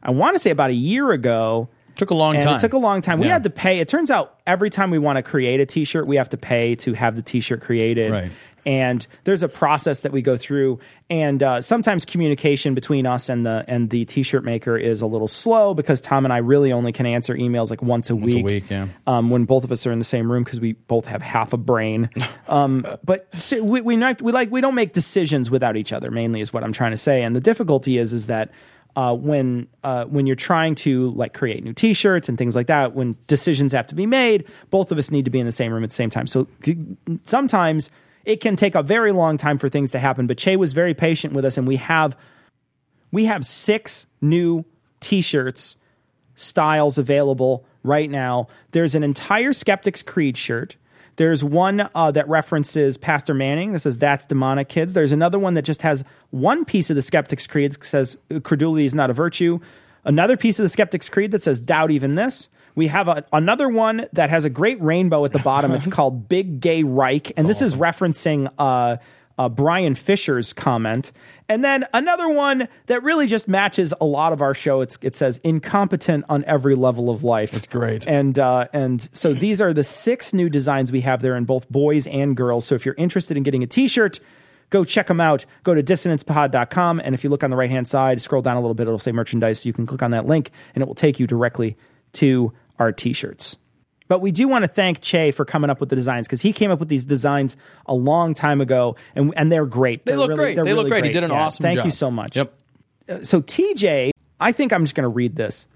I 0.03 0.11
want 0.13 0.37
to 0.37 0.39
say 0.39 0.49
about 0.49 0.71
a 0.71 0.75
year 0.75 1.13
ago. 1.13 1.69
Took 1.97 2.11
a 2.11 2.15
long 2.15 2.37
and 2.37 2.45
time. 2.45 2.57
It 2.57 2.61
took 2.61 2.73
a 2.73 2.79
long 2.79 3.01
time. 3.01 3.19
We 3.19 3.29
had 3.29 3.45
to 3.45 3.51
pay. 3.51 3.79
It 3.81 3.89
turns 3.89 4.11
out 4.11 4.39
every 4.47 4.71
time 4.71 4.91
we 4.91 4.99
want 4.99 5.17
to 5.17 5.23
create 5.23 5.61
a 5.61 5.67
T-shirt, 5.67 6.07
we 6.07 6.17
have 6.17 6.31
to 6.31 6.37
pay 6.37 6.75
to 6.77 6.95
have 6.95 7.17
the 7.17 7.23
T-shirt 7.23 7.61
created. 7.61 8.11
Right. 8.13 8.33
And 8.65 9.05
there's 9.25 9.43
a 9.43 9.49
process 9.49 10.03
that 10.03 10.13
we 10.13 10.23
go 10.23 10.37
through, 10.37 10.79
and 11.11 11.43
uh, 11.43 11.61
sometimes 11.63 12.05
communication 12.05 12.75
between 12.75 13.07
us 13.07 13.29
and 13.29 13.45
the 13.45 13.65
and 13.67 13.91
the 13.91 14.05
T-shirt 14.05 14.45
maker 14.45 14.77
is 14.77 15.01
a 15.01 15.07
little 15.07 15.27
slow 15.27 15.75
because 15.75 16.01
Tom 16.01 16.25
and 16.25 16.33
I 16.33 16.37
really 16.37 16.71
only 16.73 16.93
can 16.93 17.05
answer 17.05 17.35
emails 17.35 17.71
like 17.71 17.83
once 17.83 18.09
a 18.09 18.15
Once 18.15 18.33
a 18.33 18.37
week. 18.37 18.45
week, 18.45 18.71
yeah. 18.71 18.87
Um, 19.09 19.31
when 19.31 19.47
both 19.47 19.65
of 19.65 19.73
us 19.73 19.85
are 19.85 19.91
in 19.91 19.99
the 19.99 20.05
same 20.05 20.31
room 20.31 20.45
because 20.45 20.61
we 20.61 20.75
both 20.75 21.07
have 21.07 21.23
half 21.23 21.53
a 21.53 21.57
brain. 21.57 22.09
Um, 22.49 22.87
but 23.03 23.29
so 23.41 23.63
we 23.63 23.81
we, 23.81 23.97
not, 23.97 24.21
we 24.21 24.31
like 24.31 24.51
we 24.51 24.61
don't 24.61 24.75
make 24.75 24.93
decisions 24.93 25.51
without 25.51 25.77
each 25.77 25.93
other. 25.93 26.11
Mainly 26.11 26.43
is 26.43 26.53
what 26.53 26.63
I'm 26.63 26.73
trying 26.73 26.91
to 26.91 26.99
say. 26.99 27.23
And 27.23 27.35
the 27.35 27.41
difficulty 27.41 27.97
is 27.97 28.13
is 28.13 28.27
that 28.27 28.51
uh, 28.97 29.15
when 29.15 29.67
uh, 29.83 30.05
when 30.05 30.27
you're 30.27 30.37
trying 30.37 30.75
to 30.75 31.11
like 31.13 31.33
create 31.35 31.65
new 31.65 31.73
T-shirts 31.73 32.29
and 32.29 32.37
things 32.37 32.55
like 32.55 32.67
that, 32.67 32.95
when 32.95 33.17
decisions 33.27 33.73
have 33.73 33.87
to 33.89 33.95
be 33.95 34.07
made, 34.07 34.45
both 34.71 34.93
of 34.93 34.99
us 34.99 35.11
need 35.11 35.25
to 35.25 35.31
be 35.31 35.41
in 35.41 35.47
the 35.47 35.53
same 35.53 35.73
room 35.73 35.83
at 35.83 35.91
the 35.91 35.97
same 35.97 36.11
time. 36.11 36.27
So 36.27 36.47
sometimes 37.25 37.91
it 38.25 38.41
can 38.41 38.57
take 38.57 38.75
a 38.75 38.83
very 38.83 39.13
long 39.13 39.37
time 39.37 39.59
for 39.59 39.69
things 39.69 39.91
to 39.93 39.99
happen. 39.99 40.27
But 40.27 40.39
Che 40.39 40.57
was 40.57 40.73
very 40.73 40.95
patient 40.95 41.33
with 41.33 41.45
us, 41.45 41.57
and 41.57 41.67
we 41.67 41.77
have 41.77 42.17
we 43.11 43.25
have 43.25 43.45
six 43.45 44.07
new 44.21 44.65
T-shirts 45.01 45.77
styles 46.35 46.99
available 46.99 47.65
right 47.83 48.11
now. 48.11 48.49
There's 48.73 48.95
an 48.95 49.03
entire 49.03 49.53
Skeptics 49.53 50.03
Creed 50.03 50.37
shirt. 50.37 50.77
There's 51.17 51.45
one 51.45 51.89
uh, 51.95 52.11
that 52.13 52.29
references 52.29 52.97
Pastor 52.97 53.35
Manning. 53.35 53.73
This 53.73 53.83
says 53.83 53.99
that's 53.99 54.25
demonic 54.25 54.69
kids. 54.69 54.95
There's 54.95 55.13
another 55.13 55.39
one 55.39 55.55
that 55.55 55.63
just 55.63 55.83
has 55.83 56.05
one 56.31 56.65
piece 56.65 56.91
of 56.91 56.97
the 56.97 57.03
Skeptics 57.03 57.47
Creed 57.47 57.73
that 57.73 57.85
says 57.85 58.19
credulity 58.43 58.87
is 58.87 58.95
not 58.95 59.11
a 59.11 59.13
virtue. 59.13 59.61
Another 60.05 60.37
piece 60.37 60.59
of 60.59 60.65
the 60.65 60.69
Skeptics 60.69 61.09
Creed 61.09 61.31
that 61.33 61.43
says 61.43 61.61
doubt 61.61 61.91
even 61.91 62.15
this. 62.15 62.49
We 62.75 62.87
have 62.87 63.09
a, 63.09 63.25
another 63.33 63.69
one 63.69 64.07
that 64.15 64.31
has 64.31 64.45
a 64.45 64.51
great 64.51 64.81
rainbow 64.81 65.25
at 65.25 65.33
the 65.33 65.39
bottom. 65.39 65.73
It's 65.73 65.87
called 65.91 66.29
Big 66.29 66.61
Gay 66.61 66.83
Reich, 66.83 67.33
and 67.37 67.49
this 67.49 67.61
is 67.61 67.77
referencing 67.77 68.51
uh, 68.59 68.97
uh, 69.39 69.49
Brian 69.49 69.95
Fisher's 69.95 70.53
comment. 70.53 71.13
And 71.49 71.65
then 71.65 71.87
another 71.93 72.29
one 72.29 72.69
that 72.87 73.03
really 73.03 73.27
just 73.27 73.49
matches 73.49 73.93
a 74.01 74.05
lot 74.05 74.33
of 74.33 74.41
our 74.41 74.55
show. 74.55 74.81
It's, 74.81 74.99
it 75.03 75.17
says 75.17 75.39
incompetent 75.45 76.25
on 76.29 76.45
every 76.45 76.75
level 76.75 77.11
of 77.11 77.25
life. 77.25 77.53
That's 77.53 77.67
great. 77.67 78.07
And 78.07 78.39
uh, 78.39 78.69
and 78.73 79.09
so 79.13 79.33
these 79.35 79.61
are 79.61 79.73
the 79.73 79.85
six 79.85 80.33
new 80.33 80.49
designs 80.49 80.93
we 80.93 81.01
have 81.03 81.23
there 81.23 81.37
in 81.37 81.45
both 81.45 81.69
boys 81.71 82.07
and 82.07 82.37
girls. 82.37 82.65
So 82.65 82.75
if 82.75 82.87
you're 82.87 82.95
interested 82.97 83.37
in 83.37 83.43
getting 83.43 83.63
a 83.63 83.67
T-shirt, 83.67 84.21
go 84.71 84.85
check 84.85 85.07
them 85.07 85.21
out. 85.21 85.45
Go 85.63 85.75
to 85.75 85.83
dissonancepod.com, 85.83 87.01
and 87.05 87.15
if 87.15 87.25
you 87.25 87.31
look 87.31 87.45
on 87.45 87.51
the 87.51 87.57
right 87.57 87.71
hand 87.71 87.87
side, 87.87 88.21
scroll 88.21 88.43
down 88.43 88.57
a 88.57 88.61
little 88.61 88.75
bit, 88.75 88.87
it'll 88.87 88.99
say 88.99 89.13
merchandise. 89.13 89.67
You 89.67 89.73
can 89.73 89.87
click 89.87 90.03
on 90.03 90.11
that 90.13 90.27
link, 90.27 90.51
and 90.75 90.83
it 90.83 90.87
will 90.87 90.95
take 90.95 91.21
you 91.21 91.27
directly 91.27 91.77
to 92.15 92.53
our 92.79 92.93
T-shirts. 92.93 93.57
But 94.13 94.21
we 94.21 94.31
do 94.31 94.47
want 94.47 94.63
to 94.63 94.69
thank 94.69 95.01
Che 95.01 95.31
for 95.31 95.47
coming 95.47 95.71
up 95.71 95.81
with 95.81 95.89
the 95.89 95.97
designs 95.97 96.27
because 96.29 96.43
he 96.43 96.53
came 96.53 96.71
up 96.71 96.79
with 96.79 96.91
these 96.91 97.07
designs 97.07 97.57
a 97.87 97.95
long 97.95 98.35
time 98.35 98.61
ago, 98.61 98.95
and 99.15 99.33
and 99.39 99.51
they're 99.51 99.65
great. 99.65 100.05
They 100.05 100.13
They're 100.13 100.19
look 100.19 100.29
really- 100.29 100.53
great. 100.53 100.57
They 100.57 100.75
look 100.75 100.85
really 100.85 100.91
great. 100.91 101.05
He 101.07 101.11
did 101.13 101.25
an 101.25 101.31
Yeah, 101.31 101.45
awesome 101.47 101.63
Thank 101.63 101.83
you 101.83 101.91
so 101.91 102.11
much. 102.11 102.37
Yep. 102.37 102.53
Uh, 103.09 103.19
So 103.21 103.41
TJ, 103.41 104.11
I 104.39 104.53
think 104.53 104.75
I'm 104.75 104.85
just 104.85 104.95
going 104.95 105.05
to 105.05 105.09
read 105.09 105.37
this. 105.37 105.67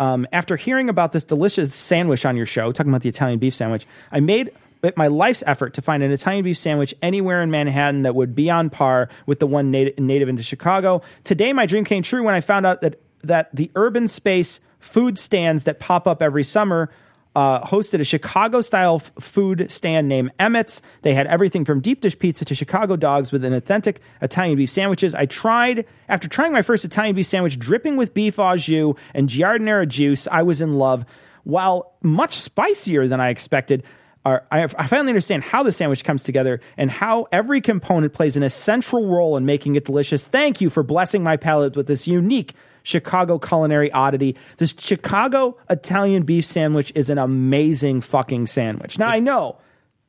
Um, 0.00 0.26
after 0.32 0.56
hearing 0.56 0.88
about 0.88 1.12
this 1.12 1.22
delicious 1.22 1.72
sandwich 1.72 2.26
on 2.26 2.36
your 2.36 2.46
show, 2.46 2.72
talking 2.72 2.90
about 2.90 3.02
the 3.02 3.08
Italian 3.08 3.38
beef 3.38 3.54
sandwich, 3.54 3.86
I 4.10 4.18
made 4.18 4.50
it 4.82 4.96
my 4.96 5.06
life's 5.06 5.44
effort 5.46 5.74
to 5.74 5.80
find 5.80 6.02
an 6.02 6.10
Italian 6.10 6.42
beef 6.42 6.58
sandwich 6.58 6.96
anywhere 7.00 7.44
in 7.44 7.52
Manhattan 7.52 8.02
that 8.02 8.16
would 8.16 8.34
be 8.34 8.50
on 8.50 8.70
par 8.70 9.08
with 9.26 9.38
the 9.38 9.46
one 9.46 9.70
native, 9.70 10.00
native 10.00 10.28
into 10.28 10.42
Chicago. 10.42 11.00
Today, 11.22 11.52
my 11.52 11.64
dream 11.64 11.84
came 11.84 12.02
true 12.02 12.24
when 12.24 12.34
I 12.34 12.40
found 12.40 12.66
out 12.66 12.80
that 12.80 12.98
that 13.22 13.54
the 13.54 13.70
urban 13.76 14.08
space 14.08 14.58
food 14.80 15.16
stands 15.16 15.62
that 15.62 15.78
pop 15.78 16.08
up 16.08 16.20
every 16.20 16.42
summer 16.42 16.90
uh, 17.34 17.60
hosted 17.66 18.00
a 18.00 18.04
Chicago 18.04 18.60
style 18.60 18.96
f- 18.96 19.12
food 19.22 19.70
stand 19.70 20.08
named 20.08 20.30
Emmett's. 20.38 20.82
They 21.02 21.14
had 21.14 21.26
everything 21.26 21.64
from 21.64 21.80
deep 21.80 22.00
dish 22.00 22.18
pizza 22.18 22.44
to 22.44 22.54
Chicago 22.54 22.96
dogs 22.96 23.32
with 23.32 23.44
an 23.44 23.52
authentic 23.52 24.00
Italian 24.22 24.56
beef 24.56 24.70
sandwiches. 24.70 25.14
I 25.14 25.26
tried, 25.26 25.86
after 26.08 26.28
trying 26.28 26.52
my 26.52 26.62
first 26.62 26.84
Italian 26.84 27.16
beef 27.16 27.26
sandwich 27.26 27.58
dripping 27.58 27.96
with 27.96 28.14
beef 28.14 28.38
au 28.38 28.56
jus 28.56 28.94
and 29.14 29.28
giardiniera 29.28 29.88
juice, 29.88 30.28
I 30.30 30.42
was 30.42 30.60
in 30.60 30.74
love. 30.74 31.04
While 31.42 31.94
much 32.02 32.34
spicier 32.34 33.06
than 33.06 33.20
I 33.20 33.28
expected, 33.28 33.82
I 34.26 34.86
finally 34.86 35.10
understand 35.10 35.42
how 35.42 35.62
the 35.62 35.70
sandwich 35.70 36.02
comes 36.02 36.22
together 36.22 36.62
and 36.78 36.90
how 36.90 37.26
every 37.30 37.60
component 37.60 38.14
plays 38.14 38.38
an 38.38 38.42
essential 38.42 39.06
role 39.06 39.36
in 39.36 39.44
making 39.44 39.74
it 39.74 39.84
delicious. 39.84 40.26
Thank 40.26 40.62
you 40.62 40.70
for 40.70 40.82
blessing 40.82 41.22
my 41.22 41.36
palate 41.36 41.76
with 41.76 41.88
this 41.88 42.08
unique 42.08 42.54
Chicago 42.84 43.38
culinary 43.40 43.90
oddity. 43.90 44.36
This 44.58 44.72
Chicago 44.78 45.56
Italian 45.68 46.22
beef 46.22 46.44
sandwich 46.44 46.92
is 46.94 47.10
an 47.10 47.18
amazing 47.18 48.00
fucking 48.02 48.46
sandwich. 48.46 48.98
Now 48.98 49.08
I 49.08 49.18
know 49.18 49.56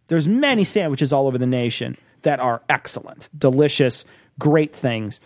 there's 0.08 0.28
many 0.28 0.64
sandwiches 0.64 1.12
all 1.12 1.26
over 1.26 1.40
the 1.40 1.48
nation 1.48 1.98
that 2.22 2.40
are 2.40 2.62
excellent, 2.70 3.30
delicious, 3.36 4.06
great 4.38 4.76
things. 4.76 5.20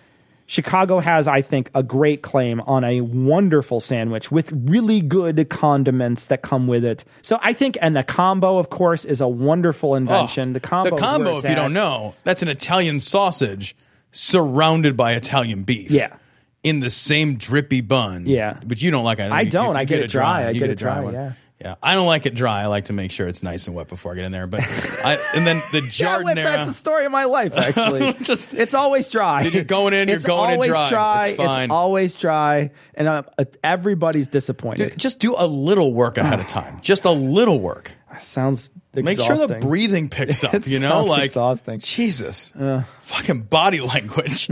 Chicago 0.45 0.99
has, 0.99 1.27
I 1.27 1.41
think, 1.43 1.69
a 1.75 1.83
great 1.83 2.23
claim 2.23 2.59
on 2.61 2.83
a 2.83 3.01
wonderful 3.01 3.79
sandwich 3.79 4.31
with 4.31 4.51
really 4.51 4.99
good 4.99 5.47
condiments 5.49 6.25
that 6.25 6.41
come 6.41 6.65
with 6.65 6.83
it. 6.83 7.05
So 7.21 7.37
I 7.43 7.53
think, 7.53 7.77
and 7.81 7.95
the 7.95 8.03
combo, 8.03 8.57
of 8.57 8.69
course, 8.71 9.05
is 9.05 9.21
a 9.21 9.27
wonderful 9.27 9.93
invention. 9.95 10.53
the 10.53 10.59
combo, 10.59 10.95
The 10.95 11.01
combo, 11.01 11.37
if 11.37 11.43
you 11.43 11.51
at. 11.51 11.55
don't 11.55 11.73
know, 11.73 12.15
that's 12.23 12.41
an 12.41 12.47
Italian 12.47 12.99
sausage 12.99 13.75
surrounded 14.11 14.97
by 14.97 15.13
Italian 15.13 15.63
beef. 15.63 15.91
Yeah. 15.91 16.15
In 16.63 16.79
the 16.81 16.89
same 16.89 17.35
drippy 17.35 17.81
bun. 17.81 18.25
Yeah. 18.25 18.59
But 18.65 18.81
you 18.81 18.91
don't 18.91 19.03
like 19.05 19.19
it. 19.19 19.31
I 19.31 19.41
You- 19.41 19.49
don't. 19.49 19.75
you 19.75 19.79
I 19.79 19.85
get 19.85 19.99
it 19.99 20.09
dry. 20.09 20.47
I 20.47 20.53
get 20.53 20.69
a 20.69 20.73
it 20.73 20.77
dry, 20.77 20.99
one. 21.01 21.13
yeah. 21.13 21.31
Yeah. 21.61 21.75
I 21.83 21.93
don't 21.95 22.07
like 22.07 22.25
it 22.25 22.35
dry. 22.35 22.61
I 22.61 22.67
like 22.67 22.85
to 22.85 22.93
make 22.93 23.11
sure 23.11 23.27
it's 23.27 23.43
nice 23.43 23.67
and 23.67 23.75
wet 23.75 23.89
before 23.89 24.13
I 24.13 24.15
get 24.15 24.23
in 24.23 24.31
there. 24.31 24.47
But 24.47 24.61
I, 24.63 25.17
and 25.35 25.45
then 25.45 25.61
the 25.73 25.79
Yeah, 25.81 25.89
giardiniera. 26.21 26.35
that's, 26.43 26.67
the 26.67 26.73
story 26.73 27.05
of 27.05 27.11
my 27.11 27.25
life, 27.25 27.53
actually. 27.57 28.07
it's 28.17 28.73
always 28.73 29.09
dry. 29.09 29.41
You're 29.41 29.65
going 29.65 29.93
in, 29.93 30.07
you're 30.07 30.15
it's 30.15 30.25
going 30.25 30.51
in 30.51 30.55
always 30.55 30.89
dry. 30.89 31.27
It's 31.27 31.37
fine. 31.43 31.69
always 31.69 32.13
dry, 32.13 32.71
and 32.95 33.09
uh, 33.09 33.23
uh, 33.37 33.43
everybody's 33.61 34.29
disappointed. 34.29 34.91
Dude, 34.91 34.97
just 34.99 35.19
do 35.19 35.35
a 35.37 35.45
little 35.47 35.93
work 35.93 36.17
ahead 36.17 36.39
of 36.39 36.47
time. 36.49 36.79
Just 36.81 37.03
a 37.03 37.11
little 37.11 37.59
work. 37.59 37.91
Sounds 38.21 38.69
exhausting. 38.93 39.03
Make 39.03 39.19
sure 39.19 39.47
the 39.47 39.55
breathing 39.55 40.07
picks 40.07 40.41
up. 40.45 40.65
You 40.65 40.79
know, 40.79 41.03
like 41.03 41.25
exhausting. 41.25 41.79
Jesus, 41.79 42.53
fucking 43.01 43.41
body 43.43 43.81
language. 43.81 44.49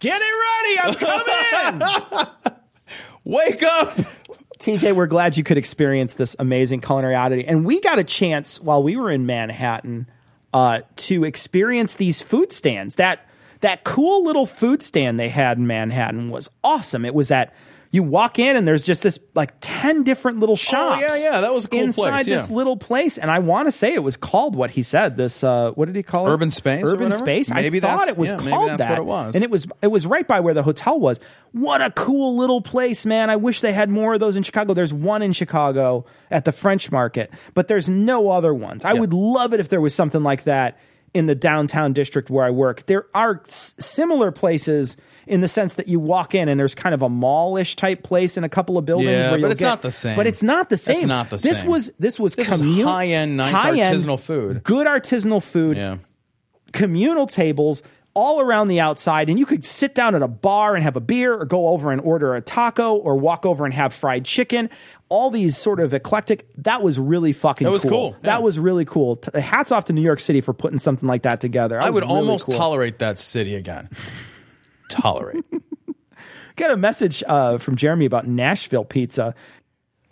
Get 0.00 0.20
it 0.22 0.34
ready! 0.34 0.78
I'm 0.80 1.78
coming. 1.78 2.26
Wake 3.24 3.62
up. 3.62 3.98
TJ, 4.58 4.94
we're 4.94 5.06
glad 5.06 5.36
you 5.36 5.44
could 5.44 5.58
experience 5.58 6.14
this 6.14 6.34
amazing 6.38 6.80
culinary 6.80 7.14
oddity. 7.14 7.46
And 7.46 7.66
we 7.66 7.80
got 7.80 7.98
a 7.98 8.04
chance 8.04 8.60
while 8.60 8.82
we 8.82 8.96
were 8.96 9.10
in 9.10 9.26
Manhattan 9.26 10.06
uh, 10.54 10.80
to 10.96 11.24
experience 11.24 11.94
these 11.96 12.22
food 12.22 12.50
stands. 12.50 12.94
That 12.94 13.26
that 13.60 13.84
cool 13.84 14.24
little 14.24 14.46
food 14.46 14.82
stand 14.82 15.20
they 15.20 15.28
had 15.28 15.58
in 15.58 15.66
Manhattan 15.66 16.30
was 16.30 16.50
awesome. 16.64 17.04
It 17.04 17.14
was 17.14 17.28
that 17.28 17.54
you 17.92 18.04
walk 18.04 18.38
in 18.38 18.56
and 18.56 18.68
there's 18.68 18.84
just 18.84 19.02
this 19.02 19.18
like 19.34 19.52
10 19.60 20.04
different 20.04 20.38
little 20.38 20.54
shops. 20.54 21.02
Oh, 21.04 21.16
yeah, 21.16 21.32
yeah, 21.32 21.40
that 21.40 21.52
was 21.52 21.64
a 21.64 21.68
cool 21.68 21.80
inside 21.80 22.10
place, 22.10 22.26
this 22.26 22.48
yeah. 22.48 22.56
little 22.56 22.76
place. 22.76 23.18
And 23.18 23.30
I 23.30 23.40
want 23.40 23.66
to 23.66 23.72
say 23.72 23.94
it 23.94 24.02
was 24.04 24.16
called 24.16 24.54
what 24.54 24.70
he 24.70 24.82
said. 24.82 25.16
This 25.16 25.42
uh, 25.42 25.72
what 25.72 25.86
did 25.86 25.96
he 25.96 26.04
call 26.04 26.28
it? 26.28 26.30
Urban 26.30 26.52
Space 26.52 26.84
Urban? 26.84 27.10
Space. 27.12 27.52
Maybe 27.52 27.78
I 27.78 27.80
thought 27.80 28.08
it 28.08 28.16
was 28.16 28.30
yeah, 28.30 28.38
called 28.38 28.70
that's 28.70 28.78
that. 28.78 28.90
what 28.90 28.98
it 28.98 29.04
was. 29.04 29.34
And 29.34 29.42
it 29.42 29.50
was 29.50 29.66
it 29.82 29.88
was 29.88 30.06
right 30.06 30.26
by 30.26 30.38
where 30.38 30.54
the 30.54 30.62
hotel 30.62 31.00
was. 31.00 31.18
What 31.50 31.82
a 31.82 31.90
cool 31.90 32.36
little 32.36 32.60
place, 32.60 33.04
man. 33.04 33.28
I 33.28 33.36
wish 33.36 33.60
they 33.60 33.72
had 33.72 33.90
more 33.90 34.14
of 34.14 34.20
those 34.20 34.36
in 34.36 34.44
Chicago. 34.44 34.72
There's 34.72 34.94
one 34.94 35.20
in 35.20 35.32
Chicago 35.32 36.04
at 36.30 36.44
the 36.44 36.52
French 36.52 36.92
Market, 36.92 37.32
but 37.54 37.66
there's 37.66 37.88
no 37.88 38.30
other 38.30 38.54
ones. 38.54 38.84
I 38.84 38.92
would 38.92 39.12
love 39.12 39.52
it 39.52 39.58
if 39.58 39.68
there 39.68 39.80
was 39.80 39.94
something 39.94 40.22
like 40.22 40.44
that 40.44 40.78
in 41.12 41.26
the 41.26 41.34
downtown 41.34 41.92
district 41.92 42.30
where 42.30 42.44
I 42.44 42.50
work. 42.50 42.86
There 42.86 43.06
are 43.14 43.42
s- 43.44 43.74
similar 43.78 44.30
places 44.30 44.96
in 45.30 45.40
the 45.40 45.48
sense 45.48 45.76
that 45.76 45.88
you 45.88 45.98
walk 46.00 46.34
in 46.34 46.48
and 46.48 46.58
there's 46.60 46.74
kind 46.74 46.94
of 46.94 47.02
a 47.02 47.08
mallish 47.08 47.76
type 47.76 48.02
place 48.02 48.36
in 48.36 48.44
a 48.44 48.48
couple 48.48 48.76
of 48.76 48.84
buildings 48.84 49.24
Yeah, 49.24 49.30
where 49.30 49.40
but 49.40 49.52
it's 49.52 49.60
get- 49.60 49.66
not 49.66 49.82
the 49.82 49.90
same. 49.90 50.16
But 50.16 50.26
it's 50.26 50.42
not 50.42 50.68
the 50.68 50.76
same. 50.76 51.08
not 51.08 51.30
the 51.30 51.36
this 51.38 51.60
same. 51.60 51.70
was 51.70 51.92
this 51.98 52.18
was 52.20 52.34
This 52.34 52.50
was 52.50 52.60
commu- 52.60 52.84
high-end, 52.84 53.36
nice 53.36 53.54
high-end, 53.54 54.00
artisanal 54.04 54.20
food. 54.20 54.62
Good 54.64 54.86
artisanal 54.86 55.42
food 55.42 55.76
Yeah. 55.76 55.96
communal 56.72 57.26
tables, 57.26 57.82
all 58.12 58.40
around 58.40 58.66
the 58.68 58.80
outside, 58.80 59.28
and 59.30 59.38
you 59.38 59.46
could 59.46 59.64
sit 59.64 59.94
down 59.94 60.14
at 60.16 60.22
a 60.22 60.26
bar 60.28 60.74
and 60.74 60.82
have 60.82 60.96
a 60.96 61.00
beer, 61.00 61.32
or 61.34 61.44
go 61.44 61.68
over 61.68 61.92
and 61.92 62.00
order 62.00 62.34
a 62.34 62.40
taco, 62.40 62.94
or 62.96 63.16
walk 63.16 63.46
over 63.46 63.64
and 63.64 63.72
have 63.72 63.94
fried 63.94 64.24
chicken. 64.24 64.68
All 65.08 65.30
these 65.30 65.56
sort 65.56 65.78
of 65.80 65.94
eclectic. 65.94 66.46
That 66.58 66.82
was 66.82 66.98
really 66.98 67.32
fucking. 67.32 67.64
That 67.64 67.70
was 67.72 67.84
cool, 67.84 68.16
That 68.22 68.42
was 68.42 68.58
really 68.58 68.84
cool. 68.84 69.16
T- 69.16 69.40
Hats 69.40 69.70
off 69.72 69.84
to 69.86 69.92
New 69.92 70.02
York 70.02 70.20
City 70.20 70.40
for 70.40 70.52
putting 70.52 70.78
something 70.78 71.08
like 71.08 71.22
that 71.22 71.40
together. 71.40 71.78
That 71.78 71.86
I 71.86 71.90
would 71.90 72.02
really 72.02 72.14
almost 72.14 72.46
cool. 72.46 72.56
tolerate 72.56 72.98
that 72.98 73.18
city 73.20 73.54
again. 73.54 73.88
tolerate. 74.90 75.44
Got 76.56 76.70
a 76.72 76.76
message 76.76 77.22
uh, 77.26 77.58
from 77.58 77.76
Jeremy 77.76 78.04
about 78.04 78.26
Nashville 78.26 78.84
pizza. 78.84 79.34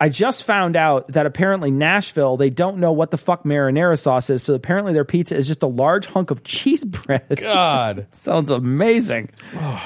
I 0.01 0.09
just 0.09 0.45
found 0.45 0.77
out 0.77 1.09
that 1.09 1.25
apparently 1.25 1.71
Nashville, 1.71 2.37
they 2.37 2.49
don't 2.49 2.77
know 2.77 2.93
what 2.93 3.11
the 3.11 3.17
fuck 3.17 3.43
marinara 3.43 3.99
sauce 3.99 4.29
is. 4.29 4.41
So 4.41 4.53
apparently 4.53 4.93
their 4.93 5.03
pizza 5.03 5.35
is 5.35 5.45
just 5.45 5.61
a 5.61 5.67
large 5.67 6.05
hunk 6.05 6.31
of 6.31 6.43
cheese 6.43 6.85
bread. 6.85 7.27
God. 7.41 8.07
sounds 8.11 8.49
amazing. 8.49 9.29
that 9.53 9.81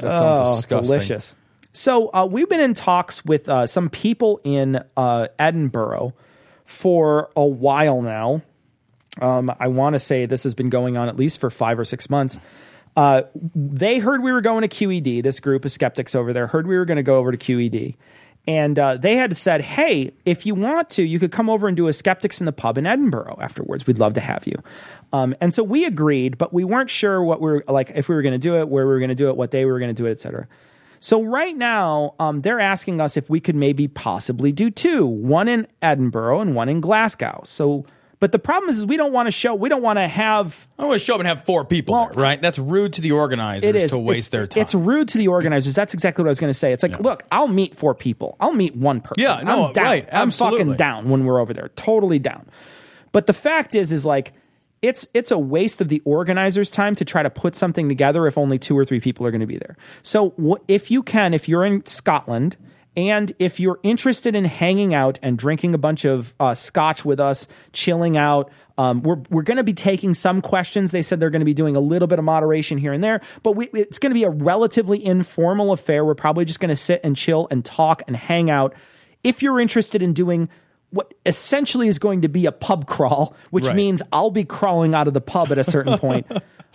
sounds 0.00 0.56
disgusting. 0.56 0.82
delicious. 0.82 1.34
So 1.72 2.10
uh, 2.12 2.26
we've 2.28 2.48
been 2.48 2.60
in 2.60 2.74
talks 2.74 3.24
with 3.24 3.48
uh, 3.48 3.66
some 3.66 3.90
people 3.90 4.40
in 4.42 4.82
uh, 4.96 5.28
Edinburgh 5.38 6.14
for 6.64 7.30
a 7.36 7.44
while 7.44 8.00
now. 8.00 8.42
Um, 9.20 9.52
I 9.60 9.68
want 9.68 9.94
to 9.94 9.98
say 9.98 10.26
this 10.26 10.44
has 10.44 10.54
been 10.54 10.70
going 10.70 10.96
on 10.96 11.08
at 11.08 11.16
least 11.16 11.40
for 11.40 11.50
five 11.50 11.78
or 11.78 11.84
six 11.84 12.08
months. 12.08 12.38
Uh, 12.98 13.22
they 13.54 14.00
heard 14.00 14.24
we 14.24 14.32
were 14.32 14.40
going 14.40 14.62
to 14.62 14.68
QED. 14.68 15.22
This 15.22 15.38
group 15.38 15.64
of 15.64 15.70
skeptics 15.70 16.16
over 16.16 16.32
there 16.32 16.48
heard 16.48 16.66
we 16.66 16.76
were 16.76 16.84
going 16.84 16.96
to 16.96 17.04
go 17.04 17.18
over 17.18 17.30
to 17.30 17.38
QED. 17.38 17.94
And 18.48 18.76
uh, 18.76 18.96
they 18.96 19.14
had 19.14 19.36
said, 19.36 19.60
hey, 19.60 20.10
if 20.24 20.44
you 20.44 20.56
want 20.56 20.90
to, 20.90 21.04
you 21.04 21.20
could 21.20 21.30
come 21.30 21.48
over 21.48 21.68
and 21.68 21.76
do 21.76 21.86
a 21.86 21.92
Skeptics 21.92 22.40
in 22.40 22.46
the 22.46 22.52
Pub 22.52 22.76
in 22.76 22.86
Edinburgh 22.86 23.38
afterwards. 23.40 23.86
We'd 23.86 23.98
love 23.98 24.14
to 24.14 24.20
have 24.20 24.48
you. 24.48 24.56
Um, 25.12 25.36
and 25.40 25.54
so 25.54 25.62
we 25.62 25.84
agreed, 25.84 26.38
but 26.38 26.52
we 26.52 26.64
weren't 26.64 26.90
sure 26.90 27.22
what 27.22 27.40
we 27.40 27.52
were 27.52 27.64
like, 27.68 27.92
if 27.94 28.08
we 28.08 28.16
were 28.16 28.22
going 28.22 28.32
to 28.32 28.38
do 28.38 28.56
it, 28.56 28.68
where 28.68 28.84
we 28.84 28.92
were 28.92 28.98
going 28.98 29.10
to 29.10 29.14
do 29.14 29.28
it, 29.28 29.36
what 29.36 29.52
day 29.52 29.64
we 29.64 29.70
were 29.70 29.78
going 29.78 29.94
to 29.94 30.02
do 30.02 30.06
it, 30.06 30.10
et 30.10 30.20
cetera. 30.20 30.48
So 30.98 31.22
right 31.22 31.56
now, 31.56 32.16
um, 32.18 32.40
they're 32.40 32.58
asking 32.58 33.00
us 33.00 33.16
if 33.16 33.30
we 33.30 33.38
could 33.38 33.54
maybe 33.54 33.86
possibly 33.86 34.50
do 34.50 34.72
two, 34.72 35.06
one 35.06 35.46
in 35.46 35.68
Edinburgh 35.80 36.40
and 36.40 36.56
one 36.56 36.68
in 36.68 36.80
Glasgow. 36.80 37.42
So, 37.44 37.86
but 38.20 38.32
the 38.32 38.38
problem 38.38 38.68
is, 38.68 38.78
is 38.78 38.86
we 38.86 38.96
don't 38.96 39.12
want 39.12 39.26
to 39.26 39.30
show, 39.30 39.54
we 39.54 39.68
don't 39.68 39.82
want 39.82 39.98
to 39.98 40.08
have. 40.08 40.66
I 40.78 40.86
want 40.86 40.98
to 40.98 41.04
show 41.04 41.14
up 41.14 41.20
and 41.20 41.28
have 41.28 41.44
four 41.44 41.64
people 41.64 41.94
there, 41.94 42.20
right? 42.20 42.42
That's 42.42 42.58
rude 42.58 42.94
to 42.94 43.00
the 43.00 43.12
organizers 43.12 43.64
It 43.64 43.76
is 43.76 43.92
to 43.92 43.98
waste 43.98 44.18
it's, 44.18 44.28
their 44.30 44.46
time. 44.46 44.62
It's 44.62 44.74
rude 44.74 45.08
to 45.10 45.18
the 45.18 45.28
organizers. 45.28 45.74
That's 45.74 45.94
exactly 45.94 46.22
what 46.22 46.28
I 46.28 46.30
was 46.30 46.40
going 46.40 46.50
to 46.50 46.58
say. 46.58 46.72
It's 46.72 46.82
like, 46.82 46.98
look, 46.98 47.24
I'll 47.30 47.48
meet 47.48 47.76
four 47.76 47.94
people. 47.94 48.36
I'll 48.40 48.52
meet 48.52 48.74
one 48.74 49.00
person. 49.00 49.22
Yeah, 49.22 49.42
no, 49.42 49.66
I'm 49.66 49.72
down. 49.72 49.84
right, 49.84 50.08
I'm 50.12 50.30
fucking 50.30 50.74
down 50.74 51.08
when 51.08 51.24
we're 51.24 51.40
over 51.40 51.54
there. 51.54 51.68
Totally 51.76 52.18
down. 52.18 52.46
But 53.12 53.26
the 53.26 53.32
fact 53.32 53.74
is, 53.74 53.92
is 53.92 54.04
like, 54.04 54.32
it's 54.82 55.08
it's 55.12 55.30
a 55.30 55.38
waste 55.38 55.80
of 55.80 55.88
the 55.88 56.00
organizers' 56.04 56.70
time 56.70 56.94
to 56.96 57.04
try 57.04 57.22
to 57.22 57.30
put 57.30 57.56
something 57.56 57.88
together 57.88 58.26
if 58.26 58.38
only 58.38 58.58
two 58.58 58.78
or 58.78 58.84
three 58.84 59.00
people 59.00 59.26
are 59.26 59.32
going 59.32 59.40
to 59.40 59.46
be 59.46 59.58
there. 59.58 59.76
So 60.02 60.60
if 60.68 60.90
you 60.90 61.02
can, 61.02 61.34
if 61.34 61.48
you're 61.48 61.64
in 61.64 61.86
Scotland. 61.86 62.56
And 62.98 63.32
if 63.38 63.60
you're 63.60 63.78
interested 63.84 64.34
in 64.34 64.44
hanging 64.44 64.92
out 64.92 65.20
and 65.22 65.38
drinking 65.38 65.72
a 65.72 65.78
bunch 65.78 66.04
of 66.04 66.34
uh, 66.40 66.52
scotch 66.54 67.04
with 67.04 67.20
us, 67.20 67.46
chilling 67.72 68.16
out, 68.16 68.50
um, 68.76 69.02
we're 69.02 69.22
we're 69.30 69.44
going 69.44 69.56
to 69.58 69.62
be 69.62 69.72
taking 69.72 70.14
some 70.14 70.42
questions. 70.42 70.90
They 70.90 71.02
said 71.02 71.20
they're 71.20 71.30
going 71.30 71.40
to 71.40 71.46
be 71.46 71.54
doing 71.54 71.76
a 71.76 71.80
little 71.80 72.08
bit 72.08 72.18
of 72.18 72.24
moderation 72.24 72.76
here 72.76 72.92
and 72.92 73.02
there, 73.04 73.20
but 73.44 73.52
we, 73.52 73.66
it's 73.72 74.00
going 74.00 74.10
to 74.10 74.14
be 74.14 74.24
a 74.24 74.30
relatively 74.30 75.04
informal 75.04 75.70
affair. 75.70 76.04
We're 76.04 76.16
probably 76.16 76.44
just 76.44 76.58
going 76.58 76.70
to 76.70 76.76
sit 76.76 77.00
and 77.04 77.16
chill 77.16 77.46
and 77.52 77.64
talk 77.64 78.02
and 78.08 78.16
hang 78.16 78.50
out. 78.50 78.74
If 79.22 79.42
you're 79.44 79.60
interested 79.60 80.02
in 80.02 80.12
doing 80.12 80.48
what 80.90 81.14
essentially 81.24 81.86
is 81.86 82.00
going 82.00 82.22
to 82.22 82.28
be 82.28 82.46
a 82.46 82.52
pub 82.52 82.86
crawl, 82.88 83.36
which 83.50 83.66
Right. 83.66 83.76
means 83.76 84.02
I'll 84.12 84.32
be 84.32 84.44
crawling 84.44 84.92
out 84.94 85.06
of 85.06 85.14
the 85.14 85.20
pub 85.20 85.52
at 85.52 85.58
a 85.58 85.64
certain 85.64 85.98
point. 85.98 86.26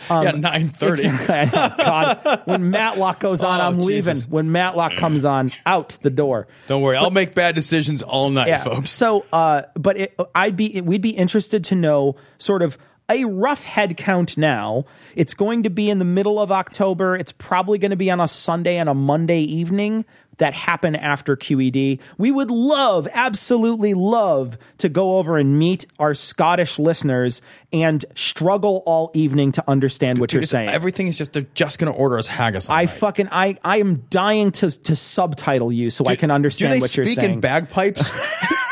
Yeah, 0.10 0.32
nine 0.32 0.70
thirty. 0.70 1.04
God, 1.28 2.42
when 2.46 2.70
Matlock 2.70 3.20
goes 3.20 3.44
on, 3.44 3.60
Oh, 3.62 3.64
I'm 3.64 3.80
leaving. 3.80 4.18
When 4.30 4.52
Matlock 4.52 4.94
comes 4.94 5.26
on, 5.26 5.52
out 5.66 5.98
the 6.02 6.10
door. 6.10 6.48
Don't 6.68 6.82
worry, 6.82 6.98
I'll 6.98 7.12
make 7.12 7.34
bad 7.34 7.56
decisions 7.56 8.04
all 8.04 8.30
night, 8.30 8.64
folks. 8.64 8.90
So, 8.90 9.26
uh, 9.32 9.64
but 9.76 9.98
it, 9.98 10.20
I'd 10.36 10.56
be, 10.56 10.82
we'd 10.82 11.02
be 11.02 11.12
interested 11.12 11.64
to 11.66 11.76
know 11.76 12.16
sort 12.38 12.62
of 12.62 12.78
a 13.10 13.26
rough 13.26 13.64
head 13.66 13.98
count 13.98 14.38
now. 14.38 14.86
It's 15.16 15.34
going 15.34 15.64
to 15.64 15.70
be 15.70 15.90
in 15.90 16.00
the 16.00 16.06
middle 16.06 16.40
of 16.40 16.52
October. 16.52 17.16
It's 17.16 17.32
probably 17.32 17.78
going 17.78 17.92
to 17.92 17.98
be 17.98 18.10
on 18.10 18.20
a 18.20 18.28
Sunday 18.28 18.78
and 18.78 18.90
a 18.90 18.94
Monday 18.94 19.42
evening 19.42 20.06
that 20.44 20.54
happen 20.54 20.94
after 20.94 21.38
QED. 21.38 22.02
We 22.18 22.30
would 22.30 22.52
love, 22.52 23.08
absolutely 23.14 23.94
love 23.94 24.58
to 24.80 24.90
go 24.90 25.18
over 25.18 25.38
and 25.38 25.58
meet 25.58 25.86
our 26.00 26.14
Scottish 26.14 26.78
listeners 26.78 27.42
and 27.72 28.04
struggle 28.14 28.84
all 28.86 29.10
evening 29.14 29.54
to 29.54 29.64
understand 29.70 30.20
what 30.20 30.30
Dude, 30.30 30.42
you're 30.42 30.44
saying. 30.44 30.68
Everything 30.68 31.08
is 31.08 31.18
just 31.18 31.32
they're 31.32 31.44
just 31.54 31.80
going 31.80 31.92
to 31.94 31.98
order 31.98 32.18
us 32.18 32.28
haggis. 32.28 32.68
I 32.68 32.82
night. 32.82 32.90
fucking 32.90 33.30
I 33.32 33.58
I 33.64 33.78
am 33.78 34.04
dying 34.10 34.52
to 34.52 34.70
to 34.84 34.98
subtitle 34.98 35.72
you 35.72 35.90
so 35.90 36.06
I 36.08 36.18
can 36.18 36.28
Do 36.28 36.36
understand 36.36 36.74
they 36.74 36.80
what 36.82 36.98
you're 36.98 37.06
speak 37.06 37.22
saying. 37.22 37.36
in 37.36 37.40
bagpipes? 37.40 38.12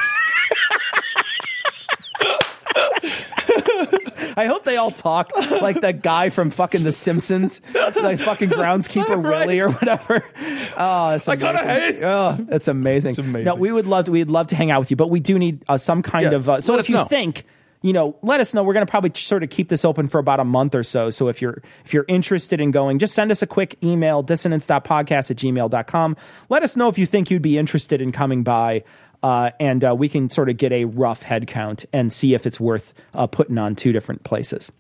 I 4.38 4.46
hope 4.46 4.64
they 4.64 4.78
all 4.78 4.92
talk 4.92 5.32
like 5.62 5.82
that 5.82 6.02
guy 6.02 6.30
from 6.30 6.52
fucking 6.52 6.84
The 6.84 6.92
Simpsons, 6.92 7.62
like 7.76 8.20
fucking 8.20 8.50
groundskeeper 8.50 9.22
Willie 9.24 9.60
or 9.62 9.70
whatever. 9.72 10.24
Oh, 10.78 11.12
that's 11.12 11.28
I 11.28 11.34
amazing. 11.34 11.40
gotta 11.40 11.58
hate. 11.70 12.04
Oh, 12.04 12.38
that's 12.40 12.68
amazing. 12.68 13.20
amazing. 13.20 13.46
No, 13.46 13.56
we 13.56 13.72
would 13.72 13.88
love 13.88 14.06
to. 14.06 14.12
We'd 14.12 14.30
love 14.30 14.48
to 14.48 14.56
hang 14.56 14.72
out 14.72 14.80
with 14.80 14.92
you, 14.92 14.98
but 14.98 15.10
we 15.10 15.20
do 15.20 15.38
need 15.40 15.64
uh, 15.68 15.78
some 15.78 16.02
kind 16.02 16.26
Yeah, 16.32 16.38
of. 16.38 16.50
Uh, 16.50 16.62
so 16.62 16.74
let 16.74 16.82
if 16.82 16.90
you 16.90 16.96
know. 16.96 17.06
think. 17.06 17.46
You 17.84 17.94
know, 17.94 18.16
let 18.22 18.40
us 18.40 18.54
know. 18.54 18.62
We're 18.62 18.76
going 18.76 18.86
to 18.86 18.90
probably 18.92 19.10
sort 19.16 19.42
of 19.42 19.50
keep 19.50 19.68
this 19.68 19.84
open 19.84 20.08
for 20.08 20.20
about 20.20 20.40
a 20.40 20.44
month 20.44 20.76
or 20.76 20.84
so. 20.84 21.10
So 21.10 21.30
if 21.30 21.42
you're 21.42 21.64
if 21.84 21.96
you're 21.96 22.06
interested 22.08 22.62
in 22.62 22.70
going, 22.70 23.00
just 23.00 23.16
send 23.16 23.32
us 23.32 23.42
a 23.42 23.48
quick 23.48 23.76
email, 23.84 24.22
dissonance.podcast 24.22 25.32
at 25.32 25.38
gmail.com. 25.38 26.16
Let 26.50 26.62
us 26.62 26.76
know 26.76 26.90
if 26.90 27.00
you 27.00 27.08
think 27.08 27.32
you'd 27.32 27.42
be 27.42 27.58
interested 27.58 28.00
in 28.00 28.12
coming 28.12 28.44
by. 28.44 28.84
Uh, 29.24 29.52
and 29.60 29.84
uh, 29.84 29.96
we 29.96 30.10
can 30.10 30.30
sort 30.30 30.50
of 30.50 30.58
get 30.58 30.72
a 30.72 30.86
rough 30.86 31.24
head 31.24 31.48
count 31.48 31.86
and 31.94 32.12
see 32.12 32.34
if 32.34 32.48
it's 32.48 32.60
worth 32.60 32.94
uh, 33.14 33.28
putting 33.28 33.58
on 33.58 33.76
two 33.76 33.92
different 33.92 34.24
places. 34.24 34.72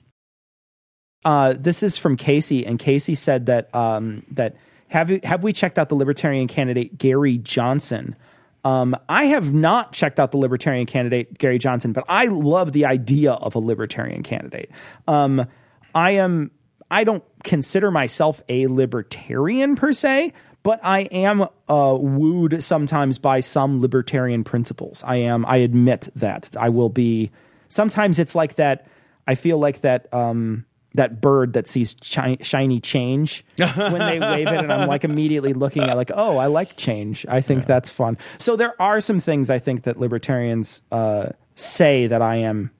Uh, 1.23 1.53
this 1.57 1.83
is 1.83 1.97
from 1.97 2.17
Casey, 2.17 2.65
and 2.65 2.79
Casey 2.79 3.13
said 3.13 3.45
that 3.45 3.73
um, 3.75 4.25
that 4.31 4.55
have 4.87 5.09
have 5.23 5.43
we 5.43 5.53
checked 5.53 5.77
out 5.77 5.89
the 5.89 5.95
Libertarian 5.95 6.47
candidate 6.47 6.97
Gary 6.97 7.37
Johnson? 7.37 8.15
Um, 8.63 8.95
I 9.09 9.25
have 9.25 9.53
not 9.53 9.91
checked 9.93 10.19
out 10.19 10.31
the 10.31 10.37
Libertarian 10.37 10.85
candidate 10.85 11.37
Gary 11.37 11.59
Johnson, 11.59 11.93
but 11.93 12.03
I 12.07 12.25
love 12.25 12.73
the 12.73 12.85
idea 12.85 13.33
of 13.33 13.55
a 13.55 13.59
Libertarian 13.59 14.23
candidate. 14.23 14.71
Um, 15.07 15.47
I 15.93 16.11
am 16.11 16.51
I 16.91 17.05
don't 17.05 17.23
consider 17.43 17.89
myself 17.89 18.43
a 18.49 18.67
libertarian 18.67 19.75
per 19.75 19.93
se, 19.93 20.33
but 20.63 20.79
I 20.83 21.01
am 21.11 21.41
uh, 21.41 21.97
wooed 21.99 22.63
sometimes 22.63 23.17
by 23.17 23.39
some 23.39 23.81
libertarian 23.81 24.43
principles. 24.43 25.03
I 25.05 25.17
am. 25.17 25.45
I 25.45 25.57
admit 25.57 26.09
that 26.15 26.55
I 26.59 26.69
will 26.69 26.89
be. 26.89 27.31
Sometimes 27.67 28.19
it's 28.19 28.35
like 28.35 28.55
that. 28.55 28.87
I 29.27 29.35
feel 29.35 29.57
like 29.57 29.81
that. 29.81 30.13
Um, 30.13 30.65
that 30.93 31.21
bird 31.21 31.53
that 31.53 31.69
sees 31.69 31.95
chi- 31.95 32.37
shiny 32.41 32.81
change 32.81 33.45
when 33.55 33.93
they 33.93 34.19
wave 34.19 34.47
it, 34.47 34.59
and 34.59 34.73
I'm 34.73 34.89
like 34.89 35.05
immediately 35.05 35.53
looking 35.53 35.83
at 35.83 35.95
like, 35.95 36.11
oh, 36.13 36.35
I 36.35 36.47
like 36.47 36.75
change. 36.75 37.25
I 37.29 37.39
think 37.39 37.65
that's 37.65 37.89
fun. 37.89 38.17
So 38.39 38.57
there 38.57 38.79
are 38.81 38.99
some 38.99 39.21
things 39.21 39.49
I 39.49 39.57
think 39.57 39.83
that 39.83 39.97
libertarians 39.97 40.81
uh, 40.91 41.29
say 41.55 42.07
that 42.07 42.21
I 42.21 42.35
am 42.37 42.71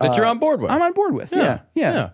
that 0.00 0.16
you're 0.16 0.26
uh, 0.26 0.30
on 0.30 0.38
board 0.38 0.60
with. 0.60 0.70
I'm 0.70 0.82
on 0.82 0.92
board 0.92 1.14
with. 1.14 1.32
Yeah, 1.32 1.60
yeah. 1.74 1.92
yeah. 1.94 2.10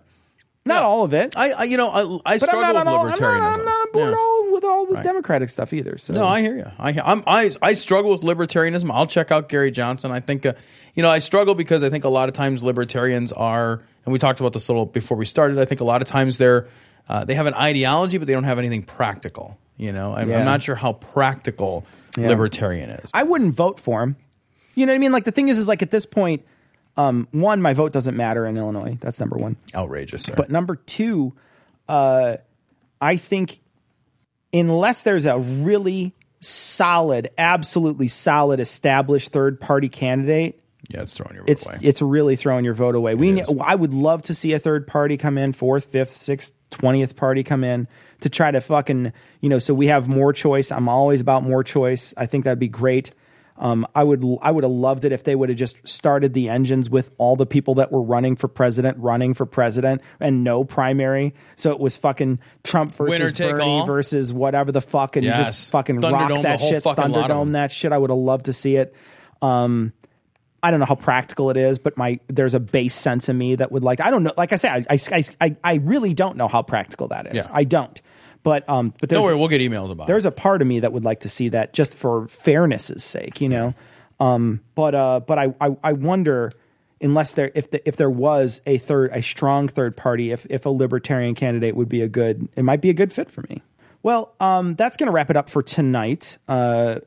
Not 0.64 0.82
all 0.84 1.02
of 1.02 1.12
it. 1.12 1.36
I, 1.36 1.50
I 1.52 1.62
you 1.64 1.76
know, 1.76 1.88
I, 1.88 2.34
I 2.34 2.38
but 2.38 2.52
I'm 2.54 2.60
not 2.60 2.74
with 2.74 2.80
on 2.82 2.88
all, 2.88 3.06
I'm 3.06 3.12
libertarianism. 3.14 3.20
not, 3.40 3.58
I'm 3.60 3.64
not 3.64 3.86
on 3.88 3.92
board 3.92 4.10
Yeah. 4.10 4.16
all 4.18 4.52
with 4.52 4.64
all 4.64 4.86
the 4.86 4.94
Right. 4.94 5.04
Democratic 5.04 5.48
stuff 5.50 5.72
either. 5.72 5.98
So 5.98 6.12
No, 6.14 6.24
I 6.26 6.40
hear 6.40 6.56
you. 6.56 6.70
I, 6.78 6.90
I'm, 7.04 7.24
I 7.26 7.50
I 7.60 7.74
struggle 7.74 8.12
with 8.12 8.20
libertarianism. 8.22 8.90
I'll 8.92 9.06
check 9.08 9.32
out 9.32 9.48
Gary 9.48 9.70
Johnson. 9.72 10.12
I 10.12 10.20
think, 10.20 10.46
uh, 10.46 10.52
you 10.94 11.02
know, 11.02 11.10
I 11.10 11.18
struggle 11.18 11.54
because 11.56 11.82
I 11.82 11.90
think 11.90 12.04
a 12.04 12.08
lot 12.08 12.28
of 12.28 12.34
times 12.36 12.62
libertarians 12.62 13.32
are, 13.32 13.82
and 14.04 14.12
we 14.12 14.18
talked 14.20 14.38
about 14.38 14.52
this 14.52 14.68
a 14.68 14.72
little 14.72 14.86
before 14.86 15.16
we 15.16 15.24
started. 15.26 15.58
I 15.58 15.64
think 15.64 15.80
a 15.80 15.84
lot 15.84 16.00
of 16.00 16.06
times 16.08 16.38
they're 16.38 16.68
uh, 17.08 17.24
they 17.24 17.34
have 17.34 17.46
an 17.46 17.54
ideology, 17.54 18.18
but 18.18 18.28
they 18.28 18.32
don't 18.32 18.44
have 18.44 18.58
anything 18.60 18.84
practical. 18.84 19.58
You 19.76 19.92
know, 19.92 20.14
I'm, 20.14 20.30
Yeah. 20.30 20.38
I'm 20.38 20.44
not 20.44 20.62
sure 20.62 20.76
how 20.76 20.92
practical 20.92 21.84
Yeah. 22.16 22.28
libertarian 22.28 22.90
is. 22.90 23.10
I 23.12 23.24
wouldn't 23.24 23.54
vote 23.54 23.80
for 23.80 24.02
him. 24.02 24.14
You 24.76 24.86
know 24.86 24.92
what 24.92 24.96
I 24.96 24.98
mean? 24.98 25.12
Like 25.12 25.24
the 25.24 25.32
thing 25.32 25.48
is, 25.48 25.58
is 25.58 25.66
like 25.66 25.82
at 25.82 25.90
this 25.90 26.06
point, 26.06 26.44
um, 26.96 27.28
one, 27.30 27.62
my 27.62 27.74
vote 27.74 27.92
doesn't 27.92 28.16
matter 28.16 28.46
in 28.46 28.56
Illinois. 28.56 28.98
That's 29.00 29.18
number 29.18 29.36
one. 29.36 29.56
Outrageous, 29.74 30.24
sir. 30.24 30.34
But 30.36 30.50
number 30.50 30.76
two, 30.76 31.34
uh, 31.88 32.36
I 33.00 33.16
think 33.16 33.60
unless 34.52 35.02
there's 35.02 35.26
a 35.26 35.38
really 35.38 36.12
solid, 36.40 37.30
absolutely 37.38 38.08
solid, 38.08 38.60
established 38.60 39.30
third 39.32 39.60
party 39.60 39.88
candidate, 39.88 40.58
yeah, 40.88 41.02
it's 41.02 41.14
throwing 41.14 41.36
your 41.36 41.44
it's 41.46 41.66
away. 41.66 41.78
it's 41.80 42.02
really 42.02 42.36
throwing 42.36 42.64
your 42.64 42.74
vote 42.74 42.94
away. 42.94 43.14
we 43.14 43.42
I 43.60 43.74
would 43.74 43.94
love 43.94 44.22
to 44.22 44.34
see 44.34 44.52
a 44.52 44.58
third 44.58 44.86
party 44.86 45.16
come 45.16 45.38
in, 45.38 45.52
fourth, 45.52 45.86
fifth, 45.86 46.12
sixth, 46.12 46.52
twentieth 46.70 47.16
party 47.16 47.42
come 47.44 47.64
in 47.64 47.88
to 48.20 48.28
try 48.28 48.50
to 48.50 48.60
fucking 48.60 49.12
you 49.40 49.48
know. 49.48 49.58
So 49.58 49.74
we 49.74 49.86
have 49.86 50.08
more 50.08 50.32
choice. 50.32 50.72
I'm 50.72 50.88
always 50.88 51.20
about 51.20 51.44
more 51.44 51.62
choice. 51.62 52.12
I 52.16 52.26
think 52.26 52.44
that'd 52.44 52.58
be 52.58 52.68
great. 52.68 53.12
Um, 53.62 53.86
I 53.94 54.02
would 54.02 54.24
I 54.42 54.50
would 54.50 54.64
have 54.64 54.72
loved 54.72 55.04
it 55.04 55.12
if 55.12 55.22
they 55.22 55.36
would 55.36 55.48
have 55.48 55.56
just 55.56 55.86
started 55.86 56.34
the 56.34 56.48
engines 56.48 56.90
with 56.90 57.14
all 57.16 57.36
the 57.36 57.46
people 57.46 57.76
that 57.76 57.92
were 57.92 58.02
running 58.02 58.34
for 58.34 58.48
president, 58.48 58.98
running 58.98 59.34
for 59.34 59.46
president, 59.46 60.02
and 60.18 60.42
no 60.42 60.64
primary. 60.64 61.32
So 61.54 61.70
it 61.70 61.78
was 61.78 61.96
fucking 61.96 62.40
Trump 62.64 62.92
versus 62.92 63.32
Bernie 63.32 63.62
all? 63.62 63.86
versus 63.86 64.32
whatever 64.32 64.72
the 64.72 64.80
fuck, 64.80 65.14
and 65.14 65.24
Yes. 65.24 65.46
just 65.46 65.70
fucking 65.70 66.00
rock 66.00 66.42
that 66.42 66.58
shit, 66.60 66.82
fucking 66.82 67.12
lot 67.12 67.30
of 67.30 67.38
them. 67.38 67.50
Thunderdome 67.50 67.52
that 67.52 67.70
shit. 67.70 67.92
I 67.92 67.98
would 67.98 68.10
have 68.10 68.18
loved 68.18 68.46
to 68.46 68.52
see 68.52 68.74
it. 68.74 68.96
Um, 69.40 69.92
I 70.60 70.72
don't 70.72 70.80
know 70.80 70.86
how 70.86 70.96
practical 70.96 71.48
it 71.50 71.56
is, 71.56 71.78
but 71.78 71.96
my 71.96 72.18
there's 72.26 72.54
a 72.54 72.60
base 72.60 72.94
sense 72.94 73.28
in 73.28 73.38
me 73.38 73.54
that 73.54 73.70
would 73.70 73.84
like. 73.84 74.00
I 74.00 74.10
don't 74.10 74.24
know. 74.24 74.32
Like 74.36 74.52
I 74.52 74.56
say, 74.56 74.70
I 74.70 74.84
I, 74.90 75.22
I, 75.40 75.56
I 75.62 75.74
really 75.76 76.14
don't 76.14 76.36
know 76.36 76.48
how 76.48 76.62
practical 76.62 77.06
that 77.08 77.28
is. 77.28 77.34
Yeah. 77.46 77.46
I 77.52 77.62
don't. 77.62 78.02
But 78.42 78.68
um, 78.68 78.92
but 79.00 79.08
there's, 79.08 79.20
Don't 79.20 79.28
worry, 79.28 79.36
we'll 79.38 79.48
get 79.48 79.60
emails 79.60 79.90
about 79.90 80.04
it. 80.04 80.06
there's 80.08 80.26
a 80.26 80.32
part 80.32 80.62
of 80.62 80.68
me 80.68 80.80
that 80.80 80.92
would 80.92 81.04
like 81.04 81.20
to 81.20 81.28
see 81.28 81.48
that 81.50 81.72
just 81.72 81.94
for 81.94 82.26
fairness's 82.28 83.04
sake, 83.04 83.40
you 83.40 83.48
know. 83.48 83.74
Um, 84.18 84.60
but 84.74 84.94
uh, 84.94 85.20
but 85.20 85.38
I, 85.38 85.54
I 85.60 85.76
I 85.82 85.92
wonder 85.92 86.52
unless 87.00 87.34
there 87.34 87.50
if 87.54 87.70
the, 87.70 87.86
if 87.86 87.96
there 87.96 88.10
was 88.10 88.60
a 88.66 88.78
third 88.78 89.10
a 89.12 89.22
strong 89.22 89.68
third 89.68 89.96
party 89.96 90.32
if 90.32 90.46
if 90.50 90.66
a 90.66 90.70
libertarian 90.70 91.34
candidate 91.34 91.76
would 91.76 91.88
be 91.88 92.02
a 92.02 92.08
good 92.08 92.48
it 92.56 92.62
might 92.62 92.80
be 92.80 92.90
a 92.90 92.94
good 92.94 93.12
fit 93.12 93.30
for 93.30 93.42
me. 93.48 93.62
Well, 94.02 94.34
um, 94.40 94.74
that's 94.74 94.96
going 94.96 95.06
to 95.06 95.12
wrap 95.12 95.30
it 95.30 95.36
up 95.36 95.48
for 95.48 95.62
tonight. 95.62 96.38
Uh, 96.48 96.98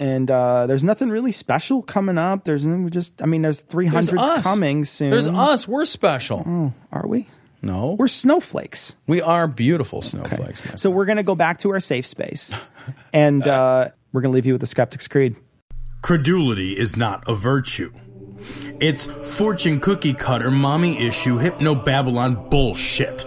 and 0.00 0.30
uh, 0.30 0.66
there's 0.66 0.84
nothing 0.84 1.10
really 1.10 1.32
special 1.32 1.82
coming 1.82 2.16
up. 2.18 2.44
There's 2.44 2.64
just 2.90 3.20
I 3.22 3.26
mean 3.26 3.42
there's 3.42 3.62
300s 3.62 4.10
There's 4.10 4.42
coming 4.42 4.84
soon. 4.84 5.10
There's 5.10 5.26
us. 5.26 5.66
We're 5.68 5.84
special. 5.84 6.44
Oh, 6.46 6.72
are 6.92 7.06
we? 7.06 7.26
No. 7.62 7.96
We're 7.98 8.08
snowflakes. 8.08 8.94
We 9.06 9.20
are 9.20 9.48
beautiful 9.48 10.02
snowflakes. 10.02 10.64
man. 10.64 10.76
So 10.76 10.90
we're 10.90 11.06
going 11.06 11.16
to 11.16 11.22
go 11.22 11.34
back 11.34 11.58
to 11.58 11.70
our 11.70 11.80
safe 11.80 12.06
space, 12.06 12.52
and 13.12 13.46
uh, 13.46 13.88
we're 14.12 14.20
going 14.20 14.32
to 14.32 14.34
leave 14.34 14.46
you 14.46 14.52
with 14.54 14.60
the 14.60 14.66
Skeptic's 14.66 15.08
Creed. 15.08 15.36
Credulity 16.02 16.78
is 16.78 16.96
not 16.96 17.28
a 17.28 17.34
virtue. 17.34 17.92
It's 18.80 19.06
fortune 19.06 19.80
cookie 19.80 20.14
cutter, 20.14 20.50
mommy 20.50 20.98
issue, 20.98 21.38
hypno 21.38 21.74
Babylon 21.74 22.48
bullshit. 22.48 23.26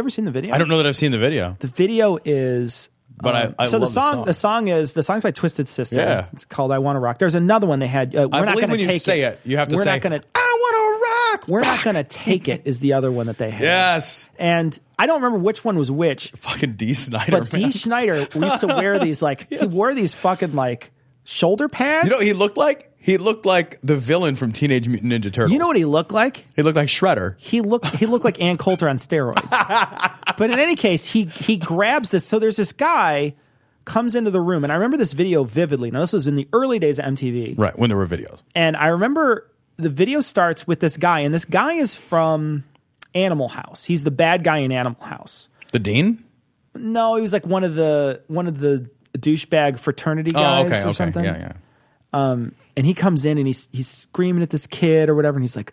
Ever 0.00 0.08
seen 0.10 0.24
the 0.24 0.30
video? 0.30 0.54
I 0.54 0.58
don't 0.58 0.68
know 0.68 0.78
that 0.78 0.86
I've 0.86 0.96
seen 0.96 1.12
the 1.12 1.18
video. 1.18 1.56
The 1.60 1.66
video 1.68 2.18
is. 2.24 2.88
But 3.22 3.36
I- 3.36 3.42
um, 3.44 3.54
I 3.58 3.66
so 3.66 3.78
the 3.78 3.84
the 3.84 3.92
song, 3.92 4.14
song. 4.14 4.24
the 4.24 4.32
song 4.32 4.68
is 4.68 4.94
the 4.94 5.02
song's 5.02 5.22
by 5.22 5.30
Twisted 5.30 5.68
Sister. 5.68 5.96
Yeah. 6.00 6.26
it's 6.32 6.46
called 6.46 6.72
"I 6.72 6.78
Want 6.78 6.96
to 6.96 7.00
Rock." 7.00 7.18
There's 7.18 7.34
another 7.34 7.66
one 7.66 7.78
they 7.80 7.86
had. 7.86 8.16
Uh, 8.16 8.26
we're 8.32 8.38
I 8.38 8.44
not 8.46 8.56
going 8.56 8.70
to 8.70 8.78
take 8.78 9.02
say 9.02 9.20
it. 9.20 9.34
it, 9.34 9.40
you 9.44 9.58
have 9.58 9.68
to 9.68 9.76
we're 9.76 9.82
say, 9.82 9.90
not 9.92 10.00
going 10.00 10.18
to. 10.18 10.26
I 10.34 10.56
want 10.58 10.74
to 10.74 11.38
rock. 11.38 11.48
We're 11.48 11.60
not 11.60 11.84
going 11.84 11.96
to 11.96 12.04
take 12.04 12.48
it. 12.48 12.62
Is 12.64 12.80
the 12.80 12.94
other 12.94 13.12
one 13.12 13.26
that 13.26 13.36
they 13.36 13.50
had? 13.50 13.60
Yes. 13.62 14.30
And 14.38 14.78
I 14.98 15.06
don't 15.06 15.22
remember 15.22 15.44
which 15.44 15.66
one 15.66 15.76
was 15.76 15.90
which. 15.90 16.30
Fucking 16.30 16.76
Dee 16.76 16.94
Snider. 16.94 17.30
But 17.30 17.52
man. 17.52 17.62
Dee 17.62 17.72
Snider 17.72 18.26
used 18.34 18.60
to 18.60 18.68
wear 18.68 18.98
these 18.98 19.20
like 19.20 19.48
he 19.50 19.66
wore 19.66 19.94
these 19.94 20.14
fucking 20.14 20.54
like 20.54 20.90
shoulder 21.30 21.68
pads. 21.68 22.04
You 22.04 22.10
know 22.10 22.16
what 22.16 22.26
he 22.26 22.32
looked 22.32 22.56
like? 22.56 22.86
He 23.02 23.16
looked 23.16 23.46
like 23.46 23.80
the 23.80 23.96
villain 23.96 24.34
from 24.36 24.52
Teenage 24.52 24.86
Mutant 24.86 25.10
Ninja 25.12 25.32
Turtles. 25.32 25.52
You 25.52 25.58
know 25.58 25.68
what 25.68 25.76
he 25.76 25.86
looked 25.86 26.12
like? 26.12 26.44
He 26.54 26.62
looked 26.62 26.76
like 26.76 26.88
Shredder. 26.88 27.40
He 27.40 27.62
looked 27.62 27.86
he 27.96 28.04
looked 28.06 28.24
like 28.26 28.38
Ann 28.40 28.58
Coulter 28.58 28.88
on 28.88 28.98
steroids. 28.98 29.48
but 30.36 30.50
in 30.50 30.58
any 30.58 30.76
case, 30.76 31.06
he 31.06 31.24
he 31.24 31.56
grabs 31.56 32.10
this. 32.10 32.26
So 32.26 32.38
there's 32.38 32.56
this 32.56 32.72
guy 32.72 33.34
comes 33.86 34.14
into 34.14 34.30
the 34.30 34.40
room, 34.40 34.64
and 34.64 34.72
I 34.72 34.76
remember 34.76 34.98
this 34.98 35.14
video 35.14 35.44
vividly. 35.44 35.90
Now 35.90 36.00
this 36.00 36.12
was 36.12 36.26
in 36.26 36.34
the 36.36 36.46
early 36.52 36.78
days 36.78 36.98
of 36.98 37.06
MTV, 37.06 37.58
Right, 37.58 37.76
when 37.78 37.88
there 37.88 37.96
were 37.96 38.06
videos. 38.06 38.40
and 38.54 38.76
I 38.76 38.88
remember 38.88 39.50
the 39.76 39.88
video 39.88 40.20
starts 40.20 40.66
with 40.66 40.80
this 40.80 40.98
guy, 40.98 41.20
and 41.20 41.32
this 41.32 41.46
guy 41.46 41.72
is 41.74 41.94
from 41.94 42.64
Animal 43.14 43.48
House. 43.48 43.84
He's 43.86 44.04
the 44.04 44.10
bad 44.10 44.44
guy 44.44 44.58
in 44.58 44.70
Animal 44.72 45.02
House. 45.06 45.48
The 45.72 45.78
Dean? 45.78 46.22
No, 46.74 47.16
he 47.16 47.22
was 47.22 47.32
like 47.32 47.46
one 47.46 47.64
of 47.64 47.74
the 47.76 48.22
one 48.28 48.46
of 48.46 48.58
the 48.58 48.90
douchebag 49.18 49.78
fraternity 49.78 50.30
guys 50.30 50.64
oh, 50.64 50.66
okay, 50.66 50.82
or 50.82 50.88
okay. 50.88 50.92
something. 50.92 51.24
Yeah, 51.24 51.38
yeah. 51.38 51.52
Um, 52.12 52.52
and 52.76 52.86
he 52.86 52.94
comes 52.94 53.24
in 53.24 53.38
and 53.38 53.46
he's 53.46 53.68
he's 53.72 53.88
screaming 53.88 54.42
at 54.42 54.50
this 54.50 54.66
kid 54.66 55.08
or 55.08 55.14
whatever, 55.14 55.36
and 55.36 55.44
he's 55.44 55.56
like, 55.56 55.72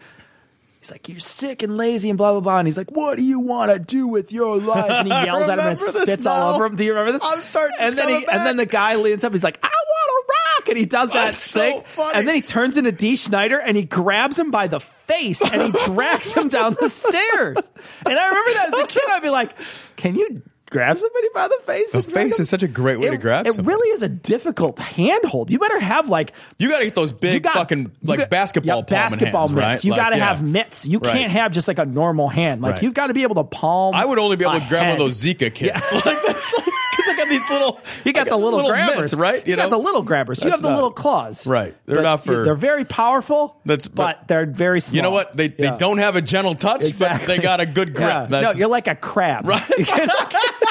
he's 0.79 0.91
like, 0.91 1.09
"You're 1.09 1.19
sick 1.19 1.63
and 1.63 1.77
lazy 1.77 2.09
and 2.09 2.17
blah 2.17 2.31
blah 2.31 2.41
blah." 2.41 2.59
And 2.59 2.67
he's 2.67 2.77
like, 2.77 2.91
"What 2.91 3.17
do 3.17 3.23
you 3.23 3.39
want 3.39 3.71
to 3.71 3.79
do 3.79 4.07
with 4.07 4.31
your 4.31 4.57
life?" 4.59 4.91
And 4.91 5.07
he 5.07 5.13
yells 5.25 5.49
at 5.49 5.59
him 5.59 5.67
and 5.67 5.79
spits 5.79 6.25
all 6.25 6.55
over 6.55 6.65
him. 6.65 6.75
Do 6.75 6.83
you 6.83 6.91
remember 6.91 7.11
this? 7.11 7.21
I'm 7.23 7.41
starting 7.41 7.77
to 7.77 7.83
And 7.83 7.97
then 7.97 8.09
he, 8.09 8.25
come 8.25 8.35
and 8.37 8.45
then 8.45 8.57
the 8.57 8.65
guy 8.65 8.95
leans 8.95 9.23
up. 9.23 9.31
He's 9.33 9.43
like, 9.43 9.59
"I 9.63 9.67
want 9.67 10.27
to 10.27 10.33
rock," 10.33 10.69
and 10.69 10.77
he 10.77 10.85
does 10.85 11.11
that 11.11 11.31
That's 11.31 11.43
so 11.43 11.59
thing. 11.59 11.81
funny. 11.83 12.19
And 12.19 12.27
then 12.27 12.35
he 12.35 12.41
turns 12.41 12.77
into 12.77 12.91
Dee 12.91 13.15
Snider 13.15 13.59
and 13.59 13.75
he 13.77 13.83
grabs 13.83 14.37
him 14.37 14.51
by 14.51 14.67
the 14.67 14.79
face 14.79 15.41
and 15.41 15.61
he 15.61 15.71
drags 15.85 16.33
him 16.33 16.49
down 16.49 16.75
the 16.79 16.89
stairs. 16.89 17.71
And 18.05 18.17
I 18.17 18.27
remember 18.27 18.53
that 18.53 18.73
as 18.73 18.83
a 18.83 18.87
kid. 18.87 19.03
I'd 19.09 19.21
be 19.21 19.29
like, 19.29 19.57
"Can 19.95 20.15
you?" 20.15 20.41
Grab 20.77 20.97
somebody 20.97 21.27
by 21.33 21.47
the 21.47 21.57
face. 21.65 21.91
The 21.91 22.03
face 22.03 22.37
them?" 22.37 22.41
is 22.43 22.49
such 22.49 22.63
a 22.63 22.67
great 22.67 22.99
way 22.99 23.07
it, 23.07 23.11
to 23.11 23.17
grab 23.17 23.45
It 23.47 23.53
somebody. 23.53 23.67
really 23.75 23.89
is 23.89 24.01
a 24.01 24.09
difficult 24.09 24.79
handhold. 24.79 25.51
You 25.51 25.59
better 25.59 25.79
have 25.79 26.07
like 26.09 26.33
You 26.57 26.69
got 26.69 26.79
to 26.79 26.85
get 26.85 26.95
those 26.95 27.11
big 27.11 27.43
got- 27.43 27.53
fucking 27.55 27.91
like 28.03 28.19
got- 28.19 28.29
basketball 28.29 28.77
yeah, 28.79 28.83
basketball 28.95 29.47
hands, 29.47 29.53
mitts. 29.55 29.65
right? 29.65 29.83
You 29.85 29.91
Like, 29.91 29.99
got 30.01 30.09
to 30.11 30.17
yeah. 30.17 30.25
have 30.25 30.43
mitts. 30.43 30.85
You 30.87 30.99
Right. 30.99 31.13
can't 31.13 31.31
have 31.31 31.51
just 31.51 31.67
like 31.67 31.79
a 31.79 31.85
normal 31.85 32.27
hand. 32.29 32.61
Like 32.61 32.73
Right. 32.75 32.83
you've 32.83 32.93
got 32.93 33.07
to 33.07 33.13
be 33.13 33.23
able 33.23 33.35
to 33.35 33.43
palm. 33.43 33.95
I 33.95 34.05
would 34.05 34.19
only 34.19 34.35
be 34.35 34.45
able 34.45 34.59
to 34.59 34.65
grab 34.69 34.83
one 34.83 34.91
of 34.91 34.97
those 34.99 35.21
Zika 35.23 35.53
kids. 35.53 35.73
like 35.93 36.03
that's 36.25 36.53
because 36.53 37.09
I 37.09 37.15
got 37.17 37.29
these 37.29 37.49
little. 37.49 37.79
You 38.05 38.13
got 38.13 38.27
I 38.27 38.29
the 38.31 38.37
little, 38.37 38.67
grabbers, 38.67 38.97
mitts, 38.97 39.13
right? 39.15 39.47
You, 39.47 39.55
got 39.55 39.69
the 39.69 39.77
little 39.77 40.01
grabbers. 40.01 40.39
you 40.39 40.45
That's 40.49 40.57
have 40.57 40.61
the 40.63 40.69
not- 40.69 40.75
little 40.75 40.91
claws, 40.91 41.45
Right. 41.47 41.75
They're 41.85 42.01
not 42.01 42.25
for- 42.25 42.43
They're 42.43 42.55
very 42.55 42.85
powerful. 42.85 43.57
That's- 43.65 43.87
but, 43.87 44.19
but- 44.19 44.27
they're 44.27 44.45
very 44.45 44.79
small. 44.81 44.95
You 44.95 45.01
know 45.03 45.11
what? 45.11 45.35
They 45.37 45.47
they 45.49 45.71
don't 45.77 45.97
have 45.99 46.15
a 46.15 46.21
gentle 46.21 46.55
touch, 46.55 46.97
but 46.99 47.21
they 47.23 47.37
got 47.39 47.59
a 47.59 47.65
good 47.65 47.93
grip. 47.93 48.29
No, 48.29 48.51
you're 48.51 48.67
like 48.67 48.87
a 48.87 48.95
crab. 48.95 49.47
Right. 49.47 49.61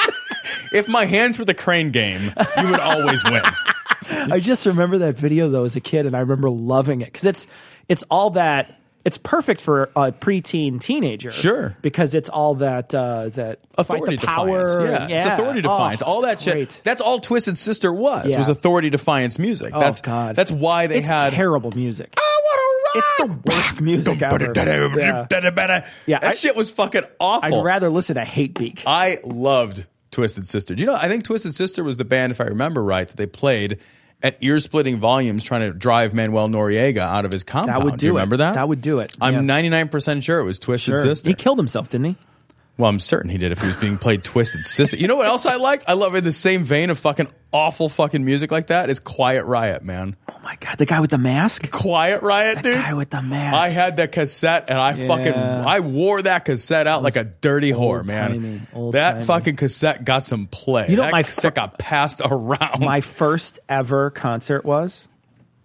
if 0.73 0.89
my 0.89 1.05
hands 1.05 1.39
were 1.39 1.45
the 1.45 1.55
crane 1.55 1.91
game, 1.91 2.33
you 2.63 2.71
would 2.71 2.81
always 2.81 3.23
win. 3.25 3.43
I 4.33 4.41
just 4.41 4.67
remember 4.67 4.99
that 4.99 5.17
video 5.17 5.49
though 5.49 5.65
as 5.65 5.77
a 5.77 5.81
kid, 5.81 6.07
and 6.07 6.17
I 6.17 6.21
remember 6.21 6.49
loving 6.51 7.01
it 7.01 7.07
because 7.07 7.25
it's 7.27 7.47
it's 7.89 8.05
all 8.11 8.31
that. 8.31 8.73
It's 9.05 9.19
perfect 9.19 9.61
for 9.61 9.85
a 9.95 10.11
preteen 10.11 10.81
teenager, 10.81 11.31
Sure. 11.31 11.77
because 11.81 12.13
it's 12.13 12.29
all 12.29 12.57
that 12.57 12.93
uh, 12.93 13.29
that 13.31 13.61
Authority 13.79 14.17
fight 14.17 14.21
the 14.21 14.27
power. 14.27 14.67
defiance. 14.67 15.11
Yeah. 15.11 15.19
It's 15.19 15.27
authority 15.29 15.59
Oh, 15.61 15.63
defiance. 15.63 16.03
All 16.03 16.23
that 16.23 16.33
it's 16.33 16.43
shit. 16.43 16.81
That's 16.83 17.01
all 17.01 17.21
Twisted 17.21 17.57
Sister 17.57 17.93
was. 17.93 18.27
Yeah. 18.27 18.39
Was 18.39 18.49
authority 18.49 18.91
defiance 18.91 19.39
music. 19.39 19.71
Oh 19.73 19.79
that's 19.79 20.01
God, 20.01 20.35
That's 20.35 20.51
why 20.51 20.89
they 20.89 20.99
it's 20.99 21.09
had 21.09 21.33
terrible 21.35 21.71
music. 21.71 22.15
I 22.17 22.41
want 22.43 22.61
to 22.61 22.99
it's 22.99 23.15
the 23.45 23.53
worst 23.53 23.81
music 23.81 24.23
ever. 24.23 24.53
Yeah. 24.99 25.27
Yeah, 26.07 26.19
that 26.19 26.37
shit 26.37 26.57
was 26.57 26.71
fucking 26.71 27.05
awful. 27.21 27.61
I'd 27.61 27.65
rather 27.65 27.91
listen 27.91 28.17
to 28.17 28.23
Hatebeak. 28.23 28.83
I 28.87 29.19
loved 29.25 29.87
Twisted 30.11 30.49
Sister. 30.49 30.75
Do 30.75 30.83
you 30.83 30.87
know? 30.87 30.95
I 30.95 31.09
think 31.09 31.25
Twisted 31.25 31.55
Sister 31.55 31.83
was 31.85 31.97
the 31.97 32.05
band, 32.05 32.31
if 32.33 32.41
I 32.41 32.45
remember 32.45 32.83
right, 32.83 33.07
that 33.07 33.17
they 33.17 33.27
played 33.27 33.79
at 34.23 34.39
ear 34.41 34.59
splitting 34.59 34.99
volumes 34.99 35.45
trying 35.45 35.61
to 35.61 35.77
drive 35.77 36.15
Manuel 36.15 36.49
Noriega 36.49 36.99
out 37.01 37.25
of 37.27 37.33
his 37.33 37.45
compound. 37.45 37.81
That 37.81 37.85
would 37.85 37.99
do 37.99 38.07
you 38.07 38.13
it. 38.13 38.15
remember 38.15 38.39
that? 38.39 38.55
That 38.55 38.67
would 38.69 38.81
do 38.81 39.01
it. 39.01 39.15
I'm 39.21 39.47
Yeah. 39.47 39.55
99% 39.55 40.23
sure 40.23 40.41
it 40.41 40.45
was 40.45 40.59
Twisted 40.59 40.93
Sure. 40.95 41.05
Sister. 41.05 41.29
He 41.29 41.35
killed 41.35 41.59
himself, 41.59 41.89
didn't 41.91 42.07
he? 42.07 42.17
Well, 42.79 42.91
I'm 42.91 43.01
certain 43.01 43.31
he 43.31 43.39
did 43.39 43.53
if 43.53 43.61
he 43.61 43.69
was 43.69 43.77
being 43.79 43.97
played 43.97 44.23
Twisted 44.23 44.67
Sister. 44.67 44.97
You 44.99 45.09
know 45.09 45.17
what 45.17 45.27
else 45.27 45.47
I 45.47 45.57
liked? 45.57 45.85
I 45.89 45.95
love 45.95 46.15
in 46.15 46.25
the 46.25 46.33
same 46.33 46.63
vein 46.65 46.91
of 46.91 46.99
fucking 46.99 47.29
awful 47.51 47.89
fucking 47.89 48.23
music 48.23 48.51
like 48.51 48.67
that 48.67 48.91
is 48.91 49.01
Quiet 49.01 49.45
Riot, 49.47 49.83
man. 49.83 50.15
Oh 50.31 50.39
my 50.43 50.57
god, 50.61 50.77
the 50.77 50.85
guy 50.85 51.01
with 51.01 51.09
the 51.09 51.17
mask? 51.17 51.71
Quiet 51.71 52.21
Riot, 52.23 52.63
dude. 52.63 52.75
guy 52.75 52.93
with 52.93 53.09
the 53.09 53.23
mask. 53.23 53.57
I 53.57 53.69
had 53.71 53.97
that 53.97 54.13
cassette 54.13 54.67
and 54.69 54.79
I 54.79 54.93
fucking 54.95 55.33
I 55.33 55.81
wore 55.81 56.21
that 56.21 56.45
cassette 56.45 56.87
out 56.87 57.03
like 57.03 57.17
a 57.17 57.25
dirty 57.25 57.73
whore, 57.73 58.05
man. 58.05 58.67
old-timey. 58.75 58.93
that 58.93 59.25
fucking 59.25 59.57
cassette 59.57 60.05
got 60.05 60.23
some 60.25 60.47
play. 60.47 60.87
You 60.91 60.97
know, 60.97 61.03
that 61.03 61.13
my 61.13 61.23
cassette 61.23 61.55
got 61.55 61.79
passed 61.79 62.21
around. 62.23 62.81
My 62.81 63.01
first 63.01 63.59
ever 63.71 64.11
concert 64.11 64.67
was 64.67 65.09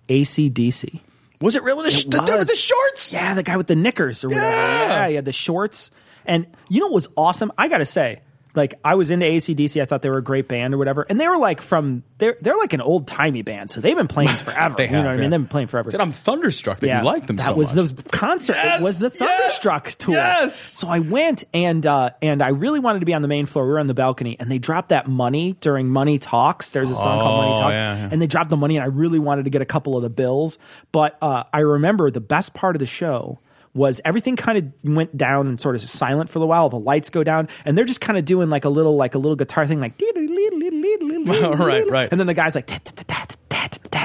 ACDC. 0.08 1.02
Was 1.42 1.56
it 1.56 1.64
really 1.64 1.90
the, 1.90 1.92
sh- 1.92 2.06
the 2.06 2.20
dude 2.20 2.40
with 2.40 2.48
the 2.48 2.56
shorts? 2.56 3.12
Yeah, 3.12 3.34
the 3.34 3.44
guy 3.44 3.58
with 3.58 3.68
the 3.68 3.76
knickers 3.76 4.24
or 4.24 4.30
whatever. 4.30 4.46
Yeah, 4.48 5.08
he 5.10 5.16
had 5.16 5.26
the 5.26 5.32
shorts. 5.34 5.90
And 6.26 6.48
you 6.70 6.80
know 6.80 6.88
what 6.88 6.94
was 6.96 7.08
awesome? 7.18 7.52
I 7.58 7.68
gotta 7.68 7.86
say, 7.86 8.22
like 8.54 8.74
I 8.84 8.96
was 8.96 9.12
into 9.12 9.26
ACDC. 9.26 9.82
I 9.82 9.86
thought 9.86 10.02
they 10.02 10.10
were 10.10 10.18
a 10.18 10.22
great 10.24 10.50
band 10.50 10.74
or 10.74 10.78
whatever. 10.78 11.06
And 11.10 11.18
they 11.22 11.26
were 11.26 11.38
like 11.38 11.62
from 11.62 12.04
they're 12.18 12.36
they're 12.42 12.58
like 12.58 12.74
an 12.74 12.82
old 12.82 13.08
timey 13.08 13.44
band, 13.44 13.72
so 13.72 13.80
they've 13.80 13.96
been 13.96 14.10
playing 14.10 14.28
forever. 14.36 14.84
You 14.84 14.90
know 14.92 15.04
what 15.04 15.08
I 15.08 15.12
mean? 15.18 15.30
They've 15.30 15.40
been 15.40 15.48
playing 15.48 15.68
forever. 15.68 15.90
Dude, 15.90 16.02
I'm 16.02 16.12
thunderstruck 16.12 16.80
that 16.82 17.00
you 17.00 17.06
like 17.06 17.28
them 17.28 17.38
that 17.38 17.46
so 17.46 17.54
was 17.56 17.74
much. 17.74 17.94
the 17.96 18.10
concert. 18.10 18.58
Yes, 18.58 18.82
it 18.82 18.84
was 18.84 19.00
the 19.00 19.10
yes, 19.18 19.20
Thunderstruck 19.38 19.88
tour. 19.92 20.16
yes. 20.16 20.56
So 20.58 20.90
I 20.90 21.00
went 21.00 21.46
and 21.54 21.86
uh, 21.86 22.10
and 22.22 22.42
I 22.44 22.50
really 22.50 22.80
wanted 22.82 23.00
to 23.00 23.06
be 23.06 23.14
on 23.14 23.22
the 23.22 23.30
main 23.30 23.46
floor. 23.46 23.66
We 23.66 23.72
were 23.72 23.80
on 23.80 23.88
the 23.88 23.94
balcony, 23.94 24.36
and 24.38 24.52
they 24.52 24.60
dropped 24.60 24.90
that 24.90 25.08
money 25.08 25.54
during 25.62 25.88
Money 25.88 26.20
Talks. 26.20 26.72
There's 26.72 26.90
a 26.90 26.96
song 26.98 27.22
called 27.22 27.38
Money 27.46 27.54
Oh, 27.54 27.58
Talks, 27.62 27.76
yeah, 27.78 27.96
yeah. 28.00 28.10
and 28.12 28.22
they 28.22 28.28
dropped 28.28 28.50
the 28.50 28.58
money, 28.58 28.76
and 28.76 28.84
I 28.84 28.88
really 28.88 29.20
wanted 29.20 29.46
to 29.46 29.50
get 29.50 29.62
a 29.62 29.66
couple 29.66 29.96
of 29.96 30.04
the 30.04 30.10
bills. 30.10 30.60
But 30.92 31.18
uh, 31.22 31.46
I 31.54 31.60
remember 31.60 32.12
the 32.12 32.20
best 32.22 32.54
part 32.54 32.76
of 32.76 32.82
the 32.82 32.86
show 32.86 33.40
was 33.74 34.02
everything 34.04 34.36
kind 34.36 34.58
of 34.58 34.92
went 34.92 35.16
down 35.16 35.48
and 35.48 35.60
sort 35.60 35.76
of 35.76 35.82
silent 35.82 36.30
for 36.30 36.40
a 36.40 36.46
while. 36.46 36.70
The 36.70 36.80
lights 36.80 37.10
go 37.10 37.24
down, 37.24 37.48
and 37.66 37.78
they're 37.78 37.86
just 37.86 38.02
kind 38.02 38.18
of 38.18 38.26
doing 38.26 38.50
like 38.50 38.66
a 38.66 38.70
little 38.70 38.96
like 38.96 39.16
a 39.16 39.18
little 39.18 39.36
guitar 39.36 39.66
thing, 39.66 39.80
like 39.80 39.98
right, 41.58 41.88
right. 41.90 42.10
and 42.12 42.20
then 42.20 42.28
the 42.28 42.34
guy's 42.34 42.56
like. 42.56 42.70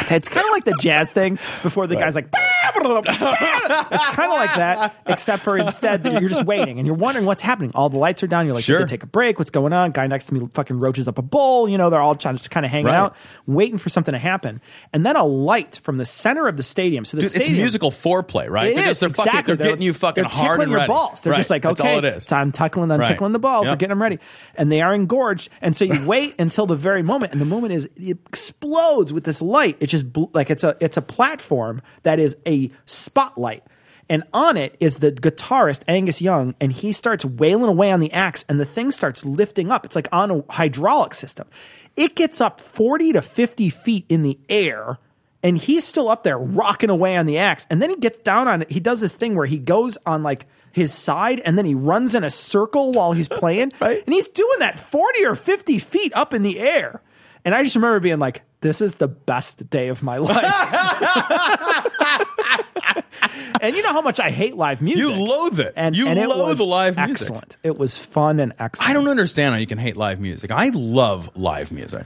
It's 0.08 0.28
kind 0.28 0.46
of 0.46 0.52
like 0.52 0.64
the 0.64 0.76
jazz 0.80 1.10
thing 1.12 1.34
before 1.64 1.86
the 1.88 1.96
guy's 1.96 2.14
like, 2.14 2.28
it's 2.32 4.06
kind 4.08 4.30
of 4.30 4.36
like 4.38 4.54
that, 4.54 4.94
except 5.06 5.42
for 5.42 5.56
instead 5.58 6.04
that 6.04 6.20
you're 6.20 6.28
just 6.28 6.44
waiting 6.44 6.78
and 6.78 6.86
you're 6.86 6.96
wondering 6.96 7.26
what's 7.26 7.42
happening. 7.42 7.72
All 7.74 7.88
the 7.88 7.96
lights 7.98 8.22
are 8.22 8.26
down. 8.28 8.46
You're 8.46 8.54
like, 8.54 8.62
Sure. 8.64 8.86
take 8.86 9.02
a 9.02 9.06
break? 9.08 9.38
What's 9.38 9.50
going 9.50 9.72
on? 9.72 9.90
Guy 9.90 10.06
next 10.06 10.26
to 10.26 10.34
me 10.34 10.48
fucking 10.54 10.78
roaches 10.78 11.08
up 11.08 11.18
a 11.18 11.22
bowl. 11.22 11.68
You 11.68 11.76
know, 11.78 11.90
they're 11.90 12.00
all 12.00 12.14
just 12.14 12.50
kind 12.50 12.64
of 12.64 12.70
hanging 12.70 12.92
out, 12.92 13.16
waiting 13.46 13.78
for 13.78 13.88
something 13.88 14.12
to 14.12 14.18
happen. 14.18 14.60
And 14.92 15.04
then 15.04 15.16
a 15.16 15.24
light 15.24 15.80
from 15.82 15.96
the 15.96 16.06
center 16.06 16.46
of 16.46 16.56
the 16.56 16.62
stadium. 16.62 17.04
So 17.04 17.16
the 17.16 17.24
Dude, 17.24 17.34
it's 17.36 17.48
musical 17.48 17.90
foreplay, 17.90 18.48
right? 18.48 18.70
It 18.70 18.76
They're 18.76 18.82
is, 18.84 18.88
just- 18.88 19.00
they're 19.00 19.08
fucking- 19.10 19.30
exactly. 19.32 19.54
they're 19.56 19.66
getting 19.68 19.82
you 19.82 19.92
fucking 19.92 20.22
they're 20.24 20.30
hard 20.30 20.50
tickling 20.52 20.62
and 20.64 20.70
your 20.70 20.80
ready. 20.80 20.88
balls. 20.88 21.22
They're 21.22 21.32
Right. 21.32 21.36
just 21.38 21.50
like, 21.50 21.62
That's 21.62 21.80
okay, 21.80 21.92
all 21.94 21.98
it 21.98 22.04
is. 22.04 22.30
I'm 22.30 22.52
tickling, 22.52 22.90
I'm 22.92 23.00
Right. 23.00 23.08
tickling 23.08 23.32
the 23.32 23.38
balls. 23.40 23.66
We're 23.66 23.74
getting 23.76 23.88
them 23.90 24.02
ready, 24.02 24.18
and 24.54 24.70
they 24.70 24.82
are 24.82 24.94
engorged. 24.94 25.48
And 25.60 25.76
so 25.76 25.84
you 25.84 26.04
wait 26.06 26.34
until 26.38 26.66
the 26.66 26.75
very 26.76 27.02
moment, 27.02 27.32
and 27.32 27.40
the 27.40 27.46
moment 27.46 27.72
is 27.72 27.88
it 27.96 28.18
explodes 28.26 29.12
with 29.12 29.24
this 29.24 29.42
light. 29.42 29.76
It's 29.80 29.90
just 29.90 30.12
bl- 30.12 30.26
like 30.32 30.50
it's 30.50 30.64
a 30.64 30.76
it's 30.80 30.96
a 30.96 31.02
platform 31.02 31.82
that 32.02 32.18
is 32.18 32.36
a 32.46 32.70
spotlight. 32.84 33.62
And 34.08 34.22
on 34.32 34.56
it 34.56 34.76
is 34.78 34.98
the 34.98 35.10
guitarist 35.10 35.82
Angus 35.88 36.22
Young, 36.22 36.54
and 36.60 36.72
he 36.72 36.92
starts 36.92 37.24
wailing 37.24 37.68
away 37.68 37.90
on 37.90 38.00
the 38.00 38.12
axe, 38.12 38.44
and 38.48 38.60
the 38.60 38.64
thing 38.64 38.90
starts 38.90 39.24
lifting 39.24 39.72
up. 39.72 39.84
It's 39.84 39.96
like 39.96 40.08
on 40.12 40.30
a 40.30 40.44
hydraulic 40.52 41.14
system. 41.14 41.48
It 41.96 42.14
gets 42.14 42.40
up 42.40 42.60
40 42.60 43.14
to 43.14 43.22
50 43.22 43.70
feet 43.70 44.04
in 44.08 44.22
the 44.22 44.38
air, 44.48 44.98
and 45.42 45.58
he's 45.58 45.84
still 45.84 46.08
up 46.08 46.22
there 46.22 46.38
rocking 46.38 46.90
away 46.90 47.16
on 47.16 47.26
the 47.26 47.38
axe. 47.38 47.66
And 47.68 47.82
then 47.82 47.90
he 47.90 47.96
gets 47.96 48.18
down 48.18 48.46
on 48.46 48.62
it. 48.62 48.70
He 48.70 48.80
does 48.80 49.00
this 49.00 49.14
thing 49.14 49.34
where 49.34 49.46
he 49.46 49.58
goes 49.58 49.98
on 50.06 50.22
like 50.22 50.46
his 50.76 50.92
side 50.94 51.40
and 51.40 51.58
then 51.58 51.64
he 51.64 51.74
runs 51.74 52.14
in 52.14 52.22
a 52.22 52.30
circle 52.30 52.92
while 52.92 53.12
he's 53.12 53.28
playing. 53.42 53.72
right. 53.80 54.02
And 54.06 54.14
he's 54.14 54.28
doing 54.28 54.58
that 54.60 54.78
40 54.78 55.24
or 55.24 55.34
50 55.34 55.78
feet 55.78 56.12
up 56.14 56.34
in 56.34 56.42
the 56.42 56.60
air. 56.60 57.00
And 57.44 57.54
I 57.54 57.62
just 57.62 57.76
remember 57.76 58.00
being 58.00 58.18
like, 58.18 58.42
this 58.60 58.80
is 58.80 58.96
the 58.96 59.06
best 59.08 59.68
day 59.70 59.88
of 59.88 60.02
my 60.02 60.16
life. 60.18 60.36
and 63.60 63.74
you 63.76 63.82
know 63.82 63.92
how 63.92 64.02
much 64.02 64.18
I 64.20 64.30
hate 64.30 64.56
live 64.56 64.82
music. 64.82 65.02
You 65.02 65.12
loathe 65.12 65.60
it. 65.60 65.72
And, 65.76 65.96
You 65.96 66.06
and 66.08 66.18
it 66.18 66.28
loathe 66.28 66.48
was 66.50 66.58
the 66.58 66.66
live 66.66 66.96
music. 66.96 67.10
excellent. 67.12 67.56
It 67.62 67.78
was 67.78 67.96
fun 67.96 68.40
and 68.40 68.52
excellent. 68.58 68.90
I 68.90 68.94
don't 68.94 69.08
understand 69.08 69.54
how 69.54 69.60
you 69.60 69.66
can 69.66 69.78
hate 69.78 69.96
live 69.96 70.20
music. 70.20 70.50
I 70.50 70.68
love 70.74 71.30
live 71.36 71.70
music. 71.72 72.04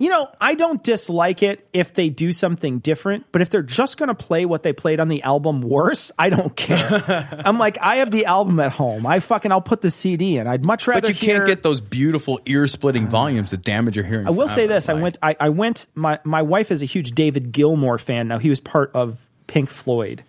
You 0.00 0.10
know, 0.10 0.28
I 0.40 0.54
don't 0.54 0.82
dislike 0.82 1.42
it 1.42 1.68
if 1.72 1.92
they 1.92 2.08
do 2.08 2.32
something 2.32 2.78
different, 2.78 3.26
but 3.32 3.42
if 3.42 3.50
they're 3.50 3.62
just 3.62 3.98
going 3.98 4.08
to 4.08 4.14
play 4.14 4.46
what 4.46 4.62
they 4.62 4.72
played 4.72 5.00
on 5.00 5.08
the 5.08 5.24
album 5.24 5.60
worse, 5.60 6.12
I 6.16 6.30
don't 6.30 6.54
care. 6.54 7.42
I'm 7.44 7.58
like, 7.58 7.78
I 7.80 7.96
have 7.96 8.12
the 8.12 8.26
album 8.26 8.60
at 8.60 8.70
home. 8.70 9.06
I 9.06 9.18
fucking, 9.18 9.50
I'll 9.50 9.60
put 9.60 9.80
the 9.80 9.90
CD 9.90 10.36
in. 10.36 10.46
I'd 10.46 10.64
much 10.64 10.86
rather 10.86 11.00
But 11.00 11.08
you 11.08 11.14
hear, 11.14 11.36
can't 11.38 11.48
get 11.48 11.62
those 11.64 11.80
beautiful 11.80 12.38
ear 12.46 12.68
splitting 12.68 13.08
volumes 13.08 13.50
that 13.50 13.64
damage 13.64 13.96
your 13.96 14.04
hearing. 14.04 14.28
I 14.28 14.30
will 14.30 14.48
say 14.48 14.68
this: 14.68 14.88
I 14.88 14.94
went. 14.94 15.18
I, 15.20 15.36
I 15.40 15.48
went. 15.48 15.86
My 15.96 16.20
my 16.22 16.42
wife 16.42 16.70
is 16.70 16.80
a 16.80 16.86
huge 16.86 17.12
David 17.12 17.50
Gilmour 17.52 17.98
fan. 17.98 18.28
Now 18.28 18.38
he 18.38 18.48
was 18.48 18.60
part 18.60 18.92
of 18.94 19.28
Pink 19.48 19.68
Floyd, 19.68 20.22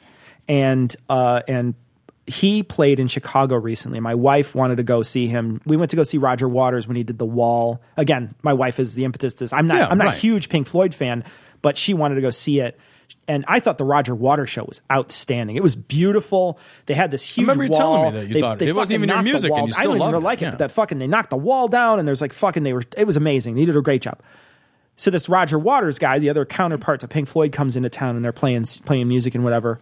and 0.48 0.96
uh, 1.10 1.42
and 1.48 1.76
he 2.30 2.64
played 2.64 3.00
in 3.00 3.08
Chicago 3.08 3.56
recently. 3.58 4.00
My 4.00 4.16
wife 4.16 4.56
wanted 4.56 4.78
to 4.78 4.84
go 4.84 5.02
see 5.02 5.28
him. 5.28 5.62
We 5.66 5.76
went 5.78 5.90
to 5.92 5.98
go 5.98 6.04
see 6.04 6.18
Roger 6.18 6.48
Waters 6.48 6.88
when 6.88 6.96
he 6.96 7.04
did 7.04 7.18
The 7.18 7.26
Wall. 7.26 7.82
Again, 7.98 8.36
my 8.44 8.54
wife 8.54 8.80
is 8.80 8.96
the 8.96 9.04
impetus. 9.06 9.34
to 9.36 9.44
This 9.46 9.54
I'm 9.54 9.68
not. 9.68 9.78
Yeah, 9.78 9.88
I'm 9.90 9.98
not 9.98 10.06
right. 10.08 10.16
a 10.16 10.20
huge 10.20 10.50
Pink 10.50 10.68
Floyd 10.68 10.94
fan, 10.94 11.24
but 11.62 11.78
she 11.78 11.94
wanted 11.94 12.16
to 12.16 12.22
go 12.22 12.30
see 12.30 12.60
it. 12.60 12.80
And 13.28 13.44
I 13.48 13.60
thought 13.60 13.78
the 13.78 13.84
Roger 13.86 14.14
Waters 14.16 14.50
show 14.50 14.64
was 14.64 14.82
outstanding. 14.92 15.56
It 15.56 15.64
was 15.64 15.76
beautiful. 15.76 16.60
They 16.86 16.94
had 16.94 17.12
this 17.12 17.24
huge 17.26 17.44
remember 17.48 17.64
you 17.64 17.70
wall. 17.72 17.80
telling 17.80 18.14
me 18.14 18.20
that 18.20 18.28
you 18.28 18.34
They- 18.36 18.42
thought 18.42 18.60
they 18.60 18.68
it 18.68 18.76
wasn't 18.76 18.94
even 18.94 19.10
your 19.10 19.22
music 19.22 19.52
and 19.52 19.68
you 19.68 19.74
I 19.78 19.84
don't 19.84 19.98
even 20.02 20.16
it. 20.16 20.20
like 20.20 20.42
it, 20.42 20.46
Yeah. 20.46 20.50
but 20.52 20.60
that 20.60 20.72
fucking 20.72 21.00
they 21.00 21.08
knocked 21.08 21.30
the 21.32 21.38
wall 21.38 21.68
down 21.68 22.00
and 22.00 22.08
there's 22.08 22.22
like 22.22 22.34
fucking 22.34 22.64
they 22.64 22.74
were 22.74 22.84
it 22.98 23.06
was 23.08 23.18
amazing. 23.18 23.56
They 23.56 23.66
did 23.66 23.76
a 23.76 23.82
great 23.82 24.02
job. 24.02 24.20
So 24.96 25.10
this 25.10 25.30
Roger 25.30 25.58
Waters 25.58 25.98
guy, 25.98 26.20
the 26.20 26.30
other 26.30 26.46
counterpart 26.46 27.00
to 27.00 27.08
Pink 27.08 27.28
Floyd, 27.30 27.52
comes 27.52 27.76
into 27.76 27.90
town 27.90 28.16
and 28.16 28.24
they're 28.26 28.32
playing 28.32 28.66
playing 28.86 29.08
music 29.08 29.34
and 29.34 29.44
whatever. 29.44 29.80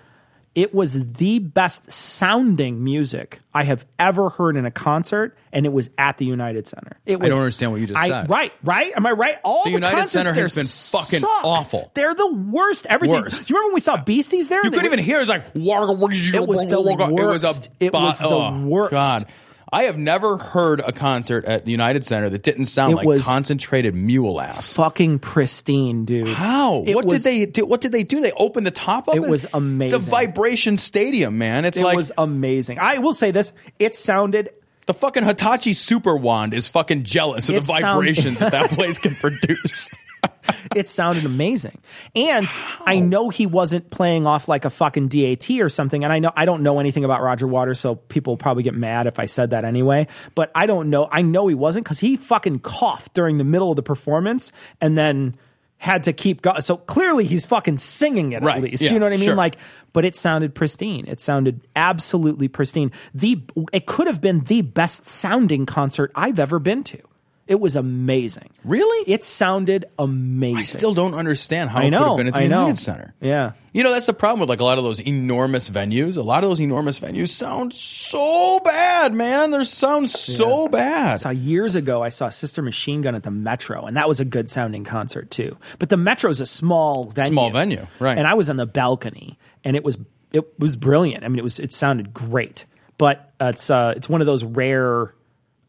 It 0.57 0.73
was 0.73 1.13
the 1.13 1.37
best 1.37 1.91
sounding 1.91 2.83
music 2.83 3.41
I 3.53 3.63
have 3.63 3.85
ever 3.99 4.29
heard 4.29 4.57
in 4.57 4.65
a 4.65 4.71
concert, 4.71 5.37
and 5.53 5.67
it 5.67 5.69
was 5.71 5.91
at 5.99 6.17
the 6.17 6.25
United 6.25 6.65
Center. 6.65 6.97
It 7.05 7.21
I 7.21 7.29
don't 7.29 7.37
understand 7.37 7.73
what 7.73 7.79
you 7.79 7.85
just 7.85 7.99
I- 7.99 8.07
said. 8.07 8.27
Right, 8.27 8.51
right. 8.63 8.91
Am 8.95 9.05
I 9.05 9.11
right? 9.11 9.35
All 9.43 9.65
The 9.65 9.69
the, 9.69 9.73
United 9.75 10.07
Center 10.07 10.33
has 10.33 10.55
been 10.55 10.99
fucking 10.99 11.19
suck. 11.19 11.45
awful. 11.45 11.91
They're 11.93 12.15
the 12.15 12.33
worst. 12.33 12.87
Everything. 12.89 13.21
Worst. 13.21 13.45
Do 13.45 13.53
you 13.53 13.55
remember 13.55 13.67
when 13.67 13.73
we 13.75 13.81
saw 13.81 13.97
Beasties 13.97 14.49
there? 14.49 14.63
You 14.63 14.71
couldn't 14.71 14.87
even 14.87 14.97
hear. 14.97 15.17
It 15.17 15.19
was 15.19 15.29
like 15.29 15.45
it 15.53 15.61
was 15.61 16.67
the 16.67 16.81
worst. 16.81 17.71
It 17.79 17.93
was 17.93 18.19
the 18.19 18.27
oh, 18.27 18.65
worst. 18.65 18.91
God, 18.91 19.25
I 19.71 19.83
have 19.83 19.97
never 19.97 20.37
heard 20.37 20.79
a 20.79 20.91
concert 20.93 21.43
at 21.45 21.65
the 21.65 21.71
United 21.71 22.05
Center 22.05 22.29
that 22.29 22.41
didn't 22.41 22.67
sound 22.67 22.93
It 22.93 22.95
like 22.97 23.05
was 23.07 23.25
concentrated 23.25 23.93
mule 23.93 24.39
ass. 24.39 24.73
fucking 24.73 25.19
pristine, 25.19 26.05
dude. 26.05 26.29
How? 26.35 26.83
It 26.87 26.95
what 26.95 27.03
was- 27.05 27.23
did 27.23 27.29
they 27.33 27.45
do? 27.45 27.65
What 27.65 27.81
did 27.81 27.91
they 27.91 28.03
do? 28.03 28.21
They 28.21 28.31
opened 28.31 28.65
the 28.65 28.71
top 28.71 29.07
of 29.09 29.15
it. 29.15 29.23
It 29.23 29.29
was 29.29 29.45
amazing. 29.53 29.97
It's 29.97 30.07
a 30.07 30.09
vibration 30.09 30.77
stadium, 30.77 31.37
man. 31.37 31.65
It's 31.65 31.77
it 31.77 31.83
like 31.83 31.97
was 31.97 32.11
amazing. 32.17 32.79
I 32.79 32.99
will 32.99 33.13
say 33.13 33.31
this: 33.31 33.51
it 33.77 33.93
sounded 33.95 34.51
the 34.85 34.93
fucking 34.93 35.25
Hitachi 35.25 35.73
Super 35.73 36.15
Wand 36.15 36.53
is 36.53 36.67
fucking 36.69 37.03
jealous 37.03 37.49
of 37.49 37.55
It 37.55 37.59
the 37.59 37.63
sound- 37.65 37.81
vibrations 37.83 38.39
that 38.39 38.53
that 38.53 38.69
place 38.71 38.97
can 38.97 39.15
produce. 39.15 39.89
it 40.75 40.87
sounded 40.87 41.25
amazing. 41.25 41.77
And 42.15 42.47
I 42.85 42.99
know 42.99 43.29
he 43.29 43.45
wasn't 43.45 43.89
playing 43.91 44.27
off 44.27 44.47
like 44.47 44.65
a 44.65 44.69
fucking 44.69 45.07
DAT 45.09 45.49
or 45.59 45.69
something. 45.69 46.03
And 46.03 46.11
I 46.13 46.19
know 46.19 46.31
I 46.35 46.45
don't 46.45 46.63
know 46.63 46.79
anything 46.79 47.03
about 47.05 47.21
Roger 47.21 47.47
Waters, 47.47 47.79
so 47.79 47.95
people 47.95 48.31
will 48.33 48.37
probably 48.37 48.63
get 48.63 48.73
mad 48.75 49.07
if 49.07 49.19
I 49.19 49.25
said 49.25 49.49
that 49.51 49.65
anyway. 49.65 50.07
But 50.35 50.51
I 50.55 50.65
don't 50.65 50.89
know. 50.89 51.07
I 51.11 51.21
know 51.21 51.47
he 51.47 51.55
wasn't 51.55 51.85
because 51.85 51.99
he 51.99 52.15
fucking 52.17 52.59
coughed 52.59 53.13
during 53.13 53.37
the 53.37 53.43
middle 53.43 53.69
of 53.71 53.75
the 53.75 53.83
performance 53.83 54.51
and 54.81 54.97
then 54.97 55.35
had 55.79 56.01
to 56.03 56.11
keep 56.13 56.41
going. 56.41 56.59
So 56.61 56.75
clearly 56.77 57.23
he's 57.25 57.45
fucking 57.45 57.77
singing 57.77 58.31
it 58.31 58.41
Right. 58.41 58.57
at 58.57 58.63
least. 58.63 58.81
Yeah, 58.81 58.93
you 58.93 58.99
know 58.99 59.05
what 59.05 59.13
I 59.13 59.17
mean? 59.17 59.25
sure. 59.27 59.35
Like, 59.35 59.57
but 59.93 60.05
it 60.05 60.15
sounded 60.15 60.55
pristine. 60.55 61.05
It 61.07 61.21
sounded 61.21 61.61
absolutely 61.75 62.47
pristine. 62.47 62.91
The 63.13 63.43
it 63.71 63.85
could 63.85 64.07
have 64.07 64.19
been 64.19 64.39
the 64.45 64.63
best 64.63 65.05
sounding 65.05 65.67
concert 65.67 66.11
I've 66.15 66.39
ever 66.39 66.57
been 66.57 66.83
to. 66.85 66.99
It 67.47 67.59
was 67.59 67.75
amazing. 67.75 68.49
Really? 68.65 69.11
It 69.11 69.23
sounded 69.23 69.85
amazing. 69.97 70.57
I 70.57 70.63
still 70.63 70.93
don't 70.93 71.13
understand 71.13 71.69
how 71.69 71.79
I 71.79 71.83
it 71.83 71.85
could 71.85 71.91
know. 71.91 72.07
have 72.09 72.17
been 72.17 72.27
at 72.27 72.33
the 72.33 72.39
I 72.41 72.47
know. 72.47 72.61
United 72.61 72.77
Center. 72.81 73.13
Yeah. 73.21 73.53
You 73.73 73.83
know, 73.83 73.91
that's 73.91 74.05
the 74.07 74.13
problem 74.13 74.39
with 74.41 74.49
like 74.49 74.59
a 74.59 74.63
lot 74.63 74.77
of 74.77 74.83
those 74.83 74.99
enormous 74.99 75.69
venues. 75.69 76.17
A 76.17 76.21
lot 76.21 76.43
of 76.43 76.49
those 76.49 76.59
enormous 76.59 76.99
venues 76.99 77.29
sound 77.29 77.73
so 77.73 78.59
bad, 78.65 79.13
man. 79.13 79.51
They 79.51 79.63
sound 79.63 80.09
so 80.09 80.65
I 80.65 80.69
bad. 80.69 81.19
saw 81.19 81.29
years 81.29 81.75
ago. 81.75 82.03
I 82.03 82.09
saw 82.09 82.29
Sister 82.29 82.61
Machine 82.61 83.01
Gun 83.01 83.15
at 83.15 83.23
the 83.23 83.31
Metro, 83.31 83.85
and 83.85 83.95
that 83.95 84.07
was 84.07 84.19
a 84.19 84.25
good 84.25 84.49
sounding 84.49 84.83
concert 84.83 85.29
too. 85.29 85.57
But 85.79 85.89
the 85.89 85.97
Metro 85.97 86.29
is 86.29 86.41
a 86.41 86.45
small 86.45 87.05
venue, 87.05 87.33
Small 87.33 87.51
venue, 87.51 87.87
right. 87.99 88.17
And 88.17 88.27
I 88.27 88.33
was 88.33 88.49
on 88.49 88.57
the 88.57 88.65
balcony, 88.65 89.37
and 89.63 89.75
it 89.75 89.83
was 89.83 89.97
it 90.33 90.59
was 90.59 90.75
brilliant. 90.75 91.23
I 91.23 91.27
mean, 91.27 91.39
it 91.39 91.43
was 91.43 91.59
it 91.59 91.71
sounded 91.71 92.13
great. 92.13 92.65
But 92.97 93.31
uh, 93.39 93.51
it's 93.53 93.69
uh, 93.69 93.93
it's 93.95 94.09
one 94.09 94.21
of 94.21 94.27
those 94.27 94.43
rare 94.43 95.13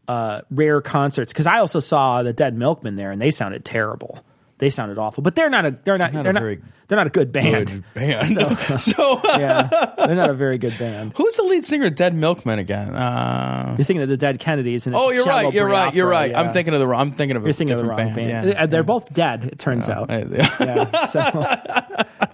uh, 0.09 0.41
rare 0.51 0.81
concerts 0.81 1.33
because 1.33 1.47
I 1.47 1.59
also 1.59 1.81
saw 1.81 2.23
the 2.23 2.33
Dead 2.33 2.57
Milkmen 2.57 2.97
there, 2.97 3.11
and 3.13 3.21
they 3.21 3.31
sounded 3.31 3.65
terrible. 3.65 4.25
They 4.59 4.71
sounded 4.71 4.99
awful, 4.99 5.23
but 5.23 5.37
they're 5.37 5.51
not 5.51 5.67
a 5.67 5.79
they're 5.85 5.99
not 5.99 6.13
Not 6.13 6.25
they're 6.25 6.33
not 6.33 6.41
very 6.43 6.61
they're 6.89 6.97
not 6.97 7.07
a 7.07 7.11
good 7.11 7.31
band. 7.31 7.67
Good 7.69 7.85
band. 7.95 8.27
So, 8.27 8.49
So, 8.77 9.21
yeah, 9.25 9.93
they're 9.99 10.17
not 10.17 10.31
a 10.31 10.35
very 10.35 10.59
good 10.59 10.77
band. 10.79 11.13
who's 11.15 11.37
the 11.37 11.45
lead 11.45 11.65
singer 11.65 11.87
of 11.87 11.95
Dead 11.95 12.13
Milkmen 12.15 12.59
again? 12.59 12.93
Uh, 12.97 13.77
You're 13.79 13.85
thinking 13.85 14.03
of 14.03 14.09
the 14.09 14.17
Dead 14.17 14.41
Kennedys, 14.41 14.89
and 14.89 14.97
oh, 14.97 15.11
you're 15.11 15.25
right. 15.25 15.53
You're 15.55 15.69
right. 15.69 15.95
You're 15.95 16.09
right. 16.09 16.33
yeah. 16.33 16.41
I'm 16.41 16.53
thinking 16.53 16.75
of 16.75 16.81
the. 16.81 16.89
wrong. 16.89 17.01
I'm 17.03 17.13
thinking 17.13 17.37
of 17.37 17.45
a 17.45 17.47
You're 17.47 17.53
thinking 17.53 17.75
of 17.75 17.85
the 17.85 17.89
different 17.89 18.17
wrong 18.17 18.27
band. 18.27 18.49
Yeah. 18.49 18.63
Uh, 18.63 18.67
They're 18.67 18.83
both 18.83 19.13
dead. 19.13 19.45
It 19.45 19.59
turns 19.61 19.89
out. 19.89 20.11
Yeah. 20.11 20.49
yeah. 20.61 21.05
So, 21.07 21.21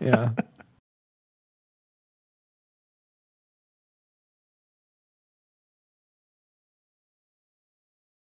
yeah. 0.00 0.30